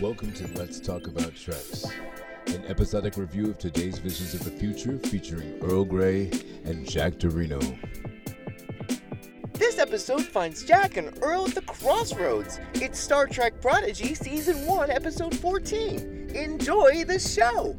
Welcome 0.00 0.32
to 0.34 0.46
Let's 0.58 0.78
Talk 0.80 1.06
About 1.06 1.34
Treks, 1.34 1.84
an 2.48 2.64
episodic 2.66 3.16
review 3.16 3.46
of 3.50 3.58
today's 3.58 3.98
visions 3.98 4.34
of 4.34 4.44
the 4.44 4.50
future 4.50 4.98
featuring 5.08 5.58
Earl 5.62 5.84
Grey 5.84 6.30
and 6.64 6.88
Jack 6.88 7.14
Dorino. 7.14 7.60
This 9.54 9.78
episode 9.78 10.22
finds 10.24 10.64
Jack 10.64 10.96
and 10.96 11.16
Earl 11.22 11.46
at 11.46 11.54
the 11.54 11.62
crossroads. 11.62 12.60
It's 12.74 12.98
Star 12.98 13.26
Trek 13.26 13.60
Prodigy 13.62 14.14
Season 14.14 14.66
1, 14.66 14.90
Episode 14.90 15.34
14. 15.36 16.30
Enjoy 16.34 17.04
the 17.04 17.18
show! 17.18 17.76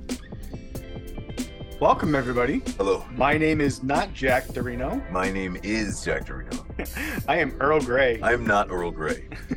Welcome, 1.80 2.16
everybody. 2.16 2.64
Hello, 2.78 3.06
My 3.12 3.38
name 3.38 3.62
is 3.62 3.84
not 3.84 4.12
Jack 4.14 4.48
Dorino. 4.48 5.08
my 5.12 5.32
name 5.32 5.58
is 5.62 6.04
Jack 6.04 6.26
Dorino. 6.26 6.64
I 7.28 7.38
am 7.38 7.56
Earl 7.60 7.82
Grey. 7.82 8.20
I'm 8.24 8.46
not 8.48 8.72
Earl 8.72 8.90
Grey. 8.92 9.28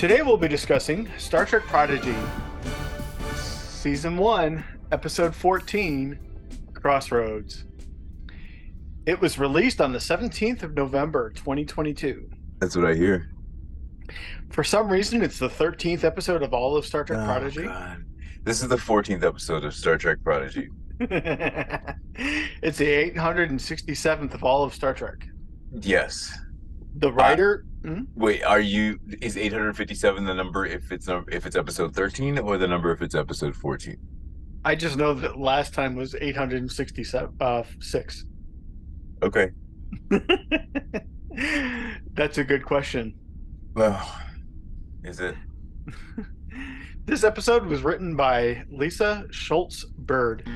Today 0.00 0.22
we'll 0.22 0.38
be 0.38 0.48
discussing 0.48 1.10
Star 1.18 1.44
Trek 1.44 1.64
Prodigy, 1.64 2.14
Season 3.34 4.16
1, 4.16 4.64
Episode 4.92 5.34
14, 5.34 6.18
Crossroads. 6.72 7.66
It 9.04 9.20
was 9.20 9.38
released 9.38 9.78
on 9.78 9.92
the 9.92 9.98
17th 9.98 10.62
of 10.62 10.72
November, 10.72 11.28
2022. 11.28 12.30
That's 12.60 12.74
what 12.74 12.86
I 12.86 12.94
hear. 12.94 13.30
For 14.48 14.64
some 14.64 14.88
reason, 14.88 15.20
it's 15.20 15.38
the 15.38 15.50
13th 15.50 16.02
episode 16.02 16.42
of 16.42 16.54
all 16.54 16.78
of 16.78 16.86
Star 16.86 17.04
Trek 17.04 17.18
Oh, 17.20 17.24
Prodigy. 17.26 17.64
God. 17.64 18.02
This 18.42 18.62
is 18.62 18.68
the 18.68 18.76
14th 18.76 19.22
episode 19.22 19.66
of 19.66 19.74
Star 19.74 19.98
Trek 19.98 20.16
Prodigy. 20.24 20.70
it's 20.98 22.78
the 22.78 23.10
867th 23.10 24.32
of 24.32 24.44
all 24.44 24.64
of 24.64 24.72
Star 24.72 24.94
Trek. 24.94 25.28
Yes. 25.82 26.34
The 26.96 27.12
writer. 27.12 27.66
Hmm? 27.82 28.02
Wait, 28.14 28.42
are 28.42 28.60
you? 28.60 28.98
Is 29.22 29.36
857 29.36 30.24
the 30.24 30.34
number 30.34 30.66
if 30.66 30.92
it's 30.92 31.08
if 31.28 31.46
it's 31.46 31.56
episode 31.56 31.94
13 31.94 32.38
or 32.38 32.58
the 32.58 32.68
number 32.68 32.92
if 32.92 33.00
it's 33.02 33.14
episode 33.14 33.56
14? 33.56 33.96
I 34.64 34.74
just 34.74 34.96
know 34.98 35.14
that 35.14 35.38
last 35.38 35.72
time 35.72 35.94
was 35.96 36.14
867 36.14 37.34
uh, 37.40 37.62
six. 37.80 38.26
Okay. 39.22 39.50
That's 42.14 42.38
a 42.38 42.44
good 42.44 42.64
question. 42.64 43.14
Well, 43.74 44.00
is 45.04 45.20
it? 45.20 45.34
This 47.06 47.24
episode 47.24 47.66
was 47.66 47.82
written 47.82 48.14
by 48.14 48.62
Lisa 48.70 49.24
Schultz 49.32 49.84
Bird. 49.84 50.46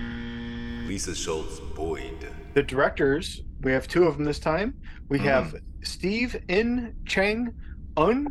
Lisa 0.87 1.13
Schultz 1.15 1.59
Boyd. 1.59 2.29
The 2.53 2.63
directors, 2.63 3.43
we 3.63 3.73
have 3.73 3.89
two 3.89 4.05
of 4.05 4.17
them 4.17 4.25
this 4.25 4.39
time. 4.39 4.75
We 5.09 5.19
Mhm. 5.19 5.23
have 5.23 5.57
Steve 5.85 6.43
In 6.49 6.97
Cheng 7.07 7.55
Un 7.97 8.27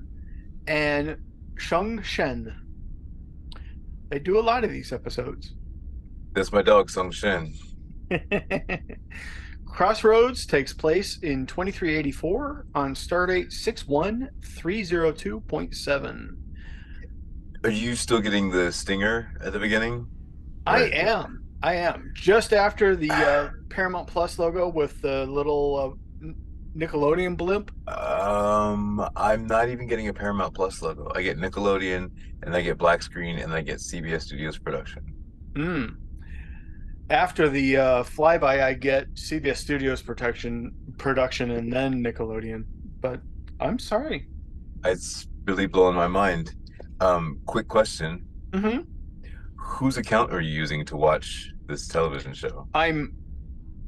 and 0.67 1.17
Sung 1.57 2.01
Shin. 2.01 2.53
They 4.09 4.19
do 4.19 4.37
a 4.39 4.41
lot 4.41 4.63
of 4.63 4.69
these 4.69 4.91
episodes. 4.91 5.53
That's 6.33 6.51
my 6.51 6.61
dog 6.61 6.89
Sung 6.89 7.11
Shin. 7.11 7.53
Crossroads 9.65 10.45
takes 10.45 10.73
place 10.73 11.17
in 11.19 11.45
2384 11.47 12.65
on 12.75 12.93
Stardate 12.93 13.47
61302.7. 13.47 16.29
Are 17.63 17.69
you 17.69 17.95
still 17.95 18.19
getting 18.19 18.51
the 18.51 18.69
stinger 18.71 19.33
at 19.41 19.53
the 19.53 19.59
beginning? 19.59 20.05
I 20.67 20.89
am. 20.89 21.43
I 21.63 21.75
am. 21.75 22.11
Just 22.13 22.53
after 22.53 22.95
the 22.95 23.09
uh, 23.09 23.49
Paramount 23.69 24.07
Plus 24.07 24.37
logo 24.37 24.67
with 24.67 25.01
the 25.01 25.25
little 25.25 25.77
uh, 25.77 25.89
Nickelodeon 26.75 27.38
blimp. 27.38 27.71
Um, 27.88 29.08
I'm 29.15 29.45
not 29.45 29.70
even 29.70 29.87
getting 29.87 30.08
a 30.08 30.14
Paramount 30.14 30.53
Plus 30.53 30.81
logo. 30.81 31.11
I 31.14 31.21
get 31.21 31.37
Nickelodeon, 31.37 32.09
and 32.42 32.55
I 32.55 32.61
get 32.61 32.77
black 32.77 33.03
screen, 33.03 33.39
and 33.39 33.53
I 33.53 33.61
get 33.61 33.77
CBS 33.77 34.21
Studios 34.21 34.58
production. 34.58 35.03
Mm. 35.53 35.95
After 37.09 37.48
the 37.48 37.77
uh, 37.77 38.03
flyby, 38.03 38.64
I 38.64 38.73
get 38.73 39.14
CBS 39.14 39.58
Studios 39.58 40.02
production, 40.02 40.73
production, 40.98 41.52
and 41.52 41.71
then 41.71 42.03
Nickelodeon. 42.03 42.65
But 43.02 43.21
I'm 43.59 43.77
sorry. 43.77 44.27
It's 44.83 45.27
really 45.45 45.67
blowing 45.67 45.95
my 45.95 46.08
mind. 46.08 46.55
Um, 46.99 47.39
quick 47.45 47.67
question: 47.67 48.25
hmm 48.53 48.80
Whose 49.58 49.98
account 49.98 50.33
are 50.33 50.42
you 50.42 50.52
using 50.52 50.86
to 50.86 50.98
watch 50.98 51.52
this 51.67 51.87
television 51.87 52.33
show? 52.33 52.67
I'm 52.73 53.15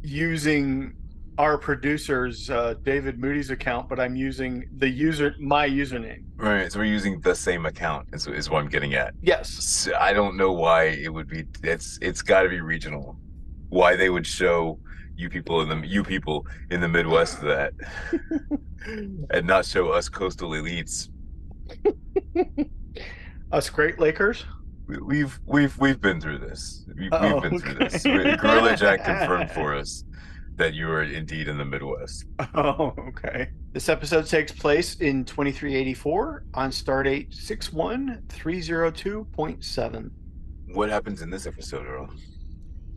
using 0.02 0.94
our 1.38 1.58
producer's 1.58 2.50
uh, 2.50 2.76
David 2.84 3.20
Moody's 3.20 3.50
account, 3.50 3.90
but 3.90 4.00
I'm 4.00 4.16
using 4.16 4.68
the 4.78 4.88
user 4.90 5.36
my 5.40 5.68
username. 5.68 6.24
Right, 6.38 6.72
so 6.72 6.80
we're 6.80 6.86
using 6.86 7.20
the 7.22 7.36
same 7.36 7.66
account. 7.66 8.08
Is, 8.14 8.28
is 8.28 8.50
what 8.50 8.60
I'm 8.62 8.70
getting 8.70 8.94
at. 8.94 9.14
Yes. 9.22 9.90
I 10.00 10.14
don't 10.14 10.38
know 10.38 10.52
why 10.54 10.86
it 10.86 11.12
would 11.14 11.28
be. 11.28 11.46
It's 11.64 11.98
it's 12.02 12.22
got 12.22 12.44
to 12.44 12.50
be 12.50 12.62
regional. 12.62 13.18
Why 13.70 13.96
they 13.96 14.10
would 14.10 14.26
show 14.26 14.80
you 15.18 15.30
people 15.30 15.62
in 15.62 15.70
the 15.70 15.88
you 15.88 16.04
people 16.04 16.46
in 16.72 16.80
the 16.82 16.88
Midwest 16.88 17.42
that, 17.42 17.74
and 18.86 19.46
not 19.48 19.66
show 19.66 19.90
us 19.90 20.08
coastal 20.10 20.52
elites. 20.52 21.10
Us 23.52 23.70
Great 23.70 24.00
Lakers. 24.00 24.46
We- 24.88 24.98
We've 25.00 25.40
we've 25.46 25.78
we've 25.80 26.00
been 26.00 26.22
through 26.22 26.40
this. 26.40 26.86
We've, 26.98 27.10
Oh, 27.12 27.40
we've 27.40 27.50
been 27.50 27.60
through 27.60 27.90
this. 27.90 28.04
Gorilla 28.04 28.76
Jack 28.78 29.04
confirmed 29.04 29.50
for 29.58 29.74
us 29.76 30.04
that 30.58 30.74
you 30.74 30.90
are 30.90 31.04
indeed 31.04 31.48
in 31.48 31.58
the 31.58 31.64
Midwest. 31.66 32.26
Oh, 32.56 32.94
okay. 33.10 33.50
This 33.74 33.90
episode 33.90 34.26
takes 34.28 34.52
place 34.52 34.96
in 34.96 35.24
2384 35.26 36.46
on 36.54 36.70
Stardate 36.72 37.30
61302.7. 37.36 40.10
What 40.74 40.90
happens 40.90 41.22
in 41.22 41.30
this 41.30 41.46
episode, 41.46 41.86
Earl? 41.86 42.10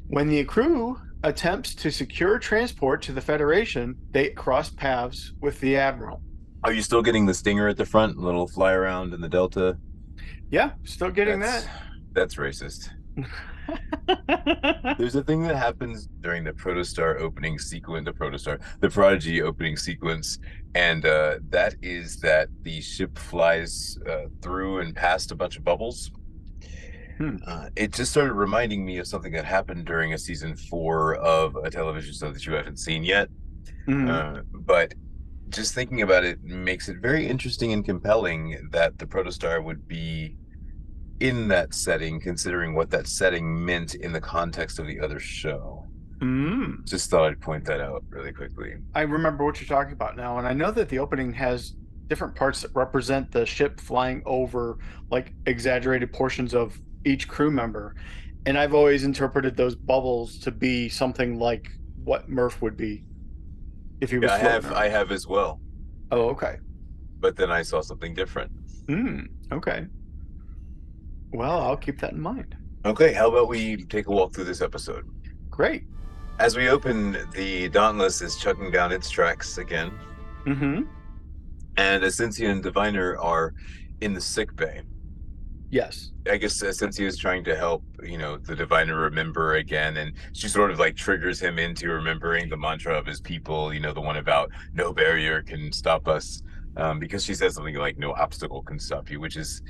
When 0.09 0.29
the 0.29 0.45
crew 0.45 0.99
attempts 1.25 1.75
to 1.77 1.91
secure 1.91 2.39
transport 2.39 3.03
to 3.03 3.13
the 3.13 3.21
Federation, 3.21 3.97
they 4.13 4.31
cross 4.31 4.71
paths 4.71 5.33
with 5.41 5.59
the 5.61 5.77
Admiral. 5.77 6.23
Are 6.65 6.73
you 6.73 6.83
still 6.83 7.03
getting 7.03 7.27
the 7.27 7.35
stinger 7.35 7.69
at 7.69 7.77
the 7.77 7.87
front, 7.87 8.17
A 8.17 8.21
little 8.21 8.49
fly 8.49 8.73
around 8.73 9.15
in 9.15 9.21
the 9.21 9.29
Delta? 9.29 9.79
Yeah, 10.51 10.71
still 10.85 11.11
getting 11.11 11.41
that's, 11.41 11.67
That's 12.13 12.35
racist. 12.37 12.91
There's 14.99 15.15
a 15.15 15.23
thing 15.23 15.43
that 15.43 15.57
happens 15.57 16.09
during 16.21 16.45
the 16.45 16.53
Protostar 16.53 17.21
opening 17.21 17.59
sequence, 17.59 18.05
the 18.07 18.13
Protostar, 18.13 18.61
the 18.81 18.91
Prodigy 18.91 19.43
opening 19.43 19.77
sequence, 19.77 20.39
and 20.75 21.05
uh, 21.07 21.39
that 21.51 21.75
is 21.83 22.19
that 22.21 22.49
the 22.63 22.81
ship 22.81 23.19
flies 23.19 23.99
uh, 24.09 24.27
through 24.43 24.81
and 24.81 24.95
past 24.95 25.31
a 25.31 25.35
bunch 25.35 25.57
of 25.57 25.65
bubbles. 25.65 26.11
Hmm. 27.19 27.37
Uh, 27.47 27.69
it 27.77 27.93
just 27.93 28.13
started 28.13 28.35
reminding 28.35 28.85
me 28.85 28.99
of 28.99 29.07
something 29.07 29.33
that 29.33 29.45
happened 29.45 29.85
during 29.87 30.15
a 30.15 30.19
season 30.19 30.57
four 30.57 31.17
of 31.17 31.57
a 31.57 31.71
television 31.71 32.15
show 32.15 32.33
that 32.33 32.47
you 32.47 32.53
haven't 32.53 32.79
seen 32.79 33.03
yet. 33.03 33.29
Uh, 34.11 34.43
but 34.53 34.95
just 35.49 35.75
thinking 35.75 36.03
about 36.03 36.25
it 36.25 36.43
makes 36.45 36.89
it 36.89 36.99
very 36.99 37.27
interesting 37.27 37.73
and 37.73 37.85
compelling 37.85 38.69
that 38.71 38.99
the 38.99 39.07
protostar 39.07 39.63
would 39.63 39.89
be 39.89 40.37
in 41.21 41.49
that 41.49 41.75
setting 41.75 42.21
considering 42.21 42.75
what 42.75 42.91
that 42.91 43.07
setting 43.07 43.65
meant 43.65 43.95
in 43.97 44.13
the 44.13 44.21
context 44.21 44.79
of 44.79 44.87
the 44.87 45.01
other 45.01 45.19
show 45.19 45.85
Mm. 46.21 46.85
just 46.85 47.11
thought 47.11 47.27
i'd 47.29 47.41
point 47.41 47.65
that 47.67 47.81
out 47.81 48.03
really 48.09 48.33
quickly 48.33 48.75
I 48.95 49.03
remember 49.03 49.45
what 49.45 49.61
you're 49.61 49.69
talking 49.69 49.93
about 49.93 50.17
now, 50.17 50.39
and 50.39 50.49
I 50.49 50.53
know 50.53 50.73
that 50.73 50.89
the 50.89 50.99
opening 50.99 51.33
has 51.35 51.75
different 52.09 52.35
parts 52.35 52.61
that 52.63 52.73
represent 52.75 53.31
the 53.31 53.47
ship 53.47 53.79
flying 53.81 54.23
over 54.27 54.79
like 55.13 55.33
exaggerated 55.47 56.13
portions 56.13 56.55
of 56.55 56.77
each 57.05 57.29
crew 57.29 57.51
member. 57.53 57.95
And 58.47 58.59
I've 58.59 58.75
always 58.75 59.05
interpreted 59.05 59.57
those 59.57 59.77
bubbles 59.77 60.39
to 60.41 60.51
be 60.51 60.89
something 60.89 61.39
like 61.39 61.71
what 62.03 62.29
Murph 62.29 62.63
would 62.63 62.77
be 62.77 63.05
if 64.01 64.11
he 64.11 64.19
was 64.19 64.29
yeah, 64.31 64.35
i 64.35 64.39
have 64.39 64.65
around. 64.65 64.75
i 64.75 64.89
have 64.89 65.13
as 65.13 65.27
well 65.29 65.61
Oh, 66.11 66.31
okay. 66.31 66.57
but 67.21 67.37
then 67.37 67.51
i 67.53 67.63
saw 67.63 67.81
something 67.81 68.13
different 68.15 68.51
Hmm. 68.89 69.21
Okay. 69.53 69.87
Well, 71.33 71.61
I'll 71.61 71.77
keep 71.77 72.01
that 72.01 72.13
in 72.13 72.21
mind. 72.21 72.57
okay 72.87 73.13
how 73.13 73.29
about 73.29 73.49
we 73.49 73.85
take 73.85 74.07
a 74.07 74.11
walk 74.11 74.33
through 74.35 74.45
this 74.45 74.61
episode 74.63 75.05
Great. 75.51 75.85
as 76.39 76.57
we 76.57 76.69
open 76.69 77.17
the 77.33 77.69
dauntless 77.71 78.23
is 78.23 78.37
chugging 78.37 78.71
down 78.71 78.93
its 78.93 79.11
tracks 79.11 79.59
again 79.59 79.91
Mm-hmm. 80.47 80.83
and 81.77 82.03
asencia 82.03 82.49
and 82.51 82.63
diviner 82.63 83.19
are 83.19 83.53
in 84.01 84.15
the 84.15 84.21
sick 84.21 84.55
bay 84.57 84.83
Yes. 85.71 86.13
I 86.31 86.39
guess 86.39 86.63
Asencia 86.63 87.05
is 87.07 87.19
trying 87.19 87.45
to 87.45 87.55
help, 87.55 87.83
you 88.03 88.17
know, 88.17 88.39
the 88.39 88.57
diviner 88.57 88.97
remember 88.97 89.57
again, 89.57 89.99
and 89.99 90.15
she 90.33 90.49
sort 90.49 90.71
of 90.71 90.79
like 90.79 90.97
triggers 90.97 91.39
him 91.39 91.59
into 91.59 91.91
remembering 91.91 92.49
the 92.49 92.57
mantra 92.57 92.97
of 92.97 93.05
his 93.05 93.21
people, 93.21 93.75
you 93.75 93.79
know, 93.79 93.93
the 93.93 94.01
one 94.01 94.17
about 94.17 94.51
no 94.73 94.95
barrier 94.95 95.43
can 95.43 95.71
stop 95.71 96.09
us, 96.09 96.43
um, 96.79 96.99
because 96.99 97.23
she 97.23 97.35
says 97.35 97.55
something 97.55 97.75
like 97.75 97.99
no 97.99 98.13
obstacle 98.15 98.63
can 98.63 98.79
stop 98.79 99.11
you, 99.11 99.21
which 99.21 99.37
is 99.37 99.61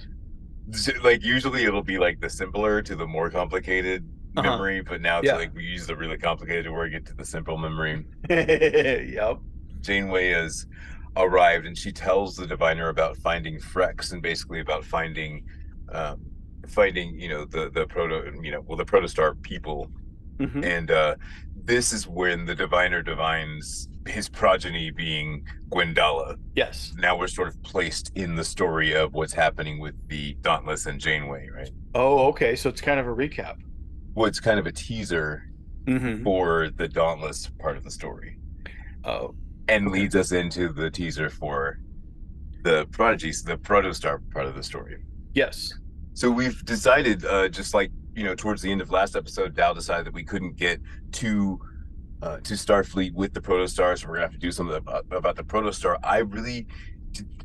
like 1.03 1.25
usually 1.25 1.65
it'll 1.65 1.83
be 1.83 1.99
like 1.99 2.21
the 2.21 2.31
simpler 2.31 2.83
to 2.83 2.95
the 2.97 3.07
more 3.07 3.31
complicated 3.31 4.05
Uh-huh. 4.37 4.51
memory, 4.51 4.83
but 4.83 5.01
now 5.01 5.19
it's 5.19 5.27
Yeah. 5.27 5.37
like 5.37 5.55
we 5.55 5.65
use 5.65 5.87
the 5.87 5.97
really 5.97 6.19
complicated 6.19 6.67
to 6.67 6.91
get 6.91 7.07
to 7.07 7.15
the 7.15 7.25
simple 7.25 7.57
memory. 7.59 8.05
yep. 8.31 9.39
Janeway 9.81 10.29
has 10.31 10.67
arrived, 11.17 11.67
and 11.67 11.77
she 11.77 11.91
tells 11.93 12.37
the 12.37 12.47
diviner 12.47 12.89
about 12.89 13.17
finding 13.17 13.59
Frex 13.59 14.13
and 14.13 14.23
basically 14.23 14.61
about 14.61 14.85
finding, 14.85 15.45
um, 15.93 16.21
finding 16.69 17.19
you 17.19 17.29
know 17.29 17.45
the 17.47 17.71
the 17.71 17.87
proto 17.87 18.17
you 18.43 18.51
know 18.53 18.61
well 18.67 18.77
the 18.77 18.85
protostar 18.85 19.41
people, 19.43 19.91
Mhm. 20.39 20.65
and 20.65 20.91
uh, 20.91 21.15
this 21.65 21.93
is 21.93 22.07
when 22.07 22.45
the 22.45 22.55
diviner 22.55 23.03
divines 23.03 23.89
his 24.09 24.29
progeny 24.29 24.91
being 24.91 25.45
Gwyndala. 25.71 26.37
Yes. 26.57 26.93
Now 26.99 27.17
we're 27.19 27.29
sort 27.29 27.49
of 27.49 27.63
placed 27.63 28.11
in 28.15 28.35
the 28.37 28.45
story 28.45 28.95
of 28.95 29.15
what's 29.15 29.33
happening 29.33 29.79
with 29.79 29.95
the 30.09 30.35
Dauntless 30.41 30.87
and 30.87 31.01
Janeway, 31.01 31.49
right? 31.55 31.71
Oh, 31.95 32.27
okay. 32.29 32.57
So 32.57 32.69
it's 32.69 32.81
kind 32.81 32.99
of 32.99 33.07
a 33.07 33.15
recap. 33.15 33.57
Well, 34.15 34.27
it's 34.27 34.41
kind 34.41 34.59
of 34.59 34.67
a 34.67 34.73
teaser 34.73 35.45
Mm-hmm. 35.87 36.23
for 36.23 36.69
the 36.77 36.87
Dauntless 36.87 37.49
part 37.59 37.79
of 37.79 37.85
the 37.85 37.91
story. 37.91 38.37
Oh, 39.05 39.35
and 39.69 39.87
Okay. 39.89 40.01
leads 40.01 40.15
us 40.17 40.33
into 40.33 40.71
the 40.71 40.91
teaser 40.91 41.31
for 41.31 41.79
the 42.63 42.85
prodigies 42.91 43.43
the 43.43 43.57
protostar 43.57 44.21
part 44.33 44.45
of 44.47 44.55
the 44.57 44.63
story 44.63 44.97
yes. 45.35 45.73
so 46.13 46.29
we've 46.31 46.63
decided 46.65 47.25
uh 47.25 47.49
just 47.49 47.73
like 47.73 47.91
you 48.15 48.25
know 48.25 48.35
towards 48.35 48.61
the 48.61 48.71
end 48.71 48.81
of 48.83 48.91
last 48.91 49.15
episode 49.17 49.55
Dal 49.55 49.73
decided 49.75 50.05
that 50.07 50.13
we 50.13 50.25
couldn't 50.25 50.57
get 50.57 50.81
to 51.13 51.59
uh, 52.23 52.39
to 52.39 52.55
starfleet 52.55 53.13
with 53.15 53.33
the 53.35 53.41
protostar 53.41 53.99
so 53.99 54.07
we're 54.09 54.15
gonna 54.15 54.27
have 54.27 54.33
to 54.33 54.39
do 54.39 54.51
something 54.53 54.77
about, 54.77 55.05
about 55.11 55.37
the 55.37 55.43
protostar 55.45 55.97
i 56.03 56.19
really 56.19 56.67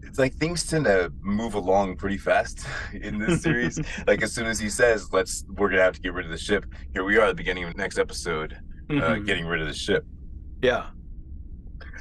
it's 0.03 0.19
like 0.19 0.33
things 0.35 0.65
tend 0.65 0.85
to 0.85 1.11
move 1.21 1.53
along 1.55 1.95
pretty 1.95 2.17
fast 2.17 2.65
in 2.93 3.17
this 3.19 3.41
series 3.41 3.79
like 4.07 4.21
as 4.21 4.31
soon 4.33 4.45
as 4.47 4.59
he 4.59 4.69
says 4.69 5.11
let's 5.13 5.45
we're 5.57 5.69
gonna 5.69 5.81
have 5.81 5.93
to 5.95 6.01
get 6.01 6.13
rid 6.13 6.25
of 6.25 6.31
the 6.31 6.37
ship 6.37 6.65
here 6.93 7.03
we 7.03 7.17
are 7.17 7.21
at 7.23 7.27
the 7.27 7.33
beginning 7.35 7.63
of 7.63 7.71
the 7.73 7.77
next 7.77 7.97
episode 7.97 8.53
uh, 8.89 8.93
Mhm. 8.93 9.25
getting 9.25 9.45
rid 9.45 9.61
of 9.61 9.67
the 9.67 9.73
ship 9.73 10.05
yeah. 10.61 10.87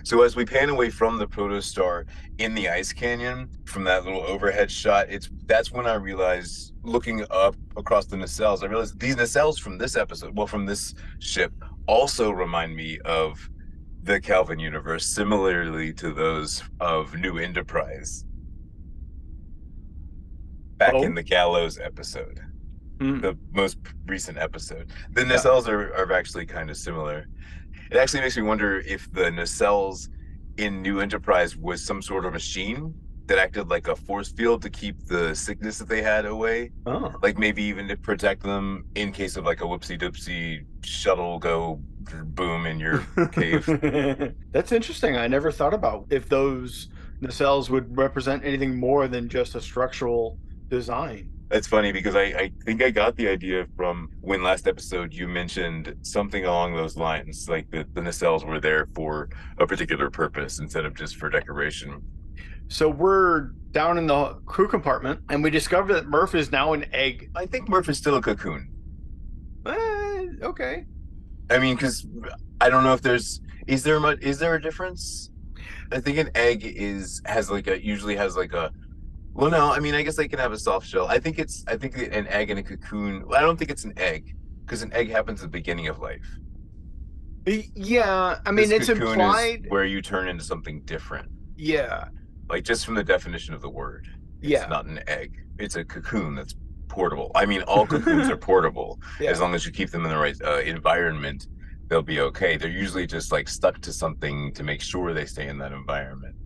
So 0.04 0.22
as 0.22 0.34
we 0.34 0.44
pan 0.44 0.68
away 0.68 0.90
from 0.90 1.18
the 1.18 1.26
protostar 1.26 2.06
in 2.38 2.54
the 2.54 2.68
ice 2.68 2.92
canyon, 2.92 3.48
from 3.66 3.84
that 3.84 4.04
little 4.04 4.22
overhead 4.22 4.68
shot, 4.70 5.06
it's 5.08 5.28
that's 5.46 5.70
when 5.70 5.86
I 5.86 5.94
realized, 5.94 6.72
looking 6.82 7.24
up 7.30 7.54
across 7.76 8.06
the 8.06 8.16
nacelles, 8.16 8.62
I 8.64 8.66
realized 8.66 8.98
these 8.98 9.14
nacelles 9.16 9.60
from 9.60 9.78
this 9.78 9.96
episode, 9.96 10.36
well, 10.36 10.46
from 10.48 10.66
this 10.66 10.94
ship, 11.20 11.52
also 11.86 12.30
remind 12.30 12.76
me 12.76 12.98
of 13.04 13.48
the 14.02 14.20
Kelvin 14.20 14.58
universe, 14.58 15.06
similarly 15.06 15.92
to 15.94 16.12
those 16.12 16.62
of 16.80 17.14
New 17.14 17.38
Enterprise. 17.38 18.24
Back 20.78 20.94
Oh. 20.94 21.02
in 21.02 21.14
the 21.14 21.22
Gallows 21.22 21.78
episode 21.78 22.40
Mm. 22.98 23.20
the 23.22 23.36
most 23.52 23.78
recent 24.06 24.38
episode. 24.38 24.90
The 25.12 25.22
Yeah. 25.22 25.32
nacelles 25.34 25.66
are, 25.68 25.92
are 25.94 26.12
actually 26.12 26.46
kind 26.46 26.70
of 26.70 26.76
similar. 26.76 27.26
It 27.90 27.96
actually 27.96 28.20
makes 28.20 28.36
me 28.36 28.42
wonder 28.44 28.78
if 28.80 29.10
the 29.12 29.24
nacelles 29.30 30.08
in 30.56 30.82
New 30.82 31.00
Enterprise 31.00 31.56
was 31.56 31.84
some 31.84 32.00
sort 32.02 32.24
of 32.24 32.32
machine 32.32 32.94
that 33.32 33.38
acted 33.38 33.70
like 33.70 33.88
a 33.88 33.96
force 33.96 34.30
field 34.30 34.60
to 34.60 34.68
keep 34.68 35.06
the 35.06 35.34
sickness 35.34 35.78
that 35.78 35.88
they 35.88 36.02
had 36.02 36.26
away. 36.26 36.70
Oh. 36.84 37.14
Like 37.22 37.38
maybe 37.38 37.62
even 37.62 37.88
to 37.88 37.96
protect 37.96 38.42
them 38.42 38.84
in 38.94 39.10
case 39.10 39.38
of 39.38 39.46
like 39.46 39.62
a 39.62 39.64
whoopsie 39.64 39.98
doopsie 39.98 40.66
shuttle 40.84 41.38
go 41.38 41.80
boom 42.24 42.66
in 42.66 42.78
your 42.78 43.06
cave. 43.32 43.64
That's 44.52 44.70
interesting. 44.72 45.16
I 45.16 45.28
never 45.28 45.50
thought 45.50 45.72
about 45.72 46.06
if 46.10 46.28
those 46.28 46.88
nacelles 47.22 47.70
would 47.70 47.96
represent 47.96 48.44
anything 48.44 48.78
more 48.78 49.08
than 49.08 49.30
just 49.30 49.54
a 49.54 49.62
structural 49.62 50.38
design. 50.68 51.30
That's 51.48 51.66
funny 51.66 51.90
because 51.92 52.14
I, 52.14 52.22
I 52.22 52.52
think 52.64 52.82
I 52.82 52.90
got 52.90 53.16
the 53.16 53.28
idea 53.28 53.66
from 53.76 54.10
when 54.20 54.42
last 54.42 54.68
episode 54.68 55.14
you 55.14 55.26
mentioned 55.26 55.94
something 56.02 56.44
along 56.44 56.74
those 56.76 56.98
lines, 56.98 57.48
like 57.48 57.70
the, 57.70 57.86
the 57.94 58.00
nacelles 58.02 58.46
were 58.46 58.60
there 58.60 58.88
for 58.94 59.30
a 59.58 59.66
particular 59.66 60.10
purpose 60.10 60.58
instead 60.58 60.84
of 60.84 60.94
just 60.94 61.16
for 61.16 61.30
decoration. 61.30 62.02
So 62.72 62.88
we're 62.88 63.50
down 63.72 63.98
in 63.98 64.06
the 64.06 64.40
crew 64.46 64.66
compartment, 64.66 65.20
and 65.28 65.42
we 65.42 65.50
discover 65.50 65.92
that 65.92 66.06
Murph 66.08 66.34
is 66.34 66.50
now 66.50 66.72
an 66.72 66.86
egg. 66.94 67.30
I 67.36 67.44
think 67.44 67.68
Murph 67.68 67.86
is 67.90 67.98
still 67.98 68.16
a 68.16 68.22
cocoon. 68.22 68.70
Eh, 69.66 70.26
okay. 70.42 70.86
I 71.50 71.58
mean, 71.58 71.74
because 71.76 72.06
I 72.62 72.70
don't 72.70 72.82
know 72.82 72.94
if 72.94 73.02
there's 73.02 73.42
is 73.66 73.82
there 73.82 74.00
much 74.00 74.20
is 74.22 74.38
there 74.38 74.54
a 74.54 74.60
difference? 74.60 75.30
I 75.92 76.00
think 76.00 76.16
an 76.16 76.30
egg 76.34 76.62
is 76.64 77.20
has 77.26 77.50
like 77.50 77.66
a 77.66 77.84
usually 77.84 78.16
has 78.16 78.36
like 78.38 78.54
a 78.54 78.72
well 79.34 79.50
no 79.50 79.70
I 79.70 79.78
mean 79.78 79.94
I 79.94 80.02
guess 80.02 80.16
they 80.16 80.26
can 80.26 80.38
have 80.38 80.52
a 80.52 80.58
soft 80.58 80.86
shell. 80.86 81.06
I 81.08 81.18
think 81.18 81.38
it's 81.38 81.64
I 81.68 81.76
think 81.76 81.98
an 81.98 82.26
egg 82.28 82.48
and 82.48 82.58
a 82.58 82.62
cocoon. 82.62 83.24
I 83.36 83.42
don't 83.42 83.58
think 83.58 83.70
it's 83.70 83.84
an 83.84 83.92
egg 83.98 84.34
because 84.64 84.82
an 84.82 84.92
egg 84.94 85.10
happens 85.10 85.40
at 85.40 85.44
the 85.44 85.58
beginning 85.58 85.88
of 85.88 85.98
life. 85.98 86.26
Yeah, 87.46 88.38
I 88.46 88.50
mean 88.50 88.70
This 88.70 88.88
it's 88.88 88.98
implied. 88.98 89.66
where 89.68 89.84
you 89.84 90.00
turn 90.00 90.26
into 90.28 90.42
something 90.42 90.80
different. 90.82 91.28
Yeah, 91.56 92.06
Like 92.52 92.64
just 92.64 92.84
from 92.84 92.94
the 92.94 93.02
definition 93.02 93.54
of 93.54 93.62
the 93.62 93.70
word. 93.70 94.06
It's 94.42 94.50
Yeah. 94.52 94.66
not 94.66 94.84
an 94.84 95.00
egg. 95.06 95.42
It's 95.58 95.76
a 95.76 95.84
cocoon 95.84 96.34
that's 96.34 96.54
portable. 96.88 97.32
I 97.34 97.46
mean, 97.46 97.62
all 97.62 97.86
cocoons 97.86 98.28
are 98.28 98.36
portable 98.52 99.00
yeah. 99.18 99.30
as 99.30 99.40
long 99.40 99.54
as 99.54 99.64
you 99.64 99.72
keep 99.72 99.90
them 99.90 100.04
in 100.04 100.10
the 100.10 100.18
right 100.18 100.36
uh, 100.44 100.58
environment. 100.58 101.46
They'll 101.88 102.02
be 102.02 102.20
okay. 102.20 102.58
They're 102.58 102.70
usually 102.70 103.06
just 103.06 103.32
like 103.32 103.48
stuck 103.48 103.80
to 103.80 103.92
something 103.92 104.52
to 104.52 104.62
make 104.62 104.82
sure 104.82 105.14
they 105.14 105.24
stay 105.24 105.48
in 105.48 105.56
that 105.58 105.72
environment. 105.72 106.36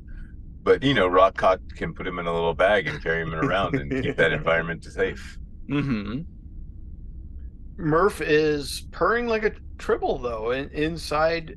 But 0.63 0.83
you 0.85 0.95
know, 0.95 1.09
Rok-Tahk 1.09 1.61
can 1.77 1.93
put 1.93 2.07
him 2.07 2.19
in 2.21 2.27
a 2.27 2.33
little 2.33 2.55
bag 2.55 2.87
and 2.87 3.03
carry 3.03 3.23
him 3.23 3.35
around 3.35 3.75
and 3.75 3.91
keep 4.03 4.17
that 4.17 4.33
environment 4.41 4.85
safe. 4.85 5.39
Mm-hmm. 5.69 6.21
Murph 7.79 8.21
is 8.21 8.87
purring 8.93 9.27
like 9.27 9.45
a 9.45 9.53
tribble 9.79 10.19
though, 10.19 10.53
in, 10.53 10.69
inside. 10.71 11.57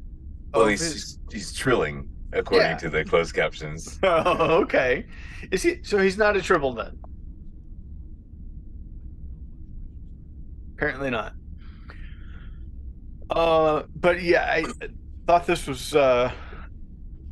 Well, 0.53 0.65
he's 0.67 0.81
his- 0.81 0.93
he's, 0.93 1.19
he's 1.49 1.53
trilling 1.53 2.09
according 2.33 2.71
Yeah. 2.71 2.77
to 2.77 2.89
the 2.89 3.03
closed 3.05 3.33
captions. 3.33 3.99
Oh, 4.03 4.61
okay. 4.63 5.05
Is 5.51 5.63
he? 5.63 5.83
So 5.83 5.97
he's 5.99 6.17
not 6.17 6.35
a 6.35 6.41
tribble 6.41 6.73
then? 6.73 6.97
Apparently 10.75 11.09
not. 11.09 11.33
Uh, 13.29 13.83
but 13.95 14.21
yeah, 14.21 14.45
I 14.49 14.65
thought 15.27 15.45
this 15.45 15.67
was 15.67 15.93
uh, 15.95 16.31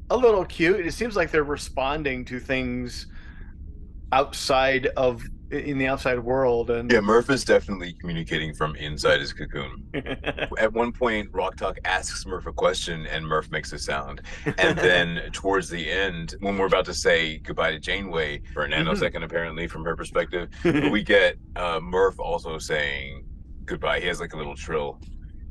a 0.09 0.17
little 0.17 0.45
cute. 0.45 0.85
It 0.85 0.93
seems 0.93 1.15
like 1.15 1.31
they're 1.31 1.43
responding 1.43 2.25
to 2.25 2.39
things 2.39 3.07
outside 4.11 4.87
of 4.97 5.23
in 5.51 5.77
the 5.77 5.87
outside 5.87 6.19
world, 6.19 6.69
and 6.69 6.91
Yeah, 6.91 7.01
Murph 7.01 7.29
is 7.29 7.43
definitely 7.43 7.93
communicating 7.93 8.53
from 8.53 8.75
inside 8.75 9.19
his 9.19 9.33
cocoon. 9.33 9.87
At 10.57 10.73
one 10.73 10.91
point, 10.91 11.29
Rok-Tahk 11.31 11.79
asks 11.85 12.25
Murph 12.25 12.47
a 12.47 12.53
question, 12.53 13.05
and 13.07 13.25
Murph 13.25 13.49
makes 13.51 13.71
a 13.73 13.79
sound. 13.79 14.21
And 14.57 14.77
then 14.77 15.21
towards 15.31 15.69
the 15.69 15.89
end, 15.89 16.35
when 16.39 16.57
we're 16.57 16.67
about 16.67 16.85
to 16.85 16.93
say 16.93 17.37
goodbye 17.39 17.71
to 17.71 17.79
Janeway 17.79 18.41
for 18.53 18.65
a 18.65 18.69
nanosecond, 18.69 19.23
apparently 19.23 19.67
from 19.67 19.83
her 19.85 19.95
perspective, 19.95 20.49
we 20.63 21.03
get 21.15 21.37
uh, 21.55 21.79
Murph 21.81 22.19
also 22.19 22.57
saying 22.57 23.25
goodbye. 23.65 23.99
He 23.99 24.07
has 24.07 24.19
like 24.19 24.33
a 24.33 24.37
little 24.37 24.55
trill 24.55 24.99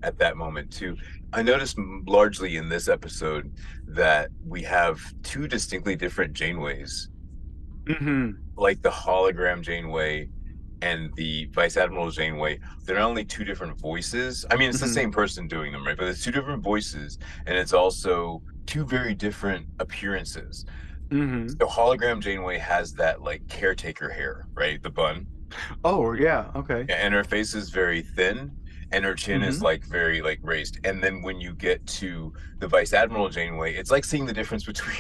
at 0.03 0.19
that 0.19 0.37
moment 0.37 0.71
too. 0.71 0.97
I 1.33 1.43
noticed 1.43 1.77
largely 2.07 2.57
in 2.57 2.69
this 2.69 2.89
episode 2.89 3.53
that 3.89 4.31
we 4.47 4.63
have 4.63 5.01
two 5.23 5.49
distinctly 5.49 5.97
different 5.97 6.35
Janeways, 6.35 7.09
hmm 7.89 8.31
like 8.57 8.81
the 8.83 8.91
hologram 8.91 9.61
Janeway 9.61 10.31
and 10.83 11.11
the 11.17 11.47
Vice 11.55 11.77
Admiral 11.77 12.11
Janeway. 12.11 12.59
They're 12.85 12.97
not 12.97 13.09
only 13.09 13.25
two 13.25 13.45
different 13.45 13.79
voices. 13.81 14.45
I 14.51 14.57
mean, 14.57 14.71
it's 14.71 14.79
Mhm. 14.79 14.83
the 14.83 14.89
same 14.89 15.11
person 15.13 15.49
doing 15.49 15.73
them, 15.73 15.87
right? 15.87 15.97
But 15.97 16.09
it's 16.09 16.23
two 16.25 16.31
different 16.33 16.63
voices, 16.63 17.19
and 17.47 17.57
it's 17.57 17.73
also 17.73 18.43
two 18.67 18.85
very 18.87 19.15
different 19.15 19.67
appearances. 19.79 20.65
hmm 21.11 21.47
The 21.47 21.67
hologram 21.67 22.21
Janeway 22.21 22.59
has 22.59 22.93
that 22.95 23.23
like 23.23 23.47
caretaker 23.49 24.09
hair, 24.11 24.47
right? 24.55 24.83
The 24.83 24.91
bun. 24.91 25.27
Oh 25.85 26.13
yeah, 26.13 26.51
okay. 26.57 26.85
and 26.89 27.15
her 27.15 27.25
face 27.25 27.55
is 27.55 27.71
very 27.71 28.03
thin 28.03 28.51
and 28.93 29.05
her 29.05 29.15
chin 29.15 29.43
is 29.43 29.59
Mhm. 29.59 29.63
like 29.63 29.85
very 29.87 30.21
like 30.23 30.41
raised 30.43 30.79
and 30.85 31.03
then 31.03 31.23
when 31.23 31.41
you 31.41 31.55
get 31.55 31.85
to 31.87 32.33
the 32.61 32.69
vice 32.69 32.93
admiral 32.93 33.29
janeway 33.29 33.75
it's 33.75 33.91
like 33.91 34.05
seeing 34.05 34.27
the 34.27 34.33
difference 34.33 34.65
between 34.65 34.97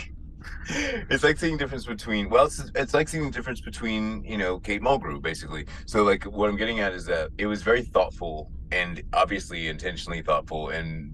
it's 0.69 1.23
like 1.25 1.39
seeing 1.39 1.53
the 1.55 1.59
difference 1.59 1.87
between 1.87 2.29
well 2.29 2.47
it's, 2.47 2.71
it's 2.75 2.95
like 2.95 3.09
seeing 3.09 3.25
the 3.25 3.31
difference 3.31 3.61
between 3.61 4.23
you 4.25 4.37
know 4.37 4.59
kate 4.59 4.83
mulgrew 4.83 5.21
basically 5.23 5.65
so 5.87 6.03
like 6.03 6.25
what 6.25 6.49
i'm 6.49 6.57
getting 6.57 6.81
at 6.81 6.93
is 6.93 7.05
that 7.07 7.31
it 7.39 7.47
was 7.47 7.63
very 7.63 7.83
thoughtful 7.83 8.51
and 8.73 9.03
obviously 9.13 9.69
intentionally 9.69 10.23
thoughtful 10.23 10.71
and 10.71 11.13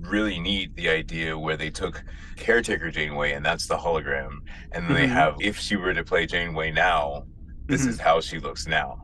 really 0.00 0.38
neat 0.38 0.74
the 0.76 0.88
idea 0.88 1.38
where 1.38 1.56
they 1.56 1.70
took 1.70 2.02
caretaker 2.36 2.90
janeway 2.90 3.32
and 3.32 3.44
that's 3.44 3.66
the 3.66 3.76
hologram 3.76 4.38
and 4.72 4.86
then 4.86 4.94
they 4.94 5.06
have 5.06 5.34
if 5.40 5.58
she 5.58 5.76
were 5.76 5.94
to 5.94 6.04
play 6.04 6.26
janeway 6.26 6.70
now 6.70 7.24
this 7.66 7.82
Mhm. 7.84 7.88
is 7.88 8.00
how 8.00 8.20
she 8.20 8.38
looks 8.38 8.66
now 8.66 9.00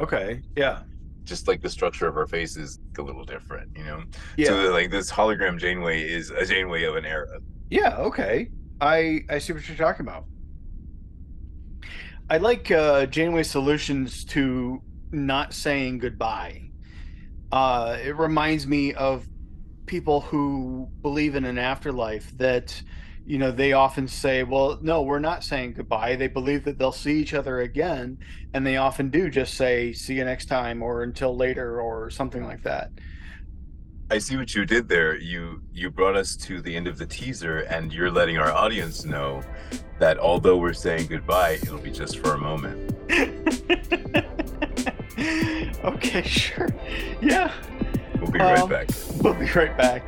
Okay, 0.00 0.40
yeah, 0.56 0.78
just 1.24 1.46
like 1.46 1.60
the 1.60 1.68
structure 1.68 2.08
of 2.08 2.14
her 2.14 2.26
face 2.26 2.56
is 2.56 2.78
a 2.98 3.02
little 3.02 3.22
different, 3.22 3.70
you 3.76 3.84
know. 3.84 4.02
yeah, 4.38 4.46
So 4.46 4.72
like 4.72 4.90
this 4.90 5.12
hologram 5.12 5.58
Janeway 5.58 6.00
is 6.08 6.30
a 6.30 6.46
Janeway 6.46 6.84
of 6.84 6.96
an 6.96 7.04
era. 7.04 7.38
yeah. 7.68 7.96
Okay, 7.98 8.48
I 8.80 9.20
I 9.28 9.38
see 9.38 9.52
what 9.52 9.66
you're 9.68 9.76
talking 9.76 10.06
about. 10.06 10.24
I 12.28 12.38
like 12.38 12.70
uh, 12.70 13.06
Janeway's 13.06 13.50
solutions 13.50 14.24
to 14.26 14.82
not 15.10 15.52
saying 15.52 15.98
goodbye. 15.98 16.70
Uh, 17.50 17.98
it 18.02 18.16
reminds 18.16 18.66
me 18.66 18.94
of 18.94 19.26
people 19.86 20.20
who 20.20 20.88
believe 21.02 21.34
in 21.34 21.44
an 21.44 21.58
afterlife 21.58 22.30
that 22.38 22.80
you 23.30 23.38
know, 23.38 23.52
they 23.52 23.72
often 23.74 24.08
say, 24.08 24.42
well, 24.42 24.78
no, 24.82 25.02
we're 25.02 25.20
not 25.20 25.44
saying 25.44 25.74
goodbye. 25.74 26.16
They 26.16 26.26
believe 26.26 26.64
that 26.64 26.78
they'll 26.78 26.90
see 26.90 27.20
each 27.20 27.32
other 27.32 27.60
again. 27.60 28.18
And 28.52 28.66
they 28.66 28.76
often 28.76 29.08
do 29.08 29.30
just 29.30 29.54
say, 29.54 29.92
see 29.92 30.14
you 30.14 30.24
next 30.24 30.46
time 30.46 30.82
or 30.82 31.04
until 31.04 31.36
later 31.36 31.80
or 31.80 32.10
something 32.10 32.44
like 32.44 32.64
that. 32.64 32.90
I 34.12 34.18
see 34.18 34.36
what 34.36 34.54
you 34.54 34.64
did 34.66 34.88
there. 34.88 35.16
You 35.16 35.62
you 35.72 35.88
brought 35.90 36.16
us 36.16 36.34
to 36.38 36.60
the 36.60 36.74
end 36.74 36.88
of 36.88 36.98
the 36.98 37.06
teaser, 37.06 37.58
and 37.60 37.92
you're 37.92 38.10
letting 38.10 38.38
our 38.38 38.50
audience 38.50 39.04
know 39.04 39.40
that 40.00 40.18
although 40.18 40.56
we're 40.56 40.72
saying 40.72 41.06
goodbye, 41.06 41.60
it'll 41.62 41.78
be 41.78 41.92
just 41.92 42.18
for 42.18 42.34
a 42.34 42.38
moment. 42.38 42.92
okay, 45.84 46.22
sure. 46.22 46.68
Yeah. 47.20 47.52
We'll 48.20 48.32
be 48.32 48.40
right 48.40 48.58
Um, 48.58 48.68
back. 48.68 48.88
We'll 49.22 49.34
be 49.34 49.46
right 49.52 49.76
back. 49.76 50.02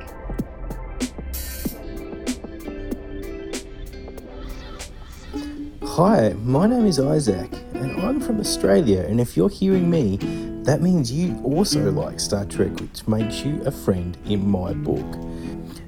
Hi, 5.84 6.34
my 6.44 6.66
name 6.66 6.86
is 6.86 6.98
Isaac, 6.98 7.52
and 7.74 8.00
I'm 8.00 8.20
from 8.20 8.40
Australia. 8.40 9.00
And 9.02 9.20
if 9.20 9.36
you're 9.36 9.48
hearing 9.50 9.90
me, 9.90 10.16
that 10.62 10.80
means 10.80 11.12
you 11.12 11.38
also 11.44 11.90
like 11.90 12.20
Star 12.20 12.44
Trek, 12.46 12.80
which 12.80 13.06
makes 13.06 13.44
you 13.44 13.60
a 13.64 13.70
friend 13.70 14.16
in 14.24 14.48
my 14.48 14.72
book. 14.72 15.04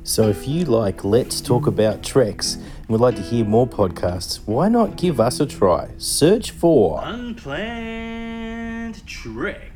So 0.03 0.29
if 0.29 0.47
you 0.47 0.65
like 0.67 1.05
Let's 1.05 1.41
Talk 1.41 1.67
About 1.67 2.03
Treks 2.03 2.57
and 2.57 2.89
would 2.89 3.01
like 3.01 3.17
to 3.17 3.23
hear 3.23 3.45
more 3.45 3.67
podcasts, 3.67 4.41
why 4.47 4.69
not 4.69 4.97
give 4.97 5.21
us 5.21 5.41
a 5.41 5.47
try? 5.47 5.91
Search 5.97 6.51
for 6.51 7.01
Unplanned 7.03 9.07
Trek. 9.07 9.71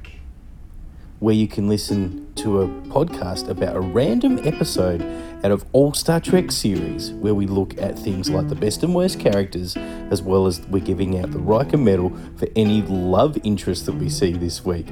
where 1.20 1.34
you 1.34 1.48
can 1.48 1.68
listen 1.68 2.32
to 2.36 2.60
a 2.60 2.68
podcast 2.68 3.48
about 3.48 3.74
a 3.76 3.80
random 3.80 4.38
episode 4.46 5.00
out 5.44 5.52
of 5.52 5.64
all 5.72 5.94
Star 5.94 6.20
Trek 6.20 6.50
series, 6.50 7.12
where 7.12 7.34
we 7.34 7.46
look 7.46 7.80
at 7.80 7.98
things 7.98 8.28
like 8.28 8.48
the 8.48 8.54
best 8.54 8.82
and 8.82 8.94
worst 8.94 9.20
characters, 9.20 9.76
as 10.10 10.22
well 10.22 10.46
as 10.46 10.60
we're 10.68 10.84
giving 10.84 11.18
out 11.18 11.30
the 11.30 11.38
Riker 11.38 11.76
Medal 11.76 12.10
for 12.36 12.48
any 12.56 12.82
love 12.82 13.38
interest 13.44 13.86
that 13.86 13.94
we 13.94 14.08
see 14.08 14.32
this 14.32 14.64
week. 14.64 14.86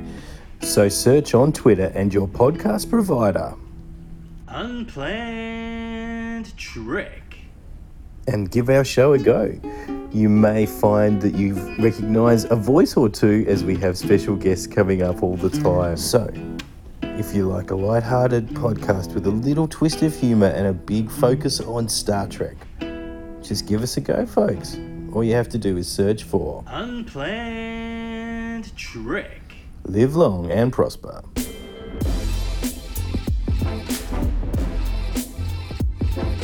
So 0.60 0.88
search 0.88 1.34
on 1.34 1.52
Twitter 1.52 1.90
and 1.94 2.14
your 2.14 2.28
podcast 2.28 2.88
provider 2.88 3.54
Unplanned 4.48 6.56
Trek. 6.56 7.22
and 8.28 8.50
give 8.50 8.68
our 8.70 8.84
show 8.84 9.12
a 9.12 9.18
go. 9.18 9.52
You 10.12 10.28
may 10.28 10.66
find 10.66 11.20
that 11.22 11.34
you 11.34 11.54
recognise 11.78 12.44
a 12.44 12.56
voice 12.56 12.96
or 12.96 13.08
two 13.08 13.44
as 13.48 13.64
we 13.64 13.76
have 13.76 13.98
special 13.98 14.36
guests 14.36 14.66
coming 14.66 15.02
up 15.02 15.22
all 15.22 15.36
the 15.36 15.50
time. 15.50 15.96
So, 15.96 16.28
if 17.18 17.34
you 17.34 17.48
like 17.48 17.70
a 17.70 17.74
light-hearted 17.74 18.46
podcast 18.48 19.14
with 19.14 19.26
a 19.26 19.30
little 19.30 19.66
twist 19.66 20.02
of 20.02 20.14
humour 20.14 20.48
and 20.48 20.66
a 20.66 20.72
big 20.72 21.10
focus 21.10 21.60
on 21.60 21.88
Star 21.88 22.28
Trek, 22.28 22.56
just 23.42 23.66
give 23.66 23.82
us 23.82 23.96
a 23.96 24.02
go, 24.02 24.26
folks. 24.26 24.76
All 25.14 25.24
you 25.24 25.32
have 25.32 25.48
to 25.50 25.58
do 25.58 25.78
is 25.78 25.88
search 25.88 26.24
for 26.24 26.62
Unplanned 26.66 28.76
Trek. 28.76 29.40
Live 29.84 30.14
Long 30.14 30.50
and 30.50 30.70
Prosper. 30.70 31.22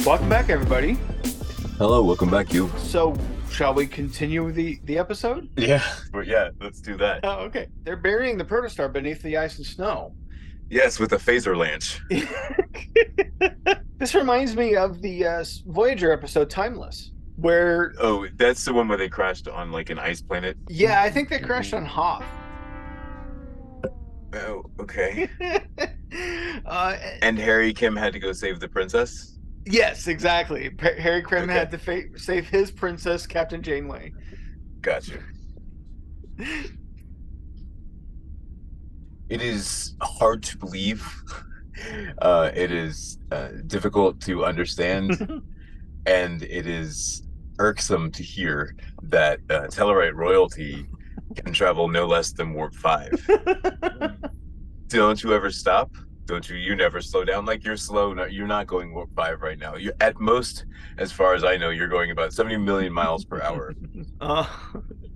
Welcome 0.07 0.29
back, 0.31 0.49
everybody. 0.49 0.97
Hello, 1.77 2.03
welcome 2.03 2.31
back, 2.31 2.55
you. 2.55 2.71
So, 2.79 3.15
shall 3.51 3.75
we 3.75 3.87
continue 3.87 4.51
the 4.51 4.81
the 4.85 4.99
episode? 4.99 5.51
Yeah, 5.59 5.83
but 6.13 6.27
yeah, 6.27 6.49
let's 6.63 6.81
do 6.81 6.97
that. 6.97 7.21
Oh, 7.25 7.41
okay. 7.41 7.67
They're 7.83 7.97
burying 7.97 8.39
the 8.39 8.45
protostar 8.45 8.91
beneath 8.91 9.23
the 9.23 9.37
ice 9.37 9.59
and 9.59 9.67
snow. 9.67 10.15
Yes, 10.73 10.99
with 10.99 11.13
a 11.13 11.17
phaser 11.19 11.55
launch. 11.55 12.01
this 13.99 14.15
reminds 14.15 14.57
me 14.57 14.75
of 14.75 15.03
the 15.03 15.27
uh, 15.27 15.45
Voyager 15.67 16.11
episode 16.13 16.49
"Timeless," 16.49 17.11
where 17.37 17.93
Oh, 18.01 18.27
that's 18.37 18.65
the 18.65 18.73
one 18.73 18.89
where 18.89 18.97
they 18.97 19.11
crashed 19.11 19.49
on 19.49 19.71
like 19.71 19.91
an 19.91 19.99
ice 19.99 20.23
planet. 20.23 20.57
yeah, 20.71 21.03
I 21.03 21.11
think 21.11 21.29
they 21.29 21.41
crashed 21.41 21.75
on 21.75 21.85
Hoth. 21.85 22.25
Oh, 24.35 24.65
okay. 24.81 25.29
uh, 26.67 26.97
And 27.21 27.39
Harry 27.39 27.75
Kim 27.75 27.95
had 27.95 28.15
to 28.15 28.19
go 28.19 28.33
save 28.33 28.59
the 28.59 28.69
princess. 28.69 29.39
yes, 29.67 30.07
exactly. 30.07 30.71
Pa- 30.71 30.97
Harry 30.99 31.23
Kim 31.23 31.43
Okay. 31.43 31.53
had 31.53 31.71
to 31.71 31.77
fa- 31.79 32.17
save 32.19 32.49
his 32.49 32.71
princess, 32.71 33.27
Captain 33.27 33.61
Janeway. 33.63 34.11
Gotcha. 34.81 35.19
It 39.33 39.41
is 39.43 39.95
hard 40.03 40.43
to 40.45 40.57
believe. 40.59 41.03
Uh, 42.19 42.51
it 42.55 42.71
is 42.71 43.19
uh, 43.33 43.49
difficult 43.67 44.21
to 44.21 44.45
understand, 44.45 45.43
and 46.07 46.43
it 46.43 46.67
is 46.67 47.23
irksome 47.59 48.11
to 48.13 48.23
hear 48.23 48.77
that 49.03 49.41
uh, 49.51 49.63
Tellarite 49.63 50.15
royalty 50.15 50.87
can 51.35 51.53
travel 51.53 51.89
no 51.89 52.07
less 52.07 52.31
than 52.33 52.53
warp 52.53 52.75
five. 52.75 53.11
Don't 54.89 55.25
you 55.25 55.35
ever 55.35 55.51
stop? 55.51 55.91
Don't 56.27 56.49
you? 56.49 56.57
You 56.57 56.77
never 56.77 57.01
slow 57.01 57.25
down. 57.25 57.47
Like 57.47 57.65
you're 57.65 57.77
slow. 57.79 58.13
No, 58.13 58.27
you're 58.27 58.47
not 58.47 58.67
going 58.69 58.93
warp 58.95 59.11
five 59.17 59.41
right 59.41 59.59
now. 59.59 59.75
You 59.75 59.93
at 60.01 60.21
most, 60.21 60.67
as 60.99 61.11
far 61.11 61.35
as 61.35 61.43
I 61.43 61.57
know, 61.57 61.71
you're 61.71 61.89
going 61.89 62.11
about 62.13 62.33
70 62.33 62.59
million 62.59 62.93
miles 62.93 63.25
per 63.25 63.41
hour. 63.43 63.75
uh, 64.21 64.47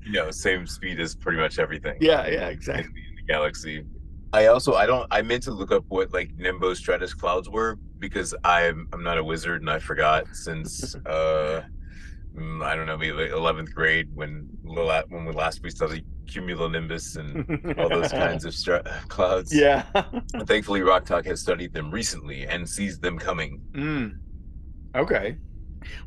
You 0.04 0.12
know, 0.12 0.30
same 0.30 0.66
speed 0.66 0.98
as 1.00 1.14
pretty 1.14 1.38
much 1.38 1.58
everything. 1.60 1.98
yeah, 2.00 2.26
yeah, 2.26 2.46
in 2.48 2.52
exactly. 2.54 2.92
the, 2.92 3.08
in 3.10 3.14
the 3.16 3.22
galaxy. 3.32 3.84
I 4.32 4.46
also 4.46 4.74
I 4.74 4.86
don't 4.86 5.06
I 5.10 5.22
meant 5.22 5.42
to 5.44 5.52
look 5.52 5.72
up 5.72 5.84
what 5.88 6.12
like 6.12 6.34
Nimbo 6.36 6.74
Stratus 6.74 7.14
clouds 7.14 7.48
were 7.48 7.78
because 7.98 8.34
I'm 8.44 8.88
I'm 8.92 9.02
not 9.02 9.18
a 9.18 9.24
wizard 9.24 9.62
and 9.62 9.70
I 9.70 9.78
forgot 9.78 10.26
since 10.34 10.94
uh 11.06 11.62
mm, 12.36 12.64
I 12.64 12.74
don't 12.76 12.86
know 12.86 12.96
maybe 12.96 13.12
like 13.12 13.30
11th 13.30 13.72
grade 13.72 14.08
when 14.14 14.48
when 14.62 15.24
we 15.24 15.32
last 15.32 15.62
we 15.62 15.70
studied 15.70 16.04
cumulonimbus 16.26 17.16
and 17.16 17.78
all 17.78 17.88
those 17.88 18.10
kinds 18.10 18.44
of 18.44 18.52
stra- 18.54 18.82
clouds. 19.08 19.54
Yeah. 19.54 19.84
Thankfully 20.44 20.82
Rok-Tahk 20.82 21.24
has 21.26 21.40
studied 21.40 21.72
them 21.72 21.90
recently 21.90 22.46
and 22.46 22.68
sees 22.68 22.98
them 22.98 23.18
coming. 23.18 23.60
Mm. 23.72 24.18
Okay. 24.96 25.36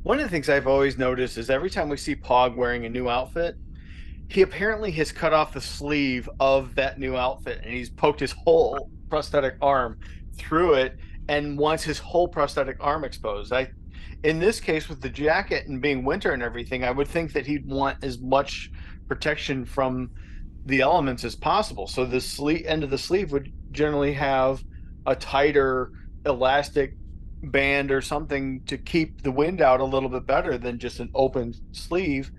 One 0.03 0.19
of 0.19 0.25
the 0.25 0.29
things 0.29 0.49
I've 0.49 0.67
always 0.67 0.97
noticed 0.97 1.37
is 1.37 1.49
every 1.49 1.69
time 1.69 1.87
we 1.87 1.95
see 1.95 2.15
Pog 2.15 2.55
wearing 2.55 2.85
a 2.85 2.89
new 2.89 3.07
outfit, 3.07 3.55
he 4.29 4.43
apparently 4.43 4.91
has 4.91 5.11
cut 5.11 5.33
off 5.33 5.53
the 5.53 5.61
sleeve 5.61 6.29
of 6.39 6.75
that 6.75 6.99
new 6.99 7.17
outfit 7.17 7.59
and 7.63 7.73
he's 7.73 7.89
poked 7.89 8.19
his 8.19 8.31
whole 8.31 8.89
prosthetic 9.09 9.55
arm 9.61 9.99
through 10.37 10.75
it 10.75 10.97
and 11.27 11.57
wants 11.57 11.83
his 11.83 11.97
whole 11.99 12.27
prosthetic 12.27 12.77
arm 12.79 13.03
exposed. 13.03 13.51
I 13.51 13.71
in 14.23 14.39
this 14.39 14.59
case 14.59 14.89
with 14.89 15.01
the 15.01 15.09
jacket 15.09 15.67
and 15.67 15.81
being 15.81 16.03
winter 16.03 16.31
and 16.31 16.43
everything, 16.43 16.83
I 16.83 16.91
would 16.91 17.07
think 17.07 17.33
that 17.33 17.45
he'd 17.45 17.65
want 17.65 18.03
as 18.03 18.19
much 18.19 18.71
protection 19.07 19.65
from 19.65 20.11
the 20.65 20.81
elements 20.81 21.23
as 21.23 21.35
possible. 21.35 21.87
So 21.87 22.05
the 22.05 22.21
sleeve 22.21 22.65
end 22.65 22.83
of 22.83 22.89
the 22.89 22.97
sleeve 22.97 23.31
would 23.31 23.51
generally 23.71 24.13
have 24.13 24.63
a 25.05 25.15
tighter 25.15 25.91
elastic 26.25 26.95
band 27.43 27.91
or 27.91 28.01
something 28.01 28.61
to 28.65 28.77
keep 28.77 29.21
the 29.21 29.31
wind 29.31 29.61
out 29.61 29.79
a 29.79 29.85
little 29.85 30.09
bit 30.09 30.25
better 30.25 30.57
than 30.57 30.77
just 30.77 30.99
an 30.99 31.09
open 31.15 31.53
sleeve. 31.71 32.31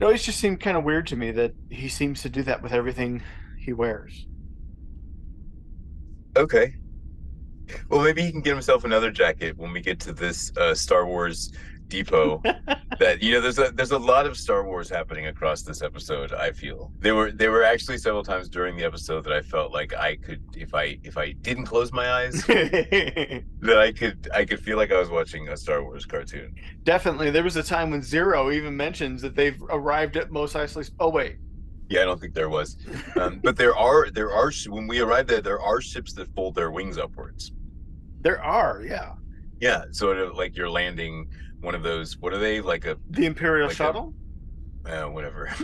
It 0.00 0.04
always 0.04 0.22
just 0.22 0.40
seemed 0.40 0.60
kind 0.60 0.78
of 0.78 0.84
weird 0.84 1.06
to 1.08 1.16
me 1.16 1.30
that 1.32 1.52
he 1.68 1.88
seems 1.88 2.22
to 2.22 2.30
do 2.30 2.42
that 2.44 2.62
with 2.62 2.72
everything 2.72 3.22
he 3.58 3.74
wears. 3.74 4.26
Okay. 6.36 6.74
Well, 7.90 8.02
maybe 8.02 8.22
he 8.22 8.32
can 8.32 8.40
get 8.40 8.54
himself 8.54 8.84
another 8.84 9.10
jacket 9.10 9.58
when 9.58 9.72
we 9.72 9.80
get 9.80 10.00
to 10.00 10.12
this 10.12 10.56
uh, 10.56 10.74
Star 10.74 11.06
Wars 11.06 11.52
depot. 11.90 12.42
that 12.98 13.22
you 13.22 13.32
know, 13.32 13.40
there's 13.40 13.58
a 13.58 13.70
there's 13.74 13.90
a 13.90 13.98
lot 13.98 14.26
of 14.26 14.36
Star 14.36 14.64
Wars 14.64 14.88
happening 14.88 15.26
across 15.26 15.62
this 15.62 15.82
episode. 15.82 16.32
I 16.32 16.52
feel 16.52 16.92
there 17.00 17.14
were 17.14 17.30
there 17.32 17.50
were 17.50 17.64
actually 17.64 17.98
several 17.98 18.22
times 18.22 18.48
during 18.48 18.76
the 18.76 18.84
episode 18.84 19.24
that 19.24 19.32
I 19.32 19.42
felt 19.42 19.72
like 19.72 19.94
I 19.94 20.16
could, 20.16 20.42
if 20.56 20.74
I 20.74 20.98
if 21.02 21.18
I 21.18 21.32
didn't 21.32 21.66
close 21.66 21.92
my 21.92 22.10
eyes, 22.10 22.44
that 22.46 23.78
I 23.78 23.92
could 23.92 24.28
I 24.34 24.44
could 24.44 24.60
feel 24.60 24.76
like 24.76 24.92
I 24.92 24.98
was 24.98 25.10
watching 25.10 25.48
a 25.48 25.56
Star 25.56 25.82
Wars 25.82 26.06
cartoon. 26.06 26.54
Definitely. 26.84 27.30
There 27.30 27.44
was 27.44 27.56
a 27.56 27.62
time 27.62 27.90
when 27.90 28.02
Zero 28.02 28.50
even 28.50 28.76
mentions 28.76 29.20
that 29.22 29.34
they've 29.34 29.60
arrived 29.70 30.16
at 30.16 30.30
Mos 30.30 30.54
Eisley. 30.54 30.90
Oh, 31.00 31.10
wait. 31.10 31.36
Yeah, 31.88 32.02
I 32.02 32.04
don't 32.04 32.20
think 32.20 32.34
there 32.34 32.48
was, 32.48 32.76
um, 33.16 33.40
but 33.42 33.56
there 33.56 33.76
are 33.76 34.10
there 34.10 34.32
are 34.32 34.52
when 34.68 34.86
we 34.86 35.00
arrive 35.00 35.26
there, 35.26 35.40
there 35.40 35.60
are 35.60 35.80
ships 35.80 36.12
that 36.14 36.32
fold 36.34 36.54
their 36.54 36.70
wings 36.70 36.98
upwards. 36.98 37.52
There 38.20 38.42
are, 38.42 38.82
yeah. 38.86 39.14
Yeah, 39.60 39.84
sort 39.90 40.18
of 40.18 40.36
like 40.36 40.56
you're 40.56 40.70
landing 40.70 41.28
one 41.60 41.74
of 41.74 41.82
those. 41.82 42.16
What 42.20 42.32
are 42.32 42.38
they 42.38 42.60
like 42.60 42.86
a 42.86 42.96
The 43.10 43.26
Imperial 43.26 43.66
Like 43.68 43.74
a- 43.74 43.76
Shuttle? 43.76 44.14
uh, 44.86 45.04
whatever. 45.04 45.50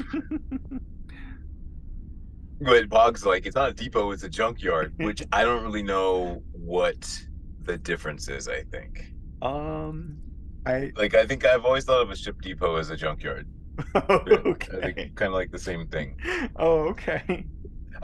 but 2.60 2.88
Pog's 2.90 3.24
like, 3.24 3.46
it's 3.46 3.56
not 3.56 3.70
a 3.70 3.74
depot, 3.74 4.10
it's 4.12 4.22
a 4.22 4.28
junkyard, 4.28 4.92
which 4.96 5.22
I 5.32 5.44
don't 5.44 5.62
really 5.62 5.82
know 5.82 6.42
what 6.52 7.18
the 7.62 7.78
difference 7.78 8.28
is. 8.28 8.48
I 8.48 8.62
think, 8.64 9.04
um, 9.42 10.18
I. 10.66 10.92
like, 10.96 11.14
I 11.14 11.26
think 11.26 11.44
I've 11.44 11.64
always 11.64 11.84
thought 11.84 12.02
of 12.02 12.10
a 12.10 12.16
ship 12.16 12.36
depot 12.42 12.76
as 12.76 12.90
a 12.90 12.96
junkyard. 12.96 13.48
I 13.94 14.00
okay. 14.46 14.92
think 14.94 15.16
kind 15.16 15.28
of 15.28 15.34
like 15.34 15.50
the 15.50 15.58
same 15.58 15.86
thing. 15.88 16.16
Oh, 16.56 16.88
okay. 16.88 17.46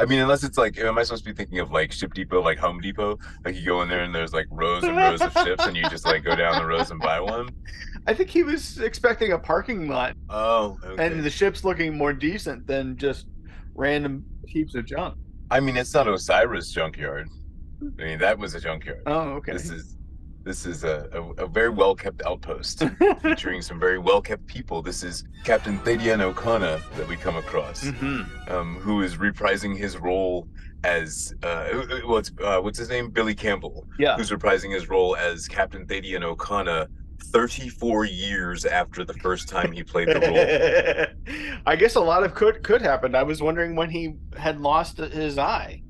I 0.03 0.05
mean, 0.05 0.19
unless 0.19 0.43
it's 0.43 0.59
like, 0.59 0.77
am 0.79 0.99
I 0.99 1.05
supposed 1.05 1.25
to 1.25 1.31
be 1.31 1.37
thinking 1.37 1.61
of 1.61 1.71
like 1.71 1.93
Ship 1.93 2.13
Depot, 2.13 2.43
like 2.43 2.59
Home 2.59 2.81
Depot? 2.81 3.19
Like 3.45 3.55
you 3.55 3.65
go 3.65 3.83
in 3.83 3.89
there 3.89 4.01
and 4.03 4.13
there's 4.13 4.33
like 4.33 4.47
rows 4.51 4.83
and 4.83 4.97
rows 4.97 5.21
of 5.23 5.33
ships, 5.33 5.65
and 5.65 5.77
you 5.77 5.89
just 5.89 6.05
like 6.05 6.25
go 6.25 6.35
down 6.35 6.59
the 6.61 6.67
rows 6.67 6.91
and 6.91 6.99
buy 6.99 7.21
one. 7.21 7.51
I 8.09 8.15
think 8.15 8.29
he 8.29 8.43
was 8.43 8.81
expecting 8.81 9.31
a 9.31 9.39
parking 9.39 9.87
lot, 9.89 10.17
Oh, 10.29 10.77
okay. 10.85 11.07
and 11.07 11.23
the 11.23 11.31
ship's 11.31 11.63
looking 11.63 11.97
more 11.97 12.13
decent 12.13 12.67
than 12.67 12.97
just 12.97 13.27
random 13.77 14.25
heaps 14.49 14.75
of 14.75 14.87
junk. 14.87 15.17
I 15.53 15.61
mean, 15.61 15.77
it's 15.77 15.95
not 15.95 16.09
Osiris 16.09 16.73
junkyard. 16.73 17.29
I 18.01 18.03
mean, 18.03 18.19
that 18.19 18.37
was 18.39 18.55
a 18.57 18.61
junkyard. 18.61 19.03
Oh, 19.07 19.35
okay. 19.35 19.53
This 19.53 19.71
is 19.71 19.97
this 20.45 20.67
is 20.67 20.85
a, 20.85 21.09
a, 21.13 21.45
a 21.45 21.47
very 21.47 21.71
well 21.71 21.95
kept 21.95 22.23
outpost 22.27 22.83
featuring 23.23 23.63
some 23.63 23.79
very 23.79 23.99
well 23.99 24.21
kept 24.21 24.47
people. 24.47 24.83
This 24.83 25.03
is 25.03 25.25
Captain 25.45 25.79
Thadiun 25.81 26.33
Okona 26.33 26.81
that 26.97 27.07
we 27.09 27.17
come 27.17 27.37
across, 27.37 27.87
hmm 27.89 28.23
um, 28.49 28.77
who 28.77 29.03
is 29.03 29.17
reprising 29.17 29.77
his 29.77 29.97
role 29.99 30.49
as 30.85 31.33
uh, 31.43 31.69
what's 32.05 32.33
uh, 32.43 32.61
what's 32.61 32.79
his 32.79 32.89
name, 32.89 33.11
Billy 33.11 33.35
Campbell, 33.35 33.87
Yeah. 33.99 34.17
who's 34.17 34.31
reprising 34.31 34.73
his 34.75 34.89
role 34.89 35.17
as 35.17 35.47
Captain 35.49 35.87
Thadiun 35.87 36.23
Okona. 36.37 36.89
34 37.27 38.05
years 38.05 38.65
after 38.67 39.05
the 39.05 39.15
first 39.15 39.49
time 39.49 39.71
he 39.73 39.83
played 39.83 40.09
the 40.09 40.21
role. 40.21 41.63
I 41.67 41.77
guess 41.77 41.95
a 41.95 42.01
lot 42.01 42.25
of 42.25 42.35
could 42.35 42.63
could 42.65 42.83
happen. 42.83 43.15
I 43.15 43.23
was 43.23 43.41
wondering 43.41 43.75
when 43.77 43.89
he 43.91 44.17
had 44.37 44.61
lost 44.61 44.99
his 44.99 45.39
eye. 45.39 45.82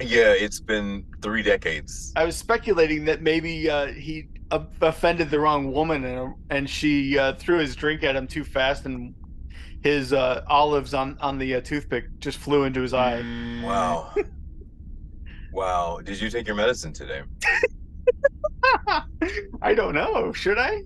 Yeah, 0.00 0.32
it's 0.32 0.60
been 0.60 1.04
three 1.22 1.42
decades. 1.42 2.12
I 2.14 2.24
was 2.24 2.36
speculating 2.36 3.04
that 3.06 3.20
maybe 3.20 3.68
uh, 3.68 3.86
he 3.86 4.28
uh, 4.50 4.64
offended 4.80 5.30
the 5.30 5.40
wrong 5.40 5.72
woman 5.72 6.04
and 6.04 6.34
and 6.50 6.70
she 6.70 7.18
uh, 7.18 7.34
threw 7.34 7.58
his 7.58 7.74
drink 7.74 8.04
at 8.04 8.14
him 8.14 8.26
too 8.26 8.44
fast 8.44 8.86
and 8.86 9.14
his 9.82 10.12
uh, 10.12 10.44
olives 10.46 10.94
on 10.94 11.18
on 11.20 11.38
the 11.38 11.56
uh, 11.56 11.60
toothpick 11.60 12.04
just 12.20 12.38
flew 12.38 12.64
into 12.64 12.80
his 12.80 12.94
eye. 12.94 13.20
Wow. 13.62 14.14
wow. 15.52 16.00
Did 16.02 16.20
you 16.20 16.30
take 16.30 16.46
your 16.46 16.56
medicine 16.56 16.92
today? 16.92 17.22
I 19.62 19.74
don't 19.74 19.94
know. 19.94 20.32
Should 20.32 20.58
I? 20.58 20.82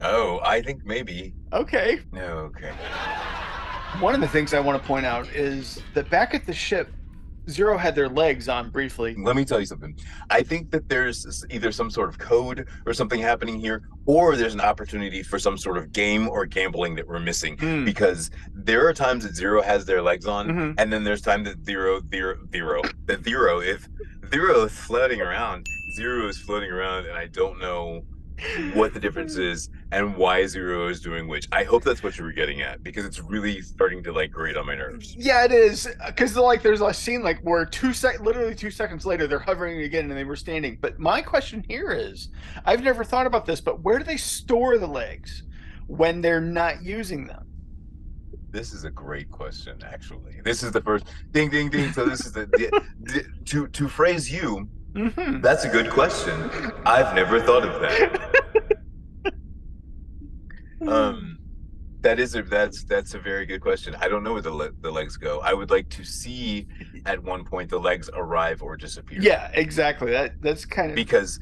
Oh, 0.00 0.40
I 0.42 0.62
think 0.62 0.84
maybe. 0.84 1.34
Okay. 1.52 2.00
No, 2.12 2.50
okay. 2.56 2.72
One 4.00 4.14
of 4.14 4.20
the 4.20 4.28
things 4.28 4.54
I 4.54 4.60
want 4.60 4.80
to 4.80 4.86
point 4.86 5.06
out 5.06 5.28
is 5.28 5.80
that 5.94 6.08
back 6.10 6.34
at 6.34 6.46
the 6.46 6.52
ship, 6.52 6.88
Zero 7.48 7.76
had 7.78 7.94
their 7.94 8.08
legs 8.08 8.48
on 8.48 8.70
briefly. 8.70 9.14
Let 9.18 9.36
me 9.36 9.44
tell 9.44 9.58
you 9.60 9.66
something. 9.66 9.98
I 10.30 10.42
think 10.42 10.70
that 10.70 10.88
there's 10.88 11.44
either 11.50 11.72
some 11.72 11.90
sort 11.90 12.08
of 12.08 12.18
code 12.18 12.66
or 12.86 12.92
something 12.92 13.20
happening 13.20 13.58
here, 13.58 13.82
or 14.06 14.36
there's 14.36 14.54
an 14.54 14.60
opportunity 14.60 15.22
for 15.22 15.38
some 15.38 15.56
sort 15.56 15.78
of 15.78 15.92
game 15.92 16.28
or 16.28 16.44
gambling 16.46 16.94
that 16.96 17.06
we're 17.06 17.20
missing. 17.20 17.56
Hmm. 17.58 17.84
Because 17.84 18.30
there 18.52 18.86
are 18.86 18.92
times 18.92 19.24
that 19.24 19.34
Zero 19.34 19.62
has 19.62 19.84
their 19.86 20.02
legs 20.02 20.26
on, 20.26 20.48
Mhm. 20.48 20.74
and 20.78 20.92
then 20.92 21.04
there's 21.04 21.22
time 21.22 21.42
that 21.44 21.64
Zero, 21.64 22.00
Zero, 22.10 22.36
Zero, 22.52 22.82
that 23.06 23.24
Zero, 23.24 23.60
if 23.60 23.88
Zero 24.30 24.64
is 24.64 24.72
floating 24.72 25.20
around, 25.20 25.66
Zero 25.96 26.28
is 26.28 26.38
floating 26.38 26.70
around, 26.70 27.06
and 27.06 27.16
I 27.16 27.26
don't 27.28 27.58
know 27.60 28.02
what 28.74 28.94
the 28.94 29.00
difference 29.00 29.36
is 29.36 29.70
and 29.92 30.16
why 30.16 30.46
Zero 30.46 30.88
is 30.88 31.00
doing 31.00 31.28
which. 31.28 31.48
I 31.52 31.64
hope 31.64 31.82
that's 31.84 32.02
what 32.02 32.18
you 32.18 32.24
were 32.24 32.32
getting 32.32 32.62
at 32.62 32.82
because 32.82 33.04
it's 33.04 33.20
really 33.20 33.60
starting 33.62 34.02
to 34.04 34.12
like 34.12 34.30
grate 34.30 34.56
on 34.56 34.66
my 34.66 34.74
nerves. 34.74 35.14
Yeah, 35.16 35.44
it 35.44 35.52
is 35.52 35.88
because 36.06 36.36
like 36.36 36.62
there's 36.62 36.80
a 36.80 36.92
scene 36.92 37.22
like 37.22 37.40
where 37.40 37.64
two 37.64 37.92
sec, 37.92 38.20
literally 38.20 38.54
two 38.54 38.70
seconds 38.70 39.06
later, 39.06 39.26
they're 39.26 39.38
hovering 39.38 39.82
again 39.82 40.08
and 40.08 40.18
they 40.18 40.24
were 40.24 40.36
standing. 40.36 40.78
But 40.80 40.98
my 40.98 41.22
question 41.22 41.64
here 41.68 41.90
is, 41.90 42.28
I've 42.64 42.82
never 42.82 43.04
thought 43.04 43.26
about 43.26 43.46
this, 43.46 43.60
but 43.60 43.82
where 43.82 43.98
do 43.98 44.04
they 44.04 44.16
store 44.16 44.78
the 44.78 44.86
legs 44.86 45.42
when 45.86 46.20
they're 46.20 46.40
not 46.40 46.82
using 46.82 47.26
them? 47.26 47.44
This 48.50 48.72
is 48.72 48.84
a 48.84 48.90
great 48.90 49.30
question, 49.30 49.78
actually. 49.84 50.40
This 50.42 50.62
is 50.62 50.72
the 50.72 50.80
first 50.80 51.04
ding, 51.32 51.50
ding, 51.50 51.68
ding. 51.68 51.92
So 51.92 52.06
this 52.06 52.24
is 52.24 52.32
the, 52.32 52.46
the, 52.46 52.82
the 53.00 53.26
to 53.46 53.66
to 53.68 53.88
phrase 53.88 54.32
you. 54.32 54.68
Mm-hmm. 54.94 55.40
That's 55.40 55.64
a 55.64 55.68
good 55.68 55.90
question. 55.90 56.50
I've 56.84 57.14
never 57.14 57.40
thought 57.40 57.64
of 57.64 57.80
that. 57.80 58.34
Um, 60.86 61.38
that 62.02 62.20
is 62.20 62.36
a 62.36 62.42
that's 62.42 62.84
that's 62.84 63.14
a 63.14 63.18
very 63.18 63.44
good 63.46 63.60
question. 63.60 63.96
I 63.96 64.08
don't 64.08 64.22
know 64.22 64.32
where 64.34 64.42
the 64.42 64.52
le- 64.52 64.70
the 64.80 64.90
legs 64.90 65.16
go. 65.16 65.40
I 65.40 65.52
would 65.52 65.70
like 65.70 65.88
to 65.90 66.04
see 66.04 66.68
at 67.06 67.20
one 67.22 67.44
point 67.44 67.68
the 67.70 67.80
legs 67.80 68.08
arrive 68.14 68.62
or 68.62 68.76
disappear. 68.76 69.20
yeah, 69.20 69.50
exactly. 69.54 70.12
That 70.12 70.40
that's 70.40 70.64
kind 70.64 70.90
of 70.90 70.94
because 70.94 71.40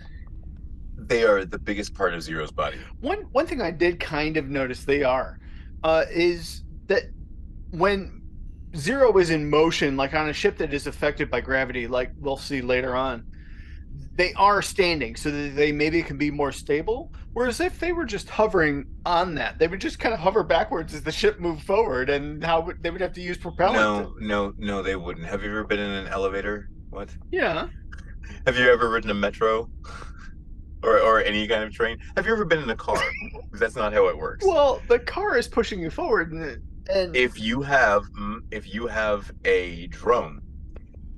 they 0.96 1.24
are 1.24 1.44
the 1.44 1.58
biggest 1.58 1.94
part 1.94 2.14
of 2.14 2.22
Zero's 2.22 2.50
body. 2.50 2.78
one 3.00 3.20
one 3.32 3.46
thing 3.46 3.60
I 3.60 3.70
did 3.70 4.00
kind 4.00 4.38
of 4.38 4.48
notice 4.48 4.84
they 4.84 5.02
are 5.02 5.38
uh, 5.84 6.04
is 6.10 6.62
that 6.86 7.02
when 7.70 8.22
Zero 8.74 9.16
is 9.18 9.30
in 9.30 9.48
motion, 9.50 9.96
like 9.96 10.14
on 10.14 10.28
a 10.30 10.32
ship 10.32 10.56
that 10.58 10.72
is 10.72 10.86
affected 10.86 11.30
by 11.30 11.42
gravity, 11.42 11.86
like 11.86 12.12
we'll 12.18 12.36
see 12.38 12.62
later 12.62 12.96
on, 12.96 13.26
they 14.16 14.32
are 14.34 14.62
standing, 14.62 15.14
so 15.14 15.30
that 15.30 15.56
they 15.56 15.72
maybe 15.72 16.02
can 16.02 16.16
be 16.16 16.30
more 16.30 16.50
stable. 16.50 17.12
Whereas 17.34 17.60
if 17.60 17.78
they 17.78 17.92
were 17.92 18.06
just 18.06 18.30
hovering 18.30 18.86
on 19.04 19.34
that, 19.34 19.58
they 19.58 19.68
would 19.68 19.80
just 19.80 19.98
kind 19.98 20.14
of 20.14 20.20
hover 20.20 20.42
backwards 20.42 20.94
as 20.94 21.02
the 21.02 21.12
ship 21.12 21.38
moved 21.38 21.64
forward, 21.64 22.08
and 22.08 22.42
how 22.42 22.60
would, 22.62 22.82
they 22.82 22.90
would 22.90 23.02
have 23.02 23.12
to 23.12 23.20
use 23.20 23.36
propellant. 23.36 23.76
No, 23.76 24.14
no, 24.18 24.54
no, 24.56 24.82
they 24.82 24.96
wouldn't. 24.96 25.26
Have 25.26 25.42
you 25.42 25.50
ever 25.50 25.64
been 25.64 25.78
in 25.78 25.90
an 25.90 26.08
elevator? 26.08 26.70
What? 26.88 27.10
Yeah. 27.30 27.68
Have 28.46 28.56
you 28.56 28.70
ever 28.70 28.88
ridden 28.88 29.10
a 29.10 29.14
metro? 29.14 29.70
Or, 30.82 30.98
or 31.00 31.22
any 31.22 31.46
kind 31.46 31.64
of 31.64 31.72
train? 31.72 31.98
Have 32.16 32.26
you 32.26 32.32
ever 32.32 32.44
been 32.44 32.62
in 32.62 32.70
a 32.70 32.76
car? 32.76 33.02
that's 33.52 33.76
not 33.76 33.92
how 33.92 34.08
it 34.08 34.16
works. 34.16 34.46
Well, 34.46 34.80
the 34.88 34.98
car 34.98 35.36
is 35.36 35.48
pushing 35.48 35.80
you 35.80 35.90
forward, 35.90 36.32
and, 36.32 36.62
and 36.88 37.16
if 37.16 37.40
you 37.40 37.60
have 37.62 38.04
mm, 38.12 38.40
if 38.50 38.72
you 38.72 38.86
have 38.86 39.30
a 39.44 39.88
drone 39.88 40.40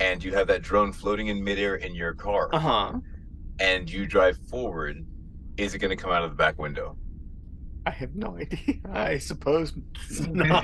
and 0.01 0.23
you 0.23 0.33
have 0.35 0.47
that 0.49 0.63
drone 0.63 0.93
floating 0.93 1.29
in 1.29 1.43
midair 1.43 1.77
in 1.77 1.95
your 1.95 2.15
car 2.15 2.49
uh 2.53 2.59
huh. 2.59 2.93
and 3.61 3.91
you 3.91 4.07
drive 4.07 4.39
forward, 4.49 5.05
is 5.57 5.75
it 5.75 5.79
going 5.79 5.97
to 5.97 6.01
come 6.03 6.13
out 6.13 6.23
of 6.23 6.31
the 6.31 6.37
back 6.37 6.59
window? 6.59 6.97
I 7.87 7.91
have 7.91 8.15
no 8.15 8.37
idea. 8.37 8.75
I 8.93 9.17
suppose 9.19 9.73
not. 10.21 10.63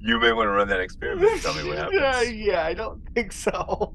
you 0.00 0.18
may 0.20 0.32
want 0.32 0.46
to 0.46 0.50
run 0.50 0.68
that 0.68 0.80
experiment 0.80 1.30
and 1.32 1.42
tell 1.42 1.54
me 1.54 1.64
what 1.68 1.78
happens. 1.92 2.00
Yeah, 2.00 2.20
yeah, 2.22 2.64
I 2.66 2.74
don't 2.74 3.00
think 3.14 3.32
so. 3.32 3.94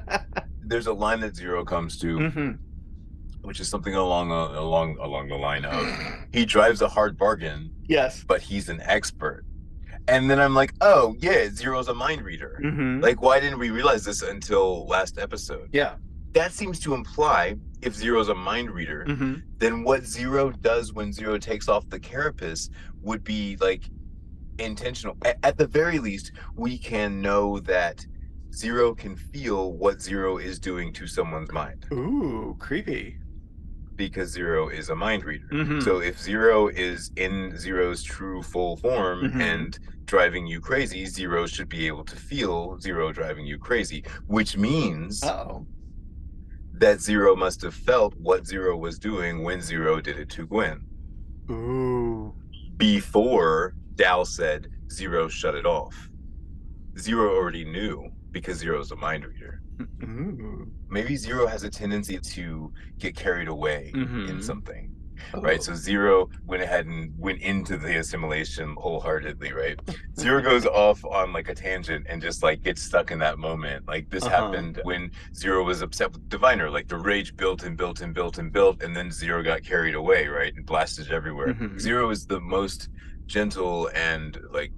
There's 0.62 0.86
a 0.86 0.92
line 0.92 1.20
that 1.20 1.34
Zero 1.36 1.64
comes 1.64 1.98
to, 2.00 2.30
hmm 2.30 2.50
which 3.42 3.60
is 3.60 3.68
something 3.68 3.94
along 3.94 4.30
uh, 4.30 4.60
along 4.60 4.98
along 5.00 5.28
the 5.28 5.34
line 5.36 5.64
of 5.64 5.86
he 6.34 6.44
drives 6.44 6.82
a 6.82 6.88
hard 6.88 7.16
bargain, 7.16 7.70
Yes. 7.86 8.22
but 8.22 8.42
he's 8.42 8.68
an 8.68 8.82
expert. 8.82 9.42
And 10.08 10.30
then 10.30 10.40
I'm 10.40 10.54
like, 10.54 10.72
oh 10.80 11.14
yeah, 11.18 11.48
Zero's 11.50 11.88
a 11.88 11.94
mind 11.94 12.22
reader. 12.22 12.58
hmm 12.62 13.00
Like, 13.00 13.20
why 13.22 13.40
didn't 13.40 13.58
we 13.58 13.70
realize 13.70 14.04
this 14.04 14.22
until 14.22 14.86
last 14.86 15.18
episode? 15.18 15.68
Yeah. 15.72 15.94
That 16.32 16.52
seems 16.52 16.78
to 16.80 16.94
imply 16.94 17.56
if 17.82 17.94
Zero's 17.94 18.28
a 18.28 18.34
mind 18.34 18.70
reader, 18.70 19.04
hmm 19.04 19.34
then 19.58 19.82
what 19.82 20.04
Zero 20.04 20.50
does 20.50 20.92
when 20.92 21.12
Zero 21.12 21.36
takes 21.36 21.68
off 21.68 21.88
the 21.90 21.98
carapace 21.98 22.70
would 23.02 23.24
be 23.24 23.56
like 23.60 23.82
intentional. 24.58 25.16
A- 25.24 25.44
At 25.44 25.58
the 25.58 25.66
very 25.66 25.98
least, 25.98 26.32
we 26.54 26.78
can 26.78 27.20
know 27.20 27.58
that 27.60 28.04
Zero 28.52 28.94
can 28.94 29.16
feel 29.16 29.72
what 29.72 30.00
Zero 30.00 30.38
is 30.38 30.58
doing 30.58 30.92
to 30.94 31.06
someone's 31.06 31.52
mind 31.52 31.86
Ooh, 31.92 32.56
creepy. 32.58 33.18
Because 33.98 34.30
Zero 34.30 34.68
is 34.68 34.88
a 34.88 34.94
mind 34.96 35.24
reader. 35.24 35.44
Mhm. 35.52 35.82
So 35.82 35.98
if 36.00 36.18
Zero 36.18 36.68
is 36.68 37.10
in 37.16 37.54
Zero's 37.58 38.02
true 38.02 38.42
full 38.42 38.78
form 38.78 39.24
Mhm. 39.24 39.40
and 39.42 39.78
driving 40.06 40.46
you 40.46 40.60
crazy, 40.62 41.04
Zero 41.04 41.46
should 41.46 41.68
be 41.68 41.86
able 41.86 42.04
to 42.04 42.16
feel 42.16 42.78
Zero 42.80 43.12
driving 43.12 43.44
you 43.44 43.58
crazy, 43.58 44.04
which 44.26 44.56
means 44.56 45.22
Oh. 45.24 45.66
that 46.74 47.00
Zero 47.02 47.36
must 47.36 47.60
have 47.62 47.74
felt 47.74 48.14
what 48.16 48.46
Zero 48.46 48.76
was 48.76 48.98
doing 48.98 49.42
when 49.42 49.60
Zero 49.60 50.00
did 50.00 50.18
it 50.18 50.30
to 50.30 50.46
Gwen. 50.46 50.80
Ooh. 51.50 52.34
Before 52.78 53.74
Dal 53.96 54.24
said 54.24 54.68
Zero 54.90 55.28
shut 55.28 55.54
it 55.56 55.66
off. 55.66 56.08
Zero 56.98 57.34
already 57.36 57.64
knew 57.64 58.08
because 58.30 58.58
zero 58.58 58.80
is 58.80 58.90
a 58.92 58.96
mind 58.96 59.24
reader. 59.26 59.57
Ooh. 59.80 60.70
Maybe 60.88 61.16
Zero 61.16 61.46
has 61.46 61.62
a 61.64 61.70
tendency 61.70 62.18
to 62.18 62.72
get 62.98 63.14
carried 63.16 63.48
away 63.48 63.90
in 63.94 64.06
Mhm. 64.06 64.42
something. 64.42 64.94
Right. 65.34 65.60
So 65.62 65.74
Zero 65.74 66.30
went 66.46 66.62
ahead 66.62 66.86
and 66.86 67.12
went 67.18 67.40
into 67.40 67.76
the 67.76 67.98
assimilation 67.98 68.74
wholeheartedly, 68.78 69.52
right? 69.52 69.78
Zero 70.18 70.40
goes 70.40 70.64
off 70.64 71.04
on 71.04 71.32
like 71.32 71.48
a 71.48 71.54
tangent 71.54 72.06
and 72.08 72.22
just 72.22 72.42
like 72.42 72.62
gets 72.62 72.82
stuck 72.82 73.10
in 73.10 73.18
that 73.18 73.36
moment. 73.36 73.86
Like 73.88 74.08
this 74.10 74.22
Uh-huh. 74.24 74.44
happened 74.46 74.80
when 74.84 75.10
Zero 75.34 75.64
was 75.64 75.82
upset 75.82 76.12
with 76.12 76.28
Diviner. 76.28 76.70
Like 76.70 76.86
the 76.86 76.96
rage 76.98 77.36
built 77.36 77.64
and 77.64 77.76
built 77.76 78.00
and 78.00 78.14
built 78.14 78.38
and 78.38 78.52
built, 78.52 78.82
and 78.84 78.94
then 78.96 79.10
Zero 79.10 79.42
got 79.42 79.62
carried 79.64 79.96
away, 79.96 80.28
right? 80.28 80.54
And 80.54 80.64
blasted 80.64 81.10
everywhere. 81.10 81.52
Mhm. 81.54 81.80
Zero 81.80 82.10
is 82.10 82.24
the 82.26 82.40
most 82.40 82.88
gentle 83.26 83.90
and 83.94 84.38
like 84.52 84.70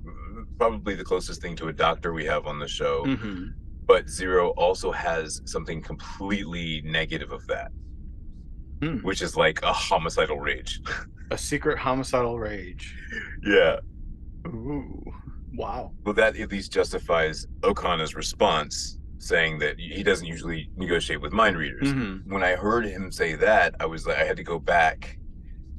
probably 0.59 0.95
the 0.95 1.05
closest 1.05 1.41
thing 1.43 1.55
to 1.57 1.69
a 1.69 1.73
doctor 1.73 2.13
we 2.15 2.25
have 2.25 2.47
on 2.47 2.59
the 2.59 2.67
show. 2.69 3.05
hmm 3.05 3.49
But 3.91 4.09
Zero 4.09 4.51
also 4.51 4.93
has 4.93 5.43
something 5.47 5.83
completely 5.83 6.81
negative 6.85 7.33
of 7.33 7.45
that, 7.49 7.73
Hmm. 8.81 8.99
which 8.99 9.21
is 9.21 9.37
like 9.37 9.61
a 9.63 9.73
homicidal 9.73 10.39
rage. 10.39 10.81
A 11.33 11.39
secret 11.39 11.77
homicidal 11.79 12.39
rage. 12.39 12.97
yeah. 13.45 13.79
Ooh. 14.47 15.03
Wow. 15.55 15.93
Well, 16.05 16.15
that 16.15 16.37
at 16.37 16.51
least 16.53 16.73
justifies 16.73 17.47
Okona's 17.63 18.15
response, 18.15 18.99
saying 19.19 19.59
that 19.61 19.79
he 19.79 20.03
doesn't 20.05 20.27
usually 20.27 20.71
negotiate 20.77 21.21
with 21.21 21.33
mind 21.33 21.57
readers. 21.57 21.89
Mm-hmm. 21.93 22.33
When 22.33 22.43
I 22.45 22.55
heard 22.57 22.85
him 22.85 23.11
say 23.13 23.35
that, 23.37 23.75
I 23.81 23.87
was 23.87 24.07
like, 24.07 24.19
I 24.19 24.25
had 24.25 24.37
to 24.39 24.45
go 24.45 24.59
back 24.61 25.19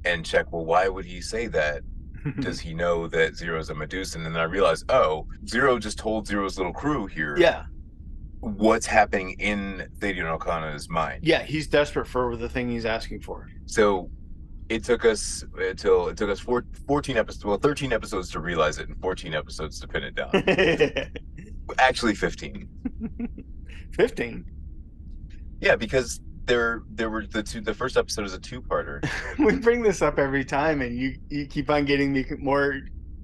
and 0.06 0.26
check. 0.26 0.52
Well, 0.54 0.65
why 0.65 0.88
would 0.89 1.06
he 1.06 1.19
say 1.21 1.47
that? 1.47 1.82
Does 2.39 2.60
he 2.60 2.74
know 2.74 3.08
that 3.08 3.36
Zero's 3.36 3.69
a 3.69 3.74
Medusan? 3.74 4.26
And 4.26 4.36
then 4.36 4.41
I 4.41 4.45
realized, 4.45 4.86
oh, 4.89 5.28
Zero 5.47 5.80
just 5.80 5.97
told 5.97 6.28
Zero's 6.28 6.58
little 6.58 6.74
crew 6.74 7.08
here 7.08 7.36
yeah. 7.38 7.63
What's 8.42 8.86
happening 8.86 9.36
in 9.40 9.88
Thadiun 10.00 10.38
Okona's 10.38 10.90
mind. 10.90 11.24
Yeah. 11.24 11.44
He's 11.44 11.68
desperate 11.68 12.08
for 12.08 12.36
the 12.36 12.50
thing 12.50 12.70
he's 12.70 12.86
asking 12.86 13.22
for. 13.22 13.48
So 13.66 14.10
it 14.70 14.84
took 14.84 15.06
us 15.06 15.44
until 15.58 16.08
it 16.08 16.18
took 16.18 16.30
us 16.30 16.40
four, 16.40 16.66
14 16.88 17.18
episodes, 17.18 17.46
well, 17.46 17.58
13 17.58 17.94
episodes 17.94 18.32
to 18.32 18.40
realize 18.40 18.78
it, 18.78 18.88
and 18.88 19.00
14 19.02 19.34
episodes 19.34 19.80
to 19.80 19.88
pin 19.88 20.04
it 20.04 20.16
down. 20.16 20.32
Actually, 21.80 22.16
15. 22.16 22.68
15. 23.94 24.46
Yeah, 25.60 25.76
because 25.76 26.22
there 26.46 26.84
there 26.90 27.10
were 27.10 27.26
the 27.28 27.44
two. 27.44 27.62
The 27.62 27.74
first 27.74 27.98
episode 27.98 28.26
is 28.26 28.34
a 28.34 28.40
two-parter. 28.40 29.08
we 29.40 29.58
bring 29.58 29.84
this 29.84 30.02
up 30.02 30.18
every 30.18 30.44
time 30.44 30.82
and 30.82 30.98
you 30.98 31.16
you 31.30 31.46
keep 31.46 31.70
on 31.70 31.86
getting 31.86 32.12
me 32.12 32.26
more 32.40 32.82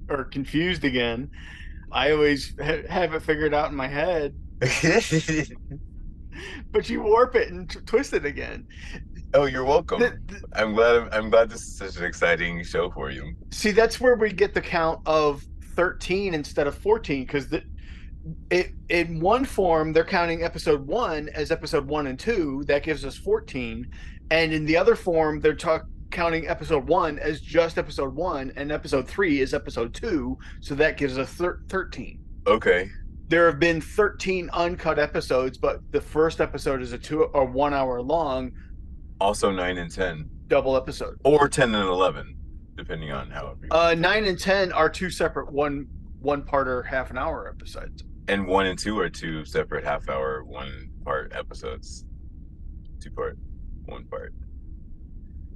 or 0.08 0.24
confused 0.24 0.84
again 0.84 1.30
i 1.92 2.10
always 2.12 2.54
ha- 2.62 2.86
have 2.88 3.14
it 3.14 3.22
figured 3.22 3.52
out 3.54 3.70
in 3.70 3.76
my 3.76 3.86
head 3.88 4.34
but 6.72 6.88
you 6.88 7.02
warp 7.02 7.34
it 7.34 7.50
and 7.50 7.70
t- 7.70 7.80
twist 7.86 8.12
it 8.12 8.24
again 8.24 8.66
oh, 9.34 9.44
you're 9.44 9.64
welcome. 9.64 9.98
Th- 10.00 10.12
th- 10.28 10.42
I'm 10.54 10.74
glad. 10.74 10.96
I'm, 10.96 11.08
I'm 11.12 11.30
glad 11.30 11.50
this 11.50 11.62
is 11.62 11.76
such 11.76 11.96
an 11.96 12.04
exciting 12.04 12.62
show 12.64 12.90
for 12.90 13.10
you. 13.10 13.34
see 13.50 13.70
that's 13.72 14.00
where 14.00 14.14
we 14.14 14.32
get 14.32 14.54
the 14.54 14.60
count 14.60 15.00
of 15.06 15.44
13 15.74 16.34
instead 16.34 16.66
of 16.66 16.76
14 16.76 17.24
because 17.24 17.48
the 17.48 17.62
it 18.50 18.72
in 18.88 19.20
one 19.20 19.44
form 19.44 19.92
they're 19.92 20.04
counting 20.04 20.42
episode 20.42 20.86
one 20.86 21.28
as 21.30 21.50
episode 21.50 21.86
one 21.86 22.08
and 22.08 22.18
two 22.18 22.64
that 22.66 22.82
gives 22.82 23.04
us 23.04 23.16
14 23.16 23.88
and 24.30 24.52
in 24.52 24.66
the 24.66 24.76
other 24.76 24.96
form 24.96 25.40
they're 25.40 25.54
talk 25.54 25.86
counting 26.10 26.48
episode 26.48 26.86
one 26.88 27.18
as 27.20 27.40
just 27.40 27.78
episode 27.78 28.14
one 28.14 28.52
and 28.56 28.72
episode 28.72 29.06
three 29.08 29.40
is 29.40 29.54
episode 29.54 29.94
two 29.94 30.36
so 30.60 30.74
that 30.74 30.96
gives 30.96 31.16
us 31.16 31.32
thir- 31.34 31.60
13 31.68 32.18
Okay. 32.46 32.90
There 33.28 33.46
have 33.46 33.58
been 33.60 33.80
13 33.80 34.50
uncut 34.52 34.98
episodes 34.98 35.58
but 35.58 35.80
the 35.92 36.00
first 36.00 36.40
episode 36.40 36.80
is 36.82 36.92
a 36.92 36.98
two 36.98 37.24
or 37.24 37.44
one 37.44 37.74
hour 37.74 38.00
long 38.02 38.52
Also 39.20 39.50
nine 39.50 39.78
and 39.78 39.90
ten, 39.90 40.28
double 40.46 40.76
episode 40.76 41.18
or 41.24 41.48
ten 41.48 41.74
and 41.74 41.88
eleven, 41.88 42.36
depending 42.76 43.10
on 43.12 43.30
how. 43.30 43.56
It 43.62 43.68
uh 43.72 43.94
nine 43.94 44.24
and 44.24 44.38
ten 44.38 44.72
are 44.72 44.88
two 44.88 45.10
separate 45.10 45.50
one 45.52 45.86
one 46.20 46.42
parter 46.42 46.84
half 46.86 47.10
an 47.10 47.18
hour 47.18 47.48
episodes 47.48 48.02
and 48.28 48.46
one 48.46 48.66
and 48.66 48.78
two 48.78 48.98
are 48.98 49.08
two 49.08 49.44
separate 49.44 49.84
half-hour, 49.84 50.44
one-part 50.44 51.32
episodes. 51.34 52.04
Two-part, 53.00 53.38
one 53.86 54.04
part. 54.04 54.34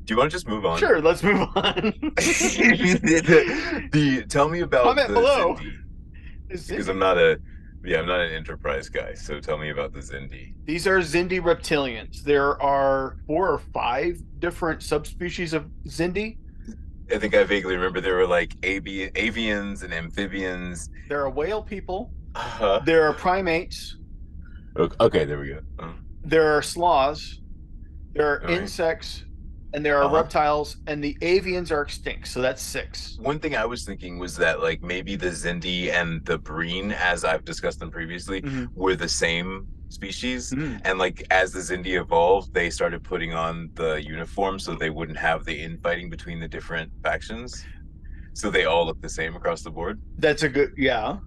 Do 0.04 0.14
you 0.14 0.18
want 0.18 0.30
to 0.30 0.34
just 0.34 0.48
move 0.48 0.64
on? 0.64 0.78
sure 0.78 1.00
let's 1.00 1.22
move 1.22 1.46
on 1.54 1.92
the, 2.16 3.88
the- 3.92 4.24
tell 4.28 4.48
me 4.48 4.60
about 4.60 4.84
Comment 4.84 5.08
the 5.08 5.14
below. 5.14 5.58
Is 6.48 6.66
because 6.66 6.88
I'm 6.88 6.98
not 6.98 7.18
a 7.18 7.38
yeah 7.84 7.98
I'm 7.98 8.06
not 8.06 8.20
an 8.20 8.32
enterprise 8.32 8.88
guy. 8.88 9.14
So 9.14 9.40
tell 9.40 9.58
me 9.58 9.70
about 9.70 9.92
the 9.92 10.00
Xindi. 10.00 10.54
These 10.64 10.86
are 10.86 10.98
Xindi 10.98 11.40
reptilians. 11.40 12.22
There 12.22 12.60
are 12.62 13.16
four 13.26 13.50
or 13.50 13.58
five 13.58 14.20
different 14.38 14.82
subspecies 14.82 15.52
of 15.52 15.66
Xindi. 15.86 16.38
I 17.12 17.18
think 17.18 17.34
I 17.34 17.44
vaguely 17.44 17.74
remember 17.76 18.00
there 18.00 18.14
were 18.16 18.26
like 18.26 18.54
avi- 18.64 19.10
avians 19.10 19.82
and 19.82 19.92
amphibians. 19.92 20.88
There 21.08 21.20
are 21.20 21.30
whale 21.30 21.62
people. 21.62 22.10
Uh-huh. 22.34 22.80
There 22.86 23.06
are 23.06 23.12
primates. 23.12 23.96
okay, 24.78 25.24
there 25.24 25.38
we 25.38 25.48
go. 25.48 25.60
Uh, 25.78 25.92
There 26.24 26.56
are 26.56 26.62
sloths. 26.62 27.40
There 28.14 28.26
are 28.26 28.42
All 28.42 28.48
right. 28.48 28.60
And 29.74 29.84
there 29.84 29.96
are 29.98 30.04
Uh-huh. 30.04 30.16
reptiles. 30.16 30.76
And 30.86 31.02
the 31.02 31.16
avians 31.22 31.70
are 31.70 31.82
extinct. 31.82 32.28
So 32.28 32.40
that's 32.42 32.62
six. 32.62 33.16
One 33.20 33.38
thing 33.38 33.56
I 33.56 33.64
was 33.64 33.84
thinking 33.84 34.18
was 34.18 34.36
that 34.36 34.60
like 34.60 34.82
maybe 34.82 35.16
the 35.16 35.28
Xindi 35.30 35.90
and 35.90 36.24
the 36.26 36.38
Breen, 36.38 36.92
as 36.92 37.24
I've 37.24 37.44
discussed 37.44 37.78
them 37.80 37.90
previously, 37.90 38.42
Mhm. 38.42 38.68
were 38.74 38.94
the 38.96 39.08
same 39.08 39.66
species. 39.88 40.50
Mhm. 40.52 40.80
And 40.84 40.98
like 40.98 41.26
as 41.30 41.52
the 41.52 41.60
Xindi 41.60 42.00
evolved, 42.00 42.52
they 42.54 42.70
started 42.70 43.02
putting 43.02 43.32
on 43.34 43.70
the 43.74 44.02
uniform 44.02 44.58
so 44.58 44.74
they 44.74 44.90
wouldn't 44.90 45.18
have 45.18 45.44
the 45.44 45.58
infighting 45.58 46.08
between 46.10 46.40
the 46.40 46.48
different 46.48 46.90
factions. 47.02 47.64
So 48.34 48.50
they 48.50 48.64
all 48.64 48.86
look 48.86 49.00
the 49.02 49.08
same 49.10 49.36
across 49.36 49.62
the 49.62 49.70
board. 49.70 50.00
That's 50.18 50.42
a 50.42 50.48
good, 50.48 50.72
yeah. 50.78 51.18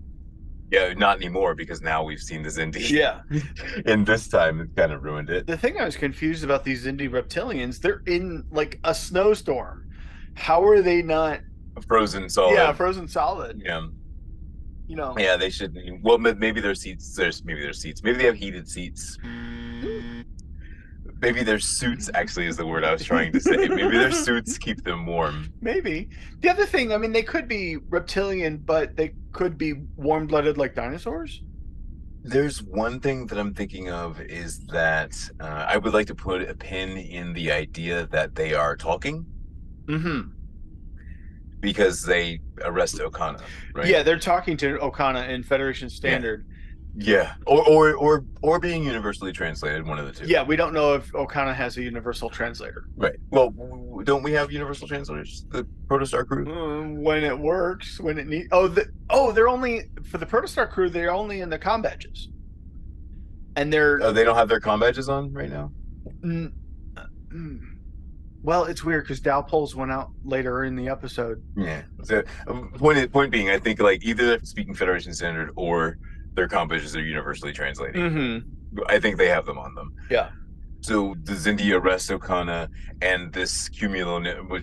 Yeah, 0.72 0.94
not 0.94 1.18
anymore 1.18 1.54
because 1.56 1.82
now 1.82 2.04
we've 2.04 2.20
seen 2.20 2.42
the 2.42 2.50
Xindi. 2.50 2.90
Yeah. 2.90 3.22
and 3.86 4.06
this 4.06 4.28
time 4.28 4.62
it 4.62 4.76
kind 4.76 4.92
of 4.92 5.04
ruined 5.04 5.30
it. 5.30 5.46
The 5.48 5.58
thing 5.58 5.80
I 5.80 5.86
was 5.86 5.96
confused 5.96 6.44
about 6.44 6.64
these 6.64 6.86
Xindi 6.86 7.10
reptilians, 7.10 7.80
they're 7.80 8.02
in 8.08 8.46
like 8.52 8.80
a 8.84 8.94
snowstorm. 8.94 9.88
How 10.36 10.64
are 10.66 10.82
they 10.82 11.02
not, 11.02 11.42
Frozen 11.88 12.30
solid. 12.30 12.56
yeah, 12.56 12.74
frozen 12.74 13.08
solid? 13.08 13.62
yeah. 13.64 13.88
You 14.88 14.96
know, 14.96 15.16
Yeah, 15.18 15.36
they 15.36 15.50
should. 15.50 15.76
Well, 16.04 16.20
maybe 16.20 16.62
their 16.62 16.76
seats. 16.76 17.16
There's 17.16 17.44
maybe 17.44 17.62
their 17.62 17.74
seats. 17.74 18.04
Maybe 18.04 18.20
they 18.20 18.26
have 18.26 18.36
heated 18.36 18.70
seats. 18.70 19.18
Hmm. 19.22 19.65
Maybe 21.22 21.44
their 21.44 21.60
suits 21.60 22.10
actually 22.14 22.46
is 22.48 22.58
the 22.58 22.66
word 22.66 22.84
I 22.84 22.92
was 22.92 23.04
trying 23.04 23.32
to 23.32 23.40
say. 23.40 23.56
Maybe 23.70 23.98
their 23.98 24.12
suits 24.12 24.58
keep 24.58 24.84
them 24.84 25.06
warm. 25.06 25.52
Maybe. 25.62 26.10
The 26.42 26.50
other 26.50 26.66
thing, 26.66 26.92
I 26.94 26.98
mean, 26.98 27.12
they 27.14 27.24
could 27.24 27.48
be 27.48 27.78
reptilian, 27.78 28.58
but 28.58 28.96
they 28.96 29.14
could 29.32 29.58
be 29.58 29.74
warm 29.96 30.28
blooded 30.28 30.58
like 30.58 30.76
dinosaurs. 30.76 31.42
There's 32.24 32.62
one 32.64 33.00
thing 33.00 33.28
that 33.28 33.38
I'm 33.38 33.54
thinking 33.54 33.90
of 33.92 34.20
is 34.20 34.66
that 34.68 35.16
uh, 35.40 35.66
I 35.68 35.78
would 35.78 35.94
like 35.94 36.08
to 36.08 36.16
put 36.16 36.42
a 36.50 36.56
pin 36.56 36.98
in 36.98 37.34
the 37.34 37.52
idea 37.52 38.08
that 38.08 38.36
they 38.36 38.54
are 38.54 38.76
talking 38.76 39.26
Mm-hmm. 39.88 40.30
because 41.60 42.02
they 42.04 42.40
arrest 42.64 42.96
Okona, 42.98 43.42
right? 43.74 43.88
Yeah, 43.88 44.02
they're 44.04 44.20
talking 44.20 44.58
to 44.58 44.78
Okona 44.80 45.30
in 45.30 45.44
Federation 45.44 45.90
Standard. 45.90 46.46
Yeah. 46.48 46.55
Yeah, 46.98 47.34
or 47.46 47.68
or 47.68 47.94
or 47.96 48.26
or 48.42 48.60
being 48.60 48.84
universally 48.84 49.34
translated, 49.34 49.86
one 49.86 50.00
of 50.00 50.06
the 50.06 50.14
two. 50.14 50.28
Yeah, 50.28 50.44
we 50.44 50.56
don't 50.56 50.74
know 50.74 50.94
if 50.94 51.12
Okona 51.12 51.54
has 51.54 51.76
a 51.78 51.82
universal 51.82 52.30
translator. 52.30 52.86
Right. 52.96 53.18
Well, 53.32 53.54
don't 54.04 54.24
we 54.24 54.32
have 54.32 54.50
universal 54.52 54.88
translators? 54.88 55.46
The 55.50 55.68
Protostar 55.88 56.26
crew. 56.26 56.46
Mm, 56.46 57.02
when 57.02 57.26
it 57.26 57.38
works, 57.38 58.00
when 58.00 58.18
it 58.18 58.28
needs. 58.28 58.48
Oh, 58.54 58.70
the 58.70 58.88
oh, 59.10 59.34
they're 59.34 59.50
only 59.50 59.90
for 60.10 60.20
the 60.20 60.26
Protostar 60.26 60.70
crew. 60.70 60.90
They're 60.90 61.12
only 61.12 61.42
in 61.42 61.50
the 61.50 61.60
com 61.60 61.82
badges, 61.82 62.30
and 63.58 63.74
they're 63.74 64.00
Oh, 64.02 64.14
they 64.14 64.24
don't 64.24 64.38
have 64.38 64.48
their 64.48 64.62
com 64.62 64.80
badges 64.80 65.10
on 65.10 65.34
right 65.34 65.50
now. 65.50 65.72
Mm, 66.22 66.54
uh, 66.96 67.06
mm. 67.28 67.60
Well, 68.42 68.66
it's 68.66 68.84
weird 68.86 69.04
because 69.04 69.20
Dow 69.20 69.42
polls 69.42 69.76
went 69.76 69.92
out 69.92 70.12
later 70.24 70.64
in 70.64 70.76
the 70.76 70.88
episode. 70.88 71.44
Yeah. 71.58 71.82
So 72.04 72.24
point 72.78 73.12
point 73.12 73.32
being, 73.32 73.50
I 73.50 73.60
think 73.60 73.82
like 73.82 74.06
either 74.06 74.40
speaking 74.44 74.76
Federation 74.76 75.14
Standard 75.14 75.52
or 75.56 75.98
their 76.36 76.48
com 76.48 76.68
badges 76.68 76.96
are 76.96 77.02
universally 77.04 77.54
translated. 77.54 77.96
Mm-hmm. 77.96 78.80
I 78.88 79.00
think 79.00 79.18
they 79.18 79.28
have 79.30 79.46
them 79.46 79.58
on 79.58 79.74
them. 79.76 79.94
Yeah. 80.10 80.30
So 80.82 81.16
the 81.24 81.34
Xindi 81.34 81.74
arrest 81.74 82.10
Okona, 82.12 82.68
and 83.02 83.34
this 83.34 83.70
cumulo, 83.70 84.20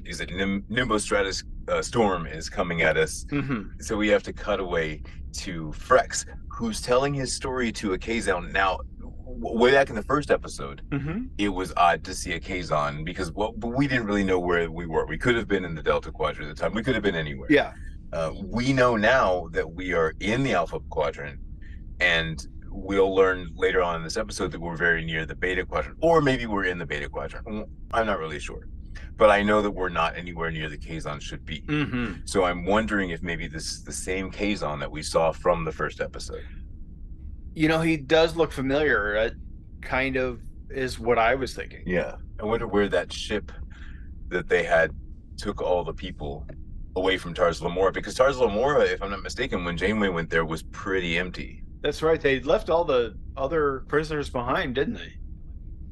is 0.07 0.21
it, 0.21 0.31
Nim- 0.31 0.63
nimbostratus 0.71 1.43
uh, 1.69 1.83
storm 1.83 2.27
is 2.27 2.49
coming 2.49 2.83
at 2.83 2.97
us. 2.97 3.25
Mm-hmm. 3.33 3.81
So 3.81 3.97
we 3.97 4.09
have 4.09 4.23
to 4.25 4.33
cut 4.33 4.61
away 4.61 5.03
to 5.39 5.73
Frex, 5.77 6.27
who's 6.49 6.81
telling 6.81 7.13
his 7.15 7.33
story 7.33 7.73
to 7.73 7.95
a 7.95 7.99
Kazon. 7.99 8.53
Now, 8.53 8.79
w- 9.01 9.59
way 9.59 9.73
back 9.73 9.89
in 9.91 9.97
the 9.97 10.03
first 10.03 10.31
episode, 10.31 10.83
Mm-hmm. 10.91 11.25
it 11.39 11.49
was 11.49 11.73
odd 11.77 12.05
to 12.05 12.15
see 12.15 12.33
a 12.35 12.41
Kazon 12.41 13.05
because 13.05 13.33
well, 13.33 13.53
but 13.57 13.69
we 13.69 13.89
didn't 13.89 14.05
really 14.05 14.25
know 14.25 14.39
where 14.39 14.71
we 14.71 14.87
were. 14.87 15.07
We 15.07 15.19
could 15.19 15.35
have 15.35 15.49
been 15.49 15.65
in 15.65 15.75
the 15.75 15.83
Delta 15.83 16.13
Quadrant 16.13 16.49
at 16.51 16.57
the 16.57 16.63
time. 16.63 16.73
We 16.75 16.83
could 16.85 16.95
have 16.95 17.03
been 17.03 17.17
anywhere. 17.17 17.49
Yeah. 17.51 17.73
Uh, 18.13 18.33
we 18.45 18.73
know 18.75 18.95
now 18.97 19.49
that 19.53 19.69
we 19.73 19.95
are 19.95 20.13
in 20.21 20.43
the 20.45 20.53
Alpha 20.53 20.79
Quadrant, 20.91 21.41
and 22.03 22.49
we'll 22.69 23.15
learn 23.15 23.49
later 23.55 23.81
on 23.81 23.97
in 23.97 24.03
this 24.03 24.17
episode 24.17 24.51
that 24.51 24.61
we're 24.61 24.77
very 24.77 25.05
near 25.05 25.25
the 25.25 25.37
Beta 25.37 25.65
Quadrant, 25.65 25.97
or 26.01 26.21
maybe 26.21 26.47
we're 26.47 26.65
in 26.65 26.79
the 26.79 26.87
Beta 26.87 27.09
Quadrant. 27.09 27.47
Mm, 27.47 27.69
I'm 27.93 28.07
not 28.07 28.19
really 28.19 28.41
sure, 28.41 28.67
but 29.17 29.31
I 29.31 29.43
know 29.43 29.62
that 29.62 29.71
we're 29.71 29.88
not 29.88 30.17
anywhere 30.17 30.51
near 30.51 30.69
the 30.69 30.79
Kazon 30.79 31.21
should 31.21 31.47
be. 31.47 31.61
Mm-hmm. 31.62 32.23
So 32.25 32.45
I'm 32.45 32.65
wondering 32.65 33.11
if 33.11 33.23
maybe 33.23 33.47
this 33.47 33.71
is 33.71 33.85
the 33.85 33.93
same 33.93 34.33
Kazon 34.33 34.81
that 34.81 34.91
we 34.91 35.03
saw 35.03 35.31
from 35.31 35.65
the 35.65 35.71
first 35.71 36.01
episode. 36.01 36.45
You 37.55 37.69
know, 37.69 37.81
he 37.81 37.97
does 37.97 38.35
look 38.35 38.51
familiar. 38.51 39.15
It 39.15 39.35
kind 39.81 40.17
of 40.17 40.41
is 40.71 40.99
what 40.99 41.19
I 41.19 41.37
was 41.37 41.55
thinking. 41.55 41.85
Yeah. 41.87 42.17
I 42.41 42.45
wonder 42.45 42.67
where 42.67 42.88
that 42.88 43.12
ship 43.12 43.53
that 44.29 44.49
they 44.49 44.65
had 44.65 44.91
took 45.37 45.61
all 45.61 45.85
the 45.85 45.93
people 45.93 46.47
away 46.97 47.17
from 47.17 47.33
Tars 47.33 47.62
Lamora 47.62 47.93
because 47.93 48.15
Tars 48.15 48.38
Lamora, 48.38 48.83
if 48.85 49.03
I'm 49.03 49.11
not 49.11 49.23
mistaken, 49.23 49.65
when 49.65 49.77
Janeway 49.77 50.09
went 50.09 50.31
there 50.31 50.45
was 50.45 50.62
pretty 50.62 51.19
empty 51.19 51.62
That's 51.83 52.03
right. 52.03 52.21
They 52.21 52.40
left 52.40 52.71
all 52.71 52.85
the 52.85 53.16
other 53.37 53.85
prisoners 53.88 54.31
behind, 54.31 54.75
didn't 54.75 54.95
they? 54.95 55.14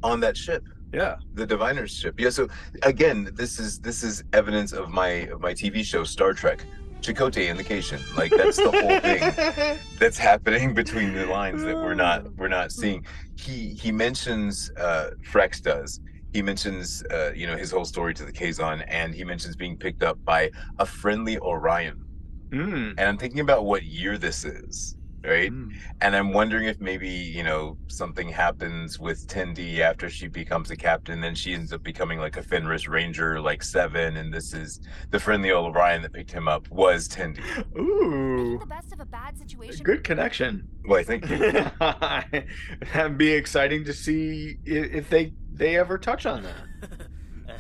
on 0.03 0.21
that 0.21 0.37
ship. 0.37 0.65
Yeah. 0.93 1.17
the 1.35 1.47
diviner's 1.47 1.93
ship 1.93 2.19
yeah 2.19 2.31
so 2.31 2.49
again 2.83 3.31
this 3.35 3.61
is 3.61 3.79
this 3.79 4.03
is 4.03 4.25
evidence 4.33 4.73
of 4.73 4.91
my 4.91 5.29
of 5.31 5.41
my 5.41 5.55
tv 5.55 5.85
show 5.85 6.03
star 6.03 6.33
trek 6.33 6.67
Chakotay 7.01 7.49
in 7.49 7.57
the 7.57 7.65
Cation. 7.65 7.99
Like 8.15 8.31
that's 8.31 8.57
the 8.57 8.71
whole 8.71 9.01
thing 9.01 9.79
that's 9.99 10.19
happening 10.19 10.75
between 10.75 11.15
the 11.15 11.27
lines 11.27 11.63
that 11.63 11.75
we're 11.75 11.95
not 11.95 12.31
we're 12.37 12.49
not 12.49 12.73
seeing. 12.73 13.07
He 13.37 13.71
he 13.71 13.91
mentions 13.91 14.71
uh 14.77 15.13
Frex 15.23 15.63
does. 15.63 16.01
He 16.35 16.43
mentions 16.43 17.03
uh, 17.11 17.33
you 17.35 17.47
know, 17.47 17.57
his 17.57 17.71
whole 17.71 17.87
story 17.87 18.13
to 18.15 18.25
the 18.25 18.33
Kazon, 18.33 18.85
and 18.87 19.15
he 19.15 19.25
mentions 19.25 19.57
being 19.57 19.77
picked 19.79 20.03
up 20.03 20.23
by 20.25 20.51
a 20.79 20.85
friendly 20.85 21.39
Orion. 21.39 22.05
Mm. 22.51 22.91
And 22.91 23.01
I'm 23.01 23.17
thinking 23.17 23.41
about 23.41 23.65
what 23.65 23.83
year 23.85 24.19
this 24.19 24.45
is, 24.45 24.95
right? 25.25 25.51
Mm. 25.53 25.73
And 26.01 26.17
I'm 26.17 26.33
wondering 26.33 26.67
if 26.67 26.81
maybe, 26.81 27.09
you 27.09 27.43
know, 27.43 27.77
something 27.89 28.29
happens 28.29 28.99
with 28.99 29.27
Tendi 29.27 29.81
after 29.81 30.09
she 30.09 30.29
becomes 30.29 30.71
a 30.71 30.77
captain, 30.77 31.21
then 31.21 31.35
she 31.35 31.55
ends 31.55 31.73
up 31.73 31.83
becoming 31.83 32.19
like 32.19 32.37
a 32.37 32.43
Fenris 32.43 32.89
Ranger, 32.89 33.41
like 33.41 33.63
seven, 33.63 34.17
and 34.17 34.33
this 34.33 34.53
is 34.53 34.81
the 35.11 35.19
friendly 35.21 35.51
old 35.51 35.77
Orion 35.77 36.03
that 36.03 36.13
picked 36.13 36.31
him 36.31 36.49
up 36.49 36.69
was 36.71 37.09
Tendi. 37.09 37.41
Ooh, 37.79 38.59
the 38.59 38.67
best 38.67 38.93
of 38.93 39.01
a 39.01 39.07
bad 39.07 39.39
situation. 39.39 39.85
good 39.85 40.05
connection. 40.05 40.69
Well, 40.87 40.99
I 40.99 41.05
think 41.05 41.27
That'd 42.95 43.19
be 43.19 43.33
exciting 43.33 43.85
to 43.85 43.93
see 43.93 44.57
if 44.65 45.11
they 45.11 45.33
they 45.53 45.77
ever 45.77 45.99
touch 45.99 46.27
on 46.27 46.43
that. 46.43 46.55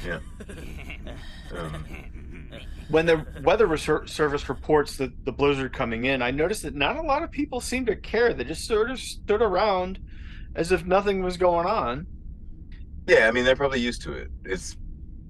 um, 1.57 1.85
When 2.91 3.07
the 3.07 3.25
weather 3.43 3.67
reser- 3.67 4.09
service 4.09 4.49
reports 4.49 4.97
the, 4.97 5.13
the 5.25 5.33
blizzard 5.33 5.73
coming 5.73 6.05
in, 6.07 6.23
I 6.23 6.31
noticed 6.31 6.63
that 6.65 6.75
not 6.75 6.97
a 6.97 7.03
lot 7.03 7.23
of 7.23 7.31
people 7.31 7.61
seem 7.61 7.87
to 7.87 7.97
care. 7.97 8.33
They 8.33 8.45
just 8.45 8.67
sort 8.67 8.91
of 8.91 8.99
stood 8.99 9.43
around 9.43 9.99
as 10.57 10.73
if 10.73 10.85
nothing 10.85 11.23
was 11.23 11.37
going 11.37 11.67
on. 11.67 12.07
yeah, 13.07 13.29
I 13.29 13.31
mean 13.31 13.45
they're 13.45 13.57
probably 13.57 13.81
used 13.81 14.03
to 14.03 14.13
it. 14.13 14.29
It's 14.45 14.77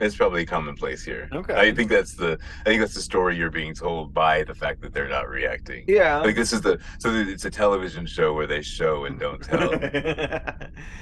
it's 0.00 0.16
probably 0.16 0.46
commonplace 0.46 1.04
here. 1.04 1.28
Okay. 1.30 1.54
I 1.54 1.74
think 1.74 1.90
that's 1.90 2.14
the 2.14 2.38
I 2.60 2.64
think 2.64 2.80
that's 2.80 2.94
the 2.94 3.02
story 3.02 3.36
you're 3.36 3.50
being 3.50 3.74
told 3.74 4.14
by 4.14 4.44
the 4.44 4.54
fact 4.54 4.80
that 4.80 4.94
they're 4.94 5.08
not 5.10 5.28
reacting. 5.28 5.84
Yeah. 5.86 6.18
Like 6.20 6.36
this 6.36 6.54
is 6.54 6.62
the 6.62 6.78
so 6.98 7.10
it's 7.12 7.44
a 7.44 7.50
television 7.50 8.06
show 8.06 8.32
where 8.32 8.46
they 8.46 8.62
show 8.62 9.04
and 9.04 9.20
don't 9.20 9.42
tell. 9.42 9.70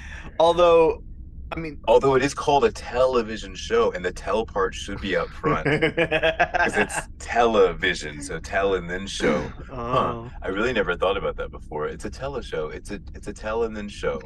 Although, 0.39 1.03
I 1.51 1.59
mean, 1.59 1.79
Although 1.87 2.15
it 2.15 2.23
is 2.23 2.33
called 2.35 2.63
a 2.63 2.71
television 2.71 3.55
show, 3.55 3.91
and 3.91 4.05
the 4.05 4.11
tell 4.11 4.45
part 4.45 4.75
should 4.75 5.01
be 5.01 5.15
up 5.15 5.29
front 5.29 5.65
because 5.65 6.77
it's 6.77 6.95
television, 7.19 8.21
so 8.21 8.39
tell 8.39 8.75
and 8.75 8.87
then 8.87 9.07
show. 9.07 9.51
Oh. 9.71 10.29
I 10.43 10.49
really 10.49 10.73
never 10.73 10.95
thought 10.95 11.17
about 11.17 11.37
that 11.37 11.49
before. 11.49 11.87
It's 11.87 12.05
a 12.05 12.09
tele 12.09 12.43
show. 12.43 12.69
It's 12.69 12.91
a 12.91 12.99
it's 13.15 13.27
a 13.27 13.33
tell 13.33 13.63
and 13.63 13.75
then 13.75 13.89
show. 13.89 14.21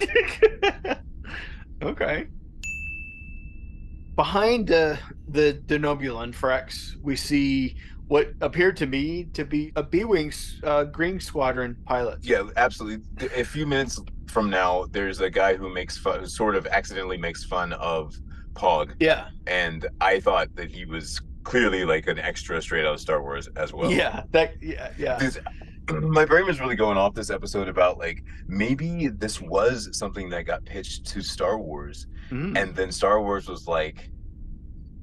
okay. 1.82 2.28
Behind 4.16 4.70
uh, 4.72 4.98
the 5.28 5.62
Denobulan 5.66 6.36
Frex, 6.36 6.96
we 7.02 7.16
see 7.16 7.78
what 8.14 8.28
appeared 8.42 8.78
to 8.78 8.86
me 8.86 9.24
to 9.34 9.44
be 9.44 9.72
a 9.76 9.82
B-wing 9.82 10.32
uh, 10.64 10.84
Green 10.84 11.20
Squadron 11.20 11.76
pilot. 11.84 12.20
Yeah, 12.22 12.44
absolutely. 12.58 13.04
A 13.36 13.44
few 13.44 13.66
minutes 13.66 14.00
from 14.28 14.52
now, 14.52 14.86
there's 14.92 15.20
a 15.20 15.32
guy 15.32 15.56
who 15.56 15.68
makes 15.74 15.98
fun, 15.98 16.20
who 16.20 16.28
sort 16.28 16.56
of 16.56 16.68
accidentally 16.68 17.18
makes 17.18 17.44
fun 17.44 17.74
of 17.74 18.16
Pog, 18.54 18.94
Yeah. 19.00 19.30
and 19.48 19.88
I 20.00 20.20
thought 20.20 20.54
that 20.58 20.70
he 20.70 20.86
was 20.86 21.20
clearly 21.44 21.86
like 21.86 22.06
an 22.06 22.20
extra 22.20 22.62
straight 22.62 22.86
out 22.86 22.94
of 22.94 23.00
Star 23.00 23.20
Wars 23.20 23.50
as 23.56 23.74
well. 23.74 23.92
Yeah. 23.92 24.22
That. 24.30 24.62
Yeah. 24.62 24.92
Yeah. 24.96 25.18
Because 25.18 25.40
my 25.90 26.24
brain 26.24 26.46
was 26.46 26.60
really 26.60 26.76
going 26.76 27.00
off 27.00 27.16
this 27.16 27.32
episode 27.32 27.68
about 27.68 27.98
like 27.98 28.24
maybe 28.48 29.08
this 29.08 29.42
was 29.42 29.90
something 29.98 30.30
that 30.30 30.44
got 30.44 30.64
pitched 30.66 31.08
to 31.08 31.22
Star 31.24 31.58
Wars, 31.58 32.06
Mm. 32.30 32.56
and 32.62 32.76
then 32.76 32.92
Star 32.92 33.24
Wars 33.24 33.50
was 33.50 33.68
like, 33.68 34.12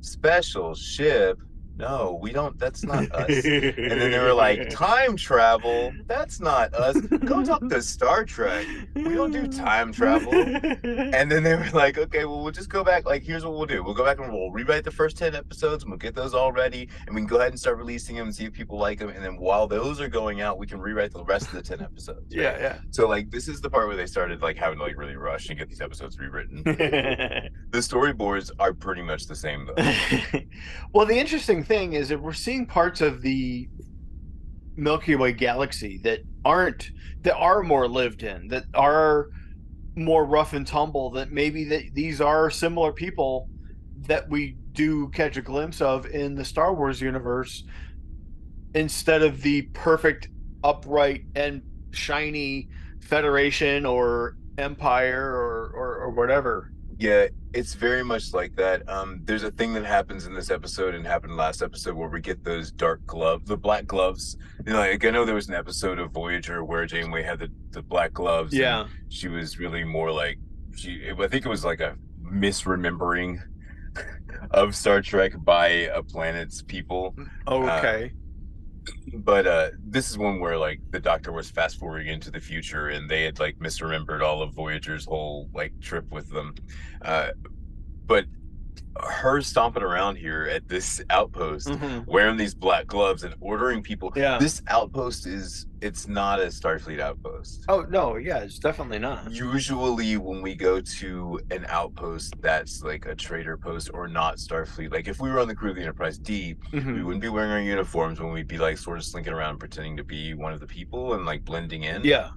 special 0.00 0.74
ship. 0.76 1.38
No, 1.80 2.18
we 2.20 2.32
don't. 2.32 2.58
That's 2.58 2.84
not 2.84 3.10
us. 3.12 3.44
And 3.44 4.00
then 4.00 4.10
they 4.10 4.18
were 4.18 4.34
like, 4.34 4.68
time 4.70 5.16
travel. 5.16 5.92
That's 6.06 6.38
not 6.38 6.74
us. 6.74 7.00
Go 7.00 7.42
talk 7.42 7.66
to 7.68 7.80
Star 7.80 8.24
Trek. 8.24 8.66
We 8.94 9.14
don't 9.14 9.30
do 9.32 9.46
time 9.48 9.92
travel. 9.92 10.32
And 10.32 11.32
then 11.32 11.42
they 11.42 11.54
were 11.54 11.70
like, 11.72 11.96
okay, 11.96 12.26
well, 12.26 12.42
we'll 12.42 12.52
just 12.52 12.68
go 12.68 12.84
back. 12.84 13.06
Like, 13.06 13.22
here's 13.22 13.44
what 13.44 13.54
we'll 13.54 13.66
do. 13.66 13.82
We'll 13.82 13.94
go 13.94 14.04
back 14.04 14.18
and 14.18 14.30
we'll 14.32 14.50
rewrite 14.50 14.84
the 14.84 14.90
first 14.90 15.16
10 15.16 15.34
episodes 15.34 15.84
and 15.84 15.90
we'll 15.90 15.98
get 15.98 16.14
those 16.14 16.34
all 16.34 16.52
ready. 16.52 16.88
And 17.06 17.14
we 17.14 17.22
can 17.22 17.28
go 17.28 17.36
ahead 17.36 17.52
and 17.52 17.58
start 17.58 17.78
releasing 17.78 18.16
them 18.16 18.26
and 18.26 18.34
see 18.34 18.44
if 18.44 18.52
people 18.52 18.78
like 18.78 18.98
them. 18.98 19.08
And 19.08 19.24
then 19.24 19.36
while 19.38 19.66
those 19.66 20.00
are 20.00 20.08
going 20.08 20.42
out, 20.42 20.58
we 20.58 20.66
can 20.66 20.80
rewrite 20.80 21.12
the 21.12 21.24
rest 21.24 21.46
of 21.46 21.52
the 21.52 21.62
10 21.62 21.80
episodes. 21.80 22.34
yeah. 22.34 22.58
Yeah. 22.58 22.78
So, 22.90 23.08
like, 23.08 23.30
this 23.30 23.48
is 23.48 23.60
the 23.60 23.70
part 23.70 23.86
where 23.86 23.96
they 23.96 24.06
started, 24.06 24.42
like, 24.42 24.58
having 24.58 24.78
to, 24.78 24.84
like, 24.84 24.98
really 24.98 25.16
rush 25.16 25.48
and 25.48 25.58
get 25.58 25.68
these 25.68 25.80
episodes 25.80 26.18
rewritten. 26.18 26.62
the 26.64 27.78
storyboards 27.78 28.50
are 28.58 28.74
pretty 28.74 29.02
much 29.02 29.26
the 29.26 29.34
same, 29.36 29.66
though. 29.66 30.40
well, 30.92 31.06
the 31.06 31.18
interesting 31.18 31.64
thing 31.70 31.92
is 31.92 32.08
that 32.08 32.20
we're 32.20 32.32
seeing 32.32 32.66
parts 32.66 33.00
of 33.00 33.22
the 33.22 33.68
Milky 34.74 35.14
Way 35.14 35.32
galaxy 35.32 35.98
that 36.02 36.18
aren't 36.44 36.90
that 37.22 37.36
are 37.36 37.62
more 37.62 37.86
lived 37.86 38.24
in, 38.24 38.48
that 38.48 38.64
are 38.74 39.28
more 39.94 40.24
rough 40.24 40.52
and 40.52 40.66
tumble. 40.66 41.10
That 41.10 41.30
maybe 41.30 41.62
that 41.66 41.94
these 41.94 42.20
are 42.20 42.50
similar 42.50 42.92
people 42.92 43.48
that 44.08 44.28
we 44.28 44.56
do 44.72 45.10
catch 45.10 45.36
a 45.36 45.42
glimpse 45.42 45.80
of 45.80 46.06
in 46.06 46.34
the 46.34 46.44
Star 46.44 46.74
Wars 46.74 47.00
universe, 47.00 47.62
instead 48.74 49.22
of 49.22 49.40
the 49.42 49.62
perfect, 49.72 50.28
upright 50.64 51.22
and 51.36 51.62
shiny 51.92 52.68
Federation 53.00 53.86
or 53.86 54.36
Empire 54.58 55.24
or 55.24 55.72
or, 55.76 55.96
or 56.02 56.10
whatever. 56.10 56.72
Yeah, 57.00 57.28
it's 57.54 57.72
very 57.72 58.04
much 58.04 58.34
like 58.34 58.54
that. 58.56 58.86
Um, 58.86 59.22
there's 59.24 59.42
a 59.42 59.50
thing 59.50 59.72
that 59.72 59.86
happens 59.86 60.26
in 60.26 60.34
this 60.34 60.50
episode 60.50 60.94
and 60.94 61.06
happened 61.06 61.34
last 61.34 61.62
episode 61.62 61.94
where 61.96 62.10
we 62.10 62.20
get 62.20 62.44
those 62.44 62.70
dark 62.70 63.04
gloves, 63.06 63.48
the 63.48 63.56
black 63.56 63.86
gloves. 63.86 64.36
You 64.66 64.74
know, 64.74 64.80
like 64.80 65.02
I 65.02 65.08
know 65.08 65.24
there 65.24 65.34
was 65.34 65.48
an 65.48 65.54
episode 65.54 65.98
of 65.98 66.12
Voyager 66.12 66.62
where 66.62 66.84
Janeway 66.84 67.22
had 67.22 67.38
the, 67.38 67.48
the 67.70 67.80
black 67.80 68.12
gloves. 68.12 68.52
Yeah. 68.52 68.86
she 69.08 69.28
was 69.28 69.58
really 69.58 69.82
more 69.82 70.12
like 70.12 70.38
she. 70.76 71.10
I 71.10 71.26
think 71.26 71.46
it 71.46 71.48
was 71.48 71.64
like 71.64 71.80
a 71.80 71.96
misremembering 72.22 73.40
of 74.50 74.76
Star 74.76 75.00
Trek 75.00 75.32
by 75.38 75.68
a 75.68 76.02
planet's 76.02 76.60
people. 76.60 77.16
Okay. 77.48 78.12
But 79.12 79.46
uh 79.46 79.70
this 79.78 80.10
is 80.10 80.18
one 80.18 80.40
where 80.40 80.58
like 80.58 80.80
the 80.90 81.00
Doctor 81.00 81.32
was 81.32 81.50
fast 81.50 81.78
forwarding 81.78 82.08
into 82.08 82.30
the 82.30 82.40
future 82.40 82.88
and 82.88 83.08
they 83.08 83.24
had 83.24 83.38
like 83.38 83.58
misremembered 83.58 84.22
all 84.22 84.42
of 84.42 84.54
Voyager's 84.54 85.06
whole 85.06 85.48
like 85.54 85.78
trip 85.80 86.10
with 86.10 86.30
them. 86.30 86.54
Uh 87.02 87.30
but 88.06 88.24
her 88.98 89.40
stomping 89.40 89.82
around 89.84 90.16
here 90.16 90.48
at 90.50 90.68
this 90.68 91.00
outpost 91.10 91.68
Mhm. 91.68 92.06
wearing 92.06 92.36
these 92.36 92.54
black 92.54 92.86
gloves 92.86 93.22
and 93.22 93.34
ordering 93.40 93.82
people 93.82 94.12
Yeah. 94.16 94.36
this 94.38 94.62
outpost 94.68 95.26
is 95.26 95.66
it's 95.80 96.08
not 96.08 96.40
a 96.40 96.46
starfleet 96.46 96.98
outpost 97.00 97.64
Oh 97.68 97.82
no, 97.88 98.16
yeah, 98.16 98.38
it's 98.38 98.58
definitely 98.58 98.98
not. 98.98 99.30
usually 99.30 100.16
when 100.18 100.42
we 100.42 100.54
go 100.54 100.80
to 100.80 101.40
an 101.50 101.64
outpost 101.68 102.34
that's 102.42 102.82
like 102.82 103.06
a 103.06 103.14
trader 103.14 103.56
post 103.56 103.90
or 103.94 104.08
not 104.08 104.36
starfleet 104.36 104.92
like 104.92 105.06
if 105.08 105.20
we 105.20 105.30
were 105.30 105.38
on 105.38 105.48
the 105.48 105.54
crew 105.54 105.70
of 105.70 105.76
the 105.76 105.82
enterprise 105.82 106.18
d 106.18 106.56
we 106.72 106.80
Mhm. 106.80 107.04
wouldn't 107.04 107.22
be 107.22 107.28
wearing 107.28 107.52
our 107.52 107.60
uniforms 107.60 108.20
when 108.20 108.32
we'd 108.32 108.48
be 108.48 108.58
like 108.58 108.76
sort 108.76 108.98
of 108.98 109.04
slinking 109.04 109.32
around 109.32 109.58
pretending 109.58 109.96
to 109.96 110.04
be 110.04 110.34
one 110.34 110.52
of 110.52 110.60
the 110.60 110.66
people 110.66 111.14
and 111.14 111.24
like 111.24 111.44
blending 111.44 111.84
in 111.84 112.02
Yeah. 112.04 112.30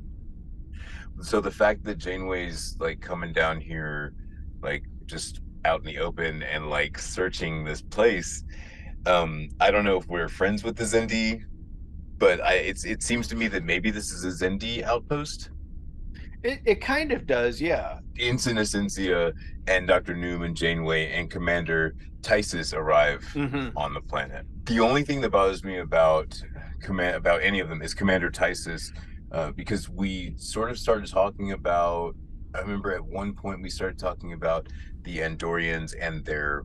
so 1.22 1.42
the 1.42 1.52
fact 1.52 1.84
that 1.84 1.98
janeway's 1.98 2.78
like 2.80 3.02
coming 3.02 3.34
down 3.34 3.60
here 3.60 4.14
like 4.62 4.84
just 5.06 5.42
out 5.66 5.80
in 5.80 5.86
the 5.86 5.98
open 6.00 6.44
and 6.44 6.70
like 6.70 6.98
searching 6.98 7.64
this 7.64 7.82
place 7.82 8.44
um 9.06 9.50
i 9.60 9.72
don't 9.72 9.84
know 9.86 9.98
if 9.98 10.08
we're 10.08 10.28
friends 10.30 10.64
with 10.64 10.76
the 10.76 10.84
xindi 10.84 11.42
but 12.18 12.42
i 12.42 12.54
it's 12.54 12.86
it 12.86 13.02
seems 13.04 13.28
to 13.28 13.36
me 13.36 13.48
that 13.48 13.64
maybe 13.64 13.92
this 13.92 14.12
is 14.12 14.24
a 14.24 14.46
xindi 14.46 14.84
outpost 14.84 15.50
It 16.44 16.60
it 16.66 16.82
kind 16.82 17.12
of 17.14 17.26
does, 17.26 17.62
yeah. 17.62 18.00
ensign 18.20 18.56
Asencia 18.58 19.32
and 19.68 19.88
dr 19.88 20.14
newman 20.16 20.54
janeway 20.56 21.12
and 21.14 21.30
commander 21.32 21.96
tysess 22.22 22.74
arrive 22.74 23.22
Mm-hmm. 23.34 23.78
on 23.78 23.94
the 23.94 24.02
planet. 24.02 24.46
The 24.66 24.80
only 24.80 25.04
thing 25.04 25.20
that 25.22 25.32
bothers 25.32 25.64
me 25.64 25.80
about 25.80 26.42
command 26.82 27.16
about 27.16 27.42
any 27.42 27.60
of 27.60 27.68
them 27.70 27.82
is 27.82 27.94
Commander 27.94 28.30
Tysess, 28.32 28.92
uh, 29.32 29.52
because 29.52 29.90
we 29.90 30.34
sort 30.38 30.70
of 30.72 30.78
started 30.78 31.10
talking 31.10 31.52
about. 31.52 32.16
I 32.56 32.60
remember 32.60 32.94
at 32.94 33.04
one 33.04 33.34
point 33.34 33.62
we 33.62 33.70
started 33.70 33.98
talking 33.98 34.34
about 34.34 34.68
the 35.04 35.20
Andorians 35.20 35.94
and 36.00 36.24
their 36.26 36.64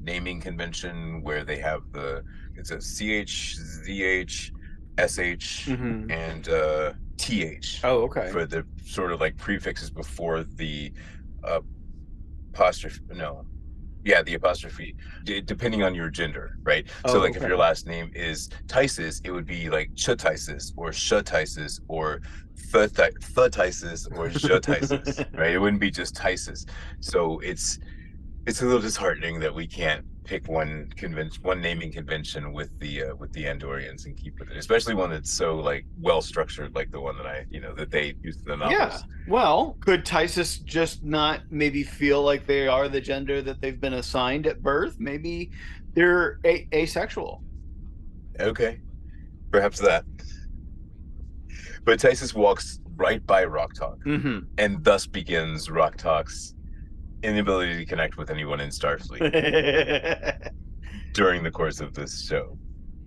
naming 0.00 0.40
convention, 0.40 1.22
where 1.22 1.44
they 1.44 1.58
have 1.58 1.82
the 1.92 2.22
it's 2.54 2.70
a 2.70 2.78
CH, 2.80 3.56
ZH, 3.86 4.50
SH, 4.98 5.68
Mhm. 5.68 6.10
and 6.12 6.48
uh, 6.48 6.92
TH 7.16 7.80
Oh, 7.84 8.02
okay. 8.02 8.30
for 8.30 8.44
the 8.46 8.66
sort 8.84 9.10
of 9.12 9.20
like 9.20 9.36
prefixes 9.38 9.90
before 9.90 10.42
the 10.44 10.92
uh, 11.44 11.60
apostrophe. 12.52 13.00
No, 13.14 13.46
yeah, 14.04 14.22
the 14.22 14.34
apostrophe, 14.34 14.94
d- 15.24 15.40
depending 15.40 15.82
on 15.82 15.94
your 15.94 16.10
gender, 16.10 16.56
right? 16.62 16.86
so, 17.06 17.16
Oh, 17.16 17.20
like, 17.20 17.36
if 17.36 17.42
your 17.42 17.56
last 17.56 17.86
name 17.86 18.10
is 18.14 18.48
Tysess, 18.66 19.20
it 19.24 19.30
would 19.30 19.46
be 19.46 19.70
like 19.70 19.90
Chutisis 19.94 20.72
or 20.76 20.90
Shutisis 20.90 21.80
or 21.88 22.20
Thutisis 22.72 24.08
or 24.16 24.28
Shutisis, 24.28 25.24
right? 25.38 25.52
It 25.52 25.58
wouldn't 25.58 25.80
be 25.80 25.90
just 25.90 26.14
Tysess. 26.14 26.68
So 27.00 27.38
it's 27.40 27.78
it's 28.46 28.60
a 28.60 28.64
little 28.64 28.80
disheartening 28.80 29.38
that 29.40 29.54
we 29.54 29.66
can't 29.66 30.04
pick 30.24 30.46
one 30.48 30.88
convention, 30.96 31.42
one 31.42 31.60
naming 31.60 31.90
convention 31.92 32.52
with 32.52 32.70
the 32.78 33.04
uh, 33.04 33.14
with 33.16 33.32
the 33.32 33.44
Andorians 33.44 34.06
and 34.06 34.16
keep 34.16 34.38
with 34.38 34.50
it, 34.50 34.56
especially 34.56 34.94
one 34.94 35.10
that's 35.10 35.30
so 35.32 35.56
like 35.56 35.84
well 36.00 36.22
structured, 36.22 36.74
like 36.74 36.90
the 36.92 37.00
one 37.00 37.16
that 37.16 37.26
I, 37.26 37.44
you 37.50 37.60
know, 37.60 37.74
that 37.74 37.90
they 37.90 38.14
used 38.22 38.40
in 38.42 38.46
the 38.48 38.56
novels. 38.56 38.72
Yeah. 38.78 38.98
Well, 39.28 39.76
could 39.80 40.04
Tysess 40.04 40.62
just 40.64 41.02
not 41.04 41.40
maybe 41.50 41.82
feel 41.82 42.22
like 42.22 42.46
they 42.46 42.68
are 42.68 42.88
the 42.88 43.00
gender 43.00 43.42
that 43.42 43.60
they've 43.60 43.80
been 43.80 43.94
assigned 43.94 44.46
at 44.46 44.62
birth? 44.62 44.96
Maybe 44.98 45.50
they're 45.94 46.38
a- 46.44 46.68
asexual. 46.74 47.42
Okay, 48.40 48.80
perhaps 49.50 49.78
that. 49.80 50.04
But 51.84 51.98
Tysess 51.98 52.32
walks 52.34 52.78
right 52.96 53.24
by 53.26 53.44
Rok-Tahk, 53.44 53.98
Mm-hmm. 54.04 54.38
and 54.58 54.84
thus 54.84 55.06
begins 55.06 55.68
Rok-Tahk's 55.70 56.54
inability 57.22 57.76
to 57.76 57.84
connect 57.84 58.16
with 58.16 58.30
anyone 58.30 58.60
in 58.60 58.70
Starfleet 58.70 60.50
during 61.12 61.42
the 61.42 61.50
course 61.50 61.80
of 61.80 61.94
this 61.94 62.26
show. 62.26 62.58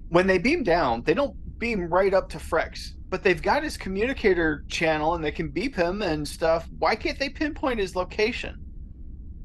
when 0.10 0.28
they 0.28 0.38
beam 0.38 0.64
down, 0.64 1.04
they 1.04 1.14
don't 1.14 1.36
beam 1.60 1.88
right 1.88 2.14
up 2.14 2.30
to 2.30 2.38
Frex, 2.38 2.92
but 3.10 3.24
they've 3.24 3.42
got 3.42 3.64
his 3.64 3.78
communicator 3.78 4.66
channel 4.68 5.16
and 5.16 5.24
they 5.24 5.32
can 5.32 5.50
beep 5.50 5.76
him 5.76 6.02
and 6.02 6.28
stuff. 6.28 6.68
Why 6.80 6.96
can't 6.96 7.18
they 7.18 7.30
pinpoint 7.30 7.80
his 7.80 7.96
location? 7.96 8.60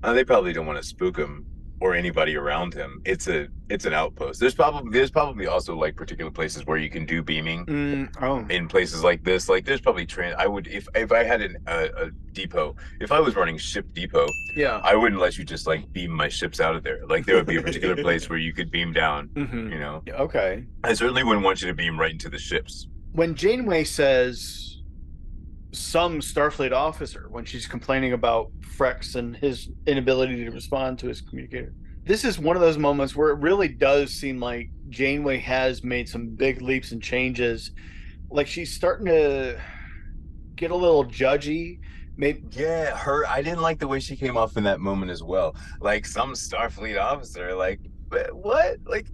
Uh, 0.02 0.12
they 0.12 0.24
probably 0.24 0.52
don't 0.52 0.66
want 0.66 0.80
to 0.80 0.87
spook 0.87 1.16
him 1.16 1.46
or 1.81 1.95
anybody 1.95 2.37
around 2.37 2.75
him. 2.75 3.01
It's 3.05 3.27
a 3.29 3.49
it's 3.69 3.85
an 3.87 3.93
outpost. 3.95 4.40
There's 4.40 4.55
probably 4.55 4.90
there's 4.93 5.11
probably 5.11 5.47
also 5.47 5.75
like 5.77 5.97
particular 5.97 6.31
places 6.31 6.66
where 6.66 6.77
you 6.77 6.90
can 6.90 7.07
do 7.07 7.23
beaming. 7.23 7.64
Mm, 7.66 8.14
oh, 8.23 8.47
in 8.49 8.69
places 8.69 9.03
like 9.03 9.25
this 9.25 9.49
like 9.49 9.64
there's 9.64 9.81
probably 9.81 10.05
trans 10.07 10.35
i 10.38 10.47
would 10.47 10.66
if 10.66 10.87
if 10.95 11.12
i 11.12 11.23
had 11.25 11.40
an, 11.40 11.57
a, 11.66 11.85
a 11.97 12.11
depot 12.33 12.75
if 13.01 13.12
i 13.12 13.21
was 13.21 13.37
running 13.37 13.57
ship 13.59 13.87
depot 13.95 14.27
yeah. 14.57 14.81
i 14.85 14.95
wouldn't 14.95 15.21
let 15.21 15.37
you 15.38 15.45
just 15.45 15.66
like 15.66 15.90
beam 15.93 16.11
my 16.11 16.29
ships 16.29 16.61
out 16.61 16.75
of 16.77 16.83
there 16.83 17.01
like 17.07 17.25
there 17.27 17.37
would 17.37 17.47
be 17.47 17.57
a 17.57 17.62
particular 17.62 17.97
place 18.03 18.29
where 18.29 18.38
you 18.38 18.53
could 18.53 18.71
beam 18.71 18.93
down 18.93 19.29
Mhm. 19.35 19.73
you 19.73 19.79
know 19.79 20.03
Okay. 20.11 20.64
i 20.85 20.93
certainly 20.93 21.23
wouldn't 21.25 21.45
want 21.45 21.61
you 21.62 21.69
to 21.69 21.75
beam 21.75 21.99
right 21.99 22.12
into 22.12 22.29
the 22.29 22.38
ships 22.38 22.88
When 23.12 23.35
Janeway 23.35 23.85
says 23.85 24.69
some 25.72 26.20
Starfleet 26.20 26.72
officer, 26.72 27.26
when 27.30 27.44
she's 27.44 27.66
complaining 27.66 28.12
about 28.12 28.50
Frex 28.61 29.14
and 29.14 29.37
his 29.37 29.68
inability 29.87 30.44
to 30.44 30.50
respond 30.50 30.98
to 31.00 31.09
his 31.09 31.20
communicator, 31.20 31.72
this 32.04 32.24
is 32.24 32.38
one 32.38 32.56
of 32.56 32.62
those 32.62 32.78
moments 32.78 33.14
where 33.14 33.30
it 33.30 33.38
really 33.38 33.68
does 33.68 34.12
seem 34.12 34.40
like 34.40 34.70
Janeway 34.88 35.38
has 35.38 35.85
made 35.85 36.09
some 36.09 36.28
big 36.28 36.61
leaps 36.61 36.92
and 36.92 37.02
changes. 37.02 37.70
Like 38.30 38.46
she's 38.46 38.72
starting 38.72 39.06
to 39.06 39.61
get 40.56 40.70
a 40.70 40.76
little 40.76 41.04
judgy. 41.04 41.80
Maybe 42.16 42.42
yeah 42.50 42.94
her 42.96 43.26
i 43.26 43.40
didn't 43.40 43.62
like 43.62 43.78
the 43.78 43.88
way 43.88 43.98
she 43.98 44.14
came 44.14 44.37
off 44.37 44.59
in 44.59 44.64
that 44.64 44.78
moment 44.78 45.11
as 45.11 45.22
well 45.22 45.56
like 45.80 46.04
some 46.04 46.33
starfleet 46.35 47.00
officer 47.00 47.54
like 47.54 47.80
what 48.33 48.76
like 48.85 49.06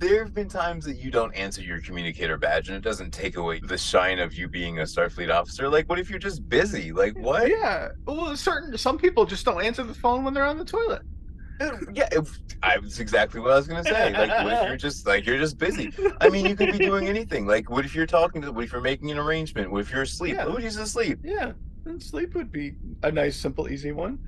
there 0.00 0.24
have 0.24 0.34
been 0.34 0.48
times 0.48 0.84
that 0.86 0.96
you 0.96 1.10
don't 1.10 1.32
answer 1.34 1.60
your 1.60 1.80
communicator 1.80 2.38
badge 2.38 2.68
and 2.68 2.76
it 2.76 2.82
doesn't 2.82 3.12
take 3.12 3.36
away 3.36 3.60
the 3.60 3.76
shine 3.76 4.18
of 4.18 4.34
you 4.34 4.48
being 4.48 4.78
a 4.80 4.82
starfleet 4.82 5.32
officer 5.32 5.68
like 5.68 5.88
what 5.88 5.98
if 5.98 6.08
you're 6.08 6.18
just 6.18 6.48
busy 6.48 6.90
like 6.90 7.16
what 7.18 7.48
Yeah. 7.48 7.90
Well, 8.06 8.34
certain 8.36 8.76
some 8.78 8.98
people 8.98 9.26
just 9.26 9.44
don't 9.44 9.62
answer 9.62 9.84
the 9.84 9.94
phone 9.94 10.24
when 10.24 10.34
they're 10.34 10.46
on 10.46 10.58
the 10.58 10.64
toilet. 10.64 11.02
Uh, 11.60 11.76
yeah, 11.92 12.08
if, 12.12 12.38
I 12.62 12.78
was 12.78 13.00
exactly 13.00 13.38
what 13.38 13.50
I 13.50 13.56
was 13.56 13.66
gonna 13.66 13.84
say. 13.84 14.12
Like, 14.14 14.44
what 14.44 14.52
if 14.54 14.68
you're 14.68 14.76
just 14.88 15.06
like 15.06 15.26
you're 15.26 15.38
just 15.38 15.58
busy? 15.58 15.92
I 16.20 16.30
mean, 16.30 16.46
you 16.46 16.56
could 16.56 16.72
be 16.72 16.78
doing 16.78 17.06
anything. 17.06 17.46
Like, 17.46 17.68
what 17.68 17.84
if 17.84 17.94
you're 17.94 18.06
talking 18.06 18.40
to? 18.42 18.52
What 18.52 18.64
if 18.64 18.72
you're 18.72 18.80
making 18.80 19.10
an 19.10 19.18
arrangement? 19.18 19.70
What 19.70 19.82
if 19.82 19.92
you're 19.92 20.02
asleep? 20.02 20.36
Yeah. 20.36 20.44
Nobody's 20.44 20.76
asleep. 20.76 21.18
Yeah. 21.22 21.52
And 21.84 22.02
sleep 22.02 22.34
would 22.34 22.50
be 22.50 22.74
a 23.02 23.12
nice, 23.12 23.36
simple, 23.36 23.68
easy 23.68 23.92
one. 23.92 24.18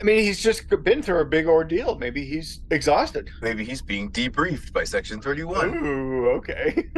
I 0.00 0.04
mean, 0.04 0.22
he's 0.22 0.42
just 0.42 0.68
been 0.82 1.02
through 1.02 1.20
a 1.20 1.24
big 1.24 1.46
ordeal. 1.46 1.96
Maybe 1.98 2.24
he's 2.24 2.60
exhausted. 2.70 3.30
Maybe 3.40 3.64
he's 3.64 3.80
being 3.80 4.10
debriefed 4.10 4.72
by 4.72 4.84
Section 4.84 5.20
Thirty-One. 5.20 5.74
Ooh, 5.74 6.28
okay. 6.30 6.88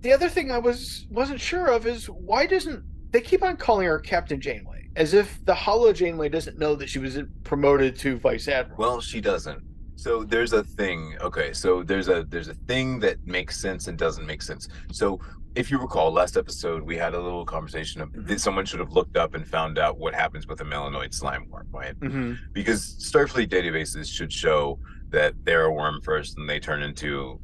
the 0.00 0.12
other 0.12 0.28
thing 0.28 0.50
I 0.50 0.58
was 0.58 1.06
wasn't 1.10 1.40
sure 1.40 1.68
of 1.68 1.86
is 1.86 2.06
why 2.06 2.46
doesn't 2.46 2.82
they 3.10 3.20
keep 3.20 3.42
on 3.42 3.56
calling 3.56 3.86
her 3.86 3.98
Captain 3.98 4.40
Janeway 4.40 4.82
as 4.96 5.14
if 5.14 5.44
the 5.44 5.54
Hollow 5.54 5.92
Janeway 5.92 6.28
doesn't 6.28 6.58
know 6.58 6.74
that 6.76 6.88
she 6.88 6.98
was 6.98 7.18
promoted 7.44 7.98
to 8.00 8.18
Vice 8.18 8.48
Admiral. 8.48 8.78
Well, 8.78 9.00
she 9.00 9.20
doesn't. 9.20 9.62
So 9.96 10.24
there's 10.24 10.52
a 10.52 10.64
thing. 10.64 11.16
Okay, 11.20 11.52
so 11.52 11.82
there's 11.82 12.08
a 12.08 12.24
there's 12.24 12.48
a 12.48 12.54
thing 12.54 12.98
that 13.00 13.24
makes 13.26 13.60
sense 13.60 13.86
and 13.86 13.96
doesn't 13.96 14.26
make 14.26 14.42
sense. 14.42 14.68
So 14.90 15.20
if 15.54 15.70
you 15.70 15.78
recall, 15.78 16.10
last 16.12 16.36
episode 16.36 16.82
we 16.82 16.96
had 16.96 17.14
a 17.14 17.20
little 17.20 17.44
conversation 17.44 18.00
of 18.00 18.10
that 18.26 18.40
someone 18.40 18.64
should 18.64 18.80
have 18.80 18.92
looked 18.92 19.16
up 19.16 19.34
and 19.34 19.46
found 19.46 19.78
out 19.78 19.98
what 19.98 20.14
happens 20.14 20.46
with 20.46 20.60
a 20.60 20.64
melanoid 20.64 21.12
slime 21.14 21.48
worm, 21.50 21.68
right? 21.72 21.98
Mhm. 22.00 22.38
because 22.52 22.96
Starfleet 23.00 23.48
databases 23.48 24.06
should 24.12 24.32
show 24.32 24.78
that 25.10 25.34
they're 25.44 25.64
a 25.64 25.72
worm 25.72 26.00
first 26.02 26.38
and 26.38 26.48
they 26.48 26.58
turn 26.58 26.82
into 26.82 27.38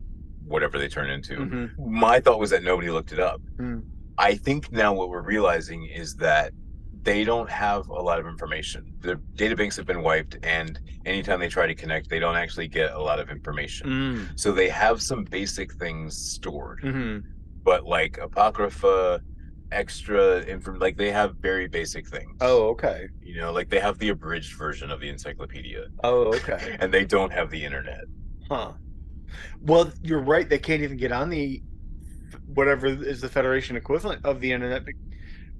whatever 0.47 0.79
they 0.79 0.88
turn 0.88 1.11
into. 1.11 1.37
Mhm. 1.37 1.79
My 1.87 2.21
thought 2.21 2.38
was 2.40 2.51
that 2.51 2.62
nobody 2.62 2.90
looked 2.90 3.12
it 3.12 3.21
up. 3.21 3.40
Mm. 3.59 3.83
I 4.16 4.35
think 4.35 4.73
now 4.73 4.94
what 4.94 5.11
we're 5.11 5.21
realizing 5.23 5.85
is 5.85 6.14
that 6.16 6.53
they 7.03 7.23
don't 7.25 7.49
have 7.51 7.87
a 7.88 7.92
lot 8.03 8.18
of 8.18 8.27
information. 8.27 8.92
Their 9.01 9.16
databanks 9.37 9.77
have 9.77 9.87
been 9.87 10.03
wiped, 10.03 10.37
and 10.42 10.79
anytime 11.07 11.38
they 11.40 11.49
try 11.49 11.66
to 11.66 11.75
connect, 11.75 12.09
they 12.11 12.18
don't 12.18 12.37
actually 12.37 12.68
get 12.68 12.92
a 12.92 12.99
lot 12.99 13.21
of 13.21 13.31
information. 13.31 13.88
Mm. 13.88 14.40
So 14.40 14.51
they 14.53 14.68
have 14.71 15.01
some 15.01 15.25
basic 15.25 15.73
things 15.75 16.16
stored, 16.16 16.81
Mhm. 16.83 17.23
But 17.62 17.85
like 17.85 18.18
apocrypha, 18.18 19.21
extra 19.73 20.44
info, 20.44 20.75
like 20.75 20.97
they 20.97 21.11
have 21.11 21.37
very 21.37 21.68
basic 21.68 22.07
things. 22.09 22.37
Oh, 22.40 22.68
okay. 22.68 23.09
you 23.23 23.40
know, 23.40 23.53
like 23.53 23.68
they 23.68 23.81
have 23.81 23.99
the 23.99 24.09
abridged 24.11 24.57
version 24.57 24.90
of 24.90 25.01
the 25.01 25.09
encyclopedia 25.09 25.87
Oh, 26.03 26.35
okay. 26.35 26.77
and 26.81 26.92
they 26.92 27.05
don't 27.05 27.33
have 27.33 27.51
the 27.51 27.64
internet. 27.64 28.05
Huh. 28.49 28.73
Well, 29.61 29.92
you're 30.03 30.23
right. 30.23 30.49
They 30.49 30.59
can't 30.59 30.83
even 30.83 30.97
get 30.97 31.12
on 31.12 31.29
the 31.29 31.62
whatever 32.47 32.87
is 32.87 33.21
the 33.21 33.29
Federation 33.29 33.77
equivalent 33.77 34.25
of 34.25 34.40
the 34.40 34.53
internet 34.53 34.85
be- 34.85 34.94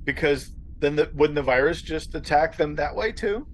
because 0.05 0.53
then 0.79 0.97
the, 0.97 1.11
wouldn't 1.15 1.35
the 1.35 1.43
virus 1.43 1.83
just 1.83 2.15
attack 2.15 2.57
them 2.57 2.75
that 2.77 2.95
way 2.95 3.13
too? 3.13 3.47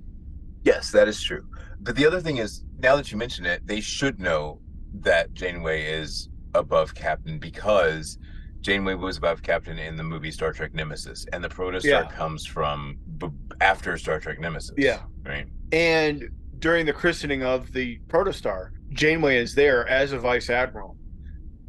Yes, 0.63 0.91
that 0.93 1.09
is 1.09 1.23
true. 1.23 1.47
But 1.81 1.97
the 1.97 2.07
other 2.07 2.21
thing 2.21 2.39
is, 2.39 2.65
now 2.79 2.97
that 2.97 3.11
you 3.11 3.19
mention 3.19 3.45
it, 3.45 3.67
they 3.67 3.81
should 3.81 4.21
know 4.21 4.61
that 5.01 5.35
Janeway 5.35 5.83
is 5.85 6.29
above 6.55 6.95
Captain 6.95 7.39
because 7.39 8.19
Janeway 8.65 8.95
was 8.95 9.19
above 9.19 9.43
Captain 9.43 9.79
in 9.79 9.95
the 9.95 10.03
movie 10.03 10.31
Star 10.31 10.51
Trek 10.51 10.73
Nemesis, 10.75 11.27
and 11.35 11.45
the 11.45 11.49
Protostar 11.51 11.85
Yeah. 11.85 12.09
comes 12.11 12.47
from 12.47 12.97
b- 13.19 13.29
after 13.61 13.97
Star 13.99 14.19
Trek 14.19 14.41
Nemesis. 14.41 14.75
Yeah. 14.79 15.03
Right. 15.23 15.47
And 15.71 16.31
during 16.61 16.87
the 16.87 16.93
christening 16.95 17.43
of 17.43 17.73
the 17.75 17.99
Protostar, 18.09 18.71
Janeway 18.91 19.37
is 19.37 19.55
there 19.55 19.87
as 19.87 20.13
a 20.13 20.19
vice 20.19 20.49
admiral, 20.49 20.97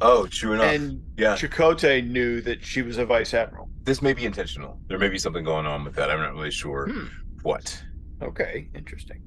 Oh, 0.00 0.26
true 0.26 0.54
enough. 0.54 0.74
and 0.74 1.02
yeah, 1.18 1.34
Chakotay 1.36 2.08
knew 2.08 2.40
that 2.40 2.64
she 2.64 2.80
was 2.80 2.96
a 2.96 3.04
vice 3.04 3.34
admiral. 3.34 3.68
this 3.84 4.00
may 4.02 4.14
be 4.14 4.24
intentional. 4.24 4.80
There 4.88 4.98
may 4.98 5.08
be 5.08 5.18
something 5.18 5.44
going 5.44 5.64
on 5.66 5.84
with 5.84 5.94
that. 5.96 6.10
I'm 6.10 6.18
not 6.18 6.32
really 6.34 6.50
sure 6.50 6.88
Hmm. 6.90 7.06
what. 7.42 7.82
Okay, 8.22 8.68
interesting. 8.74 9.22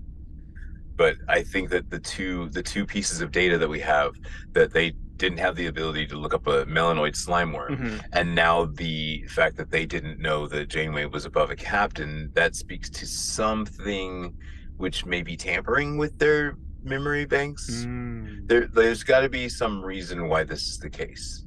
but 0.97 1.15
I 1.29 1.43
think 1.43 1.69
that 1.69 1.89
the 1.89 1.99
two 1.99 2.49
the 2.49 2.61
two 2.61 2.85
pieces 2.85 3.21
of 3.21 3.31
data 3.31 3.57
that 3.57 3.69
we 3.69 3.79
have 3.79 4.15
that 4.51 4.73
they 4.73 4.91
didn't 5.19 5.37
have 5.37 5.55
the 5.55 5.67
ability 5.67 6.07
to 6.07 6.17
look 6.17 6.33
up 6.33 6.47
a 6.47 6.65
melanoid 6.65 7.15
slime 7.15 7.51
worm, 7.53 7.75
Mhm. 7.77 8.01
and 8.13 8.33
now 8.33 8.65
the 8.65 9.23
fact 9.27 9.57
that 9.57 9.69
they 9.69 9.85
didn't 9.85 10.19
know 10.19 10.47
that 10.47 10.69
Janeway 10.69 11.05
was 11.05 11.25
above 11.25 11.51
a 11.51 11.55
captain, 11.55 12.31
that 12.33 12.55
speaks 12.55 12.89
to 12.91 13.05
something 13.05 14.33
which 14.77 15.05
may 15.05 15.21
be 15.21 15.35
tampering 15.35 15.97
with 15.97 16.17
their 16.19 16.55
memory 16.83 17.25
banks. 17.25 17.69
Mm, 17.85 18.47
There, 18.47 18.67
there's 18.67 19.03
got 19.03 19.19
to 19.21 19.29
be 19.29 19.49
some 19.49 19.83
reason 19.83 20.29
why 20.29 20.43
this 20.45 20.63
is 20.69 20.77
the 20.79 20.89
case. 20.89 21.45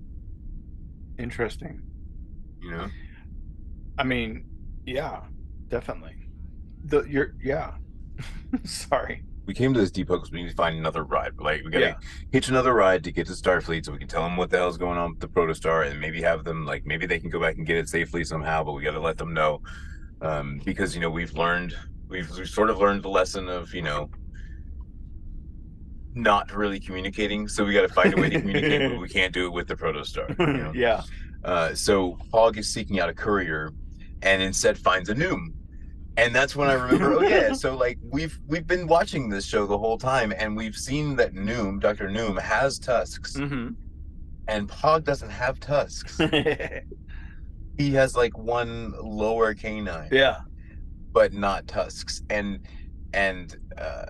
interesting. 1.19 1.81
You 2.61 2.71
know, 2.73 2.87
I 3.99 4.05
mean, 4.05 4.45
yeah, 4.87 5.21
definitely. 5.69 6.17
The 6.85 7.03
you're 7.05 7.35
yeah. 7.43 7.73
Sorry. 8.65 9.25
We 9.47 9.55
came 9.55 9.75
to 9.75 9.81
this 9.81 9.91
depot 9.91 10.17
because 10.17 10.31
we 10.31 10.43
need 10.43 10.51
to 10.51 10.55
find 10.55 10.77
another 10.79 11.03
ride. 11.05 11.33
Like 11.39 11.65
we 11.65 11.71
gotta 11.71 11.85
Yeah. 11.87 11.95
hitch 12.31 12.49
another 12.49 12.73
ride 12.75 13.03
to 13.05 13.13
get 13.13 13.27
to 13.27 13.33
Starfleet, 13.33 13.85
so 13.85 13.93
we 13.93 13.99
can 13.99 14.09
tell 14.09 14.23
them 14.23 14.37
what 14.37 14.51
the 14.51 14.59
hell's 14.59 14.79
going 14.79 14.99
on 14.99 15.11
with 15.11 15.21
the 15.21 15.29
Protostar, 15.29 15.91
and 15.91 16.01
maybe 16.01 16.23
have 16.23 16.45
them 16.45 16.65
like 16.65 16.87
maybe 16.87 17.07
they 17.07 17.19
can 17.19 17.31
go 17.31 17.41
back 17.41 17.57
and 17.57 17.67
get 17.67 17.77
it 17.77 17.89
safely 17.89 18.23
somehow. 18.25 18.63
But 18.63 18.73
we 18.73 18.83
got 18.83 18.93
to 18.93 19.01
let 19.01 19.19
them 19.19 19.35
know 19.35 19.61
um, 20.21 20.61
because 20.65 20.95
you 20.95 21.01
know 21.01 21.11
we've 21.11 21.35
learned 21.35 21.75
we've, 22.09 22.31
we've 22.37 22.49
sort 22.49 22.71
of 22.71 22.79
learned 22.79 23.03
the 23.03 23.09
lesson 23.09 23.49
of 23.49 23.75
you 23.75 23.83
know 23.83 24.11
not 26.15 26.53
really 26.55 26.79
communicating. 26.79 27.49
So 27.49 27.65
we 27.65 27.73
got 27.73 27.83
to 27.83 27.93
find 27.93 28.13
a 28.15 28.21
way 28.21 28.29
to 28.31 28.41
communicate, 28.41 28.91
but 28.91 29.01
we 29.01 29.09
can't 29.19 29.33
do 29.33 29.47
it 29.47 29.53
with 29.53 29.67
the 29.67 29.75
Protostar. 29.77 30.39
You 30.39 30.47
know? 30.63 30.73
yeah. 30.75 31.03
Uh, 31.45 31.75
so 31.75 32.19
Hogg 32.33 32.59
is 32.59 32.73
seeking 32.73 33.01
out 33.01 33.09
a 33.09 33.15
courier, 33.15 33.73
and 34.23 34.41
instead 34.43 34.79
finds 34.79 35.09
a 35.09 35.15
Noom, 35.15 35.53
and 36.17 36.35
that's 36.35 36.55
when 36.55 36.69
I 36.69 36.75
remember. 36.75 37.15
oh 37.15 37.23
yeah, 37.23 37.53
so 37.65 37.77
like 37.77 37.99
we've 38.03 38.39
we've 38.47 38.67
been 38.67 38.87
watching 38.87 39.29
this 39.29 39.45
show 39.47 39.67
the 39.67 39.79
whole 39.79 39.99
time, 39.99 40.33
and 40.37 40.57
we've 40.57 40.77
seen 40.77 41.17
that 41.17 41.35
Noom, 41.35 41.81
Doctor 41.81 42.09
Noom, 42.09 42.39
has 42.41 42.79
tusks, 42.79 43.35
Mm-hmm. 43.37 43.69
and 44.49 44.69
Pog 44.69 45.05
doesn't 45.05 45.31
have 45.31 45.59
tusks. 45.61 46.19
he 47.79 47.91
has 47.93 48.15
like 48.17 48.37
one 48.37 48.93
lower 49.03 49.55
canine, 49.55 50.09
yeah. 50.13 50.41
but 51.13 51.33
not 51.33 51.67
tusks, 51.67 52.23
and 52.31 52.61
and 53.15 53.57
uh, 53.79 54.07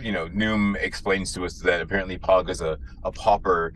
you 0.00 0.12
know, 0.12 0.28
Noom 0.28 0.76
explains 0.76 1.32
to 1.34 1.44
us 1.44 1.58
that 1.60 1.80
apparently 1.80 2.18
Pog 2.18 2.50
is 2.50 2.60
a, 2.60 2.78
a 3.02 3.10
pauper 3.12 3.72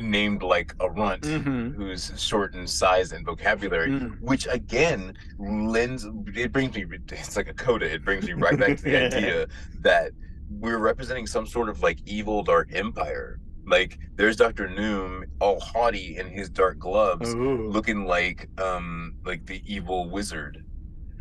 named 0.00 0.42
like 0.42 0.74
a 0.80 0.88
runt 0.90 1.22
Mhm. 1.22 1.74
who's 1.74 2.12
short 2.16 2.54
in 2.54 2.66
size 2.66 3.12
and 3.12 3.24
vocabulary, 3.26 3.90
Mm. 3.90 4.20
which 4.20 4.46
again 4.50 5.14
lends 5.38 6.06
it 6.34 6.52
brings 6.52 6.74
me 6.74 6.84
it's 7.10 7.36
like 7.36 7.48
a 7.48 7.54
coda. 7.54 7.92
It 7.92 8.04
brings 8.04 8.26
me 8.26 8.32
right 8.32 8.58
back 8.58 8.76
to 8.78 8.82
the 8.82 9.06
idea 9.06 9.46
that 9.80 10.12
we're 10.50 10.78
representing 10.78 11.26
some 11.26 11.46
sort 11.46 11.68
of 11.68 11.82
like 11.82 11.98
evil 12.06 12.42
dark 12.42 12.68
empire. 12.74 13.38
Like 13.66 13.98
there's 14.16 14.36
Dr. 14.36 14.68
Noom 14.68 15.24
all 15.40 15.60
haughty 15.60 16.16
in 16.16 16.26
his 16.28 16.50
dark 16.50 16.78
gloves, 16.78 17.34
Ooh. 17.34 17.68
looking 17.68 18.04
like 18.06 18.48
um 18.60 19.14
like 19.24 19.46
the 19.46 19.62
evil 19.66 20.10
wizard 20.10 20.64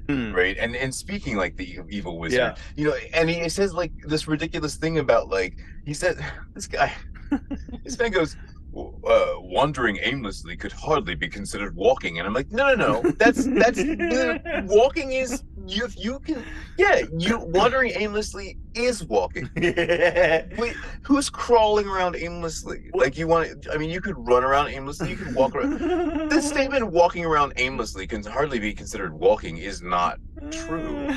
Hmm. 0.09 0.33
right 0.33 0.57
and 0.57 0.75
and 0.75 0.93
speaking 0.93 1.37
like 1.37 1.55
the 1.57 1.79
evil 1.89 2.17
wizard 2.17 2.39
Yeah. 2.39 2.55
you 2.75 2.85
know 2.89 2.95
and 3.13 3.29
he 3.29 3.47
says 3.49 3.71
like 3.73 3.91
this 4.07 4.27
ridiculous 4.27 4.75
thing 4.75 4.97
about 4.97 5.29
like 5.29 5.53
he 5.85 5.93
said 5.93 6.17
this 6.55 6.65
guy 6.65 6.91
this 7.85 7.97
man 7.99 8.09
goes 8.11 8.35
uh, 8.75 9.33
wandering 9.39 9.97
aimlessly 10.01 10.55
could 10.55 10.71
hardly 10.71 11.15
be 11.15 11.27
considered 11.27 11.75
walking. 11.75 12.19
And 12.19 12.27
i'm 12.27 12.33
like 12.33 12.51
no 12.51 12.73
no 12.73 13.01
no. 13.01 13.11
That's 13.17 13.45
that's 13.45 13.79
walking 14.71 15.11
is 15.11 15.43
you 15.67 15.87
you 15.97 16.19
can 16.19 16.43
yeah 16.77 17.01
you 17.17 17.39
wandering 17.39 17.91
aimlessly 17.95 18.57
is 18.73 19.03
walking. 19.03 19.49
Wait 19.55 20.75
who's 21.03 21.29
crawling 21.29 21.87
around 21.87 22.15
aimlessly? 22.15 22.89
Like 22.93 23.17
you 23.17 23.27
want 23.27 23.67
i 23.71 23.77
mean 23.77 23.89
you 23.89 24.01
could 24.01 24.15
run 24.17 24.43
around 24.43 24.69
aimlessly 24.69 25.09
you 25.09 25.17
could 25.17 25.35
walk 25.35 25.55
around. 25.55 26.29
This 26.29 26.47
statement 26.55 26.91
walking 26.91 27.25
around 27.25 27.53
aimlessly 27.57 28.07
can 28.07 28.23
hardly 28.23 28.59
be 28.59 28.73
considered 28.73 29.13
walking 29.13 29.57
is 29.57 29.81
not 29.81 30.19
true. 30.51 31.09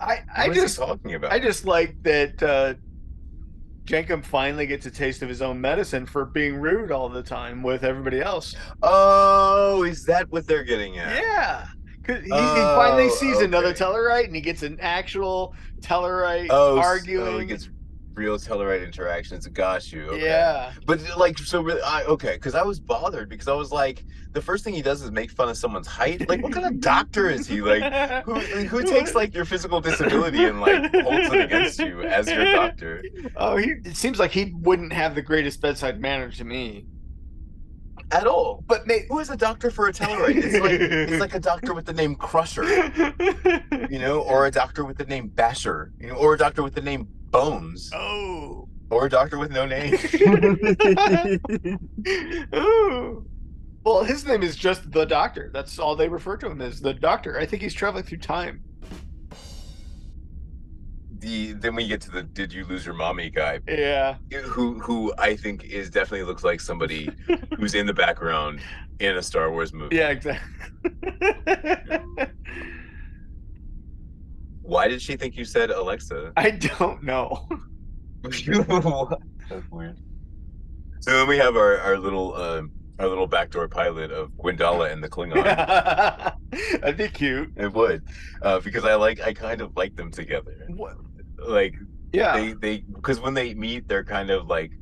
I 0.00 0.22
I 0.34 0.48
What 0.48 0.54
just 0.54 0.76
talking 0.76 1.14
about 1.14 1.32
I 1.32 1.38
just 1.38 1.64
like 1.64 2.02
that 2.02 2.42
uh 2.42 2.74
Jankom 3.86 4.24
finally 4.24 4.66
gets 4.66 4.86
a 4.86 4.90
taste 4.90 5.22
of 5.22 5.28
his 5.28 5.42
own 5.42 5.60
medicine 5.60 6.06
for 6.06 6.24
being 6.24 6.56
rude 6.56 6.90
all 6.90 7.08
the 7.08 7.22
time 7.22 7.62
with 7.62 7.84
everybody 7.84 8.20
else. 8.20 8.54
oh 8.82 9.82
is 9.84 10.04
that 10.06 10.30
what 10.32 10.46
they're 10.46 10.64
getting 10.64 10.98
at 10.98 11.16
Yeah. 11.16 11.66
Cause 12.02 12.18
he, 12.18 12.24
he 12.24 12.28
finally 12.30 13.06
Oh, 13.06 13.14
sees 13.14 13.38
another 13.40 13.68
okay. 13.68 13.82
Tellarite 13.84 14.24
and 14.24 14.34
he 14.34 14.40
gets 14.42 14.62
an 14.62 14.78
actual 14.80 15.54
Tellarite 15.80 16.48
oh, 16.50 16.76
oh 16.76 16.78
arguing. 16.78 17.26
oh, 17.26 17.44
gets 17.44 17.68
real 18.14 18.38
Tellarite 18.38 18.84
interactions 18.84 19.46
got 19.48 19.90
you 19.92 20.04
okay. 20.10 20.24
Yeah. 20.24 20.72
but 20.86 21.00
uh, 21.08 21.18
like 21.18 21.36
so 21.38 21.60
really 21.60 21.82
I, 21.82 22.04
okay 22.04 22.34
because 22.34 22.54
i 22.54 22.62
was 22.62 22.78
bothered 22.78 23.28
because 23.28 23.48
i 23.48 23.52
was 23.54 23.72
like 23.72 24.04
the 24.32 24.40
first 24.40 24.62
thing 24.64 24.72
he 24.74 24.82
does 24.82 25.02
is 25.02 25.10
make 25.10 25.30
fun 25.30 25.48
of 25.48 25.56
someone's 25.56 25.86
height 25.86 26.28
like 26.28 26.42
what 26.42 26.52
kind 26.52 26.66
of 26.66 26.80
doctor 26.80 27.28
is 27.28 27.46
he 27.46 27.60
like 27.60 28.24
who 28.24 28.34
who 28.66 28.82
takes 28.84 29.14
like 29.14 29.34
your 29.34 29.44
physical 29.44 29.80
disability 29.80 30.44
and 30.44 30.60
like 30.60 30.92
holds 31.02 31.32
it 31.32 31.40
against 31.40 31.78
you 31.80 32.02
as 32.02 32.28
your 32.28 32.44
doctor 32.44 33.02
Oh, 33.36 33.56
he 33.56 33.70
it 33.84 33.96
seems 33.96 34.18
like 34.18 34.30
he 34.30 34.52
wouldn't 34.60 34.92
have 34.92 35.14
the 35.14 35.22
greatest 35.22 35.60
bedside 35.60 36.00
manner 36.00 36.30
to 36.32 36.44
me. 36.44 36.86
at 38.12 38.26
all 38.26 38.62
But 38.66 38.86
may, 38.86 39.06
who 39.08 39.18
is 39.18 39.30
a 39.30 39.36
doctor 39.36 39.70
for 39.70 39.88
a 39.88 39.92
Tellarite? 39.92 40.36
It's 40.36 40.58
like 40.58 40.80
it's 40.80 41.20
like 41.20 41.34
a 41.34 41.40
doctor 41.40 41.74
with 41.74 41.86
the 41.86 41.92
name 41.92 42.14
Crusher, 42.14 42.64
you 43.90 43.98
know, 43.98 44.20
or 44.20 44.46
a 44.46 44.50
doctor 44.50 44.84
with 44.84 44.98
the 44.98 45.06
name 45.06 45.28
Basher, 45.28 45.92
you 45.98 46.08
know, 46.08 46.14
or 46.14 46.34
a 46.34 46.38
doctor 46.38 46.62
with 46.62 46.74
the 46.74 46.82
name 46.82 47.08
Bones, 47.34 47.90
oh. 47.94 48.68
or 48.90 49.06
a 49.06 49.10
doctor 49.10 49.38
with 49.38 49.50
no 49.50 49.66
name. 49.66 49.94
Ooh. 52.54 53.26
Well, 53.84 54.04
his 54.04 54.26
name 54.26 54.42
is 54.42 54.56
just 54.56 54.90
the 54.92 55.04
Doctor. 55.04 55.50
That's 55.52 55.78
all 55.78 55.94
they 55.94 56.08
refer 56.08 56.36
to 56.38 56.46
him 56.50 56.62
as, 56.62 56.80
the 56.80 56.94
Doctor. 56.94 57.38
I 57.38 57.44
think 57.44 57.60
he's 57.62 57.74
traveling 57.74 58.04
through 58.04 58.18
time. 58.18 58.62
the 61.18 61.52
then 61.54 61.74
we 61.74 61.86
get 61.88 62.00
to 62.02 62.10
the 62.10 62.22
"Did 62.22 62.52
you 62.52 62.64
lose 62.66 62.84
your 62.86 62.94
mommy?" 62.94 63.30
guy, 63.30 63.60
Yeah. 63.68 64.16
who 64.44 64.78
who 64.80 65.12
I 65.18 65.36
think 65.36 65.64
is 65.64 65.90
definitely 65.90 66.24
looks 66.24 66.44
like 66.44 66.60
somebody 66.60 67.10
who's 67.58 67.74
in 67.74 67.86
the 67.86 67.94
background 67.94 68.60
in 69.00 69.16
a 69.16 69.22
Star 69.22 69.50
Wars 69.50 69.72
movie. 69.72 69.96
Yeah, 69.96 70.10
exactly. 70.10 70.50
Why 74.64 74.88
did 74.88 75.00
she 75.02 75.16
think 75.16 75.36
you 75.36 75.44
said 75.44 75.70
Alexa? 75.70 76.32
I 76.36 76.50
don't 76.52 77.02
know. 77.02 77.46
That's 78.22 78.46
weird. 79.70 79.98
So 81.00 81.10
then 81.18 81.28
we 81.28 81.36
have 81.36 81.54
our 81.56 81.78
our 81.80 81.98
little 81.98 82.34
um 82.34 82.70
our 82.98 83.06
little 83.08 83.26
backdoor 83.26 83.68
pilot 83.68 84.10
of 84.10 84.30
Gwyndala 84.32 84.90
and 84.90 85.02
the 85.04 85.08
Klingon. 85.08 85.44
That'd 86.80 86.96
be 86.96 87.08
cute. 87.08 87.52
It 87.56 87.72
would, 87.72 88.02
uh, 88.42 88.60
because 88.60 88.84
I 88.84 88.94
like 88.94 89.20
I 89.20 89.32
kind 89.34 89.60
of 89.60 89.76
like 89.76 89.96
them 89.96 90.10
together. 90.10 90.66
What? 90.68 90.96
Like 91.38 91.74
Yeah. 92.12 92.34
they 92.36 92.52
they 92.54 92.78
because 92.94 93.20
when 93.20 93.34
they 93.34 93.52
meet, 93.54 93.86
they're 93.88 94.04
kind 94.04 94.30
of 94.30 94.46
like 94.46 94.72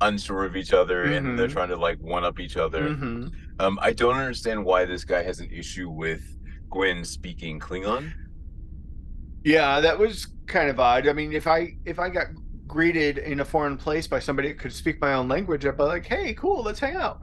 unsure 0.00 0.44
of 0.44 0.54
each 0.56 0.72
other 0.72 1.04
and 1.04 1.38
they're 1.38 1.48
Mhm. 1.48 1.52
trying 1.52 1.68
to 1.68 1.76
like 1.76 1.98
one 2.00 2.24
up 2.24 2.38
each 2.40 2.56
other. 2.56 2.90
Mhm. 2.90 3.30
Um, 3.58 3.78
I 3.82 3.92
don't 3.92 4.16
understand 4.16 4.64
why 4.64 4.84
this 4.84 5.04
guy 5.04 5.22
has 5.22 5.40
an 5.40 5.48
issue 5.50 5.88
with 5.90 6.22
Gwen 6.70 7.04
speaking 7.04 7.58
Klingon. 7.60 8.12
Yeah, 9.44 9.80
that 9.80 9.98
was 9.98 10.26
kind 10.46 10.68
of 10.68 10.78
odd. 10.80 11.08
I 11.08 11.12
mean, 11.12 11.32
if 11.32 11.46
I 11.46 11.76
if 11.84 11.98
I 11.98 12.08
got 12.08 12.28
greeted 12.66 13.18
in 13.18 13.40
a 13.40 13.44
foreign 13.44 13.76
place 13.76 14.06
by 14.06 14.18
somebody 14.18 14.48
that 14.48 14.58
could 14.58 14.72
speak 14.72 15.00
my 15.00 15.14
own 15.14 15.28
language, 15.28 15.66
I'd 15.66 15.76
be 15.76 15.82
like, 15.82 16.06
"Hey, 16.06 16.34
cool, 16.34 16.62
let's 16.62 16.80
hang 16.80 16.96
out." 16.96 17.20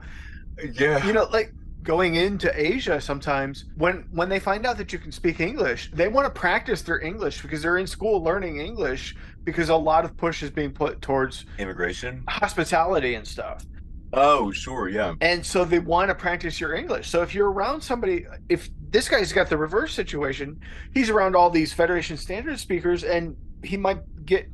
Yeah, 0.72 1.04
You 1.06 1.12
know, 1.12 1.24
like 1.32 1.52
going 1.82 2.16
into 2.16 2.52
Asia 2.54 3.00
sometimes 3.00 3.64
when 3.76 4.06
when 4.12 4.28
they 4.28 4.38
find 4.38 4.66
out 4.66 4.76
that 4.76 4.92
you 4.92 4.98
can 4.98 5.10
speak 5.12 5.40
English, 5.40 5.90
they 5.92 6.08
want 6.08 6.26
to 6.32 6.40
practice 6.40 6.82
their 6.82 7.00
English 7.00 7.40
because 7.40 7.62
they're 7.62 7.78
in 7.78 7.86
school 7.86 8.22
learning 8.22 8.60
English 8.60 9.16
because 9.44 9.70
a 9.70 9.76
lot 9.76 10.04
of 10.04 10.14
push 10.16 10.42
is 10.42 10.50
being 10.50 10.72
put 10.72 11.00
towards 11.00 11.46
immigration. 11.58 12.22
hospitality 12.28 13.14
and 13.14 13.26
stuff. 13.26 13.64
Oh, 14.12 14.50
sure, 14.50 14.88
yeah. 14.88 15.14
And 15.20 15.46
so 15.46 15.64
they 15.64 15.78
want 15.78 16.08
to 16.08 16.14
practice 16.16 16.60
your 16.60 16.74
English. 16.74 17.08
So 17.08 17.22
if 17.22 17.32
you're 17.34 17.50
around 17.50 17.80
somebody, 17.80 18.26
if 18.48 18.68
this 18.90 19.08
guy's 19.08 19.32
got 19.32 19.48
the 19.48 19.56
reverse 19.58 19.94
situation, 19.94 20.60
he's 20.92 21.10
around 21.10 21.36
all 21.36 21.50
these 21.50 21.72
Federation 21.72 22.16
standard 22.16 22.58
speakers, 22.58 23.04
and 23.04 23.36
he 23.62 23.76
might 23.76 24.00
get, 24.24 24.46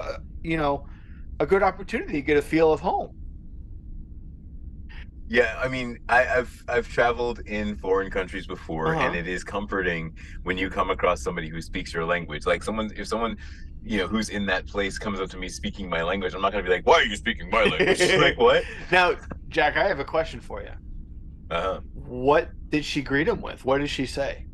uh, 0.00 0.18
you 0.42 0.56
know, 0.56 0.86
a 1.40 1.46
good 1.46 1.62
opportunity 1.62 2.14
to 2.14 2.22
get 2.22 2.36
a 2.36 2.42
feel 2.42 2.72
of 2.72 2.80
home. 2.80 3.10
Yeah, 5.28 5.58
I 5.62 5.68
mean, 5.68 5.98
I, 6.08 6.26
I've 6.26 6.64
I've 6.68 6.88
traveled 6.88 7.40
in 7.40 7.76
foreign 7.76 8.10
countries 8.10 8.46
before, 8.46 8.94
and 8.94 9.14
Uh-huh. 9.14 9.14
it 9.14 9.28
is 9.28 9.44
comforting 9.44 10.16
when 10.42 10.56
you 10.56 10.70
come 10.70 10.88
across 10.90 11.22
somebody 11.22 11.48
who 11.50 11.60
speaks 11.60 11.92
your 11.92 12.06
language. 12.06 12.46
Like 12.46 12.62
someone, 12.62 12.90
if 12.96 13.08
someone, 13.08 13.36
you 13.82 13.98
know, 13.98 14.08
who's 14.08 14.30
in 14.30 14.46
that 14.46 14.66
place 14.66 14.98
comes 14.98 15.20
up 15.20 15.28
to 15.30 15.36
me 15.36 15.48
speaking 15.50 15.88
my 15.90 16.02
language, 16.02 16.32
I'm 16.34 16.40
not 16.40 16.52
gonna 16.52 16.64
be 16.64 16.70
like, 16.70 16.86
"Why 16.86 16.94
are 16.94 17.04
you 17.04 17.16
speaking 17.16 17.50
my 17.50 17.64
language?" 17.64 18.14
like 18.16 18.38
what? 18.38 18.64
Now, 18.90 19.16
Jack, 19.48 19.76
I 19.76 19.86
have 19.88 20.00
a 20.00 20.04
question 20.04 20.40
for 20.40 20.62
you. 20.62 20.70
Uh, 21.50 21.80
What 21.94 22.50
did 22.70 22.84
she 22.84 23.02
greet 23.02 23.28
him 23.28 23.40
with? 23.40 23.64
What 23.64 23.78
did 23.78 23.90
she 23.90 24.06
say? 24.06 24.46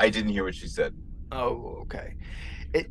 I 0.00 0.10
didn't 0.10 0.30
hear 0.32 0.44
what 0.44 0.54
she 0.54 0.68
said. 0.68 0.94
Oh, 1.32 1.78
okay. 1.82 2.14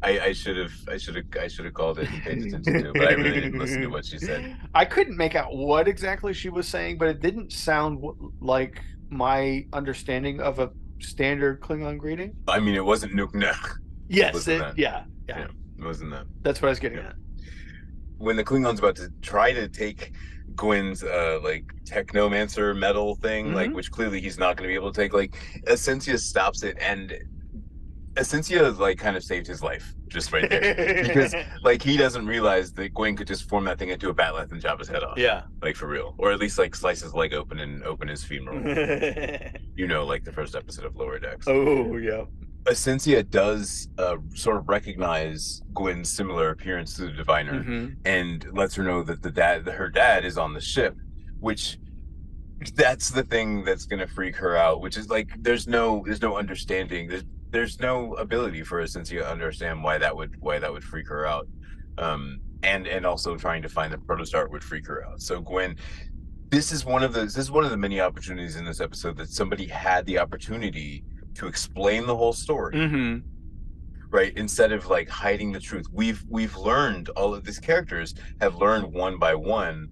I, 0.01 0.19
I 0.19 0.33
should 0.33 0.57
have 0.57 0.71
I 0.89 0.97
should 0.97 1.15
have 1.15 1.25
I 1.39 1.47
should 1.47 1.65
have 1.65 1.73
called 1.75 1.99
it 1.99 2.09
and 2.09 2.21
paid 2.23 2.39
attention 2.45 2.73
to 2.83 2.89
it, 2.89 2.93
but 2.95 3.07
I 3.09 3.11
really 3.11 3.39
didn't 3.41 3.59
listen 3.59 3.79
to 3.81 3.87
what 3.87 4.05
she 4.05 4.17
said. 4.17 4.57
I 4.73 4.85
couldn't 4.85 5.15
make 5.15 5.35
out 5.35 5.55
what 5.55 5.87
exactly 5.87 6.33
she 6.33 6.49
was 6.49 6.67
saying, 6.67 6.97
but 6.97 7.07
it 7.07 7.21
didn't 7.21 7.53
sound 7.53 8.03
like 8.41 8.81
my 9.09 9.65
understanding 9.73 10.41
of 10.41 10.57
a 10.59 10.71
standard 10.99 11.61
Klingon 11.61 11.99
greeting. 11.99 12.35
I 12.47 12.59
mean, 12.59 12.73
it 12.73 12.83
wasn't 12.83 13.13
Nuke. 13.13 13.35
Yes, 14.09 14.47
it, 14.47 14.57
that. 14.59 14.77
yeah, 14.79 15.03
yeah, 15.29 15.39
Yeah. 15.39 15.47
It 15.79 15.83
wasn't 15.85 16.09
that. 16.11 16.25
That's 16.41 16.59
what 16.61 16.69
I 16.69 16.71
was 16.71 16.79
getting 16.79 16.97
Yeah. 16.97 17.09
at. 17.09 17.15
when 18.17 18.35
the 18.35 18.43
Klingons 18.43 18.79
about 18.79 18.95
to 18.95 19.11
try 19.21 19.53
to 19.53 19.67
take 19.69 20.11
Gwen's 20.57 21.03
uh 21.03 21.39
like 21.43 21.63
technomancer 21.85 22.75
metal 22.77 23.15
thing, 23.15 23.53
like 23.53 23.69
Mhm. 23.71 23.75
which 23.75 23.91
clearly 23.91 24.19
he's 24.19 24.37
not 24.37 24.57
gonna 24.57 24.67
be 24.67 24.75
able 24.75 24.91
to 24.91 25.01
take, 25.01 25.13
like 25.13 25.35
Asencia 25.67 26.19
stops 26.19 26.63
it 26.63 26.77
and 26.81 27.17
Asencia 28.15 28.75
like 28.79 28.97
kind 28.97 29.15
of 29.15 29.23
saved 29.23 29.45
his 29.45 29.61
life 29.61 29.93
just 30.07 30.33
right 30.33 30.49
there. 30.49 31.03
because 31.03 31.35
like 31.63 31.83
he 31.83 31.97
doesn't 31.97 32.25
realize 32.25 32.73
that 32.73 32.93
Gwen 32.93 33.15
could 33.15 33.27
just 33.27 33.47
form 33.47 33.65
that 33.65 33.77
thing 33.77 33.89
into 33.89 34.09
a 34.09 34.13
bat'leth 34.13 34.51
and 34.51 34.59
chop 34.61 34.79
his 34.79 34.87
head 34.87 35.03
off. 35.03 35.17
yeah. 35.19 35.43
Like 35.61 35.75
for 35.75 35.87
real. 35.87 36.15
Or 36.17 36.31
at 36.31 36.39
least 36.39 36.57
like 36.57 36.73
slice 36.75 37.01
his 37.01 37.13
leg 37.13 37.33
open 37.35 37.59
and 37.59 37.83
open 37.83 38.07
his 38.07 38.23
femoral. 38.23 38.57
you 39.75 39.85
know, 39.87 40.03
like 40.05 40.23
the 40.23 40.31
first 40.31 40.55
episode 40.55 40.85
of 40.85 40.95
Lower 40.95 41.19
Decks. 41.19 41.45
oh 41.47 41.97
yeah. 41.97 42.23
Asencia 42.67 43.27
does 43.29 43.89
uh, 43.97 44.17
sort 44.35 44.57
of 44.57 44.67
recognize 44.67 45.61
Gwen's 45.73 46.09
similar 46.09 46.49
appearance 46.49 46.95
to 46.95 47.03
the 47.05 47.11
diviner 47.11 47.63
Mhm. 47.63 47.95
and 48.05 48.45
lets 48.53 48.75
her 48.75 48.83
know 48.83 49.03
that 49.03 49.21
the 49.21 49.31
dad 49.31 49.65
that 49.65 49.75
her 49.75 49.89
dad 49.89 50.25
is 50.25 50.37
on 50.37 50.53
the 50.53 50.61
ship 50.61 50.95
which 51.39 51.77
that's 52.75 53.09
the 53.11 53.23
thing 53.23 53.63
that's 53.63 53.85
going 53.85 53.99
to 53.99 54.07
freak 54.07 54.35
her 54.35 54.57
out 54.57 54.81
which 54.81 54.97
is 54.97 55.09
like 55.09 55.29
there's 55.43 55.67
no 55.67 56.03
there's 56.05 56.21
no 56.21 56.37
understanding. 56.37 57.07
There's 57.07 57.23
there's 57.51 57.79
no 57.79 58.13
ability 58.15 58.63
for 58.63 58.81
Asencia 58.83 59.19
to 59.19 59.29
understand 59.29 59.83
why 59.83 59.97
that 59.99 60.15
would 60.15 60.35
why 60.39 60.59
that 60.59 60.71
would 60.73 60.83
freak 60.83 61.07
her 61.07 61.25
out. 61.25 61.47
Um 61.97 62.39
and 62.63 62.87
and 62.87 63.05
also 63.05 63.37
trying 63.37 63.61
to 63.61 63.69
find 63.69 63.93
the 63.93 63.97
protostar 63.97 64.49
would 64.49 64.63
freak 64.63 64.87
her 64.87 65.05
out. 65.05 65.21
So 65.21 65.39
Gwen 65.41 65.75
this 66.49 66.71
is 66.71 66.83
one 66.85 67.03
of 67.03 67.13
the 67.13 67.21
this 67.21 67.37
is 67.37 67.51
one 67.51 67.63
of 67.63 67.69
the 67.71 67.77
many 67.77 68.01
opportunities 68.01 68.55
in 68.55 68.65
this 68.65 68.81
episode 68.81 69.15
that 69.17 69.29
somebody 69.29 69.67
had 69.67 70.05
the 70.05 70.17
opportunity 70.17 71.03
to 71.37 71.47
explain 71.47 72.05
the 72.05 72.15
whole 72.15 72.33
story. 72.33 72.75
Mhm. 72.75 73.23
right? 74.09 74.31
Instead 74.37 74.71
of 74.71 74.87
like 74.87 75.09
hiding 75.09 75.51
the 75.51 75.59
truth. 75.59 75.85
We've 75.91 76.23
we've 76.29 76.55
learned 76.55 77.09
all 77.09 77.33
of 77.35 77.43
these 77.43 77.59
characters 77.59 78.15
have 78.39 78.55
learned 78.55 78.85
one 78.93 79.19
by 79.19 79.35
one 79.35 79.89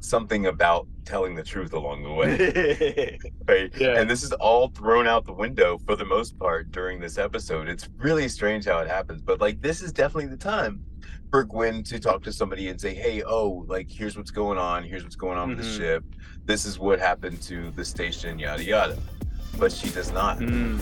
something 0.00 0.46
about 0.46 0.86
telling 1.04 1.34
the 1.34 1.42
truth 1.44 1.72
along 1.74 2.02
the 2.02 2.12
way. 2.12 3.18
Right? 3.46 3.70
Yeah. 3.78 4.00
and 4.00 4.08
this 4.08 4.22
is 4.22 4.32
all 4.32 4.68
thrown 4.68 5.06
out 5.06 5.26
the 5.26 5.32
window 5.34 5.76
for 5.84 5.96
the 5.96 6.04
most 6.04 6.38
part 6.38 6.70
during 6.72 6.98
this 6.98 7.18
episode. 7.18 7.68
It's 7.68 7.88
really 7.98 8.26
strange 8.28 8.64
how 8.64 8.78
it 8.78 8.88
happens 8.88 9.20
but 9.20 9.40
like 9.40 9.60
this 9.60 9.82
is 9.82 9.92
definitely 9.92 10.30
the 10.30 10.36
time 10.38 10.80
for 11.30 11.44
gwen 11.44 11.82
to 11.84 11.98
talk 11.98 12.22
to 12.24 12.32
somebody 12.32 12.68
and 12.68 12.80
say 12.80 12.94
hey 12.94 13.22
oh 13.22 13.64
like 13.68 13.90
here's 13.90 14.16
what's 14.16 14.30
going 14.30 14.58
on. 14.58 14.82
Here's 14.82 15.02
what's 15.04 15.16
going 15.16 15.36
on 15.38 15.50
with 15.50 15.58
the 15.58 15.64
Mhm. 15.64 15.76
ship. 15.76 16.04
This 16.46 16.64
is 16.64 16.78
what 16.78 16.98
happened 16.98 17.40
to 17.42 17.70
the 17.72 17.84
station 17.84 18.38
yada 18.38 18.64
yada 18.64 18.96
but 19.58 19.72
she 19.72 19.88
does 19.90 20.12
not 20.12 20.38
Mm. 20.38 20.78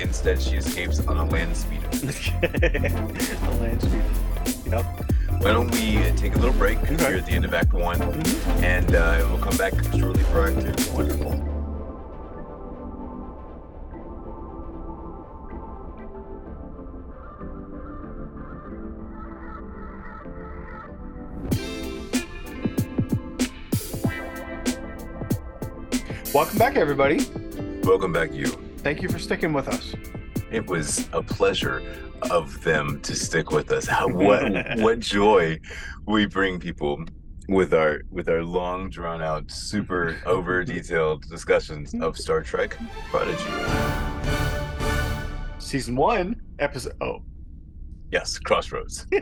instead 0.00 0.40
she 0.40 0.56
escapes 0.56 1.00
on 1.06 1.16
a 1.18 1.24
land 1.26 1.56
speeder 1.56 1.86
a 1.92 3.50
land 3.60 3.82
speeder. 3.82 4.04
Yep. 4.70 4.84
why 5.42 5.52
don't 5.52 5.70
we 5.72 5.98
take 6.16 6.34
a 6.34 6.38
little 6.38 6.54
break 6.54 6.78
here 6.86 7.16
at 7.16 7.26
the 7.26 7.32
end 7.32 7.44
of 7.44 7.52
act 7.54 7.72
one 7.72 8.00
and 8.62 8.94
uh, 8.94 9.24
we'll 9.28 9.38
come 9.38 9.56
back 9.56 9.74
shortly 9.98 10.22
for 10.24 10.46
act 10.46 10.72
two 10.72 10.92
wonderful 10.92 11.32
Welcome 26.34 26.58
back, 26.58 26.76
everybody. 26.76 27.18
Welcome 27.82 28.12
back 28.12 28.32
you 28.32 28.46
Thank 28.78 29.00
you 29.00 29.08
for 29.08 29.20
sticking 29.20 29.52
with 29.52 29.68
us. 29.68 29.94
It 30.50 30.66
was 30.66 31.08
a 31.12 31.22
pleasure 31.22 31.82
of 32.32 32.60
them 32.64 33.00
to 33.02 33.14
stick 33.14 33.52
with 33.52 33.70
us. 33.70 33.86
How 33.86 34.08
what 34.08 34.42
what 34.78 34.98
joy 34.98 35.60
we 36.06 36.26
bring 36.26 36.58
people 36.58 37.04
with 37.48 37.72
our 37.72 38.00
with 38.10 38.28
our 38.28 38.42
long 38.42 38.90
drawn 38.90 39.22
out, 39.22 39.48
super 39.50 40.20
over 40.26 40.64
detailed 40.64 41.22
discussions 41.28 41.94
of 41.94 42.18
Star 42.18 42.42
Trek 42.42 42.76
Prodigy. 43.08 43.44
Season 45.58 45.94
one, 45.94 46.34
episode. 46.58 46.94
Oh. 47.00 47.22
Yes, 48.10 48.38
Crossroads. 48.38 49.06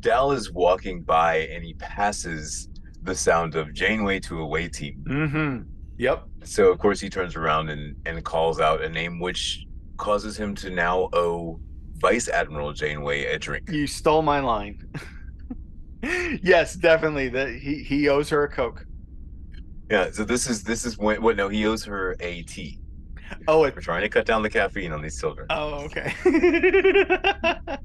Dal 0.00 0.32
is 0.32 0.52
walking 0.52 1.02
by 1.02 1.36
and 1.36 1.64
he 1.64 1.74
passes 1.74 2.68
the 3.02 3.14
sound 3.14 3.54
of 3.54 3.72
Janeway 3.72 4.18
to 4.20 4.40
a 4.40 4.42
away 4.42 4.68
team. 4.68 5.04
mm-hmm. 5.08 5.62
Yep. 5.96 6.24
So 6.44 6.70
of 6.70 6.78
course 6.78 7.00
he 7.00 7.10
turns 7.10 7.36
around 7.36 7.70
and, 7.70 7.96
and 8.06 8.24
calls 8.24 8.60
out 8.60 8.82
a 8.82 8.88
name 8.88 9.18
which 9.18 9.66
causes 9.96 10.36
him 10.36 10.54
to 10.56 10.70
now 10.70 11.08
owe 11.12 11.60
Vice 11.98 12.28
Admiral 12.28 12.72
Janeway 12.72 13.24
a 13.26 13.38
drink. 13.38 13.70
You 13.70 13.86
stole 13.86 14.22
my 14.22 14.40
line. 14.40 14.86
yes, 16.42 16.74
definitely. 16.74 17.28
That 17.28 17.54
he 17.54 17.82
he 17.82 18.08
owes 18.08 18.28
her 18.28 18.44
a 18.44 18.48
coke. 18.48 18.86
Yeah, 19.90 20.10
so 20.10 20.24
this 20.24 20.48
is 20.48 20.62
this 20.62 20.84
is 20.84 20.98
when 20.98 21.22
what 21.22 21.36
no, 21.36 21.48
he 21.48 21.66
owes 21.66 21.84
her 21.84 22.16
a 22.20 22.42
tea. 22.42 22.80
Oh, 23.48 23.64
it. 23.64 23.74
We're 23.74 23.80
trying 23.80 24.02
to 24.02 24.08
cut 24.08 24.26
down 24.26 24.42
the 24.42 24.50
caffeine 24.50 24.92
on 24.92 25.02
these 25.02 25.18
children. 25.18 25.46
Oh, 25.50 25.86
okay. 25.86 26.12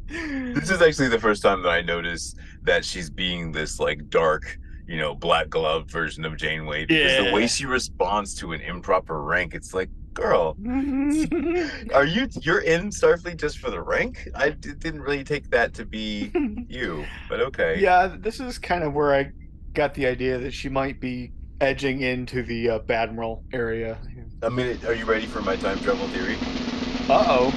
This 0.10 0.72
is 0.72 0.82
actually 0.82 1.10
the 1.10 1.20
first 1.20 1.44
time 1.44 1.62
that 1.62 1.70
I 1.70 1.82
noticed 1.82 2.38
that 2.64 2.84
she's 2.84 3.10
being 3.10 3.52
this 3.52 3.80
like 3.80 4.10
dark, 4.10 4.58
you 4.90 4.98
know, 4.98 5.14
black 5.14 5.50
glove 5.50 5.90
version 5.90 6.26
of 6.26 6.36
Janeway 6.36 6.86
because 6.86 7.24
the 7.24 7.32
way 7.32 7.46
she 7.46 7.68
responds 7.68 8.34
to 8.36 8.54
an 8.54 8.62
improper 8.62 9.22
rank, 9.22 9.54
it's 9.54 9.72
like, 9.72 9.90
girl, 10.16 10.58
are 11.94 12.06
you 12.06 12.28
you're 12.42 12.62
in 12.62 12.90
Starfleet 12.90 13.38
just 13.38 13.60
for 13.60 13.70
the 13.70 13.82
rank? 13.82 14.28
I 14.34 14.50
d- 14.50 14.74
didn't 14.74 15.02
really 15.02 15.24
take 15.24 15.52
that 15.52 15.76
to 15.76 15.86
be 15.86 16.32
you, 16.68 17.06
but 17.30 17.40
okay. 17.40 17.80
yeah, 17.80 18.16
this 18.20 18.40
is 18.40 18.58
kind 18.58 18.84
of 18.84 18.94
where 18.94 19.14
I 19.14 19.32
got 19.76 19.94
the 19.94 20.08
idea 20.08 20.40
that 20.40 20.56
she 20.56 20.70
might 20.70 21.00
be 21.00 21.34
edging 21.62 22.02
into 22.02 22.42
the 22.42 22.70
uh, 22.72 22.80
Badmiral 22.80 23.44
area. 23.54 24.00
I 24.42 24.50
mean, 24.50 24.80
are 24.88 24.94
you 24.94 25.06
ready 25.06 25.28
for 25.28 25.42
my 25.44 25.56
time 25.56 25.80
travel 25.82 26.08
theory? 26.08 26.36
Uh 27.08 27.26
oh. 27.28 27.54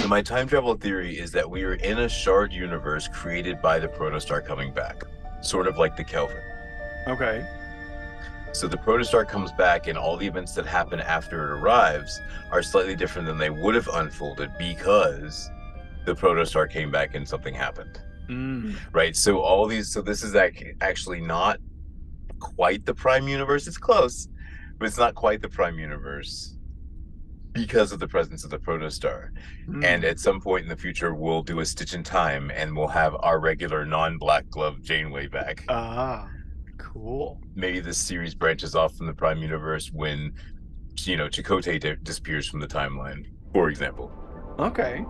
So 0.00 0.08
my 0.08 0.22
time 0.22 0.46
travel 0.46 0.74
theory 0.76 1.18
is 1.18 1.32
that 1.32 1.50
we 1.50 1.64
are 1.64 1.74
in 1.74 1.98
a 1.98 2.08
shard 2.08 2.52
universe 2.52 3.08
created 3.08 3.60
by 3.60 3.78
the 3.78 3.88
protostar 3.88 4.44
coming 4.44 4.72
back, 4.72 5.02
sort 5.46 5.66
of 5.66 5.78
like 5.78 5.96
the 5.96 6.04
Kelvin. 6.04 6.42
Okay. 7.06 7.46
So 8.52 8.66
the 8.66 8.76
protostar 8.78 9.28
comes 9.28 9.52
back, 9.52 9.86
and 9.86 9.98
all 9.98 10.16
the 10.16 10.26
events 10.26 10.54
that 10.54 10.64
happen 10.66 10.98
after 11.00 11.44
it 11.44 11.58
arrives 11.60 12.20
are 12.50 12.62
slightly 12.62 12.96
different 12.96 13.26
than 13.28 13.36
they 13.38 13.50
would 13.50 13.74
have 13.74 13.88
unfolded 13.92 14.50
because 14.58 15.50
the 16.06 16.14
protostar 16.14 16.70
came 16.70 16.90
back 16.90 17.14
and 17.14 17.28
something 17.28 17.52
happened, 17.54 18.00
Mm. 18.28 18.76
right? 18.92 19.14
So 19.14 19.40
all 19.40 19.66
these, 19.66 19.92
so 19.92 20.00
this 20.00 20.22
is 20.22 20.34
actually 20.80 21.20
not 21.20 21.58
quite 22.40 22.84
the 22.86 22.94
prime 22.94 23.28
universe. 23.28 23.66
It's 23.66 23.78
close, 23.78 24.28
but 24.78 24.86
it's 24.86 24.98
not 24.98 25.14
quite 25.14 25.42
the 25.42 25.48
prime 25.48 25.78
universe 25.78 26.55
because 27.56 27.92
of 27.92 27.98
the 28.00 28.08
presence 28.08 28.44
of 28.44 28.50
the 28.50 28.58
protostar. 28.58 29.30
Mm. 29.68 29.84
And 29.84 30.04
at 30.04 30.18
some 30.20 30.40
point 30.40 30.62
in 30.64 30.68
the 30.68 30.76
future, 30.76 31.14
we'll 31.14 31.42
do 31.42 31.60
a 31.60 31.66
stitch 31.66 31.94
in 31.94 32.02
time, 32.02 32.50
and 32.54 32.76
we'll 32.76 32.88
have 32.88 33.14
our 33.20 33.38
regular 33.40 33.84
non-black 33.84 34.48
glove 34.50 34.82
Janeway 34.82 35.28
back. 35.28 35.64
ah, 35.68 36.28
cool. 36.78 37.40
maybe 37.54 37.80
this 37.80 37.98
series 37.98 38.34
branches 38.34 38.74
off 38.74 38.94
from 38.96 39.06
the 39.06 39.14
prime 39.14 39.38
universe 39.38 39.90
when 39.92 40.32
you 41.00 41.16
know 41.16 41.28
Chakotay 41.28 41.78
di- 41.80 41.96
disappears 42.02 42.48
from 42.48 42.60
the 42.60 42.66
timeline 42.66 43.26
for 43.52 43.68
example 43.68 44.10
Okay. 44.58 45.04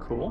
Cool. 0.00 0.30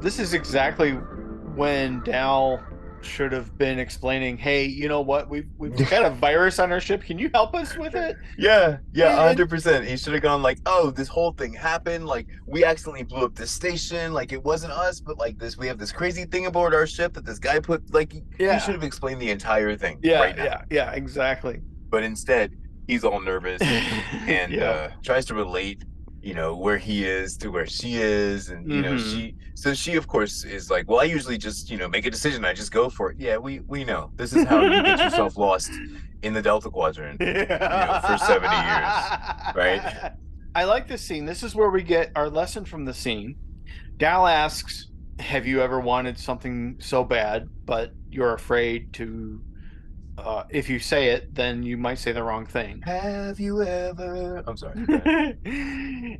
This 0.00 0.18
is 0.18 0.32
exactly 0.34 0.92
when 0.92 2.00
Dal 2.00 2.62
should 3.04 3.32
have 3.32 3.56
been 3.58 3.78
explaining, 3.78 4.36
"Hey, 4.36 4.64
you 4.64 4.88
know 4.88 5.00
what? 5.00 5.28
We've 5.28 5.46
we've 5.58 5.76
got 5.90 6.04
a 6.04 6.10
virus 6.10 6.58
on 6.58 6.72
our 6.72 6.80
ship. 6.80 7.02
Can 7.04 7.18
you 7.18 7.30
help 7.34 7.54
us 7.54 7.76
with 7.76 7.94
it?" 7.94 8.16
yeah 8.38 8.78
Yeah, 8.92 9.26
yeah 9.26 9.34
100% 9.34 9.86
he 9.86 9.96
should 9.96 10.12
have 10.14 10.22
gone 10.22 10.42
like 10.42 10.58
oh 10.66 10.90
this 10.90 11.08
whole 11.08 11.32
thing 11.32 11.52
happened 11.52 12.06
like 12.06 12.26
we 12.46 12.64
accidentally 12.64 13.04
blew 13.04 13.24
up 13.24 13.34
this 13.34 13.50
station 13.50 14.12
like 14.12 14.32
it 14.32 14.42
wasn't 14.42 14.72
us 14.72 15.00
but 15.00 15.18
like 15.18 15.38
this 15.38 15.56
we 15.56 15.66
have 15.68 15.78
this 15.78 15.92
crazy 15.92 16.24
thing 16.24 16.46
aboard 16.46 16.74
our 16.74 16.86
ship 16.86 17.12
that 17.14 17.24
this 17.24 17.38
guy 17.38 17.60
put 17.60 17.92
like 17.94 18.12
Yeah. 18.38 18.54
he 18.54 18.60
should 18.60 18.74
have 18.74 18.82
explained 18.84 19.20
the 19.20 19.30
entire 19.30 19.76
thing 19.76 19.98
Yeah, 20.02 20.20
right 20.20 20.36
now 20.36 20.44
yeah, 20.44 20.60
yeah, 20.70 20.90
exactly. 20.92 21.60
but 21.90 22.02
instead 22.02 22.52
he's 22.88 23.04
all 23.04 23.20
nervous 23.20 23.60
and 24.26 24.52
Yeah. 24.52 24.64
uh, 24.70 24.90
tries 25.02 25.24
to 25.26 25.34
relate 25.34 25.84
you 26.24 26.34
know 26.34 26.56
where 26.56 26.78
he 26.78 27.04
is 27.04 27.36
to 27.36 27.48
where 27.50 27.66
she 27.66 27.96
is 27.96 28.48
and 28.50 28.70
you 28.72 28.80
know 28.82 28.92
Mhm. 28.94 29.10
she 29.12 29.36
so 29.54 29.74
she 29.74 29.94
of 29.96 30.06
course 30.06 30.44
is 30.44 30.70
like 30.70 30.88
well 30.88 31.00
i 31.00 31.04
usually 31.04 31.36
just 31.36 31.70
you 31.70 31.76
know 31.76 31.88
make 31.88 32.06
a 32.06 32.10
decision 32.10 32.44
i 32.44 32.52
just 32.54 32.72
go 32.72 32.88
for 32.88 33.10
it 33.10 33.18
yeah 33.18 33.36
we 33.36 33.60
we 33.66 33.84
know 33.84 34.10
this 34.16 34.32
is 34.32 34.44
how 34.46 34.62
you 34.62 34.82
get 34.82 34.98
yourself 34.98 35.36
lost 35.48 35.70
in 36.22 36.32
the 36.32 36.40
delta 36.40 36.70
quadrant 36.70 37.20
know, 37.20 37.26
for 38.06 38.16
70 38.16 38.56
years, 38.70 38.94
right? 39.54 40.12
I 40.54 40.64
like 40.64 40.88
this 40.88 41.02
scene. 41.02 41.26
This 41.26 41.42
is 41.42 41.54
where 41.54 41.68
we 41.68 41.82
get 41.82 42.12
our 42.16 42.30
lesson 42.30 42.64
from 42.64 42.84
the 42.86 42.94
scene. 42.94 43.36
Dal 43.98 44.26
asks, 44.26 44.88
"Have 45.18 45.46
you 45.46 45.60
ever 45.60 45.80
wanted 45.80 46.16
something 46.18 46.76
so 46.78 47.04
bad, 47.04 47.48
but 47.66 47.90
you're 48.08 48.32
afraid 48.34 48.92
to? 48.94 49.40
Uh, 50.16 50.44
if 50.50 50.68
you 50.68 50.78
say 50.78 51.08
it, 51.08 51.34
then 51.34 51.62
you 51.62 51.76
might 51.76 51.98
say 51.98 52.12
the 52.12 52.22
wrong 52.22 52.46
thing." 52.46 52.80
have 52.82 53.40
you 53.40 53.62
ever 53.62 54.42
i'm 54.46 54.56
sorry 54.56 54.74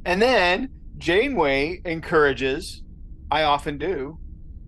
and 0.05 0.21
then 0.21 0.69
Janeway 0.99 1.81
encourages, 1.85 2.83
"I 3.31 3.43
often 3.43 3.79
do, 3.79 4.19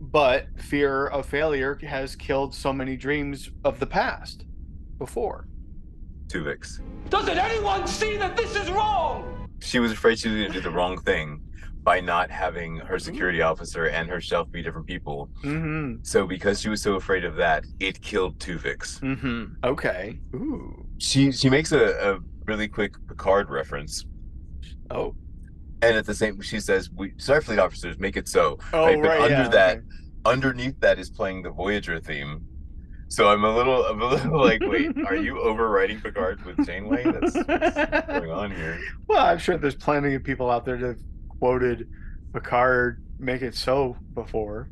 but 0.01 0.47
fear 0.61 1.07
of 1.07 1.27
failure 1.27 1.79
has 1.83 2.16
killed 2.16 2.55
so 2.55 2.72
many 2.72 2.97
dreams 2.97 3.51
of 3.64 3.79
the 3.81 3.87
past 3.87 4.45
before." 4.99 5.47
Tuvix. 6.29 6.81
Doesn't 7.09 7.39
anyone 7.39 7.87
see 7.87 8.16
that 8.16 8.37
this 8.37 8.57
is 8.57 8.70
wrong? 8.70 9.33
she 9.61 9.79
was 9.79 9.91
afraid 9.93 10.18
she 10.18 10.29
was 10.29 10.37
going 10.37 10.53
to 10.53 10.59
do 10.59 10.61
the 10.61 10.70
wrong 10.70 11.01
thing 11.01 11.41
by 11.87 12.01
not 12.01 12.28
having 12.32 12.76
her 12.78 12.99
security 12.99 13.41
officer 13.43 13.84
and 13.87 14.11
herself 14.11 14.51
be 14.51 14.61
different 14.61 14.87
people 14.89 15.30
Mm-hmm. 15.45 16.03
so 16.03 16.26
because 16.26 16.61
she 16.61 16.68
was 16.68 16.82
so 16.82 16.95
afraid 16.97 17.24
of 17.24 17.37
that 17.37 17.64
it 17.78 18.03
killed 18.03 18.39
Tuvix. 18.41 19.01
Mm-hmm. 19.01 19.45
Okay. 19.64 20.18
Ooh. 20.34 20.84
she 20.99 21.30
she 21.30 21.49
makes 21.49 21.70
a, 21.72 21.84
a 22.11 22.18
really 22.45 22.66
quick 22.68 22.93
Picard 23.09 23.49
reference, 23.51 24.05
Oh. 24.91 25.14
and 25.82 25.97
at 25.97 26.07
the 26.07 26.14
same 26.14 26.41
she 26.43 26.59
says, 26.61 26.91
"We 26.91 27.11
Starfleet 27.12 27.59
officers 27.66 27.99
make 27.99 28.16
it 28.16 28.28
so." 28.28 28.59
Oh, 28.72 28.84
right, 28.87 29.01
but 29.03 29.09
right, 29.09 29.20
under 29.20 29.43
yeah, 29.45 29.49
that, 29.49 29.76
okay. 29.78 29.87
underneath 30.34 30.78
that 30.80 30.99
is 30.99 31.09
playing 31.11 31.43
the 31.43 31.51
Voyager 31.51 31.99
theme. 32.01 32.45
So 33.09 33.28
I'm 33.28 33.45
a 33.45 33.55
little, 33.57 33.84
I'm 33.87 34.01
a 34.03 34.07
little 34.14 34.41
like, 34.51 34.61
wait, 34.62 34.91
are 35.07 35.14
you 35.14 35.34
overwriting 35.51 36.03
Picard 36.03 36.45
with 36.45 36.66
Janeway? 36.66 37.05
That's 37.05 37.34
what's 37.37 38.07
going 38.18 38.30
on 38.32 38.51
here. 38.51 38.80
Well, 39.07 39.24
I'm 39.24 39.39
sure 39.39 39.57
there's 39.57 39.76
plenty 39.76 40.14
of 40.16 40.24
people 40.24 40.51
out 40.51 40.64
there 40.64 40.76
have 40.78 40.99
quoted 41.39 41.89
Picard 42.32 43.03
"Make 43.18 43.43
It 43.43 43.55
So" 43.55 43.97
before. 44.14 44.68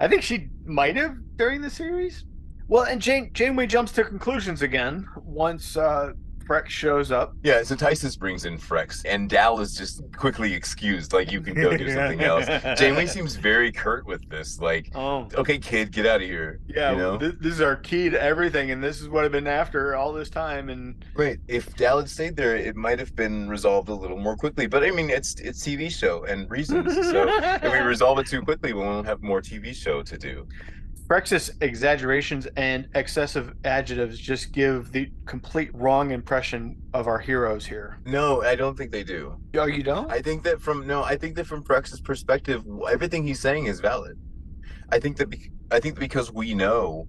I 0.00 0.08
think 0.08 0.22
she 0.22 0.48
might 0.64 0.96
have 0.96 1.16
during 1.36 1.60
the 1.60 1.70
series. 1.70 2.24
Well, 2.66 2.84
and 2.84 3.00
Jane 3.00 3.30
Janeway 3.32 3.66
jumps 3.66 3.92
to 3.92 4.04
conclusions 4.04 4.62
again 4.62 5.06
once 5.16 5.76
uh, 5.76 6.12
Frex 6.48 6.68
shows 6.68 7.10
up. 7.10 7.34
Yeah, 7.42 7.62
so 7.62 7.74
Tysess 7.74 8.18
brings 8.18 8.44
in 8.44 8.58
Frex, 8.58 9.02
and 9.08 9.28
Dal 9.30 9.60
is 9.60 9.76
just 9.76 10.02
quickly 10.16 10.52
excused, 10.52 11.12
like 11.12 11.32
you 11.32 11.40
can 11.40 11.54
go 11.54 11.76
do 11.76 11.90
something 11.94 12.20
else. 12.22 12.46
Janeway 12.78 13.06
seems 13.16 13.36
very 13.36 13.72
curt 13.72 14.06
with 14.06 14.28
this, 14.28 14.60
like, 14.60 14.90
Oh, 14.94 15.28
okay, 15.34 15.58
kid, 15.58 15.90
get 15.92 16.06
out 16.06 16.22
of 16.22 16.28
here. 16.28 16.60
yeah. 16.66 16.92
you 16.92 16.98
know, 16.98 17.16
this, 17.16 17.32
this 17.40 17.52
is 17.54 17.60
our 17.60 17.76
key 17.76 18.10
to 18.10 18.22
everything, 18.22 18.70
and 18.70 18.82
this 18.82 19.00
is 19.00 19.08
what 19.08 19.24
I've 19.24 19.32
been 19.32 19.46
after 19.46 19.96
all 19.96 20.12
this 20.12 20.30
time. 20.30 20.68
And 20.68 21.04
right? 21.14 21.38
If 21.48 21.74
Dal 21.76 21.98
had 21.98 22.08
stayed 22.10 22.36
there, 22.36 22.56
it 22.56 22.76
might 22.76 22.98
have 22.98 23.14
been 23.16 23.48
resolved 23.48 23.88
a 23.88 23.94
little 23.94 24.18
more 24.18 24.36
quickly. 24.36 24.66
But 24.66 24.84
I 24.84 24.90
mean, 24.90 25.10
it's 25.10 25.34
it's 25.40 25.62
TV 25.62 25.90
show 25.90 26.24
and 26.24 26.50
reasons. 26.50 26.94
So 26.94 27.26
if 27.28 27.62
we 27.62 27.78
resolve 27.86 28.18
it 28.18 28.26
too 28.26 28.42
quickly, 28.42 28.72
we 28.72 28.80
won't 28.80 29.06
have 29.06 29.22
more 29.22 29.40
TV 29.40 29.74
show 29.74 30.02
to 30.02 30.18
do. 30.18 30.46
Frex's 31.06 31.50
exaggerations 31.60 32.46
and 32.56 32.88
excessive 32.94 33.52
adjectives 33.64 34.18
just 34.18 34.52
give 34.52 34.90
the 34.90 35.10
complete 35.26 35.70
wrong 35.74 36.12
impression 36.12 36.76
of 36.94 37.06
our 37.06 37.18
heroes 37.18 37.66
here. 37.66 37.98
No, 38.06 38.42
I 38.42 38.54
don't 38.54 38.76
think 38.76 38.90
they 38.90 39.04
do. 39.04 39.36
Oh, 39.54 39.66
you 39.66 39.82
don't? 39.82 40.10
I 40.10 40.22
think 40.22 40.42
that 40.44 40.62
from 40.62 40.86
no, 40.86 41.04
I 41.04 41.16
think 41.16 41.36
that 41.36 41.46
from 41.46 41.62
Frex's 41.62 42.00
perspective, 42.00 42.64
everything 42.90 43.26
he's 43.26 43.40
saying 43.40 43.66
is 43.66 43.80
valid. 43.80 44.18
I 44.90 44.98
think 44.98 45.18
that 45.18 45.28
be, 45.28 45.50
I 45.70 45.78
think 45.78 45.98
because 45.98 46.32
we 46.32 46.54
know, 46.54 47.06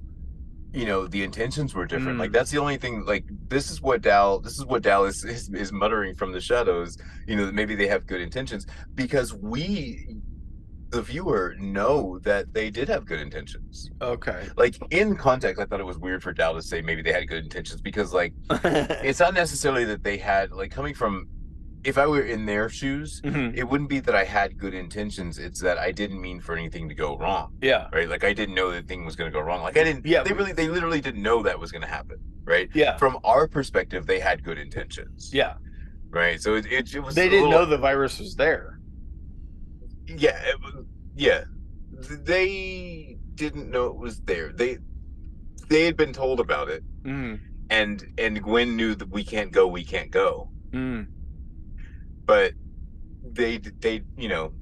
you 0.73 0.85
know, 0.85 1.07
the 1.07 1.23
intentions 1.23 1.73
were 1.73 1.85
different. 1.85 2.17
Mm. 2.17 2.19
Like 2.19 2.31
that's 2.33 2.51
the 2.51 2.57
only 2.57 2.75
thing. 2.75 3.05
Like 3.05 3.23
this 3.47 3.71
is 3.71 3.81
what 3.81 4.01
Dal, 4.01 4.39
this 4.39 4.59
is 4.59 4.65
what 4.65 4.81
Dal 4.81 5.05
is, 5.05 5.23
is 5.23 5.49
is 5.49 5.71
muttering 5.71 6.15
from 6.15 6.33
the 6.33 6.41
shadows. 6.41 6.97
You 7.27 7.37
know, 7.37 7.45
that 7.45 7.55
maybe 7.55 7.75
they 7.75 7.87
have 7.87 8.05
good 8.05 8.19
intentions 8.19 8.67
because 8.93 9.33
we, 9.33 10.17
the 10.89 11.01
viewer, 11.01 11.55
know 11.59 12.19
that 12.19 12.53
they 12.53 12.69
did 12.69 12.87
have 12.89 13.05
good 13.05 13.19
intentions. 13.19 13.89
okay. 14.01 14.47
Like 14.55 14.75
in 14.91 15.15
context, 15.15 15.61
I 15.61 15.65
thought 15.65 15.79
it 15.79 15.85
was 15.85 15.97
weird 15.97 16.23
for 16.23 16.31
Dal 16.31 16.53
to 16.53 16.61
say 16.61 16.81
maybe 16.81 17.01
they 17.01 17.11
had 17.11 17.27
good 17.27 17.43
intentions 17.43 17.81
because 17.81 18.13
like 18.13 18.33
it's 18.49 19.19
not 19.19 19.33
necessarily 19.33 19.83
that 19.85 20.03
they 20.03 20.17
had 20.17 20.51
like 20.51 20.71
coming 20.71 20.93
from. 20.93 21.27
If 21.83 21.99
I 21.99 22.07
were 22.07 22.21
in 22.23 22.47
their 22.47 22.67
shoes, 22.67 23.21
Mhm. 23.23 23.55
it 23.55 23.63
wouldn't 23.63 23.91
be 23.91 23.99
that 23.99 24.15
I 24.15 24.23
had 24.23 24.57
good 24.57 24.73
intentions. 24.73 25.37
It's 25.37 25.61
that 25.61 25.77
I 25.77 25.91
didn't 25.91 26.19
mean 26.19 26.39
for 26.41 26.55
anything 26.57 26.89
to 26.89 26.95
go 26.95 27.15
wrong, 27.15 27.53
Yeah. 27.61 27.89
right? 27.93 28.09
Like 28.09 28.23
I 28.23 28.33
didn't 28.33 28.55
know 28.55 28.71
that 28.71 28.87
thing 28.87 29.05
was 29.05 29.15
going 29.15 29.29
to 29.31 29.33
go 29.33 29.39
wrong. 29.39 29.61
Like 29.61 29.77
I 29.77 29.83
didn't. 29.83 30.03
Yeah, 30.03 30.23
They 30.23 30.33
really, 30.33 30.51
they 30.51 30.67
literally 30.67 30.99
didn't 30.99 31.21
know 31.21 31.43
that 31.43 31.59
was 31.59 31.71
going 31.71 31.83
to 31.83 31.87
happen, 31.87 32.17
right? 32.43 32.69
Yeah. 32.73 32.97
From 32.97 33.19
our 33.23 33.47
perspective, 33.47 34.07
they 34.07 34.19
had 34.19 34.43
good 34.43 34.57
intentions, 34.57 35.29
Yeah. 35.31 35.53
right? 36.09 36.41
So 36.41 36.55
it, 36.55 36.65
it, 36.71 36.95
it 36.95 37.01
was. 37.01 37.13
They 37.13 37.29
didn't 37.29 37.49
little- 37.49 37.65
know 37.65 37.65
the 37.67 37.77
virus 37.77 38.17
was 38.19 38.33
there. 38.35 38.74
Yeah, 40.07 40.37
it 40.43 40.55
yeah. 41.15 41.43
They 41.91 43.17
didn't 43.35 43.69
know 43.71 43.87
it 43.87 43.95
was 43.97 44.21
there. 44.21 44.51
They 44.51 44.77
they 45.69 45.85
had 45.85 45.97
been 45.97 46.13
told 46.13 46.39
about 46.39 46.69
it, 46.69 46.83
Mm. 47.03 47.39
and 47.69 48.05
and 48.17 48.41
Gwen 48.41 48.75
knew 48.75 48.95
that 48.95 49.09
we 49.09 49.23
can't 49.23 49.51
go, 49.51 49.67
we 49.67 49.83
can't 49.83 50.11
go. 50.11 50.49
Mm. 50.71 51.07
But 52.25 52.53
they 53.31 53.57
they 53.57 54.03
you 54.17 54.27
know 54.29 54.53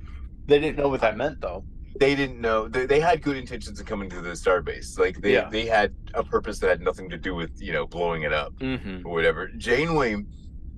They 0.45 0.59
didn't 0.59 0.77
know 0.77 0.89
what 0.89 1.01
that 1.01 1.17
meant, 1.17 1.41
though. 1.41 1.63
they 1.99 2.15
didn't 2.15 2.41
know 2.41 2.67
they, 2.67 2.85
they 2.87 2.99
had 2.99 3.21
good 3.21 3.37
intentions 3.37 3.79
in 3.79 3.85
coming 3.85 4.09
to 4.09 4.19
the 4.21 4.31
starbase 4.31 4.97
like 4.97 5.21
they 5.21 5.33
Yeah. 5.33 5.49
they 5.49 5.65
had 5.67 5.93
a 6.15 6.23
purpose 6.23 6.57
that 6.59 6.69
had 6.69 6.81
nothing 6.81 7.07
to 7.09 7.17
do 7.17 7.35
with 7.35 7.51
you 7.61 7.71
know 7.71 7.85
blowing 7.85 8.23
it 8.23 8.33
up 8.33 8.51
Mm-hmm. 8.59 9.05
or 9.05 9.13
whatever 9.13 9.47
janeway 9.57 10.15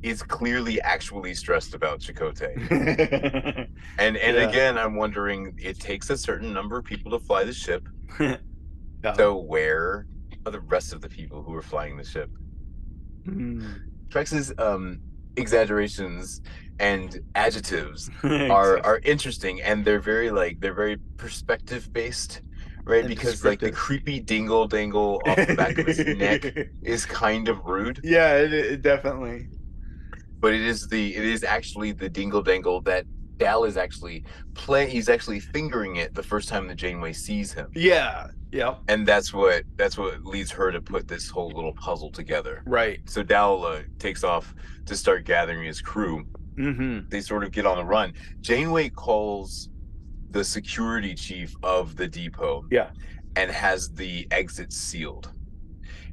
is 0.04 0.22
clearly 0.24 0.82
actually 0.82 1.34
stressed 1.34 1.74
about 1.74 2.00
Chakotay. 2.00 2.56
and 4.00 4.18
and 4.18 4.38
Yeah. 4.38 4.50
again 4.50 4.78
i'm 4.78 4.96
wondering 4.96 5.54
it 5.58 5.80
takes 5.80 6.10
a 6.10 6.18
certain 6.18 6.54
number 6.54 6.78
of 6.78 6.86
people 6.86 7.12
to 7.12 7.20
fly 7.20 7.43
the 7.43 7.54
ship 7.54 7.88
so 9.16 9.38
where 9.38 10.06
are 10.46 10.52
the 10.52 10.60
rest 10.62 10.93
of 10.93 11.02
the 11.02 11.10
people 11.10 11.43
who 11.43 11.54
are 11.56 11.62
flying 11.62 11.98
the 11.98 12.04
ship 12.04 12.30
Mm. 13.28 13.82
Frex's 14.12 14.54
um 14.60 15.00
exaggerations 15.36 16.41
and 16.80 17.20
adjectives 17.34 18.10
are 18.24 18.80
are 18.86 19.00
interesting 19.04 19.62
and 19.62 19.84
they're 19.84 20.00
very 20.00 20.30
like 20.32 20.60
they're 20.60 20.76
very 20.76 20.98
perspective 21.18 21.91
based 21.91 22.41
right 22.86 23.08
because 23.08 23.43
like 23.43 23.60
the 23.60 23.72
creepy 23.72 24.20
dingle 24.20 24.68
dangle 24.68 25.22
off 25.26 25.43
the 25.48 25.54
back 25.56 25.80
of 25.80 25.88
his 25.88 26.06
neck 26.06 26.54
is 26.84 27.06
kind 27.06 27.50
of 27.50 27.66
rude 27.66 28.00
Yeah, 28.04 28.38
it, 28.38 28.54
it 28.54 28.82
definitely. 28.84 29.48
But 30.39 30.53
it 30.53 30.61
is 30.61 30.88
the 30.88 31.15
it 31.15 31.23
is 31.23 31.43
actually 31.43 31.91
the 31.91 32.09
dingle 32.09 32.41
dangle 32.41 32.81
that 32.81 33.05
Dal 33.38 33.65
is 33.65 33.75
actually 33.77 34.23
play 34.53 34.89
he's 34.89 35.09
actually 35.09 35.39
fingering 35.39 35.97
it 35.97 36.13
the 36.15 36.23
first 36.23 36.47
time 36.47 36.67
that 36.67 36.75
Janeway 36.75 37.13
sees 37.13 37.51
him 37.51 37.67
Yeah. 37.75 38.27
yeah. 38.51 38.75
and 38.88 39.05
that's 39.05 39.33
what 39.33 39.63
that's 39.75 39.97
what 39.97 40.23
leads 40.25 40.51
her 40.51 40.71
to 40.71 40.81
put 40.81 41.07
this 41.07 41.29
whole 41.29 41.49
little 41.49 41.73
puzzle 41.73 42.11
together 42.11 42.63
Right. 42.65 42.99
so 43.05 43.23
Dal 43.23 43.63
uh, 43.65 43.81
takes 43.99 44.23
off 44.23 44.53
to 44.86 44.95
start 44.95 45.25
gathering 45.25 45.65
his 45.65 45.81
crew 45.81 46.25
Mm-hmm. 46.57 47.09
they 47.09 47.19
sort 47.19 47.43
of 47.43 47.51
get 47.51 47.65
on 47.65 47.75
the 47.75 47.83
run. 47.83 48.13
Janeway 48.39 48.88
calls 48.88 49.67
the 50.31 50.41
security 50.41 51.13
chief 51.13 51.53
of 51.63 51.97
the 51.97 52.07
depot. 52.07 52.65
Yeah. 52.71 52.91
And 53.36 53.51
has 53.51 53.89
the 53.89 54.25
exit 54.31 54.71
sealed. 54.71 55.31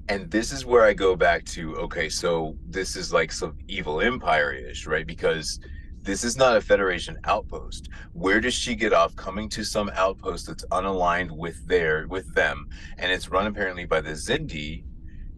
And 0.08 0.30
this 0.30 0.52
is 0.52 0.66
where 0.66 0.84
I 0.84 0.92
go 0.92 1.16
back 1.16 1.44
to 1.46 1.76
okay, 1.76 2.08
so 2.08 2.56
this 2.68 2.96
is 2.96 3.12
like 3.12 3.32
some 3.32 3.56
evil 3.68 4.00
empire 4.00 4.52
ish, 4.52 4.86
right? 4.86 5.06
Because 5.06 5.60
this 6.02 6.24
is 6.24 6.36
not 6.36 6.56
a 6.56 6.60
Federation 6.60 7.16
outpost. 7.24 7.88
Where 8.12 8.40
does 8.40 8.54
she 8.54 8.74
get 8.74 8.92
off 8.92 9.14
coming 9.14 9.48
to 9.50 9.64
some 9.64 9.90
outpost 9.94 10.48
that's 10.48 10.64
unaligned 10.66 11.30
with 11.30 11.66
their 11.68 12.08
with 12.08 12.34
them? 12.34 12.68
And 12.98 13.12
it's 13.12 13.28
run 13.28 13.46
apparently 13.46 13.84
by 13.84 14.00
the 14.00 14.10
Xindi, 14.10 14.84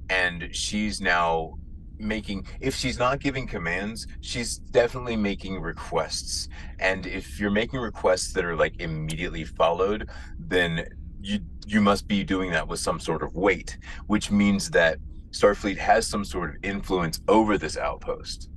and 0.09 0.49
she's 0.55 1.01
now 1.01 1.59
making 1.99 2.47
if 2.61 2.75
she's 2.75 2.99
not 2.99 3.21
giving 3.21 3.47
commands 3.47 4.07
she's 4.21 4.59
definitely 4.59 5.17
making 5.17 5.61
requests 5.61 6.49
and 6.81 7.07
if 7.07 7.39
you're 7.39 7.51
making 7.51 7.79
requests 7.79 8.33
that 8.33 8.45
are 8.45 8.57
like 8.57 8.75
immediately 8.81 9.45
followed 9.45 10.09
then 10.39 10.85
you 11.25 11.41
you 11.67 11.81
must 11.81 12.07
be 12.07 12.23
doing 12.23 12.51
that 12.51 12.67
with 12.69 12.79
some 12.79 13.01
sort 13.01 13.23
of 13.23 13.35
weight 13.35 13.79
which 14.07 14.31
means 14.31 14.71
that 14.71 14.99
starfleet 15.31 15.77
has 15.79 16.07
some 16.07 16.25
sort 16.25 16.51
of 16.51 16.57
influence 16.63 17.21
over 17.29 17.57
this 17.59 17.77
outpost 17.77 18.51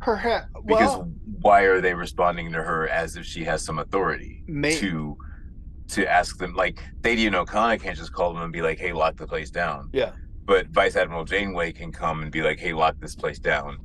Perhaps. 0.00 0.46
because 0.66 0.96
Well, 0.96 1.12
why 1.40 1.62
are 1.62 1.80
they 1.80 1.94
responding 1.94 2.52
to 2.52 2.62
her 2.62 2.88
as 2.88 3.16
if 3.16 3.24
she 3.24 3.44
has 3.44 3.64
some 3.64 3.78
authority 3.78 4.42
May- 4.46 4.76
to 4.76 5.16
to 5.88 6.10
ask 6.10 6.38
them 6.38 6.54
like 6.54 6.82
Thadiun 7.02 7.32
Okona 7.44 7.80
can't 7.80 7.96
just 7.96 8.12
call 8.12 8.32
them 8.34 8.42
and 8.42 8.52
be 8.52 8.62
like 8.62 8.78
hey 8.78 8.92
lock 8.92 9.16
the 9.16 9.26
place 9.26 9.50
down 9.50 9.88
yeah. 9.92 10.12
but 10.44 10.66
Vice 10.68 10.96
Admiral 10.96 11.24
Janeway 11.24 11.72
can 11.72 11.92
come 11.92 12.22
and 12.22 12.30
be 12.32 12.42
like, 12.42 12.58
"Hey, 12.58 12.72
lock 12.72 12.94
this 13.00 13.14
place 13.16 13.38
down." 13.38 13.78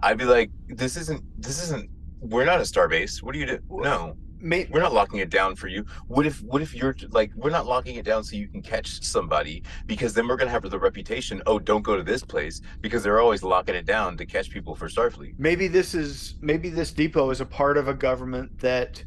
I'd 0.00 0.18
be 0.18 0.24
like, 0.26 0.50
"This 0.68 0.96
isn't. 0.98 1.22
This 1.40 1.62
isn't. 1.64 1.88
We're 2.20 2.44
not 2.44 2.58
a 2.60 2.62
starbase. 2.62 3.22
What 3.22 3.32
do 3.34 3.38
you 3.38 3.46
do? 3.46 3.58
No, 3.70 4.16
May- 4.44 4.68
we're 4.70 4.80
not 4.80 4.92
locking 4.92 5.18
it 5.20 5.30
down 5.30 5.56
for 5.56 5.68
you. 5.68 5.84
What 6.06 6.26
if? 6.26 6.42
What 6.42 6.60
if 6.62 6.74
you're 6.74 6.94
like, 7.10 7.32
we're 7.34 7.50
not 7.50 7.66
locking 7.66 7.96
it 7.96 8.04
down 8.04 8.22
so 8.24 8.36
you 8.36 8.46
can 8.48 8.62
catch 8.62 9.02
somebody 9.02 9.62
because 9.86 10.14
then 10.14 10.28
we're 10.28 10.36
gonna 10.36 10.50
have 10.50 10.68
the 10.70 10.78
reputation. 10.78 11.42
Oh, 11.46 11.58
don't 11.58 11.82
go 11.82 11.96
to 11.96 12.02
this 12.02 12.22
place 12.22 12.60
because 12.80 13.02
they're 13.02 13.20
always 13.20 13.42
locking 13.42 13.74
it 13.74 13.86
down 13.86 14.16
to 14.18 14.26
catch 14.26 14.50
people 14.50 14.74
for 14.74 14.88
Starfleet. 14.88 15.34
maybe 15.38 15.66
this 15.66 15.94
is 15.94 16.34
maybe 16.40 16.68
this 16.68 16.92
depot 16.92 17.30
is 17.30 17.40
a 17.40 17.46
part 17.46 17.76
of 17.78 17.88
a 17.88 17.94
government 17.94 18.58
that 18.60 19.02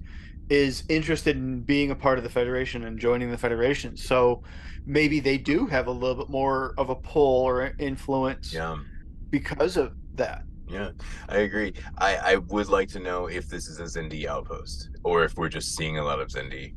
is 0.49 0.83
interested 0.89 1.35
in 1.35 1.61
being 1.61 1.91
a 1.91 1.95
part 1.95 2.17
of 2.17 2.23
the 2.23 2.29
federation 2.29 2.85
and 2.85 2.97
joining 2.99 3.29
the 3.29 3.37
federation 3.37 3.95
so 3.97 4.41
maybe 4.85 5.19
they 5.19 5.37
do 5.37 5.67
have 5.67 5.87
a 5.87 5.91
little 5.91 6.15
bit 6.15 6.29
more 6.29 6.73
of 6.77 6.89
a 6.89 6.95
pull 6.95 7.43
or 7.43 7.73
influence 7.79 8.53
Yeah, 8.53 8.77
because 9.29 9.75
of 9.77 9.93
that 10.15 10.43
yeah, 10.67 10.91
I 11.29 11.37
agree. 11.37 11.73
I 11.97 12.15
I 12.15 12.35
would 12.35 12.69
like 12.69 12.89
to 12.89 12.99
know 12.99 13.27
if 13.27 13.49
this 13.49 13.67
is 13.67 13.79
a 13.79 13.83
Xindi 13.83 14.25
outpost 14.25 14.89
or 15.03 15.23
if 15.23 15.35
we're 15.37 15.49
just 15.49 15.75
seeing 15.75 15.97
a 15.97 16.03
lot 16.03 16.19
of 16.19 16.29
Xindi. 16.29 16.73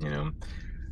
You 0.00 0.10
know, 0.10 0.30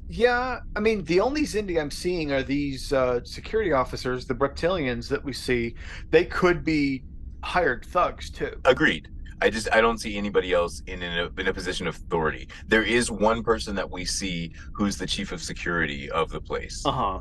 yeah 0.08 0.60
i 0.74 0.80
mean 0.80 1.04
the 1.04 1.20
only 1.20 1.42
xindi 1.42 1.78
i'm 1.78 1.90
seeing 1.90 2.32
are 2.32 2.42
these 2.42 2.92
uh, 2.94 3.20
security 3.24 3.72
officers 3.72 4.26
the 4.26 4.34
reptilians 4.34 5.06
that 5.08 5.22
we 5.22 5.34
see 5.34 5.74
they 6.10 6.24
could 6.24 6.64
be 6.64 7.02
hired 7.44 7.84
thugs 7.84 8.30
too 8.30 8.52
Agreed. 8.64 9.08
I 9.40 9.50
just 9.50 9.68
I 9.72 9.80
don't 9.80 9.98
see 9.98 10.16
anybody 10.16 10.52
else 10.52 10.82
in 10.88 11.00
in 11.02 11.16
a, 11.16 11.40
in 11.40 11.46
a 11.46 11.54
position 11.54 11.86
of 11.86 11.94
authority. 11.94 12.48
There 12.66 12.82
is 12.82 13.08
one 13.08 13.44
person 13.44 13.76
that 13.76 13.88
we 13.88 14.04
see 14.04 14.52
who's 14.74 14.96
the 14.96 15.06
chief 15.06 15.30
of 15.30 15.40
security 15.40 16.10
of 16.10 16.30
the 16.30 16.40
place 16.40 16.82
uh-huh 16.84 17.20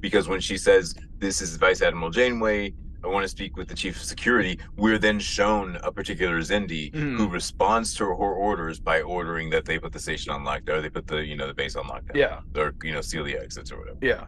because 0.00 0.28
when 0.28 0.40
she 0.40 0.56
says 0.56 0.94
this 1.18 1.42
is 1.42 1.56
Vice 1.56 1.82
Admiral 1.82 2.10
Janeway, 2.10 2.72
I 3.04 3.08
want 3.08 3.24
to 3.24 3.28
speak 3.28 3.56
with 3.56 3.68
the 3.68 3.74
chief 3.74 3.96
of 3.96 4.02
security. 4.02 4.58
We're 4.76 4.98
then 4.98 5.18
shown 5.18 5.76
a 5.82 5.92
particular 5.92 6.38
Xindi 6.40 6.94
who 6.94 7.28
Mhm. 7.28 7.32
responds 7.32 7.94
to 7.94 8.04
her 8.04 8.12
orders 8.14 8.80
by 8.80 9.02
ordering 9.02 9.50
that 9.50 9.64
they 9.64 9.78
put 9.78 9.92
the 9.92 9.98
station 9.98 10.32
on 10.32 10.44
lockdown, 10.44 10.78
or 10.78 10.80
they 10.82 10.90
put 10.90 11.06
the 11.06 11.24
you 11.24 11.36
know 11.36 11.46
the 11.46 11.54
base 11.54 11.76
on 11.76 11.84
lockdown, 11.84 12.14
yeah 12.16 12.40
or 12.56 12.74
you 12.82 12.92
know 12.92 13.00
seal 13.00 13.24
the 13.24 13.36
exits 13.36 13.70
or 13.72 13.78
whatever. 13.78 13.98
Yeah. 14.02 14.24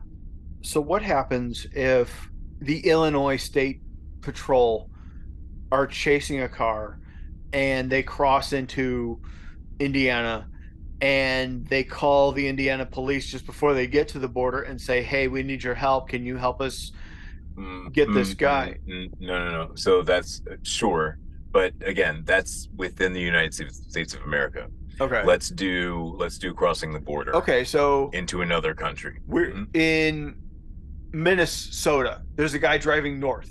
So 0.62 0.80
what 0.80 1.02
happens 1.02 1.66
if 1.72 2.28
the 2.60 2.80
Illinois 2.86 3.36
State 3.36 3.80
Patrol 4.20 4.90
are 5.70 5.86
chasing 5.86 6.42
a 6.42 6.48
car 6.48 6.98
and 7.52 7.90
they 7.90 8.02
cross 8.02 8.52
into 8.52 9.20
Indiana 9.78 10.48
and 11.00 11.64
they 11.68 11.84
call 11.84 12.32
the 12.32 12.48
Indiana 12.48 12.84
police 12.84 13.30
just 13.30 13.46
before 13.46 13.72
they 13.74 13.86
get 13.86 14.08
to 14.08 14.18
the 14.18 14.28
border 14.28 14.62
and 14.62 14.80
say, 14.80 15.02
"Hey, 15.02 15.28
we 15.28 15.44
need 15.44 15.62
your 15.62 15.74
help. 15.74 16.08
Can 16.08 16.26
you 16.26 16.36
help 16.36 16.60
us 16.60 16.90
Mm, 17.58 17.92
get 17.92 18.12
this 18.12 18.34
mm, 18.34 18.38
guy. 18.38 18.78
mm, 18.88 19.08
mm, 19.08 19.20
No, 19.20 19.44
no, 19.44 19.50
no. 19.66 19.74
So 19.74 20.02
that's 20.02 20.42
uh, 20.50 20.56
sure, 20.62 21.18
but 21.52 21.72
again, 21.84 22.22
that's 22.24 22.68
within 22.76 23.12
the 23.12 23.20
United 23.20 23.52
States, 23.54 24.14
of 24.14 24.22
America. 24.22 24.68
Okay. 25.00 25.22
Let's 25.24 25.48
do 25.50 26.14
let's 26.18 26.38
do 26.38 26.52
crossing 26.54 26.92
the 26.92 27.00
border. 27.00 27.34
Okay, 27.36 27.64
so 27.64 28.10
Into 28.12 28.42
another 28.42 28.74
country. 28.74 29.20
we're 29.26 29.52
Mhm. 29.52 29.76
in 29.76 30.34
Minnesota. 31.12 32.22
There's 32.36 32.54
a 32.54 32.58
guy 32.58 32.78
driving 32.78 33.18
north. 33.20 33.50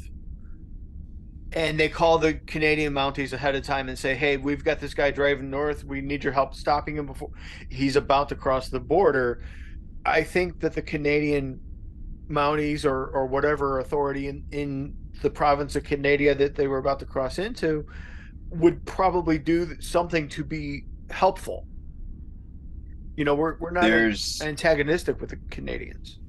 And 1.53 1.79
they 1.79 1.87
call 1.89 2.17
the 2.19 2.33
Canadian 2.33 2.93
Mounties 2.93 3.31
ahead 3.33 3.55
of 3.55 3.63
time 3.63 3.87
and 3.87 3.97
say, 3.97 4.13
"Hey, 4.15 4.35
we've 4.37 4.63
got 4.63 4.79
this 4.79 4.93
guy 4.93 5.11
driving 5.11 5.49
north. 5.49 5.85
We 5.85 6.01
need 6.01 6.23
your 6.23 6.33
help 6.33 6.53
stopping 6.53 6.97
him 6.97 7.05
before 7.05 7.31
he's 7.69 7.95
about 7.95 8.29
to 8.29 8.35
cross 8.35 8.69
the 8.69 8.81
border." 8.81 9.41
I 10.05 10.23
think 10.23 10.59
that 10.59 10.73
the 10.73 10.81
Canadian 10.81 11.61
Mounties 12.29 12.85
or 12.85 13.07
or 13.07 13.25
whatever 13.25 13.79
authority 13.79 14.27
in 14.27 14.43
in 14.51 14.95
the 15.21 15.29
province 15.29 15.75
of 15.75 15.83
Canada 15.83 16.35
that 16.35 16.55
they 16.55 16.67
were 16.67 16.77
about 16.77 16.99
to 16.99 17.05
cross 17.05 17.39
into 17.39 17.85
would 18.49 18.85
probably 18.85 19.37
do 19.37 19.79
something 19.81 20.29
to 20.29 20.43
be 20.43 20.83
helpful. 21.09 21.65
You 23.15 23.25
know, 23.25 23.35
we're 23.35 23.57
we're 23.59 23.71
not 23.71 23.83
There's 23.83 24.41
antagonistic 24.41 25.19
with 25.19 25.31
the 25.31 25.39
Canadians. 25.49 26.19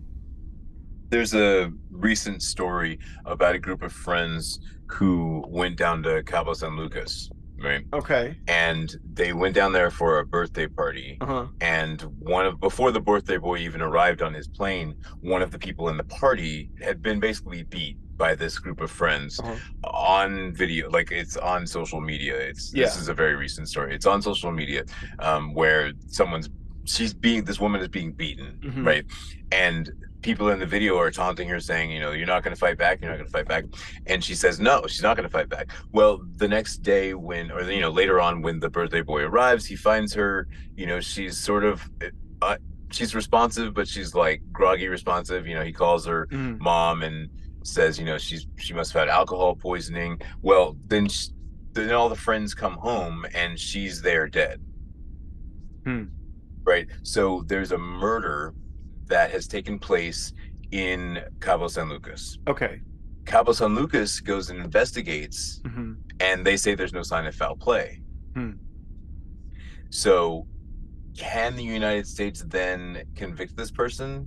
there's 1.10 1.34
a 1.34 1.72
recent 1.90 2.42
story 2.42 2.98
about 3.24 3.54
a 3.54 3.58
group 3.58 3.82
of 3.82 3.92
friends 3.92 4.58
who 4.86 5.44
went 5.48 5.76
down 5.76 6.02
to 6.02 6.22
Cabo 6.22 6.52
San 6.54 6.76
Lucas, 6.76 7.30
right? 7.62 7.84
Okay. 7.92 8.36
And 8.46 8.94
they 9.12 9.32
went 9.32 9.54
down 9.54 9.72
there 9.72 9.90
for 9.90 10.18
a 10.18 10.24
birthday 10.26 10.66
party. 10.68 11.18
Uh 11.20 11.26
huh. 11.26 11.46
and 11.60 12.00
one 12.20 12.46
of 12.46 12.60
before 12.60 12.90
the 12.92 13.00
birthday 13.00 13.36
boy 13.38 13.58
even 13.58 13.80
arrived 13.82 14.22
on 14.22 14.32
his 14.34 14.46
plane 14.48 14.94
one 15.20 15.42
of 15.42 15.50
the 15.50 15.58
people 15.58 15.88
in 15.88 15.96
the 15.96 16.04
party 16.04 16.70
had 16.80 17.02
been 17.02 17.18
basically 17.20 17.62
beat 17.64 17.96
by 18.16 18.34
this 18.34 18.58
group 18.58 18.80
of 18.80 18.90
friends 18.90 19.38
Uh-huh. 19.40 19.54
on 19.84 20.52
video 20.54 20.88
like 20.90 21.10
it's 21.10 21.36
on 21.36 21.66
social 21.66 22.00
media 22.00 22.34
it's 22.36 22.70
this 22.70 22.96
is 22.96 23.08
a 23.08 23.14
very 23.14 23.34
recent 23.34 23.68
story 23.68 23.94
it's 23.94 24.06
on 24.06 24.22
social 24.22 24.52
media 24.52 24.84
um, 25.18 25.54
where 25.54 25.92
someone's 26.08 26.48
she's 26.84 27.12
being 27.14 27.44
this 27.44 27.60
woman 27.60 27.80
is 27.80 27.88
being 27.88 28.12
beaten 28.12 28.58
Mhm. 28.64 28.86
right 28.86 29.04
and 29.52 29.90
people 30.28 30.50
in 30.50 30.58
the 30.58 30.66
video 30.66 30.98
are 30.98 31.10
taunting 31.10 31.48
her 31.48 31.58
saying 31.58 31.90
you 31.90 31.98
know 31.98 32.10
you're 32.12 32.26
not 32.26 32.42
going 32.44 32.54
to 32.54 32.60
fight 32.66 32.76
back 32.76 33.00
you're 33.00 33.10
not 33.10 33.16
going 33.16 33.26
to 33.26 33.32
fight 33.32 33.48
back. 33.48 33.64
And 34.06 34.22
she 34.22 34.34
says 34.34 34.60
no 34.60 34.74
she's 34.86 35.00
not 35.02 35.16
going 35.16 35.26
to 35.26 35.32
fight 35.38 35.48
back. 35.48 35.70
Well 35.92 36.20
the 36.36 36.46
next 36.46 36.78
day 36.82 37.14
when 37.14 37.50
or 37.50 37.62
you 37.70 37.80
know 37.80 37.88
later 37.88 38.20
on 38.20 38.42
when 38.42 38.60
the 38.60 38.68
birthday 38.68 39.00
boy 39.00 39.22
arrives 39.22 39.64
he 39.64 39.74
finds 39.74 40.12
her 40.12 40.46
you 40.76 40.84
know 40.86 41.00
she's 41.00 41.38
sort 41.38 41.64
of 41.64 41.88
uh, 42.42 42.58
she's 42.90 43.14
responsive 43.14 43.72
but 43.72 43.88
she's 43.88 44.14
like 44.14 44.42
groggy 44.52 44.88
responsive. 44.88 45.46
You 45.46 45.54
know 45.54 45.64
he 45.64 45.72
calls 45.72 46.04
her 46.04 46.26
Mhm. 46.30 46.60
mom 46.60 47.02
and 47.04 47.30
says 47.64 47.98
you 47.98 48.04
know 48.04 48.18
she's 48.18 48.46
she 48.56 48.74
must 48.74 48.92
have 48.92 49.00
had 49.00 49.08
alcohol 49.08 49.56
poisoning. 49.56 50.20
Well 50.42 50.76
then 50.88 51.08
sh 51.08 51.28
then 51.72 51.90
all 51.92 52.10
the 52.10 52.22
friends 52.28 52.52
come 52.54 52.74
home 52.74 53.24
and 53.32 53.58
she's 53.58 54.02
there 54.02 54.28
dead. 54.28 54.60
Hmm. 55.86 56.04
right? 56.64 56.86
So 57.02 57.44
there's 57.46 57.72
a 57.72 57.78
murder 57.78 58.52
that 59.08 59.30
has 59.30 59.46
taken 59.46 59.78
place 59.78 60.32
in 60.70 61.18
cabo 61.40 61.66
san 61.68 61.88
lucas 61.88 62.38
Okay. 62.46 62.80
cabo 63.24 63.52
san 63.52 63.74
lucas 63.74 64.20
goes 64.20 64.50
and 64.50 64.60
investigates 64.60 65.60
hmm 65.66 65.94
and 66.20 66.44
they 66.44 66.56
say 66.56 66.74
there's 66.74 66.92
no 66.92 67.02
sign 67.04 67.26
of 67.26 67.34
foul 67.34 67.54
play. 67.56 68.00
Hmm. 68.34 68.50
So, 69.90 70.48
can 71.16 71.54
the 71.54 71.62
United 71.62 72.08
States 72.08 72.42
then 72.48 73.04
convict 73.14 73.56
this 73.56 73.70
person, 73.70 74.26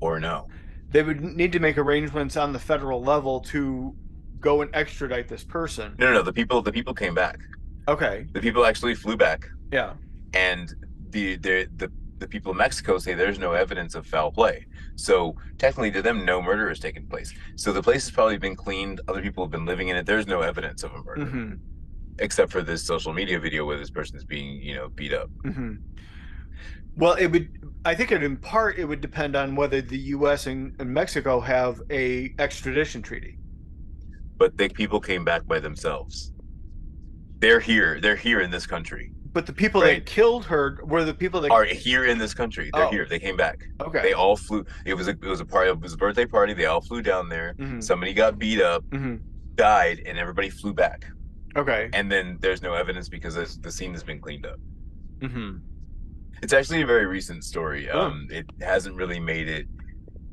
or 0.00 0.18
no? 0.18 0.48
They 0.90 1.04
would 1.04 1.20
need 1.22 1.52
to 1.52 1.60
make 1.60 1.78
arrangements 1.78 2.36
on 2.36 2.52
the 2.52 2.58
federal 2.58 3.00
level 3.02 3.38
to 3.54 3.94
go 4.40 4.62
and 4.62 4.70
extradite 4.74 5.28
this 5.28 5.44
person. 5.44 5.94
No, 5.96 6.06
no, 6.08 6.14
no. 6.14 6.22
The 6.22 6.32
people, 6.32 6.60
the 6.60 6.72
people 6.72 6.92
came 6.92 7.14
back. 7.14 7.38
Okay. 7.86 8.26
The 8.32 8.40
people 8.40 8.66
actually 8.66 8.96
flew 8.96 9.16
back, 9.16 9.46
Yeah. 9.72 9.92
and 10.34 10.74
the 11.10 11.36
the 11.36 11.68
the, 11.76 11.92
the 12.22 12.28
people 12.28 12.52
of 12.52 12.56
Mexico 12.58 12.98
say 12.98 13.14
there's 13.14 13.38
no 13.38 13.52
evidence 13.52 13.94
of 13.94 14.06
foul 14.06 14.32
play. 14.32 14.66
So 14.96 15.36
technically, 15.58 15.92
to 15.92 16.02
them, 16.02 16.24
no 16.24 16.42
murder 16.42 16.68
has 16.68 16.80
taken 16.80 17.06
place. 17.08 17.32
So 17.56 17.72
the 17.72 17.82
place 17.82 18.04
has 18.04 18.12
probably 18.12 18.38
been 18.38 18.56
cleaned. 18.56 19.00
Other 19.08 19.22
people 19.22 19.44
have 19.44 19.50
been 19.52 19.66
living 19.66 19.88
in 19.88 19.96
it. 19.96 20.06
There's 20.06 20.26
no 20.28 20.42
evidence 20.42 20.82
of 20.84 20.92
a 20.94 21.02
murder, 21.02 21.26
hmm 21.30 21.54
except 22.18 22.52
for 22.52 22.62
this 22.62 22.84
social 22.84 23.12
media 23.12 23.40
video 23.40 23.64
where 23.66 23.78
this 23.78 23.90
person 23.90 24.16
is 24.18 24.24
being, 24.24 24.62
you 24.62 24.74
know, 24.74 24.88
beat 24.90 25.14
up. 25.14 25.30
hmm 25.44 25.74
Well, 26.96 27.14
it 27.14 27.28
would. 27.28 27.48
I 27.84 27.94
think 27.94 28.12
it 28.12 28.22
in 28.22 28.36
part 28.36 28.78
it 28.78 28.84
would 28.84 29.00
depend 29.00 29.34
on 29.36 29.56
whether 29.56 29.80
the 29.82 29.98
U.S. 30.16 30.46
and, 30.46 30.74
and 30.78 30.90
Mexico 30.92 31.40
have 31.40 31.80
a 31.90 32.34
extradition 32.38 33.02
treaty. 33.02 33.38
but 34.38 34.56
the 34.58 34.68
people 34.68 35.00
came 35.00 35.24
back 35.24 35.46
by 35.46 35.60
themselves. 35.60 36.32
They're 37.40 37.60
here. 37.60 38.00
They're 38.00 38.16
here 38.16 38.40
in 38.40 38.50
this 38.50 38.66
country. 38.66 39.12
But 39.32 39.46
the 39.46 39.52
people 39.52 39.80
Right. 39.80 39.94
that 40.04 40.06
killed 40.06 40.44
her 40.46 40.78
were 40.84 41.04
the 41.04 41.14
people 41.14 41.40
that. 41.40 41.50
Are 41.50 41.64
here 41.64 42.04
in 42.04 42.18
this 42.18 42.34
country. 42.34 42.70
They're 42.72 42.84
Oh. 42.84 42.90
here. 42.90 43.06
They 43.06 43.18
came 43.18 43.36
back. 43.36 43.64
okay. 43.80 44.02
They 44.02 44.12
all 44.12 44.36
flew. 44.36 44.64
It 44.84 44.94
was 44.94 45.08
a 45.08 45.12
it 45.12 45.22
was 45.24 45.40
a 45.40 45.44
party. 45.44 45.70
It 45.70 45.80
was 45.80 45.94
a 45.94 45.96
birthday 45.96 46.26
party. 46.26 46.52
They 46.54 46.66
all 46.66 46.80
flew 46.82 47.00
down 47.02 47.28
there. 47.28 47.54
Mhm. 47.58 47.82
Somebody 47.82 48.12
got 48.12 48.38
beat 48.38 48.60
up, 48.60 48.84
hmm 48.92 49.16
died, 49.54 50.00
and 50.06 50.18
everybody 50.18 50.48
flew 50.48 50.72
back. 50.72 51.04
Okay. 51.56 51.90
And 51.92 52.10
then 52.10 52.38
there's 52.40 52.62
no 52.62 52.72
evidence 52.72 53.10
because 53.10 53.34
the 53.60 53.70
scene 53.70 53.92
has 53.92 54.02
been 54.02 54.18
cleaned 54.20 54.46
up. 54.46 54.58
hmm 55.20 55.56
It's 56.42 56.54
actually 56.54 56.80
a 56.82 56.86
very 56.86 57.04
recent 57.06 57.44
story. 57.44 57.88
Oh. 57.90 58.00
Um, 58.06 58.26
it 58.30 58.46
hasn't 58.62 58.96
really 58.96 59.20
made 59.20 59.48
it 59.48 59.66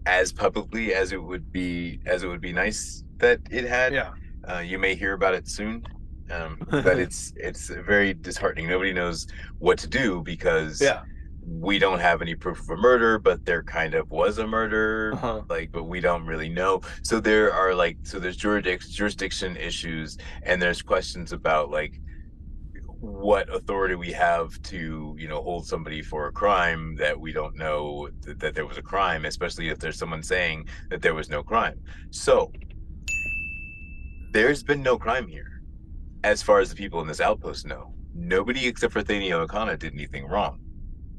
as 0.06 0.32
publicly 0.32 0.93
as 0.95 1.12
it 1.12 1.22
would 1.22 1.52
be 1.52 2.00
as 2.06 2.24
it 2.24 2.28
would 2.28 2.41
be 2.41 2.54
nice 2.54 3.04
that 3.18 3.39
it 3.52 3.66
had. 3.66 3.93
Yeah. 3.93 4.12
Uh, 4.50 4.60
you 4.60 4.80
may 4.80 4.95
hear 4.95 5.14
about 5.14 5.34
it 5.36 5.47
soon, 5.47 5.84
um, 6.32 6.57
but 6.69 6.99
it's 6.99 7.34
it's 7.36 7.69
very 7.69 8.13
disheartening. 8.13 8.67
Nobody 8.67 8.93
knows 8.93 9.27
what 9.59 9.77
to 9.80 9.88
do 9.88 10.21
because 10.23 10.82
Yeah. 10.82 11.01
we 11.45 11.80
don't 11.80 11.99
have 11.99 12.21
any 12.21 12.36
proof 12.36 12.59
of 12.59 12.69
a 12.69 12.77
murder, 12.77 13.17
but 13.19 13.45
there 13.45 13.63
kind 13.63 13.93
of 13.95 14.09
was 14.11 14.38
a 14.38 14.45
murder, 14.47 15.11
Uh-huh. 15.15 15.41
like, 15.49 15.71
but 15.71 15.86
we 15.86 15.99
don't 15.99 16.25
really 16.25 16.49
know. 16.49 16.82
So 17.03 17.19
there 17.19 17.51
are 17.53 17.73
like, 17.73 17.97
so 18.03 18.19
there's 18.19 18.38
jurisdiction 18.38 18.91
jurisdiction 18.91 19.57
issues, 19.57 20.17
and 20.43 20.61
there's 20.61 20.82
questions 20.82 21.32
about 21.34 21.69
like 21.71 21.99
what 23.01 23.47
authority 23.55 23.95
we 23.95 24.11
have 24.11 24.61
to 24.61 25.15
you 25.17 25.25
know 25.30 25.41
hold 25.41 25.65
somebody 25.65 26.01
for 26.01 26.27
a 26.27 26.32
crime 26.34 26.95
that 26.97 27.17
we 27.17 27.32
don't 27.32 27.55
know 27.55 28.09
th- 28.25 28.38
that 28.39 28.53
there 28.53 28.65
was 28.65 28.77
a 28.77 28.82
crime 28.82 29.23
especially 29.23 29.69
if 29.69 29.80
there's 29.80 29.97
someone 29.97 30.21
saying 30.21 30.67
that 30.89 31.01
there 31.01 31.13
was 31.13 31.30
no 31.30 31.41
crime 31.41 31.80
so 32.09 32.51
there's 34.34 34.63
been 34.63 34.84
no 34.84 34.97
crime 34.97 35.27
here 35.27 35.49
as 36.24 36.41
far 36.41 36.59
as 36.59 36.70
the 36.70 36.76
people 36.76 37.01
in 37.01 37.07
this 37.07 37.22
outpost 37.22 37.65
know 37.65 37.93
nobody 38.13 38.67
except 38.67 38.93
for 38.93 39.01
Thadiun 39.01 39.47
Okona 39.47 39.78
did 39.78 39.93
anything 39.93 40.28
wrong 40.28 40.59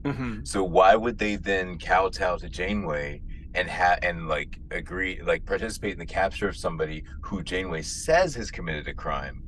hmm 0.05 0.41
so 0.45 0.65
why 0.65 0.97
would 0.97 1.19
they 1.19 1.37
then 1.37 1.79
kowtow 1.79 2.37
to 2.39 2.49
Janeway 2.49 3.23
and 3.55 3.69
ha- 3.69 3.99
and 4.03 4.29
like 4.29 4.59
agree 4.71 5.21
like 5.23 5.45
participate 5.45 5.93
in 5.93 5.99
the 5.99 6.07
capture 6.07 6.49
of 6.49 6.57
somebody 6.57 7.05
who 7.23 7.43
Janeway 7.43 7.83
says 7.83 8.35
has 8.35 8.51
committed 8.51 8.89
a 8.89 8.95
crime 8.95 9.43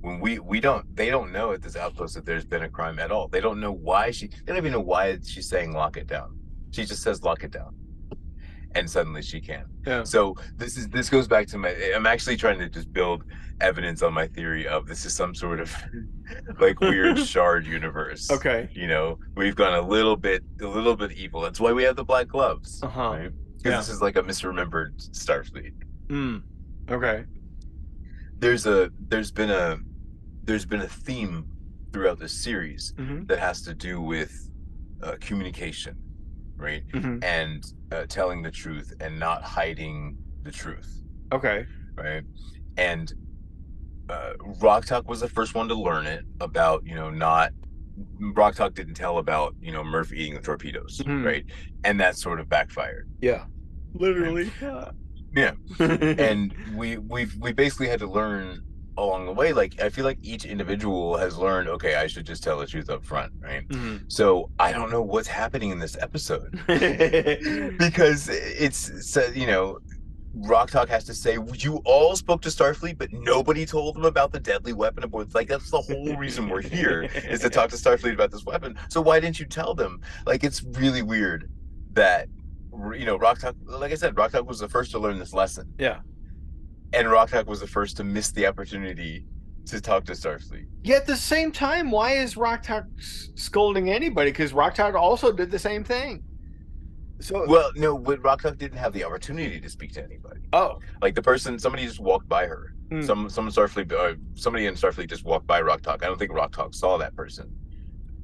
when 0.00 0.20
we 0.20 0.38
we 0.38 0.60
don't 0.60 0.84
they 0.96 1.10
don't 1.10 1.32
know 1.32 1.52
at 1.52 1.62
this 1.62 1.76
outpost 1.76 2.14
that 2.14 2.24
there's 2.24 2.44
been 2.44 2.62
a 2.62 2.68
crime 2.68 2.98
at 2.98 3.10
all. 3.10 3.28
They 3.28 3.40
don't 3.40 3.60
know 3.60 3.72
why 3.72 4.10
she 4.10 4.28
they 4.28 4.36
don't 4.46 4.58
even 4.58 4.72
know 4.72 4.80
why 4.80 5.18
she's 5.24 5.48
saying 5.48 5.72
lock 5.72 5.96
it 5.96 6.06
down. 6.06 6.38
She 6.70 6.84
just 6.84 7.02
says 7.02 7.22
lock 7.22 7.42
it 7.44 7.50
down. 7.50 7.74
And 8.74 8.88
suddenly 8.88 9.22
she 9.22 9.40
can. 9.40 9.64
Yeah. 9.86 10.04
So 10.04 10.36
this 10.56 10.76
is 10.76 10.88
this 10.88 11.08
goes 11.08 11.26
back 11.26 11.46
to 11.48 11.58
my 11.58 11.70
I'm 11.94 12.06
actually 12.06 12.36
trying 12.36 12.58
to 12.58 12.68
just 12.68 12.92
build 12.92 13.24
evidence 13.60 14.02
on 14.02 14.12
my 14.14 14.26
theory 14.28 14.68
of 14.68 14.86
this 14.86 15.04
is 15.06 15.14
some 15.14 15.34
sort 15.34 15.58
of 15.58 15.74
like 16.60 16.78
weird 16.80 17.18
shard 17.34 17.66
universe. 17.66 18.30
Okay. 18.30 18.68
You 18.72 18.86
know, 18.86 19.18
we've 19.36 19.56
gone 19.56 19.74
a 19.74 19.80
little 19.80 20.16
bit 20.16 20.42
a 20.60 20.66
little 20.66 20.96
bit 20.96 21.12
evil. 21.12 21.40
That's 21.40 21.58
why 21.60 21.72
we 21.72 21.82
have 21.84 21.96
the 21.96 22.04
black 22.04 22.28
gloves. 22.28 22.82
Uh-huh. 22.82 23.00
Right? 23.10 23.32
Because 23.56 23.70
Yeah. 23.72 23.76
this 23.78 23.88
is 23.88 24.02
like 24.02 24.16
a 24.16 24.22
misremembered 24.22 24.96
Starfleet. 25.10 25.72
Mm. 26.08 26.42
Okay. 26.90 27.24
There's 28.38 28.66
a 28.66 28.90
there's 29.08 29.30
been 29.32 29.50
a 29.50 29.78
there's 30.44 30.66
been 30.66 30.82
a 30.82 30.88
theme 30.88 31.46
throughout 31.92 32.18
this 32.18 32.32
series 32.32 32.92
hmm 32.96 33.24
that 33.24 33.38
has 33.38 33.62
to 33.62 33.74
do 33.74 34.00
with 34.00 34.50
uh, 35.02 35.16
communication, 35.20 35.96
right? 36.56 36.82
hmm 36.92 37.18
And 37.22 37.64
uh, 37.92 38.04
telling 38.06 38.42
the 38.42 38.50
truth 38.50 38.92
and 39.00 39.18
not 39.18 39.42
hiding 39.42 40.16
the 40.42 40.50
truth, 40.52 41.02
Okay. 41.32 41.66
right? 41.94 42.22
And 42.76 43.12
uh, 44.08 44.32
Rok-Tahk 44.40 45.08
was 45.08 45.20
the 45.20 45.28
first 45.28 45.54
one 45.54 45.68
to 45.68 45.74
learn 45.74 46.06
it 46.06 46.24
about, 46.40 46.86
you 46.86 46.94
know, 46.94 47.10
not 47.10 47.52
Rok-Tahk 48.20 48.74
didn't 48.74 48.94
tell 48.94 49.18
about, 49.18 49.54
you 49.60 49.72
know, 49.72 49.82
Murf 49.82 50.12
eating 50.12 50.34
the 50.34 50.40
torpedoes, 50.40 51.00
Mhm. 51.04 51.24
right? 51.24 51.44
And 51.84 51.98
that 52.00 52.16
sort 52.16 52.38
of 52.40 52.48
backfired. 52.48 53.08
Yeah. 53.20 53.44
Literally. 53.94 54.50
Yeah. 55.34 55.52
and 55.78 56.54
we 56.74 56.96
we've 56.98 57.34
we 57.40 57.52
basically 57.52 57.88
had 57.88 57.98
to 58.00 58.06
learn 58.06 58.62
along 58.98 59.26
the 59.26 59.32
way 59.32 59.52
like 59.52 59.80
i 59.80 59.88
feel 59.88 60.04
like 60.04 60.18
each 60.22 60.44
individual 60.44 61.16
has 61.16 61.36
learned 61.38 61.68
okay 61.68 61.94
i 61.94 62.06
should 62.06 62.26
just 62.26 62.42
tell 62.42 62.58
the 62.58 62.66
truth 62.66 62.90
up 62.90 63.04
front 63.04 63.32
right 63.40 63.66
Mhm. 63.68 64.02
so 64.08 64.50
i 64.58 64.72
don't 64.72 64.90
know 64.90 65.02
what's 65.02 65.28
happening 65.28 65.70
in 65.70 65.78
this 65.78 65.96
episode 66.00 66.50
because 67.78 68.28
it's 68.28 69.08
said 69.10 69.36
you 69.36 69.46
know 69.46 69.78
Rok-Tahk 70.34 70.88
has 70.90 71.04
to 71.04 71.14
say, 71.14 71.38
"You 71.54 71.80
all 71.84 72.14
spoke 72.14 72.42
to 72.42 72.48
Starfleet, 72.50 72.98
but 72.98 73.12
nobody 73.12 73.64
told 73.66 73.96
them 73.96 74.04
about 74.04 74.30
the 74.30 74.38
deadly 74.38 74.72
weapon 74.74 75.02
aboard." 75.02 75.34
Like 75.34 75.48
that's 75.48 75.70
the 75.70 75.80
whole 75.80 76.14
reason 76.16 76.48
we're 76.48 76.60
here 76.60 77.08
is 77.24 77.40
to 77.40 77.50
talk 77.50 77.70
to 77.70 77.76
Starfleet 77.76 78.12
about 78.12 78.30
this 78.30 78.44
weapon. 78.44 78.78
So 78.88 79.00
why 79.00 79.18
didn't 79.20 79.40
you 79.40 79.46
tell 79.46 79.74
them? 79.74 80.00
Like 80.26 80.44
it's 80.44 80.62
really 80.62 81.02
weird 81.02 81.50
that 81.94 82.28
you 82.94 83.06
know 83.06 83.16
Rok-Tahk. 83.16 83.56
Like 83.64 83.90
I 83.90 83.96
said, 83.96 84.16
Rok-Tahk 84.16 84.46
was 84.46 84.60
the 84.60 84.68
first 84.68 84.90
to 84.92 84.98
learn 85.00 85.18
this 85.18 85.32
lesson. 85.32 85.72
Yeah. 85.78 86.00
And 86.92 87.10
Rok-Tahk 87.10 87.46
was 87.46 87.60
the 87.60 87.66
first 87.66 87.96
to 87.98 88.04
miss 88.04 88.30
the 88.32 88.46
opportunity 88.46 89.24
to 89.66 89.80
talk 89.80 90.04
to 90.04 90.12
Starfleet. 90.12 90.66
Yet 90.82 91.02
at 91.02 91.06
the 91.06 91.16
same 91.16 91.52
time, 91.52 91.90
why 91.90 92.12
is 92.12 92.36
Rok-Tahk 92.36 92.84
scolding 93.34 93.90
anybody? 93.90 94.30
Because 94.30 94.52
Rok-Tahk 94.54 94.94
also 94.94 95.30
did 95.32 95.50
the 95.50 95.58
same 95.58 95.84
thing. 95.84 96.22
So 97.20 97.44
Well, 97.46 97.70
no, 97.76 97.98
but 97.98 98.22
Rok-Tahk 98.22 98.56
didn't 98.56 98.78
have 98.78 98.92
the 98.92 99.04
opportunity 99.04 99.60
to 99.60 99.68
speak 99.68 99.92
to 99.94 100.02
anybody. 100.02 100.40
oh, 100.52 100.78
Like 101.02 101.14
the 101.14 101.22
person, 101.22 101.58
somebody 101.58 101.84
just 101.84 102.00
walked 102.00 102.28
by 102.28 102.46
her. 102.46 102.74
Hmm. 102.90 103.02
Some 103.02 103.28
some 103.28 103.48
Starfleet, 103.50 103.92
uh, 103.92 104.14
somebody 104.34 104.64
in 104.64 104.74
Starfleet 104.74 105.10
just 105.10 105.24
walked 105.24 105.46
by 105.46 105.60
Rok-Tahk. 105.60 106.02
I 106.02 106.06
don't 106.06 106.18
think 106.18 106.32
Rok-Tahk 106.32 106.72
saw 106.72 106.96
that 106.96 107.14
person, 107.14 107.54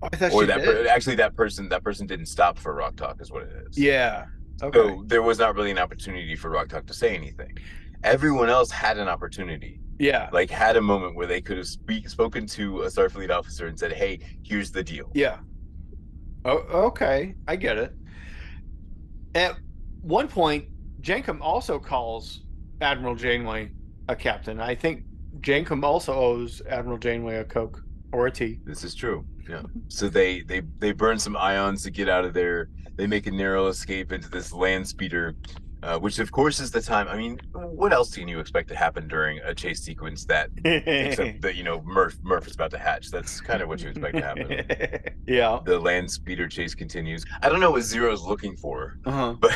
I 0.03 0.09
thought 0.17 0.33
or 0.33 0.43
she 0.43 0.47
that 0.47 0.59
did. 0.63 0.65
per- 0.65 0.87
actually 0.89 1.17
that 1.17 1.37
person 1.37 1.69
that 1.69 1.85
person 1.85 2.07
didn't 2.07 2.27
stop 2.27 2.59
for 2.59 2.73
Rok-Tahk, 2.75 3.21
is 3.21 3.31
what 3.31 3.43
it 3.43 3.53
is. 3.69 3.77
yeah. 3.77 4.25
Okay. 4.63 4.79
So 4.79 5.03
there 5.07 5.21
was 5.21 5.39
not 5.41 5.57
really 5.57 5.73
an 5.73 5.79
opportunity 5.79 6.35
for 6.37 6.49
Rok-Tahk 6.49 6.87
to 6.87 6.95
say 6.95 7.15
anything. 7.15 7.59
Everyone 8.05 8.51
else 8.51 8.71
had 8.71 8.99
an 8.99 9.09
opportunity, 9.09 9.81
yeah. 9.99 10.29
like 10.33 10.51
had 10.51 10.77
a 10.77 10.81
moment 10.81 11.17
where 11.17 11.27
they 11.27 11.41
could 11.41 11.57
have 11.57 11.67
speak 11.67 12.09
spoken 12.09 12.47
to 12.49 12.83
a 12.83 12.87
Starfleet 12.87 13.31
officer 13.31 13.67
and 13.67 13.79
said, 13.79 13.93
"Hey, 13.93 14.21
here's 14.45 14.71
the 14.71 14.85
deal." 14.85 15.11
Yeah. 15.15 15.39
Oh, 16.45 16.59
okay. 16.89 17.35
I 17.49 17.57
get 17.57 17.79
it. 17.79 17.95
At 19.35 19.57
one 20.03 20.29
point, 20.29 20.67
Jankom 21.01 21.41
also 21.41 21.79
calls 21.79 22.45
Admiral 22.81 23.15
Janeway 23.15 23.71
a 24.09 24.15
captain. 24.15 24.61
I 24.61 24.75
think 24.75 25.05
Jankom 25.41 25.83
also 25.83 26.13
owes 26.13 26.63
Admiral 26.69 26.99
Janeway 26.99 27.37
a 27.37 27.45
Coke 27.45 27.83
or 28.13 28.27
a 28.27 28.31
tea. 28.31 28.61
This 28.65 28.85
is 28.85 28.95
true. 28.95 29.25
Yeah. 29.49 29.63
So 29.89 30.09
they 30.09 30.43
they 30.43 30.63
they 30.79 30.93
burn 30.93 31.19
some 31.19 31.37
ions 31.37 31.83
to 31.85 31.91
get 31.91 32.09
out 32.09 32.25
of 32.25 32.35
there. 32.35 32.69
They 32.97 33.07
make 33.07 33.27
a 33.27 33.31
narrow 33.31 33.67
escape 33.67 34.13
into 34.13 34.29
this 34.29 34.53
land 34.53 34.87
speeder, 34.87 35.35
uh, 35.85 35.99
which 35.99 36.19
of 36.19 36.33
course 36.33 36.59
is 36.61 36.71
the 36.71 36.81
time. 36.81 37.07
I 37.09 37.17
mean, 37.17 37.39
what 37.53 37.93
else 37.93 38.15
can 38.15 38.27
you 38.27 38.41
expect 38.41 38.69
to 38.71 38.77
happen 38.77 39.07
during 39.07 39.39
a 39.45 39.55
chase 39.55 39.81
sequence 39.83 40.25
that 40.27 40.49
except 40.65 41.41
that 41.45 41.55
you 41.57 41.63
know 41.63 41.81
Murf 41.81 42.15
Murf 42.23 42.47
is 42.47 42.55
about 42.55 42.71
to 42.73 42.79
hatch? 42.79 43.11
That's 43.11 43.41
kind 43.41 43.61
of 43.63 43.69
what 43.69 43.81
you 43.83 43.91
expect 43.91 44.17
to 44.17 44.23
happen. 44.23 45.13
yeah. 45.27 45.61
The 45.65 45.79
land 45.79 46.11
speeder 46.11 46.49
chase 46.49 46.75
continues. 46.75 47.25
I 47.43 47.49
don't 47.49 47.61
know 47.61 47.71
what 47.71 47.83
Zero's 47.83 48.23
looking 48.23 48.57
for, 48.57 48.99
Uh-huh. 49.05 49.35
but 49.41 49.53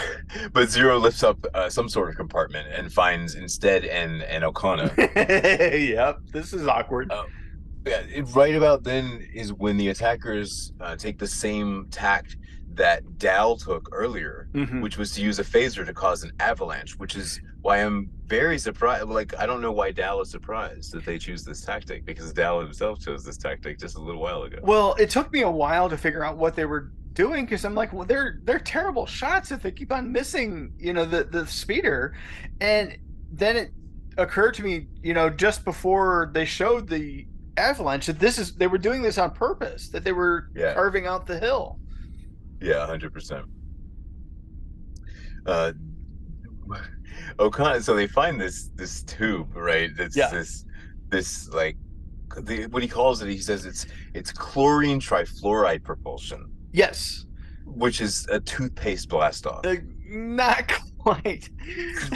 but 0.53 0.69
Zero 0.71 0.99
lifts 0.99 1.23
up 1.23 1.39
uh, 1.55 1.69
some 1.71 1.89
sort 1.89 2.11
of 2.11 2.17
compartment 2.17 2.69
and 2.73 2.93
finds 2.93 3.35
instead 3.35 3.85
an 3.87 4.23
an 4.23 4.43
Okona. 4.43 4.87
yep. 5.89 6.19
This 6.33 6.53
is 6.53 6.67
awkward. 6.67 7.11
Uh, 7.11 7.25
yeah, 7.87 8.03
right 8.35 8.55
about 8.55 8.83
then 8.85 9.27
is 9.33 9.53
when 9.53 9.77
the 9.79 9.89
attackers 9.89 10.73
uh, 10.81 10.95
take 10.97 11.19
the 11.19 11.27
same 11.27 11.87
tact 11.91 12.37
that 12.79 13.19
Dal 13.19 13.57
took 13.57 13.89
earlier, 13.93 14.49
Mhm. 14.55 14.81
which 14.83 14.97
was 14.97 15.13
to 15.13 15.21
use 15.23 15.39
a 15.39 15.45
phaser 15.45 15.85
to 15.85 15.93
cause 15.93 16.23
an 16.23 16.33
avalanche, 16.41 16.99
which 16.99 17.15
is 17.17 17.41
why 17.61 17.79
I'm 17.79 18.09
very 18.27 18.59
surprised. 18.59 19.09
Like, 19.09 19.35
I 19.39 19.47
don't 19.47 19.61
know 19.61 19.73
why 19.73 19.91
Dal 19.91 20.21
is 20.21 20.31
surprised 20.31 20.93
that 20.93 21.05
they 21.05 21.19
choose 21.19 21.45
this 21.45 21.61
tactic 21.61 22.05
because 22.07 22.33
Dal 22.33 22.61
himself 22.61 23.01
chose 23.01 23.25
this 23.25 23.37
tactic 23.37 23.79
just 23.79 23.97
a 23.97 24.01
little 24.01 24.21
while 24.23 24.45
ago. 24.45 24.59
Well, 24.63 24.95
it 24.99 25.11
took 25.11 25.33
me 25.33 25.43
a 25.43 25.51
while 25.51 25.89
to 25.91 25.97
figure 25.99 26.25
out 26.25 26.37
what 26.39 26.55
they 26.57 26.65
were 26.65 26.93
doing 27.13 27.45
because 27.47 27.65
I'm 27.65 27.75
like, 27.75 27.93
well, 27.93 28.07
they're 28.07 28.39
they're 28.45 28.61
terrible 28.61 29.05
shots 29.07 29.51
if 29.51 29.61
they 29.63 29.73
keep 29.73 29.93
on 29.93 30.13
missing, 30.13 30.73
you 30.79 30.93
know, 30.93 31.05
the 31.05 31.25
the 31.25 31.47
speeder, 31.49 32.15
and 32.61 32.97
then 33.33 33.57
it 33.57 33.73
occurred 34.17 34.55
to 34.55 34.63
me, 34.63 34.87
you 35.03 35.15
know, 35.15 35.29
just 35.29 35.65
before 35.65 36.31
they 36.33 36.45
showed 36.45 36.89
the 36.89 37.27
avalanche 37.57 38.07
that 38.07 38.21
this 38.21 38.39
is 38.39 38.55
they 38.55 38.69
were 38.69 38.79
doing 38.79 39.03
this 39.03 39.19
on 39.19 39.33
purpose, 39.33 39.89
that 39.89 40.05
they 40.05 40.13
were 40.13 40.49
Yeah. 40.55 40.75
carving 40.75 41.07
out 41.09 41.27
the 41.27 41.41
hill. 41.41 41.81
Yeah, 42.61 42.87
hundred 42.87 43.13
percent. 43.13 43.47
Uh, 45.47 45.73
Okona. 47.39 47.83
So 47.83 47.95
they 47.95 48.07
find 48.07 48.41
this 48.41 48.71
this 48.75 49.03
tube, 49.03 49.55
right? 49.57 49.91
That's 49.97 50.17
Yeah. 50.17 50.29
this 50.31 50.65
this 51.09 51.49
like 51.51 51.77
the, 52.43 52.67
what 52.67 52.83
he 52.83 52.89
calls 52.89 53.23
it. 53.23 53.29
He 53.29 53.39
says 53.39 53.65
it's 53.65 53.87
it's 54.15 54.33
chlorine 54.33 55.01
trifluoride 55.01 55.83
propulsion, 55.85 56.51
Yes, 56.73 57.25
which 57.65 58.01
is 58.01 58.27
a 58.31 58.41
toothpaste 58.41 59.09
blast 59.09 59.47
off. 59.47 59.65
Uh, 59.65 59.77
not 60.07 60.71
quite. 60.99 61.49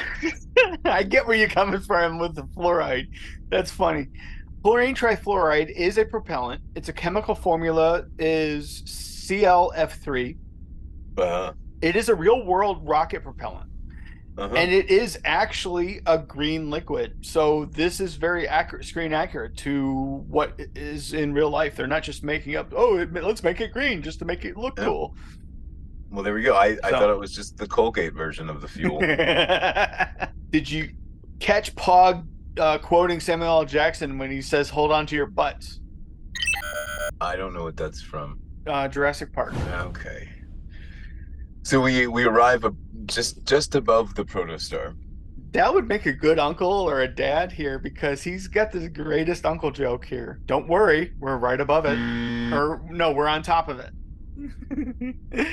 I 0.85 1.03
get 1.03 1.27
where 1.27 1.37
you're 1.37 1.49
coming 1.49 1.81
from 1.81 2.19
with 2.19 2.35
the 2.35 2.43
fluoride. 2.43 3.09
That's 3.49 3.71
funny. 3.71 4.09
Chlorine 4.63 4.95
trifluoride 4.95 5.71
is 5.71 5.99
a 5.99 6.05
propellant. 6.05 6.61
Its 6.77 6.89
a 6.89 6.93
chemical 6.93 7.35
formula 7.35 8.05
is 8.19 8.83
ClF3. 9.41 10.37
Uh, 11.17 11.53
It 11.81 11.97
is 11.97 12.09
a 12.09 12.15
real 12.15 12.45
world 12.45 12.87
rocket 12.87 13.23
propellant. 13.23 13.69
uh-huh. 14.39 14.55
And 14.55 14.71
it 14.73 14.91
is 14.91 15.19
actually 15.25 16.01
a 16.07 16.19
green 16.19 16.71
liquid. 16.71 17.17
So 17.23 17.67
this 17.67 18.01
is 18.01 18.17
very 18.17 18.47
accurate, 18.49 18.85
screen 18.85 19.13
accurate 19.13 19.57
to 19.59 20.25
what 20.29 20.59
is 20.75 21.13
in 21.13 21.33
real 21.33 21.51
life. 21.51 21.77
They're 21.77 21.87
not 21.87 22.03
just 22.03 22.23
making 22.25 22.57
up, 22.57 22.73
oh, 22.77 22.99
it, 22.99 23.13
let's 23.13 23.43
make 23.43 23.61
it 23.61 23.73
green 23.73 24.03
just 24.03 24.19
to 24.21 24.25
make 24.25 24.45
it 24.45 24.57
look 24.57 24.79
Yeah. 24.79 24.85
cool. 24.87 25.17
well, 26.11 26.23
there 26.23 26.35
we 26.35 26.43
go. 26.43 26.55
I, 26.55 26.77
I 26.85 26.91
thought 26.91 27.11
it 27.11 27.19
was 27.19 27.33
just 27.35 27.57
the 27.57 27.67
Colgate 27.67 28.15
version 28.15 28.49
of 28.51 28.61
the 28.61 28.69
fuel. 28.69 29.01
Did 30.51 30.71
you 30.71 30.91
catch 31.41 31.75
Pog 31.75 32.27
uh, 32.59 32.79
quoting 32.79 33.19
Samuel 33.21 33.49
L. 33.61 33.65
Jackson 33.65 34.19
when 34.19 34.31
he 34.31 34.43
says, 34.43 34.69
hold 34.71 34.93
on 34.93 35.07
to 35.07 35.17
your 35.17 35.27
butts? 35.27 35.81
I 37.21 37.37
don't 37.37 37.55
know 37.55 37.65
what 37.65 37.77
that's 37.77 38.03
from. 38.03 38.39
Uh, 38.67 38.89
Jurassic 38.89 39.33
Park. 39.33 39.55
Okay. 39.73 40.29
So 41.63 41.81
we 41.81 42.07
we 42.07 42.25
arrive 42.25 42.65
just 43.07 43.45
just 43.47 43.75
above 43.75 44.15
the 44.15 44.25
protostar. 44.25 44.95
That 45.53 45.73
would 45.75 45.87
make 45.87 46.07
a 46.07 46.13
good 46.13 46.39
uncle 46.39 46.71
or 46.73 47.01
a 47.03 47.09
dad 47.09 47.53
here 47.53 47.79
because 47.79 48.23
he's 48.23 48.49
got 48.49 48.73
the 48.73 48.89
greatest 48.89 49.45
uncle 49.45 49.71
joke 49.71 50.05
here. 50.05 50.41
Don't 50.47 50.67
worry, 50.67 51.13
we're 51.21 51.37
right 51.37 51.61
above 51.61 51.85
it. 51.85 51.99
Or 52.53 52.81
no, 52.91 53.13
we're 53.13 53.27
on 53.29 53.43
top 53.43 53.69
of 53.69 53.79
it. 53.81 53.93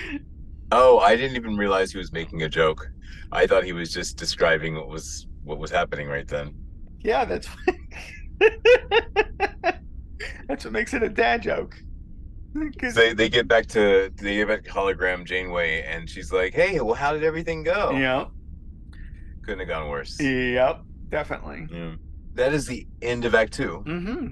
Oh, 0.71 0.99
I 0.99 1.15
didn't 1.15 1.35
even 1.35 1.57
realize 1.57 1.91
he 1.91 1.97
was 1.97 2.11
making 2.11 2.43
a 2.43 2.49
joke. 2.49 2.91
I 3.31 3.47
thought 3.47 3.63
he 3.63 3.73
was 3.73 3.91
just 3.91 4.17
describing 4.17 4.75
what 4.75 4.87
was 4.87 5.25
what 5.43 5.57
was 5.57 5.71
happening 5.71 6.07
right 6.07 6.27
then. 6.27 6.53
yeah, 6.99 7.25
that's 7.25 7.47
that's 10.47 10.63
what 10.63 10.71
makes 10.71 10.93
it 10.93 11.01
a 11.01 11.09
dad 11.09 11.41
joke. 11.41 11.75
'Cause- 12.79 12.95
They 12.95 13.13
they 13.13 13.29
get 13.29 13.47
back 13.47 13.67
to 13.67 14.11
they 14.15 14.35
get 14.37 14.47
back 14.47 14.63
to 14.63 14.69
hologram 14.71 15.23
Janeway, 15.25 15.81
and 15.83 16.09
she's 16.09 16.31
like, 16.31 16.53
"Hey, 16.53 16.79
well, 16.81 16.95
how 16.95 17.13
did 17.13 17.23
everything 17.23 17.63
go? 17.63 17.91
yeah, 17.91 18.25
Couldn't 19.43 19.59
have 19.59 19.67
gone 19.67 19.89
worse." 19.89 20.19
yep, 20.19 20.81
definitely. 21.09 21.67
Yeah. 21.71 21.95
That 22.35 22.53
is 22.53 22.65
the 22.67 22.87
end 23.01 23.25
of 23.25 23.35
Act 23.35 23.53
Two. 23.53 23.77
hmm 23.85 24.27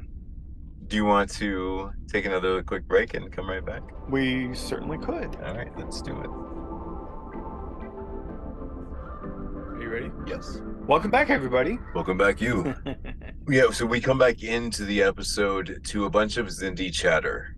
Do 0.87 0.95
you 0.95 1.05
want 1.05 1.29
to 1.33 1.91
take 2.07 2.25
another 2.25 2.63
quick 2.63 2.87
break 2.87 3.13
and 3.13 3.31
come 3.31 3.49
right 3.49 3.63
back? 3.65 3.81
We 4.09 4.53
certainly 4.55 4.97
could. 4.97 5.35
All 5.43 5.55
right, 5.55 5.71
let's 5.77 6.01
do 6.01 6.17
it. 6.21 6.29
Are 9.73 9.79
you 9.81 9.89
ready? 9.89 10.09
Yes. 10.25 10.59
Welcome 10.87 11.11
back, 11.11 11.29
everybody. 11.29 11.77
Welcome 11.95 12.17
back, 12.17 12.39
you. 12.41 12.73
yeah. 13.49 13.69
So 13.71 13.85
we 13.85 13.99
come 13.99 14.17
back 14.17 14.41
into 14.43 14.85
the 14.85 15.03
episode 15.03 15.81
to 15.85 16.05
a 16.05 16.09
bunch 16.09 16.37
of 16.37 16.47
Xindi 16.47 16.91
chatter. 16.93 17.53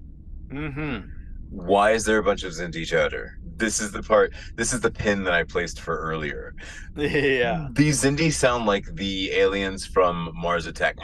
Mm-hmm. 0.52 1.08
Why 1.52 1.92
is 1.94 2.06
there 2.06 2.20
a 2.20 2.24
bunch 2.24 2.44
of 2.44 2.52
Xindi 2.54 2.86
chatter? 2.86 3.40
This 3.56 3.82
is 3.82 3.92
the 3.92 4.04
part. 4.04 4.34
This 4.56 4.72
is 4.72 4.82
the 4.82 4.92
pin 4.92 5.24
that 5.24 5.34
I 5.34 5.44
placed 5.44 5.80
for 5.82 5.98
earlier. 5.98 6.54
Yeah. 6.96 7.70
These 7.72 8.04
Xindi 8.04 8.32
sound 8.34 8.66
like 8.66 8.84
the 8.96 9.32
aliens 9.32 9.86
from 9.86 10.32
Mars 10.36 10.66
Attack. 10.66 10.98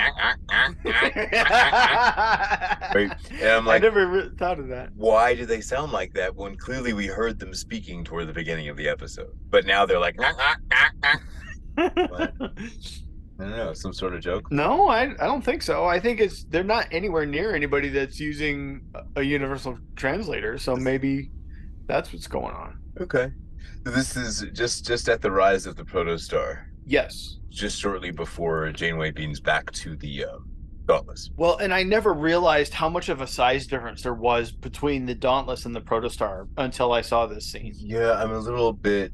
right? 2.94 3.12
And 3.32 3.50
I'm 3.50 3.66
like, 3.66 3.82
I 3.82 3.86
never 3.86 4.08
re- 4.08 4.30
thought 4.38 4.60
of 4.60 4.68
that. 4.68 4.90
why 4.96 5.36
do 5.36 5.46
they 5.46 5.62
sound 5.62 5.94
like 5.94 6.14
that 6.16 6.36
when 6.36 6.58
clearly 6.58 6.92
we 6.92 7.08
heard 7.08 7.40
them 7.40 7.54
speaking 7.54 8.04
toward 8.04 8.28
the 8.28 8.34
beginning 8.34 8.68
of 8.68 8.76
the 8.76 8.90
episode? 8.90 9.32
But 9.50 9.66
now 9.66 9.86
they're 9.86 10.00
like, 10.00 10.18
I 13.40 13.44
don't 13.44 13.52
know, 13.58 13.74
some 13.74 13.92
sort 13.94 14.14
of 14.16 14.22
joke. 14.22 14.50
no, 14.52 14.88
I, 14.88 15.04
I 15.20 15.26
don't 15.26 15.44
think 15.44 15.62
so. 15.62 15.86
I 15.86 16.00
think 16.00 16.20
it's 16.22 16.46
they're 16.46 16.64
not 16.64 16.88
anywhere 16.92 17.26
near 17.26 17.54
anybody 17.54 17.90
that's 17.90 18.20
using 18.20 18.82
a- 19.16 19.22
universal 19.22 19.78
translator, 19.96 20.58
so 20.58 20.76
maybe 20.76 21.32
that's 21.88 22.14
what's 22.14 22.28
going 22.28 22.56
on. 22.56 22.80
Okay. 23.02 23.32
This 23.84 24.16
is 24.16 24.46
just 24.54 24.86
just 24.86 25.10
at 25.10 25.22
the 25.22 25.32
rise 25.32 25.66
of 25.66 25.76
the 25.76 25.84
protostar, 25.84 26.64
Yes. 26.86 27.38
just 27.50 27.78
shortly 27.80 28.12
before 28.12 28.72
Janeway 28.72 29.12
beams 29.12 29.40
back 29.42 29.70
to 29.74 29.96
the 29.98 30.26
um, 30.26 30.50
Dauntless. 30.88 31.32
Well, 31.36 31.58
and 31.58 31.74
I 31.74 31.82
never 31.84 32.14
realized 32.14 32.74
how 32.74 32.88
much 32.90 33.10
of 33.10 33.20
a 33.22 33.28
size 33.28 33.66
difference 33.68 34.02
there 34.04 34.14
was 34.14 34.52
between 34.52 35.06
the 35.08 35.16
Dauntless 35.16 35.66
and 35.66 35.76
the 35.76 35.82
Protostar 35.82 36.48
until 36.58 36.94
I 36.94 37.02
saw 37.02 37.26
this 37.26 37.52
scene. 37.52 37.74
Yeah, 37.76 38.12
I'm 38.14 38.32
a 38.32 38.38
little 38.40 38.72
bit 38.72 39.12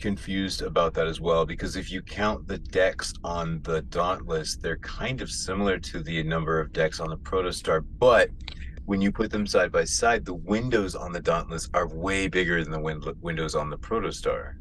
confused 0.00 0.62
about 0.62 0.94
that 0.94 1.06
as 1.06 1.20
well 1.20 1.46
because 1.46 1.76
if 1.76 1.90
you 1.90 2.02
count 2.02 2.46
the 2.46 2.58
decks 2.58 3.14
on 3.24 3.60
the 3.62 3.82
Dauntless, 3.82 4.56
they're 4.56 4.78
kind 4.78 5.20
of 5.22 5.30
similar 5.30 5.78
to 5.78 6.02
the 6.02 6.22
number 6.22 6.60
of 6.60 6.72
decks 6.72 7.00
on 7.00 7.08
the 7.08 7.16
Protostar, 7.16 7.84
but 7.98 8.30
when 8.84 9.00
you 9.00 9.10
put 9.10 9.30
them 9.30 9.46
side 9.46 9.72
by 9.72 9.84
side, 9.84 10.24
the 10.24 10.34
windows 10.34 10.94
on 10.94 11.12
the 11.12 11.20
Dauntless 11.20 11.68
are 11.74 11.88
way 11.88 12.28
bigger 12.28 12.62
than 12.62 12.72
the 12.72 12.80
win- 12.80 13.02
windows 13.20 13.54
on 13.54 13.68
the 13.68 13.78
Protostar. 13.78 14.54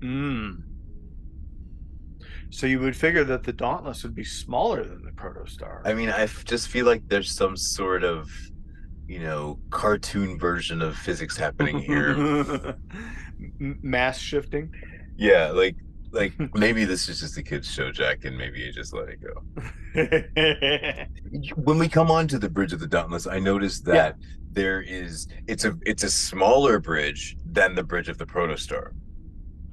Mm. 0.00 0.62
So 2.50 2.66
you 2.66 2.80
would 2.80 2.96
figure 2.96 3.24
that 3.24 3.44
the 3.44 3.52
Dauntless 3.52 4.02
would 4.02 4.14
be 4.14 4.24
smaller 4.24 4.84
than 4.84 5.02
the 5.04 5.12
Protostar. 5.12 5.80
I 5.84 5.94
mean, 5.94 6.10
I 6.10 6.22
f- 6.22 6.44
just 6.44 6.68
feel 6.68 6.86
like 6.86 7.08
there's 7.08 7.30
some 7.30 7.56
sort 7.56 8.04
of, 8.04 8.30
you 9.06 9.20
know, 9.20 9.58
cartoon 9.70 10.38
version 10.38 10.82
of 10.82 10.96
physics 10.96 11.36
happening 11.36 11.78
here. 11.78 12.76
Mass 13.58 14.18
shifting. 14.18 14.70
yeah, 15.16 15.48
like 15.50 15.76
like 16.12 16.32
maybe 16.54 16.84
this 16.84 17.08
is 17.08 17.20
just 17.20 17.36
a 17.38 17.42
kids 17.42 17.70
show, 17.70 17.90
Jack, 17.90 18.24
and 18.24 18.36
maybe 18.36 18.60
you 18.60 18.72
just 18.72 18.92
let 18.94 19.08
it 19.08 19.20
go. 19.22 19.42
When 21.56 21.78
we 21.78 21.88
come 21.88 22.10
on 22.10 22.28
to 22.28 22.38
the 22.38 22.48
Bridge 22.50 22.72
of 22.72 22.80
the 22.80 22.86
Dauntless, 22.86 23.26
I 23.26 23.38
noticed 23.38 23.84
Yeah. 23.86 23.94
that 23.94 24.16
there 24.52 24.82
is 24.82 25.28
it's 25.46 25.64
a 25.64 25.78
it's 25.82 26.02
a 26.04 26.10
smaller 26.10 26.78
bridge 26.78 27.36
than 27.46 27.74
the 27.74 27.82
Bridge 27.82 28.08
of 28.08 28.18
the 28.18 28.26
Protostar. 28.26 28.92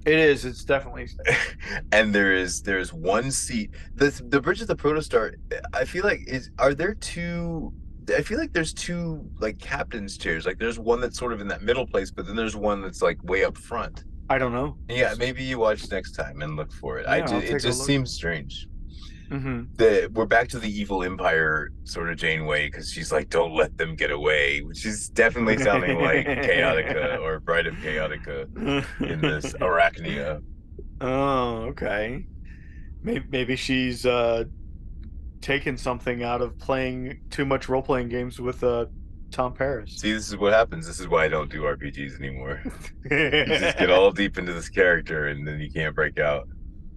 it 0.05 0.17
is. 0.17 0.45
It's 0.45 0.63
definitely. 0.63 1.07
and 1.91 2.15
there 2.15 2.33
is 2.33 2.61
there's 2.61 2.93
one 2.93 3.31
seat. 3.31 3.71
The 3.95 4.09
the 4.29 4.39
Bridge 4.41 4.61
of 4.61 4.67
the 4.67 4.75
Protostar, 4.75 5.33
I 5.73 5.83
feel 5.85 6.03
like 6.05 6.21
is 6.27 6.49
are 6.59 6.73
there 6.73 6.93
two 6.95 7.73
I 8.11 8.21
feel 8.21 8.37
like 8.37 8.53
there's 8.53 8.73
two 8.73 9.25
like 9.39 9.59
captain's 9.59 10.17
chairs. 10.17 10.45
Like 10.45 10.59
there's 10.59 10.79
one 10.79 10.99
that's 11.01 11.17
sort 11.17 11.33
of 11.33 11.41
in 11.41 11.47
that 11.49 11.61
middle 11.61 11.85
place, 11.85 12.11
but 12.11 12.25
then 12.25 12.35
there's 12.35 12.55
one 12.55 12.81
that's 12.81 13.01
like 13.01 13.23
way 13.23 13.43
up 13.43 13.57
front. 13.57 14.03
I 14.29 14.37
don't 14.37 14.53
know. 14.53 14.77
Yeah, 14.87 15.15
maybe 15.17 15.43
you 15.43 15.57
watch 15.59 15.89
next 15.91 16.11
time 16.11 16.41
and 16.41 16.55
look 16.55 16.71
for 16.71 16.99
it. 16.99 17.07
I 17.07 17.17
Yeah, 17.17 17.25
take 17.27 17.51
a 17.51 17.55
it 17.55 17.59
just 17.61 17.83
seems 17.83 18.11
strange. 18.11 18.67
hmm 19.29 19.63
The 19.75 20.09
we're 20.13 20.25
back 20.25 20.47
to 20.49 20.59
the 20.59 20.69
evil 20.69 21.03
empire 21.03 21.69
sort 21.83 22.09
of 22.09 22.17
Janeway 22.17 22.67
because 22.67 22.91
she's 22.91 23.11
like, 23.11 23.29
"Don't 23.29 23.55
let 23.55 23.77
them 23.77 23.95
get 23.95 24.11
away," 24.11 24.61
which 24.61 24.85
is 24.85 25.09
definitely 25.09 25.57
sounding 25.57 25.99
like 25.99 26.25
Chaotica 26.25 27.19
or 27.21 27.39
Bride 27.39 27.67
of 27.67 27.75
Chaotica 27.75 28.45
in 29.01 29.21
this 29.21 29.45
Arachnia. 29.61 30.43
Oh, 31.01 31.63
okay. 31.71 32.25
Maybe 33.01 33.25
maybe 33.31 33.55
she's 33.55 34.05
uh 34.05 34.43
taken 35.41 35.77
something 35.77 36.23
out 36.23 36.41
of 36.41 36.57
playing 36.57 37.21
too 37.29 37.45
much 37.45 37.69
role 37.69 37.81
playing 37.81 38.09
games 38.09 38.39
with 38.39 38.63
uh 38.63 38.85
Tom 39.31 39.53
Paris. 39.53 39.97
See, 39.97 40.11
this 40.11 40.27
is 40.27 40.37
what 40.37 40.53
happens. 40.53 40.87
This 40.87 40.99
is 40.99 41.07
why 41.07 41.25
I 41.25 41.27
don't 41.27 41.51
do 41.51 41.61
RPGs 41.61 42.17
anymore. 42.19 42.61
you 43.11 43.45
just 43.45 43.77
get 43.77 43.91
all 43.91 44.11
deep 44.11 44.37
into 44.37 44.53
this 44.53 44.69
character 44.69 45.27
and 45.27 45.47
then 45.47 45.59
you 45.59 45.71
can't 45.71 45.95
break 45.95 46.19
out. 46.19 46.47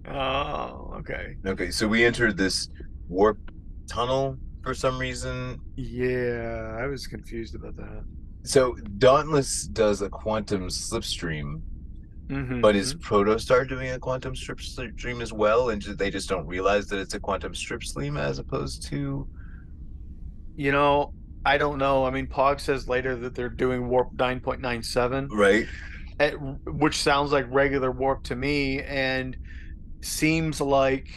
Oh, 0.07 0.93
okay. 0.97 1.35
Okay, 1.45 1.71
so 1.71 1.87
we 1.87 2.03
entered 2.03 2.35
this 2.35 2.69
warp 3.07 3.37
tunnel 3.87 4.37
for 4.63 4.73
some 4.73 4.97
reason. 4.97 5.59
Yeah, 5.75 6.77
I 6.79 6.87
was 6.87 7.07
confused 7.07 7.55
about 7.55 7.75
that. 7.77 8.03
So 8.43 8.75
Dauntless 8.97 9.67
does 9.67 10.01
a 10.01 10.09
quantum 10.09 10.67
slipstream, 10.67 11.61
Mhm, 12.29 12.61
but 12.61 12.75
is 12.75 12.95
Protostar 12.95 13.67
doing 13.67 13.91
a 13.91 13.99
quantum 13.99 14.33
slipstream 14.33 15.21
as 15.21 15.33
well? 15.33 15.69
And 15.69 15.81
they 15.81 16.09
just 16.09 16.29
don't 16.29 16.47
realize 16.47 16.87
that 16.87 16.99
it's 16.99 17.13
a 17.13 17.19
quantum 17.19 17.53
slipstream 17.53 18.19
as 18.19 18.39
opposed 18.39 18.83
to 18.89 19.27
you 20.55 20.71
know, 20.71 21.13
I 21.45 21.57
don't 21.57 21.79
know. 21.79 22.05
I 22.05 22.11
mean, 22.11 22.27
Pog 22.27 22.59
says 22.59 22.87
later 22.87 23.15
that 23.15 23.33
they're 23.35 23.49
doing 23.49 23.89
warp 23.89 24.13
9.97. 24.15 25.29
right. 25.31 25.65
at, 26.19 26.35
which 26.65 26.95
sounds 26.95 27.31
like 27.31 27.45
regular 27.49 27.91
warp 27.91 28.23
to 28.25 28.35
me 28.35 28.81
and 28.81 29.35
seems 30.01 30.61
like 30.61 31.07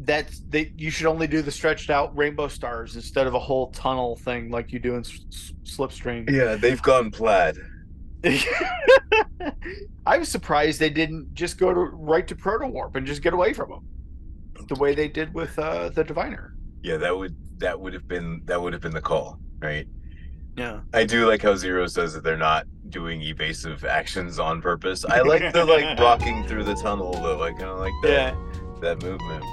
that's 0.00 0.40
they 0.48 0.72
you 0.76 0.90
should 0.90 1.06
only 1.06 1.26
do 1.28 1.42
the 1.42 1.50
stretched 1.50 1.88
out 1.88 2.16
rainbow 2.16 2.48
stars 2.48 2.96
instead 2.96 3.26
of 3.26 3.34
a 3.34 3.38
whole 3.38 3.70
tunnel 3.70 4.16
thing 4.16 4.50
like 4.50 4.72
you 4.72 4.80
do 4.80 4.94
in 4.96 5.00
S- 5.00 5.52
slipstream 5.64 6.28
Yeah, 6.28 6.56
they've 6.56 6.82
gone 6.82 7.10
plaid. 7.12 7.56
i 10.06 10.18
was 10.18 10.28
surprised 10.28 10.78
they 10.80 10.90
didn't 10.90 11.32
just 11.34 11.58
go 11.58 11.72
to 11.72 11.80
right 11.80 12.26
to 12.28 12.36
proto 12.36 12.66
warp 12.66 12.96
and 12.96 13.06
just 13.06 13.22
get 13.22 13.32
away 13.32 13.52
from 13.52 13.70
them 13.70 14.66
the 14.68 14.74
way 14.76 14.94
they 14.94 15.08
did 15.08 15.32
with 15.34 15.58
uh 15.58 15.88
the 15.90 16.04
diviner 16.04 16.54
Yeah, 16.82 16.96
that 16.98 17.16
would 17.16 17.34
that 17.58 17.78
would 17.80 17.94
have 17.94 18.06
been 18.08 18.42
that 18.46 18.60
would 18.60 18.72
have 18.72 18.82
been 18.82 18.92
the 18.94 19.00
call, 19.00 19.38
right? 19.60 19.86
yeah 20.56 20.80
I 20.92 21.04
do 21.04 21.26
like 21.26 21.42
how 21.42 21.54
Zero 21.56 21.86
says 21.86 22.12
that 22.14 22.22
they're 22.22 22.36
not 22.36 22.66
doing 22.90 23.22
evasive 23.22 23.84
actions 23.84 24.38
on 24.38 24.60
purpose. 24.60 25.04
I 25.04 25.22
like 25.22 25.52
the 25.52 25.64
like 25.64 25.98
rocking 25.98 26.44
through 26.46 26.64
the 26.64 26.74
tunnel 26.74 27.12
though. 27.14 27.42
I 27.42 27.52
kind 27.52 27.64
of 27.70 27.78
like 27.78 27.94
that 28.02 28.10
yeah 28.10 28.34
that 28.80 29.02
movement. 29.02 29.44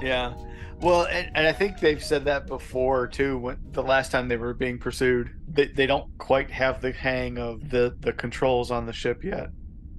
Yeah. 0.00 0.34
Well, 0.80 1.06
and, 1.06 1.30
and 1.34 1.46
I 1.46 1.52
think 1.52 1.80
they've 1.80 2.02
said 2.02 2.24
that 2.26 2.46
before 2.46 3.08
too. 3.08 3.38
When 3.38 3.58
the 3.72 3.82
last 3.82 4.12
time 4.12 4.28
they 4.28 4.36
were 4.36 4.54
being 4.54 4.78
pursued, 4.78 5.30
they, 5.48 5.66
they 5.66 5.86
don't 5.86 6.16
quite 6.18 6.50
have 6.52 6.80
the 6.80 6.92
hang 6.92 7.38
of 7.38 7.70
the 7.70 7.96
the 7.98 8.12
controls 8.12 8.70
on 8.70 8.86
the 8.86 8.92
ship 8.92 9.24
yet. 9.24 9.48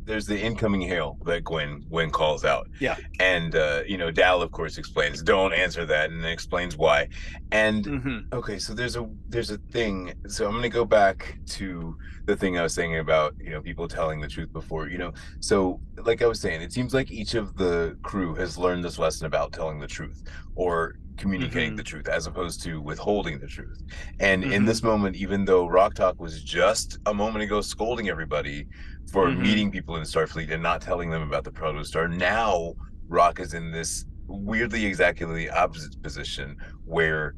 There's 0.09 0.25
the 0.25 0.41
incoming 0.41 0.81
hail 0.81 1.19
that 1.25 1.43
Gwyn 1.43 1.85
Gwyn 1.87 2.09
calls 2.09 2.43
out. 2.43 2.67
Yeah. 2.79 2.95
And 3.19 3.55
uh, 3.55 3.83
you 3.85 3.95
know, 3.95 4.09
Dal 4.09 4.41
of 4.41 4.51
course 4.51 4.79
explains, 4.79 5.21
don't 5.21 5.53
answer 5.53 5.85
that, 5.85 6.09
and 6.09 6.25
explains 6.25 6.75
why. 6.75 7.09
And 7.51 7.85
Mm-hmm. 7.85 8.17
okay, 8.33 8.57
so 8.57 8.73
there's 8.73 8.95
a 8.95 9.07
there's 9.27 9.51
a 9.51 9.59
thing. 9.71 10.13
So 10.27 10.47
I'm 10.47 10.53
gonna 10.55 10.67
go 10.69 10.83
back 10.83 11.37
to 11.57 11.95
the 12.25 12.35
thing 12.35 12.57
I 12.57 12.63
was 12.63 12.73
saying 12.73 12.97
about 12.97 13.35
you 13.39 13.51
know 13.51 13.61
people 13.61 13.87
telling 13.87 14.19
the 14.19 14.27
truth 14.27 14.51
before. 14.51 14.89
You 14.89 14.97
know, 14.97 15.13
so 15.41 15.79
like 16.03 16.23
I 16.23 16.25
was 16.25 16.41
saying, 16.41 16.63
it 16.63 16.73
seems 16.73 16.91
like 16.91 17.11
each 17.11 17.35
of 17.35 17.55
the 17.55 17.95
crew 18.01 18.33
has 18.33 18.57
learned 18.57 18.83
this 18.83 18.97
lesson 18.97 19.27
about 19.27 19.53
telling 19.53 19.79
the 19.79 19.87
truth 19.87 20.23
or 20.55 20.95
communicating 21.17 21.73
Mhm. 21.73 21.77
the 21.77 21.83
truth 21.83 22.07
as 22.07 22.27
opposed 22.27 22.63
to 22.63 22.79
withholding 22.81 23.39
the 23.39 23.45
truth. 23.47 23.83
And 24.21 24.41
in 24.41 24.63
this 24.63 24.81
moment, 24.81 25.17
even 25.17 25.43
though 25.43 25.67
Rok-Tahk 25.67 26.17
was 26.17 26.41
just 26.41 26.97
a 27.07 27.13
moment 27.13 27.43
ago 27.43 27.59
scolding 27.59 28.07
everybody 28.07 28.65
for 29.11 29.27
Mhm. 29.27 29.39
meeting 29.39 29.71
people 29.71 29.95
in 29.95 30.03
Starfleet 30.03 30.51
and 30.51 30.61
not 30.61 30.81
telling 30.81 31.09
them 31.09 31.21
about 31.21 31.43
the 31.43 31.51
Protostar, 31.51 32.09
now 32.09 32.73
Rock 33.07 33.39
is 33.39 33.53
in 33.53 33.71
this 33.71 34.05
weirdly 34.27 34.85
exactly 34.85 35.25
the 35.33 35.49
opposite 35.49 36.01
position 36.03 36.55
where 36.85 37.33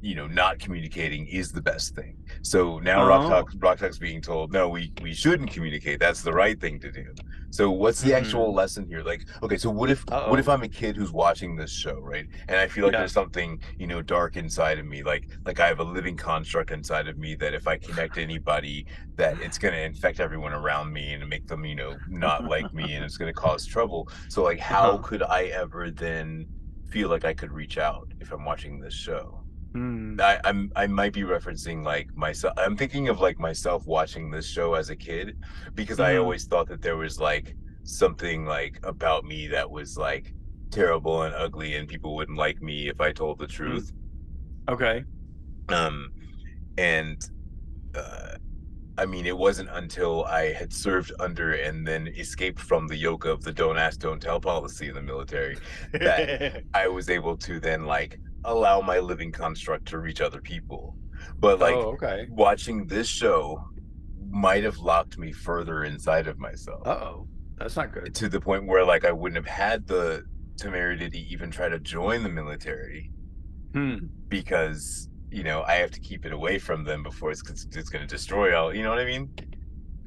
you 0.00 0.14
know 0.14 0.26
not 0.26 0.58
communicating 0.58 1.26
is 1.26 1.52
the 1.52 1.62
best 1.62 1.94
thing. 1.94 2.14
So 2.42 2.78
now 2.78 3.02
rock 3.04 3.24
Oh. 3.24 3.28
talk 3.28 3.50
Rok-Tahk's 3.58 3.98
being 3.98 4.22
told 4.22 4.52
no 4.52 4.68
we 4.68 4.92
we 5.00 5.14
shouldn't 5.14 5.50
communicate. 5.50 6.00
That's 6.00 6.22
the 6.22 6.32
right 6.32 6.60
thing 6.60 6.80
to 6.80 6.92
do. 6.92 7.04
So 7.50 7.70
what's 7.70 8.00
the 8.00 8.14
actual 8.14 8.54
lesson 8.54 8.86
here? 8.86 9.02
Like 9.02 9.26
okay 9.42 9.58
so 9.58 9.70
what 9.70 9.90
if 9.90 10.04
what 10.08 10.38
if 10.38 10.48
i'm 10.48 10.62
a 10.62 10.68
kid 10.68 10.96
who's 10.96 11.12
watching 11.12 11.56
this 11.56 11.72
show 11.72 11.98
right? 12.00 12.26
And 12.48 12.58
i 12.58 12.68
feel 12.68 12.84
like 12.86 12.94
Yeah. 12.94 12.98
there's 12.98 13.12
something 13.12 13.58
you 13.78 13.86
know 13.86 14.02
dark 14.02 14.36
inside 14.36 14.78
of 14.78 14.86
me 14.86 15.02
like 15.02 15.28
like 15.46 15.60
i 15.60 15.66
have 15.66 15.80
a 15.80 15.84
living 15.84 16.16
construct 16.16 16.70
inside 16.70 17.08
of 17.08 17.18
me 17.18 17.34
that 17.36 17.54
if 17.54 17.66
i 17.66 17.76
connect 17.78 18.14
to 18.14 18.22
anybody 18.28 18.86
that 19.16 19.38
it's 19.40 19.58
going 19.58 19.74
to 19.74 19.80
infect 19.82 20.20
everyone 20.20 20.52
around 20.52 20.92
me 20.92 21.12
and 21.12 21.28
make 21.28 21.46
them 21.46 21.64
you 21.64 21.74
know 21.74 22.00
not 22.08 22.46
like 22.46 22.72
me 22.72 22.94
and 22.94 23.04
it's 23.04 23.16
going 23.16 23.28
to 23.28 23.34
cause 23.34 23.64
trouble. 23.66 24.08
So 24.28 24.42
like 24.44 24.60
how 24.60 24.94
Uh-huh. 24.94 24.98
could 24.98 25.22
i 25.22 25.44
ever 25.46 25.90
then 25.90 26.46
feel 26.84 27.08
like 27.08 27.24
i 27.24 27.34
could 27.34 27.52
reach 27.52 27.78
out 27.78 28.12
if 28.20 28.32
i'm 28.32 28.44
watching 28.44 28.80
this 28.80 28.94
show 28.94 29.44
Mm. 29.76 30.20
I, 30.20 30.38
I'm 30.44 30.70
I 30.76 30.86
might 30.86 31.12
be 31.14 31.22
referencing 31.22 31.82
like 31.84 32.14
myself. 32.14 32.52
I'm 32.58 32.76
thinking 32.76 33.08
of 33.08 33.20
like 33.20 33.38
myself 33.38 33.86
watching 33.86 34.30
this 34.30 34.46
show 34.46 34.74
as 34.74 34.90
a 34.90 34.96
kid 34.96 35.38
because 35.74 35.98
I 36.00 36.14
Mhm. 36.14 36.20
always 36.20 36.44
thought 36.46 36.68
that 36.68 36.82
there 36.82 36.96
was 36.96 37.18
like 37.18 37.56
something 37.84 38.44
like 38.44 38.78
about 38.82 39.24
me 39.24 39.48
that 39.48 39.70
was 39.70 39.96
like 39.96 40.34
terrible 40.70 41.22
and 41.22 41.34
ugly, 41.34 41.76
and 41.76 41.88
people 41.88 42.14
wouldn't 42.16 42.38
like 42.38 42.60
me 42.62 42.88
if 42.88 43.00
I 43.00 43.12
told 43.12 43.38
the 43.38 43.46
truth. 43.46 43.92
Okay. 44.68 45.04
Um, 45.68 46.12
and 46.78 47.22
uh, 47.94 48.36
I 48.98 49.06
mean, 49.06 49.26
it 49.26 49.36
wasn't 49.36 49.70
until 49.72 50.24
I 50.26 50.52
had 50.52 50.72
served 50.72 51.12
under 51.20 51.54
and 51.54 51.86
then 51.86 52.08
escaped 52.08 52.60
from 52.60 52.88
the 52.88 52.96
yoke 52.96 53.24
of 53.26 53.42
the 53.42 53.52
"don't 53.52 53.78
ask, 53.78 54.00
don't 54.00 54.20
tell" 54.22 54.40
policy 54.40 54.88
in 54.88 54.94
the 54.94 55.02
military 55.02 55.58
that 56.00 56.32
I 56.74 56.88
was 56.88 57.10
able 57.10 57.36
to 57.38 57.60
then 57.60 57.86
like 57.86 58.20
allow 58.44 58.80
my 58.80 58.98
living 58.98 59.32
construct 59.32 59.86
to 59.88 59.98
reach 59.98 60.20
other 60.20 60.40
people. 60.40 60.96
But 61.38 61.58
like 61.60 61.74
oh, 61.74 61.92
okay. 61.94 62.26
watching 62.30 62.86
this 62.86 63.08
show 63.08 63.62
might 64.28 64.64
have 64.64 64.78
locked 64.78 65.18
me 65.18 65.32
further 65.32 65.84
inside 65.84 66.26
of 66.26 66.38
myself 66.38 66.86
Uh 66.86 66.90
oh, 66.90 67.28
that's 67.58 67.76
not 67.76 67.92
good. 67.92 68.14
to 68.14 68.28
the 68.28 68.40
point 68.40 68.66
where 68.66 68.84
like 68.84 69.04
I 69.04 69.12
wouldn't 69.12 69.36
have 69.44 69.54
had 69.54 69.86
the 69.86 70.24
temerity 70.56 71.08
to 71.10 71.18
even 71.18 71.50
try 71.50 71.68
to 71.68 71.78
join 71.78 72.22
the 72.22 72.28
military 72.28 73.10
Hmm. 73.74 73.96
because 74.28 75.08
you 75.30 75.42
know 75.44 75.62
I 75.62 75.74
have 75.76 75.90
to 75.92 76.00
keep 76.00 76.26
it 76.26 76.32
away 76.32 76.58
from 76.58 76.84
them 76.84 77.02
before 77.02 77.30
it's 77.30 77.42
it's 77.48 77.88
going 77.88 78.06
to 78.06 78.12
destroy 78.16 78.54
all. 78.56 78.74
You 78.74 78.82
know 78.82 78.90
what 78.90 78.98
I 78.98 79.04
mean? 79.06 79.30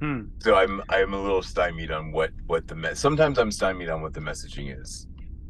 Hmm. 0.01 0.21
So 0.39 0.55
I'm 0.55 0.81
I'm 0.89 1.13
a 1.13 1.21
little 1.21 1.41
stymied 1.41 1.91
on 1.91 2.11
what 2.11 2.31
what 2.47 2.67
the 2.67 2.75
me- 2.75 2.93
sometimes 2.95 3.37
I'm 3.39 3.51
stymied 3.51 3.89
on 3.89 4.01
what 4.01 4.13
the 4.13 4.19
messaging 4.19 4.79
is 4.79 5.07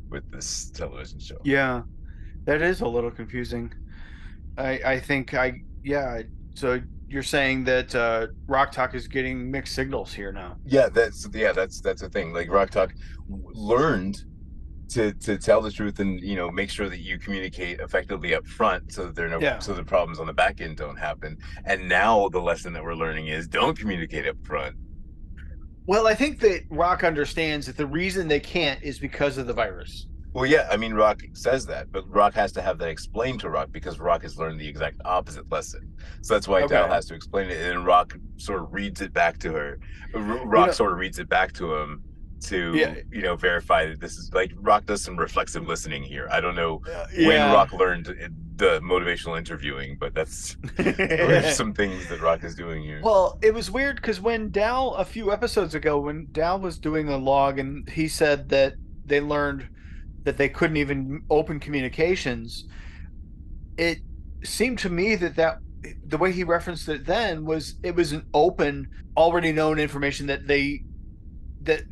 with 0.10 0.30
this 0.32 0.70
television 0.72 1.20
show. 1.20 1.38
Yeah, 1.44 1.82
that 2.46 2.62
is 2.62 2.82
a 2.82 2.88
little 2.88 3.12
confusing. 3.12 3.74
I 4.58 4.80
I 4.86 5.00
think 5.00 5.34
I 5.34 5.62
yeah. 5.84 6.22
So 6.56 6.82
you're 7.08 7.24
saying 7.24 7.64
that 7.66 7.94
uh, 7.94 8.28
Rok-Tahk 8.48 8.96
is 8.96 9.08
getting 9.08 9.52
mixed 9.52 9.76
signals 9.76 10.14
here 10.14 10.32
now. 10.32 10.58
Yeah, 10.66 10.90
that's 10.90 11.28
yeah, 11.34 11.52
that's 11.52 11.82
that's 11.82 12.02
the 12.02 12.10
thing. 12.10 12.34
Like 12.34 12.50
Rok-Tahk 12.50 12.94
learned 13.30 14.24
to 14.90 15.14
to 15.14 15.38
tell 15.38 15.62
the 15.62 15.72
truth 15.72 16.00
and 16.00 16.20
you 16.22 16.36
know 16.36 16.50
make 16.52 16.70
sure 16.70 16.90
that 16.90 17.00
you 17.00 17.18
communicate 17.20 17.80
effectively 17.80 18.34
up 18.36 18.46
front 18.48 18.92
so 18.92 19.06
that 19.08 19.16
there 19.16 19.26
are 19.26 19.30
no 19.30 19.40
Yeah. 19.40 19.60
so 19.60 19.74
the 19.74 19.84
problems 19.84 20.20
on 20.20 20.28
the 20.28 20.34
back 20.34 20.62
end 20.62 20.78
don't 20.78 20.96
happen. 20.98 21.38
And 21.66 21.90
now 21.90 22.30
the 22.30 22.40
lesson 22.40 22.72
that 22.74 22.84
we're 22.84 22.96
learning 22.96 23.28
is 23.28 23.48
don't 23.48 23.78
communicate 23.78 24.28
up 24.28 24.38
front. 24.44 24.76
Well, 25.88 26.08
I 26.08 26.16
think 26.16 26.40
that 26.40 26.62
Rock 26.70 27.04
understands 27.04 27.68
that 27.68 27.78
the 27.78 27.86
reason 27.86 28.28
they 28.28 28.40
can't 28.40 28.82
is 28.82 28.98
because 28.98 29.38
of 29.38 29.46
the 29.46 29.54
virus. 29.54 30.08
Well, 30.36 30.46
yeah, 30.46 30.68
I 30.70 30.76
mean, 30.76 30.94
Rock 30.94 31.22
says 31.32 31.66
that, 31.68 31.94
but 31.94 32.04
Rock 32.14 32.34
has 32.34 32.52
to 32.52 32.62
have 32.62 32.78
that 32.80 32.90
explained 32.90 33.40
to 33.40 33.50
Rock 33.50 33.70
because 33.72 34.00
Rock 34.02 34.22
has 34.24 34.38
learned 34.38 34.60
the 34.60 34.68
exact 34.68 35.00
opposite 35.06 35.50
lesson. 35.50 35.94
So 36.24 36.34
that's 36.34 36.46
why 36.46 36.68
Dal 36.68 36.90
has 36.90 37.06
to 37.06 37.14
explain 37.16 37.50
it, 37.50 37.62
and 37.72 37.86
Rock 37.86 38.18
sort 38.36 38.62
of 38.62 38.74
reads 38.74 39.00
it 39.00 39.14
back 39.14 39.40
to 39.40 39.54
her. 39.54 39.80
Rock 40.14 40.68
know- 40.68 40.72
sort 40.74 40.92
of 40.92 40.98
reads 40.98 41.20
it 41.20 41.30
back 41.30 41.54
to 41.54 41.74
him 41.76 42.04
to, 42.48 42.76
Yeah. 42.76 42.96
you 43.10 43.22
know, 43.22 43.38
verify 43.38 43.86
that 43.86 44.02
this 44.02 44.18
is 44.18 44.34
like 44.34 44.52
Rock 44.58 44.86
does 44.86 45.02
some 45.02 45.16
reflexive 45.16 45.70
listening 45.70 46.04
here. 46.04 46.28
I 46.30 46.42
don't 46.42 46.56
know 46.56 46.82
uh, 46.86 47.08
Yeah. 47.14 47.28
when 47.30 47.54
Rock 47.54 47.72
learned 47.72 48.08
the 48.58 48.82
motivational 48.82 49.38
interviewing, 49.38 49.96
but 49.98 50.14
that's 50.14 50.58
some 51.56 51.74
things 51.74 52.10
that 52.10 52.20
Rock 52.22 52.44
is 52.44 52.56
doing 52.56 52.84
here. 52.84 53.00
Well, 53.02 53.40
it 53.42 53.54
was 53.54 53.72
weird 53.72 53.96
because 53.96 54.20
when 54.20 54.50
Dal 54.52 54.96
a 54.96 55.06
few 55.06 55.32
episodes 55.32 55.76
ago, 55.76 55.98
when 55.98 56.28
Dal 56.34 56.60
was 56.60 56.78
doing 56.78 57.08
a 57.08 57.16
log 57.18 57.58
and 57.58 57.90
he 57.90 58.10
said 58.10 58.50
that 58.50 58.74
they 59.06 59.22
learned 59.22 59.70
that 60.26 60.38
they 60.38 60.50
couldn't 60.50 60.78
even 60.78 61.24
open 61.30 61.60
communications, 61.60 62.66
it 63.78 64.00
seemed 64.44 64.80
to 64.80 64.90
me 64.90 65.16
that 65.16 65.36
that 65.36 65.60
the 66.08 66.18
way 66.18 66.32
he 66.32 66.44
referenced 66.44 66.90
it 66.90 67.06
then 67.06 67.46
was 67.46 67.76
it 67.84 67.96
was 67.96 68.12
an 68.12 68.26
open, 68.34 68.90
already 69.16 69.52
known 69.52 69.80
information 69.80 70.28
that 70.28 70.48
they 70.48 70.84
that 71.62 71.84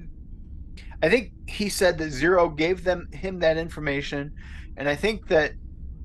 I 1.01 1.09
think 1.09 1.31
he 1.47 1.69
said 1.69 1.97
that 1.99 2.11
Zero 2.11 2.49
gave 2.49 2.83
them 2.83 3.07
him 3.11 3.39
that 3.39 3.57
information, 3.57 4.33
and 4.77 4.89
I 4.89 4.95
think 4.95 5.27
that 5.27 5.53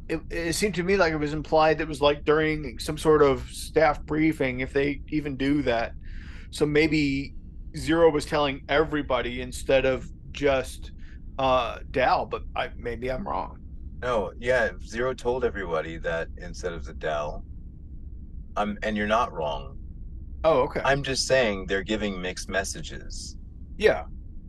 it, 0.09 0.21
it 0.31 0.55
seemed 0.55 0.75
to 0.77 0.83
me 0.83 0.97
like 0.97 1.13
it 1.13 1.19
was 1.19 1.33
implied 1.33 1.79
that 1.79 1.85
it 1.85 1.89
was 1.89 2.01
like 2.01 2.25
during 2.25 2.79
some 2.79 2.99
sort 2.99 3.23
of 3.23 3.49
staff 3.51 4.03
briefing, 4.03 4.61
if 4.61 4.73
they 4.73 5.01
even 5.09 5.37
do 5.37 5.63
that. 5.63 5.93
So 6.51 6.67
maybe 6.67 7.35
Zero 7.77 8.11
was 8.11 8.25
telling 8.25 8.63
everybody 8.69 9.41
instead 9.41 9.85
of 9.85 10.09
just 10.33 10.93
uh 11.39 11.79
Dal, 11.91 12.27
but 12.27 12.43
I 12.57 12.71
maybe 12.77 13.11
I'm 13.11 13.27
wrong. 13.27 13.59
No, 14.03 14.33
yeah, 14.39 14.71
Zero 14.85 15.13
told 15.15 15.45
everybody 15.45 15.99
that 15.99 16.29
instead 16.39 16.73
of 16.73 16.85
the 16.85 16.95
Dal. 16.95 17.45
Um, 18.57 18.77
and 18.83 18.97
you're 18.97 19.07
not 19.07 19.33
wrong. 19.33 19.77
Oh, 20.45 20.61
okay. 20.63 20.81
I'm 20.85 21.03
just 21.03 21.27
saying 21.27 21.67
they're 21.67 21.83
giving 21.85 22.21
mixed 22.21 22.49
messages. 22.49 23.37
yeah. 23.77 24.05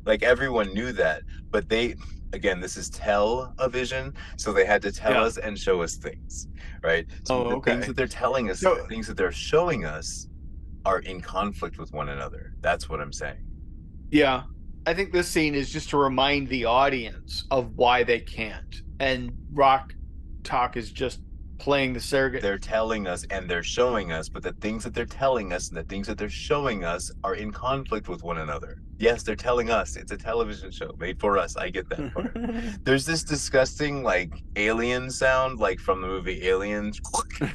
Like 0.06 0.24
everyone 0.24 0.74
knew 0.74 0.92
that, 0.94 1.22
but 1.52 1.68
they 1.70 1.94
again, 2.34 2.60
this 2.62 2.78
is 2.78 2.90
television, 2.90 4.14
so 4.38 4.54
they 4.54 4.66
had 4.66 4.82
to 4.84 4.92
tell 4.92 5.12
Yeah. 5.14 5.24
us 5.24 5.38
and 5.38 5.58
show 5.58 5.82
us 5.82 5.96
things, 5.98 6.48
right? 6.84 7.06
So 7.26 7.46
Oh, 7.46 7.50
the 7.56 7.62
things 7.62 7.86
that 7.88 7.96
they're 7.96 8.08
telling 8.08 8.50
us, 8.50 8.60
So- 8.62 8.76
the 8.76 8.84
things 8.88 9.08
that 9.08 9.18
they're 9.18 9.32
showing 9.32 9.86
us 9.86 10.28
are 10.86 11.00
in 11.00 11.22
conflict 11.22 11.78
with 11.78 11.92
one 11.92 12.10
another. 12.10 12.54
That's 12.62 12.88
what 12.90 13.02
I'm 13.02 13.12
saying. 13.12 13.44
Yeah. 14.10 14.44
I 14.90 14.94
think 14.96 15.12
this 15.12 15.28
scene 15.28 15.54
is 15.54 15.70
just 15.70 15.92
to 15.92 15.98
remind 15.98 16.48
the 16.48 16.66
audience 16.66 17.46
of 17.52 17.78
why 17.78 18.02
they 18.02 18.20
can't. 18.20 18.82
And 19.00 19.32
Rock 19.54 19.94
Talk 20.44 20.78
is 20.78 20.92
just 20.92 21.22
playing 21.60 21.94
the 21.94 22.00
surrogate. 22.00 22.42
They're 22.42 22.58
telling 22.58 23.06
us 23.06 23.24
and 23.30 23.48
they're 23.48 23.62
showing 23.62 24.12
us, 24.12 24.30
but 24.30 24.42
the 24.42 24.54
things 24.54 24.84
that 24.86 24.96
they're 24.96 25.06
telling 25.06 25.54
us 25.54 25.70
and 25.70 25.78
the 25.78 25.84
things 25.84 26.08
that 26.08 26.18
they're 26.18 26.28
showing 26.28 26.86
us 26.86 27.12
are 27.24 27.36
in 27.36 27.52
conflict 27.52 28.10
with 28.10 28.24
one 28.24 28.40
another. 28.40 28.82
Yes, 28.98 29.22
they're 29.22 29.36
telling 29.36 29.70
us. 29.70 29.96
It's 29.96 30.12
a 30.12 30.18
television 30.18 30.72
show 30.72 30.96
made 30.98 31.20
for 31.20 31.38
us. 31.38 31.56
I 31.56 31.70
get 31.70 31.88
that 31.90 32.12
part. 32.12 32.36
There's 32.84 33.06
this 33.06 33.24
disgusting 33.24 34.02
like 34.02 34.42
alien 34.56 35.12
sound, 35.12 35.60
like 35.60 35.80
from 35.80 36.02
the 36.02 36.08
movie 36.08 36.48
Aliens. 36.48 37.00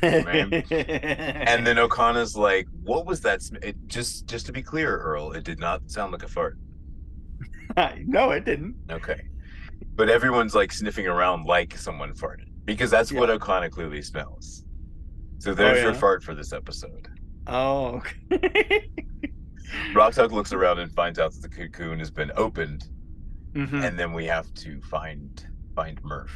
And 0.03 1.67
then 1.67 1.79
Okona's 1.79 2.37
like, 2.37 2.69
"What 2.85 3.07
was 3.07 3.23
that?" 3.23 3.43
sm-" 3.43 3.57
It 3.61 3.75
just, 3.89 4.29
just 4.29 4.47
to 4.47 4.53
be 4.53 4.63
clear, 4.63 4.99
Earl, 4.99 5.33
it 5.33 5.43
did 5.43 5.59
not 5.59 5.91
sound 5.91 6.13
like 6.13 6.23
a 6.23 6.29
fart. 6.29 6.59
no, 8.07 8.31
it 8.31 8.45
didn't. 8.45 8.77
Okay, 8.91 9.23
but 9.97 10.09
everyone's 10.09 10.55
like 10.55 10.73
sniffing 10.73 11.07
around 11.07 11.47
like 11.47 11.77
someone 11.77 12.13
farted 12.15 12.49
because 12.65 12.91
that's 12.91 13.13
what 13.13 13.29
Yeah. 13.29 13.37
Okona 13.37 13.71
clearly 13.71 14.03
smells. 14.03 14.65
So 15.39 15.55
there's 15.55 15.83
your 15.83 15.93
yeah? 15.93 15.99
fart 15.99 16.23
for 16.23 16.35
this 16.35 16.53
episode. 16.53 17.09
Oh, 17.47 18.01
okay. 18.31 18.91
Rok-Tahk 19.95 20.31
looks 20.33 20.53
around 20.53 20.79
and 20.79 20.91
finds 20.93 21.19
out 21.19 21.33
that 21.33 21.43
the 21.43 21.49
cocoon 21.49 21.99
has 21.99 22.11
been 22.11 22.31
opened, 22.37 22.89
Mhm. 23.55 23.85
and 23.85 23.99
then 23.99 24.13
we 24.13 24.25
have 24.27 24.53
to 24.55 24.81
find 24.83 25.47
find 25.75 26.01
Murf, 26.03 26.31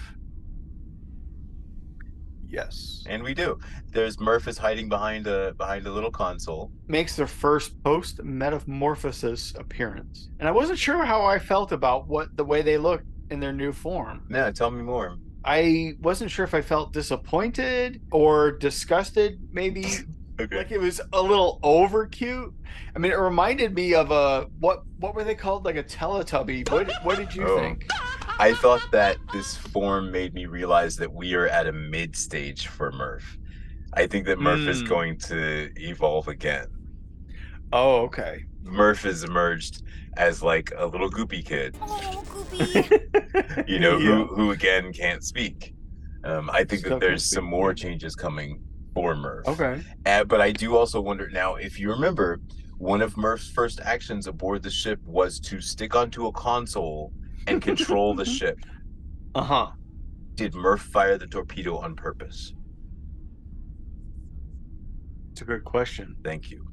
Yes. 2.49 3.05
and 3.09 3.23
we 3.23 3.35
do. 3.35 3.59
There's 3.93 4.17
Murf 4.17 4.49
is 4.49 4.59
hiding 4.59 4.89
behind 4.89 5.27
a 5.27 5.53
behind 5.55 5.87
a 5.87 5.93
little 5.93 6.11
console. 6.11 6.71
Makes 6.87 7.17
their 7.17 7.27
first 7.27 7.83
post 7.83 8.23
metamorphosis 8.23 9.55
appearance. 9.57 10.29
And 10.39 10.49
I 10.49 10.53
wasn't 10.53 10.79
sure 10.79 11.05
how 11.05 11.25
I 11.25 11.39
felt 11.39 11.73
about 11.73 12.07
what 12.09 12.37
the 12.37 12.45
way 12.45 12.63
they 12.63 12.79
looked 12.79 13.07
in 13.31 13.41
their 13.41 13.53
new 13.53 13.73
form. 13.73 14.27
Yeah, 14.31 14.51
tell 14.51 14.71
me 14.71 14.83
more. 14.83 15.17
I 15.45 15.95
wasn't 16.01 16.31
sure 16.31 16.45
if 16.45 16.55
I 16.55 16.63
felt 16.63 16.93
disappointed 16.93 18.01
or 18.11 18.53
disgusted, 18.53 19.39
maybe 19.53 19.85
Okay. 20.41 20.57
like 20.59 20.71
it 20.71 20.81
was 20.81 21.01
a 21.13 21.21
little 21.21 21.59
over 21.63 22.07
cute. 22.07 22.55
I 22.95 22.99
mean, 23.01 23.11
it 23.11 23.19
reminded 23.19 23.75
me 23.75 23.95
of 23.95 24.11
a 24.11 24.47
what 24.61 24.83
what 24.99 25.15
were 25.15 25.25
they 25.25 25.35
called? 25.35 25.65
Like 25.65 25.77
a 25.77 25.83
Teletubby. 25.83 26.71
What 26.71 26.93
what 27.05 27.17
did 27.19 27.35
you 27.35 27.45
Oh. 27.47 27.59
think? 27.59 27.89
I 28.39 28.55
thought 28.55 28.83
that 28.93 29.17
this 29.33 29.57
form 29.57 30.11
made 30.13 30.33
me 30.35 30.47
realize 30.47 30.97
that 30.97 31.13
we 31.13 31.35
are 31.35 31.49
at 31.49 31.67
a 31.67 31.73
mid 31.73 32.15
stage 32.17 32.69
for 32.69 32.93
Murf. 32.93 33.23
I 33.95 34.07
think 34.07 34.27
that 34.27 34.39
Murf 34.39 34.67
is 34.69 34.83
Mm. 34.83 34.89
going 34.89 35.19
to 35.21 35.71
evolve 35.77 36.29
again. 36.29 36.67
Oh, 37.73 38.03
okay. 38.03 38.45
Murf 38.65 39.03
has 39.03 39.25
emerged 39.25 39.83
as 40.17 40.43
like 40.43 40.73
a 40.77 40.87
little 40.87 41.11
goopy 41.11 41.45
kid, 41.45 41.77
Oh, 41.81 42.25
Goopy. 42.27 43.69
you 43.69 43.79
know, 43.81 43.99
Yeah. 43.99 44.07
who 44.07 44.27
who 44.27 44.51
again 44.53 44.93
can't 44.93 45.25
speak. 45.25 45.75
Um, 46.25 46.51
I 46.51 46.65
think 46.65 46.81
Still 46.81 46.99
that 46.99 47.01
there's 47.01 47.25
some 47.25 47.45
more 47.45 47.73
changes 47.75 48.15
coming 48.15 48.63
for 48.95 49.15
Murf. 49.15 49.47
Okay. 49.47 49.83
Uh, 50.07 50.25
but 50.25 50.41
I 50.41 50.53
do 50.53 50.77
also 50.77 51.01
wonder 51.01 51.29
now 51.31 51.57
if 51.57 51.79
you 51.79 51.91
remember, 51.91 52.41
one 52.79 53.01
of 53.03 53.15
Murf's 53.15 53.51
first 53.51 53.81
actions 53.81 54.27
aboard 54.29 54.63
the 54.63 54.71
ship 54.71 55.01
was 55.05 55.41
to 55.41 55.61
stick 55.61 55.97
onto 55.97 56.27
a 56.27 56.33
console 56.33 57.13
and 57.47 57.63
control 57.63 58.15
the 58.15 58.25
ship. 58.39 58.59
Uh 59.35 59.43
huh. 59.43 59.71
Did 60.35 60.53
Murf 60.55 60.81
fire 60.81 61.19
the 61.19 61.27
torpedo 61.27 61.77
on 61.79 61.95
purpose? 61.97 62.55
It's 65.33 65.41
a 65.41 65.45
good 65.45 65.65
question. 65.65 66.17
Thank 66.25 66.51
you. 66.51 66.67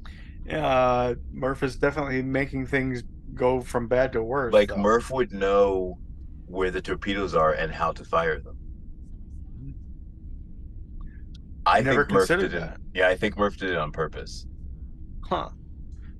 Uh, 0.50 1.14
Murf 1.34 1.62
is 1.62 1.76
definitely 1.76 2.22
making 2.22 2.66
things 2.66 3.02
go 3.34 3.60
from 3.60 3.88
bad 3.88 4.12
to 4.12 4.22
worse. 4.22 4.52
Like 4.52 4.68
though. 4.68 4.76
Murf 4.76 5.10
would 5.10 5.32
know 5.32 5.98
where 6.46 6.70
the 6.70 6.80
torpedoes 6.80 7.34
are 7.34 7.52
and 7.52 7.72
how 7.72 7.92
to 7.92 8.04
fire 8.04 8.38
them. 8.40 8.56
I 11.64 11.80
Never 11.80 12.04
think 12.04 12.10
Murf 12.16 12.18
considered 12.18 12.50
did 12.52 12.54
it. 12.54 12.60
that. 12.60 12.78
Yeah, 12.94 13.08
I 13.08 13.16
think 13.16 13.34
Murf 13.36 13.56
did 13.56 13.70
it 13.70 13.76
on 13.76 13.90
purpose. 13.90 14.46
Huh. 15.28 15.48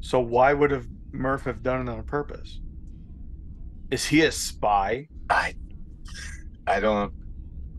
So 0.01 0.18
why 0.18 0.52
would 0.52 0.73
have 0.73 0.86
Murf 1.12 1.43
have 1.44 1.62
done 1.62 1.86
it 1.89 1.90
on 1.93 2.02
purpose? 2.02 2.60
Is 3.90 4.04
he 4.06 4.22
a 4.22 4.32
spy? 4.32 5.08
I, 5.30 5.54
I 6.66 6.80
don't, 6.80 7.12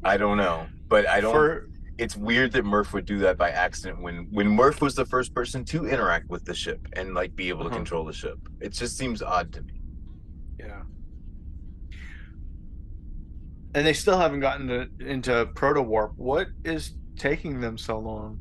I 0.03 0.17
don't 0.17 0.37
know, 0.37 0.67
but 0.87 1.07
I 1.07 1.19
don't. 1.21 1.31
For 1.33 1.67
it's 1.97 2.15
weird 2.15 2.51
that 2.53 2.63
Murf 2.63 2.93
would 2.93 3.05
do 3.05 3.17
that 3.19 3.37
by 3.37 3.49
accident 3.49 4.01
when 4.01 4.27
when 4.31 4.47
Murf 4.55 4.81
was 4.81 4.95
the 4.95 5.05
first 5.05 5.33
person 5.33 5.65
to 5.65 5.85
interact 5.87 6.29
with 6.29 6.45
the 6.45 6.53
ship 6.53 6.79
and 6.93 7.13
like 7.13 7.35
be 7.35 7.49
able 7.49 7.61
to 7.63 7.67
Uh-huh. 7.67 7.75
control 7.77 8.05
the 8.05 8.13
ship. 8.13 8.37
It 8.61 8.69
just 8.73 8.97
seems 8.97 9.21
odd 9.21 9.51
to 9.53 9.61
me. 9.63 9.73
yeah. 10.59 10.83
And 13.75 13.85
they 13.85 13.93
still 13.93 14.17
haven't 14.17 14.39
gotten 14.39 14.67
to, 14.67 14.87
into 14.99 15.45
proto 15.53 15.81
warp. 15.81 16.13
What 16.15 16.47
is 16.63 16.93
taking 17.17 17.59
them 17.61 17.77
so 17.77 17.99
long? 17.99 18.39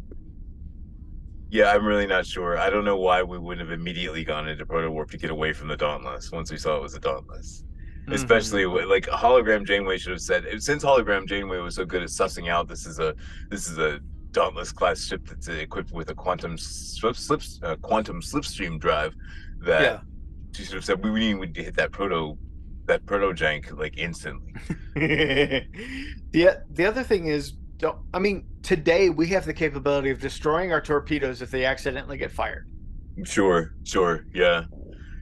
Yeah, 1.50 1.70
I'm 1.70 1.86
really 1.86 2.06
not 2.06 2.26
sure. 2.26 2.58
I 2.58 2.70
don't 2.70 2.84
know 2.84 2.96
why 2.96 3.22
we 3.22 3.38
wouldn't 3.38 3.66
have 3.68 3.78
immediately 3.78 4.24
gone 4.24 4.48
into 4.48 4.66
Proto 4.66 4.90
Warp 4.90 5.10
to 5.12 5.16
get 5.16 5.30
away 5.30 5.52
from 5.52 5.68
the 5.68 5.76
Dauntless 5.76 6.32
once 6.32 6.50
we 6.50 6.58
saw 6.58 6.76
it 6.76 6.82
was 6.82 6.94
a 6.94 7.00
Dauntless. 7.00 7.62
Mm-hmm. 8.02 8.12
Especially 8.14 8.66
with, 8.66 8.86
like 8.86 9.06
hologram 9.06 9.66
Janeway 9.66 9.98
should 9.98 10.12
have 10.12 10.20
said 10.20 10.44
since 10.62 10.84
hologram 10.84 11.26
Janeway 11.26 11.58
was 11.58 11.74
so 11.74 11.84
good 11.84 12.02
at 12.02 12.08
sussing 12.08 12.48
out 12.48 12.68
this 12.68 12.86
is 12.86 12.98
a 13.00 13.14
this 13.50 13.68
is 13.68 13.78
a 13.78 14.00
Dauntless 14.30 14.70
class 14.70 15.04
ship 15.04 15.26
that's 15.26 15.48
equipped 15.48 15.90
with 15.92 16.10
a 16.10 16.14
quantum 16.14 16.56
slip 16.58 17.16
slips 17.16 17.58
uh, 17.64 17.74
quantum 17.76 18.20
slipstream 18.20 18.78
drive 18.78 19.14
that 19.60 19.80
Yeah. 19.82 20.00
she 20.54 20.64
should 20.64 20.74
have 20.74 20.84
said 20.84 21.02
we 21.02 21.10
would 21.10 21.20
need 21.20 21.54
to 21.54 21.64
hit 21.64 21.74
that 21.76 21.90
proto 21.90 22.36
that 22.84 23.04
proto 23.06 23.32
jank 23.32 23.76
like 23.76 23.98
instantly. 23.98 24.52
the 24.94 26.62
the 26.70 26.84
other 26.84 27.02
thing 27.02 27.26
is 27.26 27.52
don't. 27.78 27.98
I 28.14 28.18
mean, 28.18 28.46
today 28.66 29.08
we 29.10 29.28
have 29.28 29.46
the 29.46 29.54
capability 29.54 30.10
of 30.10 30.20
destroying 30.20 30.72
our 30.72 30.80
torpedoes 30.80 31.40
if 31.40 31.50
they 31.52 31.64
accidentally 31.64 32.18
get 32.18 32.32
fired. 32.32 32.68
Sure, 33.24 33.72
sure, 33.84 34.26
yeah, 34.34 34.64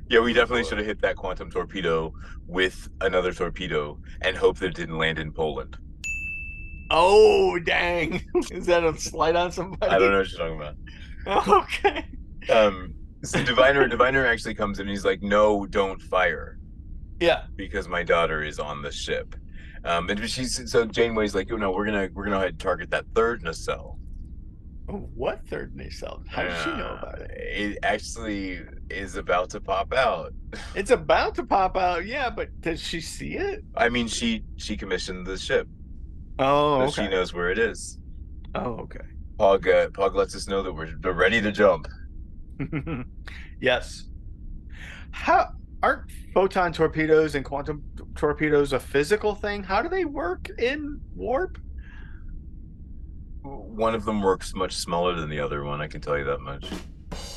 yeah. 0.08 0.20
We 0.20 0.32
definitely 0.32 0.64
should 0.64 0.78
have 0.78 0.86
hit 0.86 1.00
that 1.02 1.14
quantum 1.16 1.50
torpedo 1.50 2.12
with 2.46 2.88
another 3.02 3.32
torpedo 3.32 4.00
and 4.22 4.36
hope 4.36 4.58
that 4.58 4.68
it 4.68 4.74
didn't 4.74 4.96
land 4.98 5.18
in 5.18 5.30
Poland. 5.30 5.76
Oh 6.90 7.58
dang! 7.60 8.24
Is 8.50 8.66
that 8.66 8.82
a 8.82 8.98
slight 8.98 9.36
on 9.36 9.52
somebody? 9.52 9.92
I 9.92 9.98
don't 9.98 10.10
know 10.10 10.18
what 10.18 10.30
you're 10.30 10.38
talking 10.38 10.56
about. 10.56 10.76
Okay. 11.64 12.04
Um, 12.52 12.92
so 13.22 13.42
Diviner, 13.42 13.88
Diviner 13.88 14.26
actually 14.26 14.54
comes 14.54 14.78
in 14.78 14.82
and 14.82 14.90
he's 14.90 15.04
like, 15.04 15.22
"No, 15.22 15.64
don't 15.66 16.00
fire." 16.02 16.58
Yeah. 17.20 17.44
because 17.56 17.88
my 17.88 18.02
daughter 18.02 18.42
is 18.42 18.58
on 18.58 18.82
the 18.82 18.90
ship. 18.90 19.34
Um, 19.84 20.08
and 20.08 20.28
she's 20.30 20.70
so 20.70 20.84
Janeway's 20.86 21.34
like, 21.34 21.50
oh 21.52 21.56
no, 21.56 21.70
we're 21.70 21.84
gonna 21.86 22.08
we're 22.14 22.24
gonna 22.24 22.36
go 22.36 22.40
ahead 22.40 22.50
and 22.50 22.58
target 22.60 22.90
that 22.90 23.04
third 23.14 23.42
nacelle. 23.42 23.98
Oh, 24.88 25.08
what 25.14 25.46
third 25.48 25.74
nacelle? 25.74 26.22
How 26.28 26.42
does 26.42 26.62
she 26.62 26.70
know 26.70 26.86
Uh, 26.86 26.98
about 27.02 27.20
it? 27.20 27.30
It 27.32 27.78
actually 27.82 28.60
is 28.90 29.16
about 29.16 29.50
to 29.50 29.60
pop 29.60 29.92
out. 29.92 30.32
It's 30.74 30.90
about 30.90 31.34
to 31.36 31.44
pop 31.44 31.76
out, 31.76 32.06
yeah, 32.06 32.30
but 32.30 32.48
does 32.60 32.80
she 32.80 33.00
see 33.00 33.34
it? 33.34 33.64
I 33.76 33.88
mean, 33.88 34.06
she 34.08 34.44
she 34.56 34.76
commissioned 34.76 35.26
the 35.26 35.36
ship, 35.36 35.68
Oh, 36.38 36.86
so 36.88 37.02
she 37.02 37.08
knows 37.08 37.32
where 37.34 37.50
it 37.50 37.58
is. 37.58 37.98
Oh, 38.54 38.74
okay. 38.84 39.00
Pog 39.38 39.66
uh, 39.66 39.88
Pog 39.90 40.14
lets 40.14 40.34
us 40.36 40.46
know 40.48 40.62
that 40.62 40.72
we're, 40.72 40.94
we're 41.02 41.12
ready 41.12 41.40
to 41.42 41.50
jump. 41.50 41.88
yes. 43.60 44.04
How 45.10 45.50
aren't 45.82 46.10
photon 46.32 46.72
torpedoes 46.72 47.34
and 47.34 47.44
quantum 47.44 47.82
torpedoes 48.14 48.72
a 48.72 48.80
physical 48.80 49.34
thing? 49.34 49.62
How 49.62 49.82
do 49.82 49.88
they 49.88 50.04
work 50.04 50.48
in 50.58 51.00
warp? 51.14 51.58
One 53.42 53.94
of 53.94 54.04
them 54.04 54.22
works 54.22 54.54
much 54.54 54.74
smaller 54.74 55.14
than 55.14 55.28
the 55.28 55.40
other 55.40 55.64
one. 55.64 55.80
I 55.80 55.86
can 55.86 56.00
tell 56.00 56.16
you 56.16 56.24
that 56.24 56.40
much. 56.40 56.66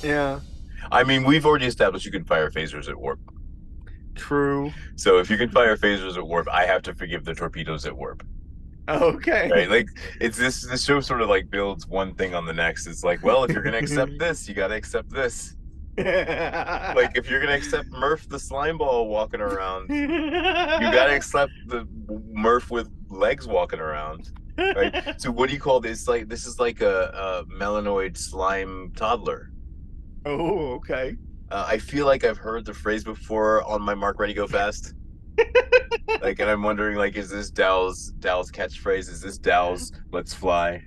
Yeah, 0.02 0.40
I 0.92 1.04
mean, 1.04 1.24
we've 1.26 1.46
already 1.46 1.66
established 1.66 2.06
you 2.06 2.12
can 2.12 2.24
fire 2.24 2.50
phasers 2.50 2.88
at 2.90 2.98
warp. 2.98 3.20
true. 4.16 4.72
So 4.96 5.20
if 5.20 5.30
you 5.30 5.38
can 5.38 5.50
fire 5.50 5.76
phasers 5.78 6.18
at 6.18 6.26
warp, 6.26 6.48
I 6.50 6.66
have 6.66 6.82
to 6.84 6.94
forgive 6.96 7.26
the 7.26 7.36
torpedoes 7.36 7.86
at 7.86 7.96
warp. 7.96 8.24
Okay. 8.90 9.50
right 9.52 9.70
like 9.70 9.90
it's 10.22 10.38
this 10.38 10.66
this 10.66 10.86
show 10.86 11.02
sort 11.02 11.22
of 11.22 11.28
like 11.28 11.50
builds 11.50 11.86
one 11.86 12.16
thing 12.16 12.34
on 12.34 12.46
the 12.46 12.54
next 12.54 12.88
it's 12.88 13.04
like 13.04 13.22
well 13.22 13.44
if 13.44 13.52
you're 13.52 13.62
gonna 13.62 13.78
accept 13.86 14.14
this 14.18 14.48
you 14.48 14.56
gotta 14.56 14.76
accept 14.76 15.10
this 15.12 15.58
like 15.98 17.18
if 17.18 17.30
you're 17.30 17.40
gonna 17.40 17.56
accept 17.56 17.90
Murf 17.90 18.28
the 18.30 18.40
slime 18.40 18.78
ball 18.78 19.08
walking 19.08 19.42
around 19.42 19.90
you 19.90 20.08
gotta 20.08 21.16
accept 21.16 21.52
the 21.68 21.88
Murf 22.36 22.70
with 22.70 22.90
legs 23.10 23.48
walking 23.48 23.80
around 23.80 24.32
right? 24.58 25.16
So 25.20 25.32
what 25.32 25.50
do 25.50 25.56
you 25.56 25.62
call 25.62 25.80
this? 25.80 26.08
Like 26.08 26.30
this 26.30 26.46
is 26.46 26.60
like 26.60 26.82
a, 26.82 27.46
a 27.46 27.46
melanoid 27.52 28.18
slime 28.18 28.92
toddler. 28.96 29.52
Oh, 30.26 30.74
okay. 30.76 31.16
uh, 31.52 31.66
i 31.68 31.78
feel 31.78 32.06
like 32.06 32.24
i've 32.26 32.38
heard 32.38 32.66
the 32.66 32.74
phrase 32.74 33.04
before 33.04 33.64
on 33.64 33.82
my 33.82 33.96
mark 33.96 34.20
ready 34.20 34.34
go 34.34 34.48
fast. 34.48 34.94
Like 36.22 36.40
and 36.40 36.50
i'm 36.50 36.64
wondering 36.64 36.98
like 36.98 37.16
is 37.16 37.30
this 37.30 37.52
Dal's 37.52 38.12
Dal's 38.20 38.52
catchphrase? 38.52 39.10
Is 39.10 39.22
this 39.22 39.38
Dal's 39.38 39.92
let's 40.12 40.34
fly 40.34 40.84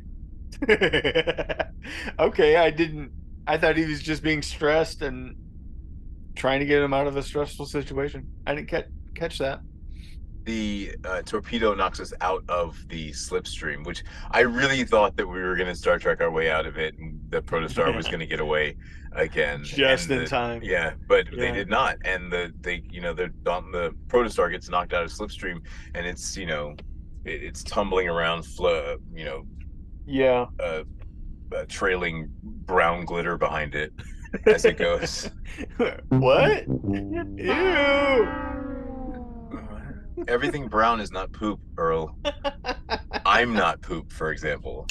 okay, 2.18 2.56
I 2.56 2.70
didn't. 2.70 3.10
I 3.50 3.58
thought 3.58 3.76
he 3.76 3.84
was 3.86 4.00
just 4.00 4.22
being 4.22 4.42
stressed 4.42 5.02
and 5.02 5.34
trying 6.36 6.60
to 6.60 6.66
get 6.66 6.80
him 6.82 6.94
out 6.94 7.06
of 7.08 7.16
a 7.16 7.22
stressful 7.22 7.66
situation. 7.66 8.26
I 8.46 8.54
didn't 8.54 8.68
catch 8.68 8.86
catch 9.16 9.38
that. 9.38 9.60
the 10.44 10.94
uh, 11.04 11.20
torpedo 11.22 11.74
knocks 11.74 11.98
us 12.00 12.12
out 12.20 12.42
of 12.48 12.78
the 12.88 13.10
slipstream, 13.10 13.84
which 13.84 14.04
I 14.30 14.40
really 14.40 14.84
thought 14.84 15.16
that 15.16 15.26
we 15.26 15.40
were 15.40 15.54
going 15.56 15.68
to 15.68 15.74
Star 15.74 15.98
Trek 15.98 16.20
our 16.20 16.30
way 16.30 16.48
out 16.50 16.64
of 16.64 16.78
it, 16.78 16.96
and 16.98 17.20
the 17.28 17.42
Protostar 17.42 17.94
was 17.94 18.06
going 18.06 18.20
to 18.20 18.26
get 18.26 18.40
away 18.40 18.76
again, 19.12 19.62
Just 19.64 20.04
and 20.04 20.12
in 20.12 20.18
the- 20.24 20.26
time. 20.30 20.60
Yeah, 20.62 20.92
but 21.08 21.26
they 21.36 21.50
did 21.52 21.68
not, 21.68 21.96
and 22.04 22.32
the 22.32 22.52
they 22.60 22.82
you 22.90 23.00
know 23.00 23.12
the 23.12 23.30
on 23.46 23.72
the 23.72 23.90
Protostar 24.06 24.50
gets 24.50 24.68
knocked 24.70 24.94
out 24.94 25.02
of 25.02 25.10
slipstream, 25.10 25.58
and 25.96 26.06
it's 26.06 26.36
you 26.36 26.46
know 26.46 26.74
it, 27.24 27.42
it's 27.42 27.62
tumbling 27.64 28.08
around, 28.08 28.44
flo- 28.44 28.96
you 29.12 29.24
know, 29.24 29.42
Yeah. 30.06 30.46
uh, 30.60 30.84
uh, 31.54 31.64
trailing 31.68 32.28
brown 32.42 33.04
glitter 33.04 33.36
behind 33.36 33.74
it 33.74 33.92
as 34.46 34.64
it 34.64 34.78
goes. 34.78 35.28
what? 36.08 36.66
Ew. 37.36 38.28
Everything 40.28 40.68
brown 40.68 41.00
is 41.00 41.10
not 41.10 41.32
poop, 41.32 41.58
Earl. 41.78 42.16
I'm 43.24 43.54
not 43.54 43.80
poop, 43.80 44.12
for 44.12 44.30
example. 44.32 44.86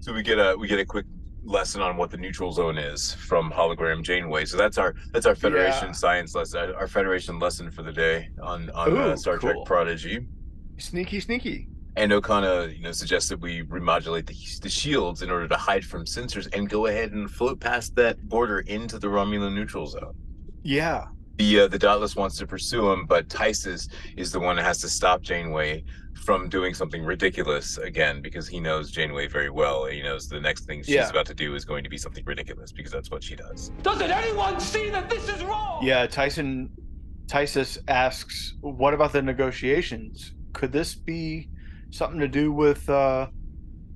So 0.00 0.12
we 0.12 0.22
get 0.22 0.38
a 0.38 0.54
we 0.58 0.68
get 0.68 0.78
a 0.78 0.84
quick 0.84 1.06
lesson 1.44 1.80
on 1.80 1.96
what 1.96 2.10
the 2.10 2.16
neutral 2.16 2.52
zone 2.52 2.76
is 2.76 3.14
from 3.14 3.50
hologram 3.50 4.02
Janeway. 4.02 4.44
So 4.44 4.56
that's 4.56 4.78
our 4.78 4.94
that's 5.12 5.26
our 5.26 5.34
Federation 5.34 5.88
Yeah. 5.88 5.92
science 5.92 6.34
lesson, 6.34 6.72
our 6.74 6.86
Federation 6.86 7.38
lesson 7.38 7.70
for 7.70 7.82
the 7.82 7.92
day 7.92 8.28
on 8.42 8.70
on 8.70 8.96
uh, 8.96 9.12
Ooh, 9.12 9.16
Star 9.16 9.38
Trek. 9.38 9.56
Prodigy. 9.64 10.26
Sneaky, 10.78 11.20
sneaky. 11.20 11.68
And 11.96 12.12
Okona, 12.12 12.76
you 12.76 12.82
know, 12.82 12.92
suggested 12.92 13.40
we 13.40 13.62
remodulate 13.62 14.26
the, 14.26 14.36
the 14.60 14.68
shields 14.68 15.22
in 15.22 15.30
order 15.30 15.48
to 15.48 15.56
hide 15.56 15.84
from 15.84 16.04
sensors 16.04 16.46
and 16.54 16.68
go 16.68 16.86
ahead 16.86 17.12
and 17.12 17.30
float 17.30 17.58
past 17.58 17.94
that 17.96 18.20
border 18.28 18.60
into 18.60 18.98
the 18.98 19.06
Romulan 19.06 19.54
neutral 19.54 19.86
zone. 19.86 20.14
Yeah. 20.62 21.06
The 21.38 21.60
uh, 21.60 21.68
the 21.68 21.78
Dauntless 21.78 22.14
wants 22.16 22.36
to 22.38 22.46
pursue 22.46 22.90
him, 22.90 23.06
but 23.06 23.28
Tysess 23.28 23.88
is 24.16 24.32
the 24.32 24.40
one 24.40 24.56
that 24.56 24.64
has 24.64 24.78
to 24.80 24.88
stop 24.88 25.20
Janeway 25.22 25.84
from 26.24 26.48
doing 26.48 26.72
something 26.74 27.02
ridiculous 27.04 27.76
again 27.78 28.20
because 28.22 28.48
he 28.48 28.58
knows 28.58 28.90
Janeway 28.90 29.28
very 29.28 29.50
well. 29.50 29.84
He 29.86 30.02
knows 30.02 30.28
the 30.28 30.40
next 30.40 30.64
thing 30.64 30.82
she's 30.82 30.94
Yeah. 30.94 31.08
about 31.10 31.26
to 31.26 31.34
do 31.34 31.54
is 31.54 31.64
going 31.66 31.84
to 31.84 31.90
be 31.90 31.98
something 31.98 32.24
ridiculous 32.24 32.72
because 32.72 32.90
that's 32.90 33.10
what 33.10 33.22
she 33.22 33.36
does. 33.36 33.70
Doesn't 33.82 34.10
anyone 34.10 34.58
see 34.60 34.88
that 34.90 35.08
this 35.10 35.28
is 35.28 35.42
wrong? 35.44 35.84
Yeah. 35.84 36.06
Tyson, 36.06 36.70
Tysess 37.26 37.76
asks, 37.88 38.54
"What 38.60 38.94
about 38.94 39.12
the 39.12 39.20
negotiations? 39.22 40.32
Could 40.54 40.72
this 40.72 40.94
be 40.94 41.50
something 41.90 42.20
to 42.20 42.28
do 42.28 42.52
with 42.52 42.88
uh, 42.88 43.28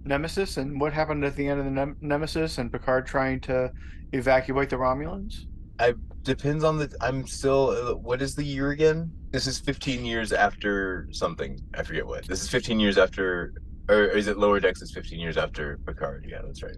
Nemesis 0.04 0.56
and 0.56 0.80
what 0.80 0.92
happened 0.92 1.24
at 1.24 1.36
the 1.36 1.46
end 1.46 1.58
of 1.60 1.64
the 1.66 1.70
Nem- 1.70 1.96
Nemesis 2.00 2.58
and 2.58 2.72
Picard 2.72 3.06
trying 3.06 3.40
to 3.40 3.70
evacuate 4.12 4.70
the 4.70 4.76
Romulans?" 4.76 5.46
I 5.78 5.94
depends 6.22 6.64
on 6.64 6.78
the. 6.78 6.94
I'm 7.00 7.26
still. 7.26 7.70
Uh, 7.70 7.94
what 7.94 8.20
is 8.22 8.34
the 8.34 8.44
year 8.44 8.70
again? 8.70 9.10
This 9.30 9.46
is 9.46 9.58
15 9.60 10.04
years 10.04 10.32
after 10.32 11.08
something. 11.12 11.58
I 11.74 11.82
forget 11.82 12.06
what. 12.06 12.26
This 12.26 12.42
is 12.42 12.48
15 12.50 12.80
years 12.80 12.98
after, 12.98 13.54
or 13.88 14.04
is 14.04 14.26
it 14.28 14.36
Lower 14.38 14.60
Decks? 14.60 14.82
Is 14.82 14.92
15 14.92 15.18
years 15.18 15.36
after 15.36 15.78
Picard? 15.86 16.26
Yeah, 16.28 16.42
that's 16.44 16.62
right. 16.62 16.76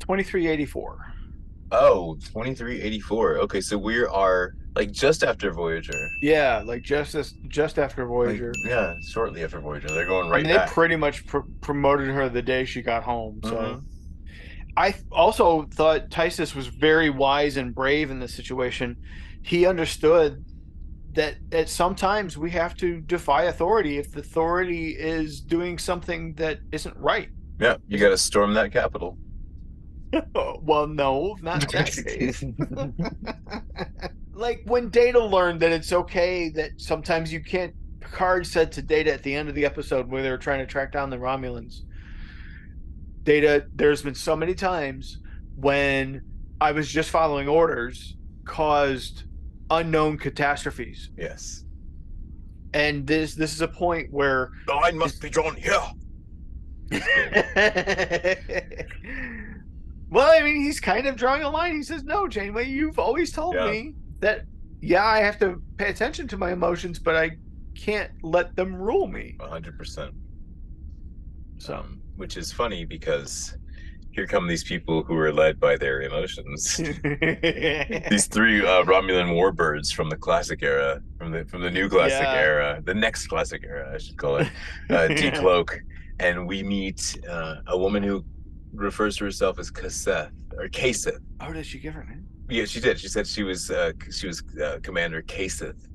Twenty-three 0.00 0.46
eighty-four. 0.48 0.98
Oh, 1.70 2.14
2384. 2.16 3.38
Okay, 3.38 3.60
so 3.60 3.76
we 3.78 4.04
are 4.04 4.54
like 4.76 4.90
just 4.92 5.22
after 5.22 5.52
Voyager. 5.52 6.10
Yeah, 6.20 6.62
like 6.64 6.82
just 6.82 7.14
as 7.14 7.32
just 7.48 7.78
after 7.78 8.02
Like, 8.02 8.08
Voyager. 8.08 8.52
yeah, 8.64 8.94
shortly 9.08 9.44
after 9.44 9.60
Voyager. 9.60 9.88
They're 9.88 10.06
going 10.06 10.28
I 10.28 10.30
right 10.30 10.42
mean, 10.42 10.52
they 10.52 10.58
back. 10.58 10.70
pretty 10.70 10.96
much 10.96 11.26
pr- 11.26 11.38
promoted 11.60 12.08
her 12.08 12.28
the 12.28 12.42
day 12.42 12.64
she 12.64 12.82
got 12.82 13.02
home. 13.04 13.40
So, 13.44 13.50
Mhm. 13.56 13.82
I 14.76 14.94
also 15.12 15.66
thought 15.72 16.10
Tysess 16.10 16.54
was 16.56 16.66
very 16.66 17.08
wise 17.10 17.56
and 17.56 17.72
brave 17.74 18.10
in 18.10 18.18
this 18.18 18.34
situation. 18.34 18.96
He 19.42 19.66
understood 19.66 20.44
that 21.12 21.36
at 21.52 21.68
sometimes 21.68 22.36
we 22.36 22.50
have 22.50 22.74
to 22.78 23.00
defy 23.02 23.44
authority 23.44 23.98
if 23.98 24.10
the 24.10 24.18
authority 24.20 24.88
is 24.98 25.40
doing 25.40 25.78
something 25.78 26.34
that 26.34 26.58
isn't 26.72 26.96
right. 26.96 27.28
yeah, 27.60 27.76
you 27.86 27.98
got 27.98 28.08
to 28.08 28.18
storm 28.18 28.54
that 28.54 28.72
capital. 28.72 29.16
well, 30.62 30.88
no, 30.88 31.36
not 31.40 31.70
that. 31.70 31.94
like 34.34 34.62
when 34.66 34.88
Data 34.90 35.22
learned 35.22 35.60
that 35.60 35.72
it's 35.72 35.92
okay 35.92 36.48
that 36.50 36.72
sometimes 36.80 37.32
you 37.32 37.40
can't. 37.42 37.74
Picard 38.00 38.46
said 38.46 38.70
to 38.72 38.82
Data 38.82 39.12
at 39.12 39.22
the 39.22 39.34
end 39.34 39.48
of 39.48 39.54
the 39.54 39.64
episode 39.64 40.10
where 40.10 40.22
they 40.22 40.30
were 40.30 40.36
trying 40.38 40.58
to 40.58 40.66
track 40.66 40.92
down 40.92 41.08
the 41.10 41.16
Romulans. 41.16 41.80
Data, 43.22 43.66
there's 43.74 44.02
been 44.02 44.14
so 44.14 44.36
many 44.36 44.54
times 44.54 45.18
when 45.56 46.22
I 46.60 46.72
was 46.72 46.90
just 46.90 47.08
following 47.10 47.48
orders 47.48 48.16
caused 48.44 49.24
unknown 49.70 50.18
catastrophes, 50.18 51.10
Yes. 51.16 51.64
and 52.74 53.06
this 53.06 53.34
this 53.34 53.54
is 53.54 53.62
a 53.62 53.68
point 53.68 54.12
where 54.12 54.50
The 54.66 54.74
line 54.74 54.98
must 54.98 55.22
be 55.22 55.30
drawn 55.30 55.56
here. 55.56 55.80
well, 60.10 60.30
I 60.30 60.42
mean, 60.44 60.56
he's 60.62 60.80
kind 60.80 61.06
of 61.06 61.16
drawing 61.16 61.42
a 61.42 61.48
line. 61.48 61.74
He 61.76 61.82
says, 61.82 62.04
"No, 62.04 62.28
Janeway, 62.28 62.68
you've 62.68 62.98
always 62.98 63.32
told 63.32 63.54
Yeah. 63.54 63.70
me 63.70 63.94
that 64.24 64.38
yeah, 64.80 65.04
I 65.04 65.18
have 65.28 65.38
to 65.38 65.48
pay 65.78 65.88
attention 65.94 66.26
to 66.28 66.36
my 66.36 66.50
emotions, 66.52 66.98
but 66.98 67.14
I 67.24 67.26
can't 67.86 68.10
let 68.22 68.54
them 68.56 68.74
rule 68.74 69.06
me." 69.06 69.36
100%. 69.40 70.10
So, 71.58 71.74
Um, 71.74 72.00
which 72.16 72.36
is 72.36 72.52
funny 72.52 72.84
because 72.84 73.56
here 74.12 74.26
come 74.26 74.46
these 74.46 74.64
people 74.72 75.02
who 75.06 75.16
are 75.24 75.32
led 75.32 75.58
by 75.58 75.76
their 75.76 76.02
emotions. 76.02 76.76
these 78.12 78.26
three 78.36 78.60
uh, 78.60 78.82
Romulan 78.92 79.30
warbirds 79.40 79.88
from 79.96 80.08
the 80.08 80.16
classic 80.26 80.60
era, 80.62 81.00
from 81.18 81.32
the 81.32 81.44
from 81.50 81.60
the 81.62 81.70
new 81.78 81.88
classic 81.88 82.28
Yeah. 82.32 82.48
era, 82.50 82.82
the 82.90 82.94
next 83.06 83.26
classic 83.32 83.62
era, 83.64 83.84
I 83.94 83.98
should 83.98 84.16
call 84.16 84.36
it, 84.42 84.48
uh, 84.90 85.08
decloak, 85.22 85.68
and 86.20 86.46
we 86.46 86.62
meet 86.62 87.00
uh, 87.34 87.56
a 87.74 87.76
woman 87.84 88.02
who 88.02 88.24
refers 88.74 89.16
to 89.18 89.24
herself 89.24 89.58
as 89.58 89.70
Kaseth 89.70 90.30
or 90.58 90.68
Kaseth. 90.68 91.20
Oh, 91.40 91.52
did 91.52 91.66
she 91.66 91.78
give 91.78 91.94
her 91.94 92.04
name? 92.04 92.26
Yeah, 92.48 92.64
she 92.66 92.80
did. 92.80 92.98
She 93.00 93.08
said 93.08 93.26
she 93.26 93.42
was 93.42 93.70
uh, 93.70 93.92
she 94.10 94.26
was 94.26 94.42
uh, 94.62 94.78
Commander 94.82 95.22
Kaseth, 95.22 95.86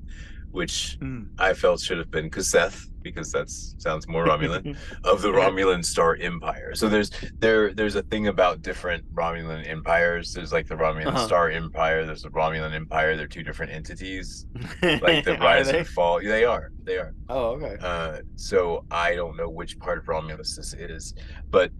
which 0.50 0.96
Hmm. 1.00 1.24
I 1.38 1.54
felt 1.54 1.80
should 1.80 1.98
have 1.98 2.10
been 2.10 2.30
Kaseth 2.30 2.86
because 3.02 3.32
that 3.32 3.48
sounds 3.48 4.06
more 4.08 4.26
Romulan 4.26 4.76
of 5.04 5.22
the 5.22 5.28
Romulan 5.28 5.82
Star 5.82 6.16
Empire. 6.20 6.74
So 6.74 6.86
there's 6.88 7.10
there 7.38 7.72
there's 7.72 7.94
a 7.94 8.02
thing 8.02 8.26
about 8.26 8.60
different 8.62 9.04
Romulan 9.14 9.66
empires. 9.66 10.34
There's 10.34 10.52
like 10.52 10.66
the 10.66 10.74
Romulan 10.74 11.06
Uh-huh. 11.06 11.26
Star 11.26 11.50
Empire. 11.50 12.04
There's 12.04 12.22
the 12.22 12.30
Romulan 12.30 12.74
Empire. 12.74 13.16
They're 13.16 13.26
two 13.26 13.42
different 13.44 13.72
entities. 13.72 14.44
Like 14.82 15.24
the 15.24 15.38
rise 15.40 15.68
and 15.68 15.86
fall. 15.86 16.20
They 16.20 16.44
are. 16.44 16.72
They 16.82 16.98
are. 16.98 17.14
Oh, 17.30 17.50
okay. 17.52 17.76
Uh, 17.80 18.18
so 18.36 18.84
I 18.90 19.14
don't 19.14 19.36
know 19.36 19.48
which 19.48 19.78
part 19.78 19.96
of 19.98 20.08
Romulus 20.08 20.56
this 20.56 20.74
is, 20.74 21.14
but 21.50 21.70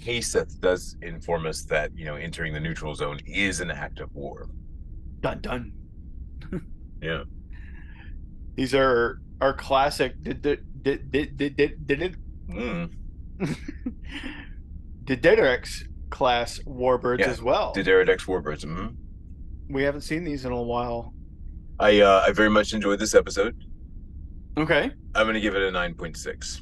Kaseth 0.00 0.60
does 0.60 0.96
inform 1.02 1.46
us 1.46 1.64
that 1.64 1.90
you 1.96 2.04
know 2.04 2.16
entering 2.16 2.52
the 2.52 2.60
neutral 2.60 2.94
zone 2.94 3.18
is 3.26 3.60
an 3.60 3.70
act 3.70 4.00
of 4.00 4.14
war. 4.14 4.48
Dun 5.20 5.40
dun. 5.40 5.72
Yeah. 7.02 7.22
These 8.56 8.74
are 8.74 9.20
our 9.40 9.54
classic. 9.54 10.22
Did 10.22 10.42
did 10.42 10.82
did 10.82 11.10
did 11.10 11.36
did 11.36 11.56
did 11.56 11.86
did 11.86 12.02
it? 12.02 12.14
Mm. 12.50 12.92
D'deridex 15.04 15.84
class 16.10 16.58
warbirds 16.66 17.20
Yeah, 17.20 17.30
as 17.30 17.40
well. 17.42 17.72
D'deridex 17.72 18.26
warbirds. 18.26 18.64
hmm 18.64 18.88
we 19.72 19.84
haven't 19.84 20.00
seen 20.00 20.24
these 20.24 20.44
in 20.44 20.50
a 20.52 20.60
while. 20.60 21.14
I 21.78 22.00
uh, 22.00 22.24
I 22.26 22.32
very 22.32 22.50
much 22.50 22.74
enjoyed 22.74 22.98
this 22.98 23.14
episode. 23.14 23.54
Okay. 24.58 24.90
I'm 25.14 25.26
gonna 25.26 25.40
give 25.40 25.54
it 25.54 25.62
a 25.62 25.70
nine 25.70 25.94
point 25.94 26.16
six. 26.16 26.60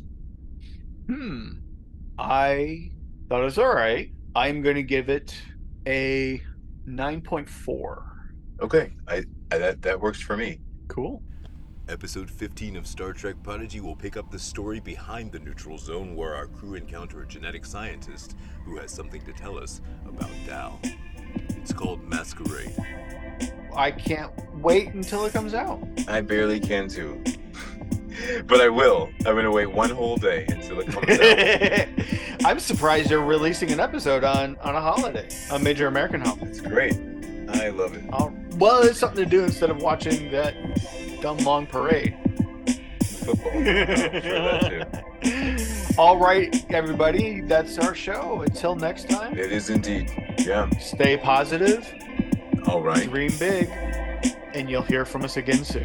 Hmm. 1.09 1.52
I 2.19 2.90
thought 3.29 3.43
it 3.43 3.45
was 3.45 3.59
all 3.59 3.75
right. 3.75 4.11
I'm 4.35 4.63
going 4.63 4.77
to 4.77 4.83
give 4.83 5.11
it 5.11 5.35
a 5.87 6.43
9.4. 6.87 8.03
Okay, 8.61 8.93
I, 9.07 9.25
I 9.53 9.59
that 9.59 9.83
that 9.83 10.01
works 10.01 10.21
for 10.21 10.37
me. 10.37 10.61
Cool. 10.89 11.23
Episode 11.89 12.31
15 12.31 12.77
of 12.77 12.87
Star 12.87 13.13
Trek 13.13 13.37
Prodigy 13.43 13.81
will 13.81 13.97
pick 13.97 14.17
up 14.17 14.31
the 14.31 14.39
story 14.39 14.81
behind 14.81 15.33
the 15.33 15.39
neutral 15.39 15.79
zone 15.79 16.15
where 16.17 16.35
our 16.35 16.47
crew 16.47 16.75
encounter 16.75 17.23
a 17.23 17.27
genetic 17.27 17.65
scientist 17.65 18.37
who 18.65 18.77
has 18.77 18.93
something 18.93 19.23
to 19.23 19.33
tell 19.33 19.59
us 19.59 19.81
about 20.07 20.31
Dal. 20.47 20.79
It's 21.49 21.73
called 21.73 22.03
Masquerade. 22.05 22.75
I 23.75 23.91
can't 23.91 24.33
wait 24.57 24.95
until 24.95 25.25
it 25.25 25.33
comes 25.33 25.55
out. 25.55 25.87
I 26.09 26.21
barely 26.21 26.61
can 26.61 26.89
too, 26.89 27.23
but 28.47 28.61
I 28.61 28.69
will. 28.69 29.11
I'm 29.27 29.35
gonna 29.36 29.51
wait 29.51 29.66
one 29.66 29.90
whole 29.90 30.16
day 30.16 30.45
until 30.49 30.81
it 30.81 30.89
comes 30.89 31.09
out. 31.09 32.45
I'm 32.45 32.59
surprised 32.61 33.09
they're 33.11 33.20
releasing 33.20 33.70
an 33.73 33.81
episode 33.81 34.24
on 34.24 34.57
on 34.59 34.74
a 34.74 34.81
holiday, 34.81 35.28
a 35.51 35.59
major 35.59 35.86
American 35.86 36.20
holiday. 36.20 36.47
It's 36.47 36.61
great. 36.61 36.95
I 37.51 37.70
love 37.70 37.95
it. 37.95 38.05
Oh, 38.12 38.32
well, 38.57 38.82
it's 38.82 38.99
something 38.99 39.24
to 39.24 39.28
do 39.31 39.43
instead 39.45 39.70
of 39.70 39.81
watching 39.82 40.31
that 40.32 40.55
dumb 41.23 41.39
long 41.39 41.66
parade. 41.66 42.16
Football. 43.05 43.53
Sure, 43.62 43.85
that 43.86 45.05
too. 45.23 45.95
All 45.99 46.16
right, 46.19 46.65
everybody, 46.70 47.40
that's 47.43 47.77
our 47.78 47.95
show. 47.95 48.43
Until 48.43 48.74
next 48.77 49.09
time, 49.11 49.36
It 49.36 49.51
is 49.53 49.69
indeed. 49.69 50.11
Yeah. 50.39 50.70
stay 50.78 51.16
positive, 51.16 51.93
All 52.69 52.81
right. 52.81 53.11
dream 53.11 53.32
big, 53.39 53.69
and 54.55 54.70
you'll 54.70 54.82
hear 54.82 55.05
from 55.05 55.24
us 55.24 55.36
again 55.36 55.65
soon. 55.65 55.85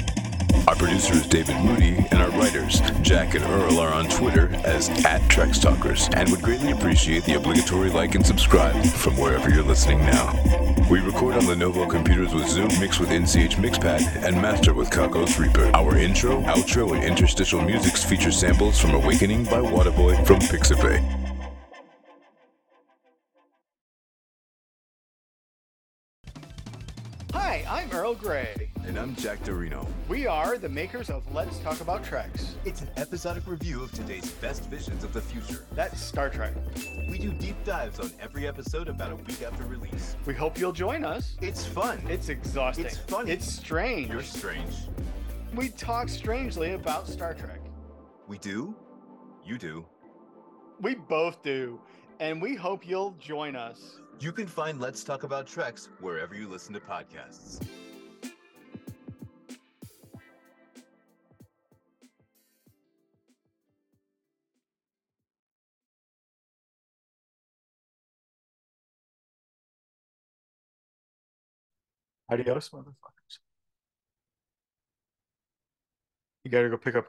Our 0.67 0.75
producer 0.75 1.13
is 1.13 1.25
David 1.25 1.55
Moody, 1.57 1.97
and 2.11 2.21
our 2.21 2.29
writers, 2.31 2.81
Jack 3.01 3.33
and 3.33 3.43
Earl, 3.45 3.79
are 3.79 3.91
on 3.91 4.07
Twitter 4.09 4.53
as 4.63 4.89
at 5.05 5.21
Trex 5.23 5.59
Talkers, 5.59 6.07
and 6.13 6.29
would 6.29 6.41
greatly 6.43 6.71
appreciate 6.71 7.23
the 7.23 7.33
obligatory 7.33 7.89
like 7.89 8.13
and 8.13 8.25
subscribe 8.25 8.75
from 8.85 9.17
wherever 9.17 9.49
you're 9.49 9.63
listening 9.63 9.99
now. 10.01 10.31
We 10.89 10.99
record 10.99 11.35
on 11.35 11.43
Lenovo 11.43 11.89
computers 11.89 12.33
with 12.33 12.47
Zoom, 12.47 12.69
mix 12.79 12.99
with 12.99 13.09
NCH 13.09 13.55
Mixpad, 13.55 14.23
and 14.23 14.39
master 14.39 14.73
with 14.73 14.91
Cockos 14.91 15.39
Reaper. 15.39 15.71
Our 15.73 15.97
intro, 15.97 16.41
outro, 16.43 16.93
and 16.95 17.03
interstitial 17.03 17.61
musics 17.61 18.03
feature 18.03 18.31
samples 18.31 18.79
from 18.79 18.91
Awakening 18.91 19.45
by 19.45 19.61
Waterboy 19.61 20.25
from 20.27 20.39
Pixabay. 20.41 20.99
Hi, 27.33 27.65
I'm 27.67 27.91
Earl 27.91 28.13
Grey. 28.13 28.70
And 28.91 28.99
I'm 28.99 29.15
Jack 29.15 29.41
Dorino. 29.45 29.87
We 30.09 30.27
are 30.27 30.57
the 30.57 30.67
makers 30.67 31.09
of 31.09 31.23
Let's 31.33 31.59
Talk 31.59 31.79
About 31.79 32.03
Treks. 32.03 32.55
It's 32.65 32.81
an 32.81 32.89
episodic 32.97 33.47
review 33.47 33.81
of 33.81 33.91
today's 33.93 34.29
best 34.31 34.65
visions 34.65 35.05
of 35.05 35.13
the 35.13 35.21
future. 35.21 35.65
That's 35.75 36.01
Star 36.01 36.29
Trek. 36.29 36.53
We 37.09 37.17
do 37.17 37.31
deep 37.31 37.55
dives 37.63 38.01
on 38.01 38.11
every 38.19 38.49
episode 38.49 38.89
about 38.89 39.13
a 39.13 39.15
week 39.15 39.43
after 39.43 39.63
release. 39.63 40.17
We 40.25 40.33
hope 40.33 40.59
you'll 40.59 40.73
join 40.73 41.05
us. 41.05 41.37
It's 41.39 41.65
fun. 41.65 42.01
It's 42.09 42.27
exhausting. 42.27 42.83
It's 42.83 42.97
funny. 42.97 43.31
It's 43.31 43.47
strange. 43.47 44.11
You're 44.11 44.23
strange. 44.23 44.75
We 45.55 45.69
talk 45.69 46.09
strangely 46.09 46.73
about 46.73 47.07
Star 47.07 47.33
Trek. 47.33 47.61
We 48.27 48.39
do? 48.39 48.75
You 49.45 49.57
do. 49.57 49.85
We 50.81 50.95
both 50.95 51.41
do. 51.43 51.79
And 52.19 52.41
we 52.41 52.55
hope 52.55 52.85
you'll 52.85 53.15
join 53.21 53.55
us. 53.55 54.01
You 54.19 54.33
can 54.33 54.47
find 54.47 54.81
Let's 54.81 55.01
Talk 55.05 55.23
About 55.23 55.47
Treks 55.47 55.87
wherever 56.01 56.35
you 56.35 56.49
listen 56.49 56.73
to 56.73 56.81
podcasts. 56.81 57.65
Adios, 72.31 72.69
motherfuckers. 72.69 73.39
You 76.45 76.51
gotta 76.51 76.69
go 76.69 76.77
pick 76.77 76.95
up. 76.95 77.05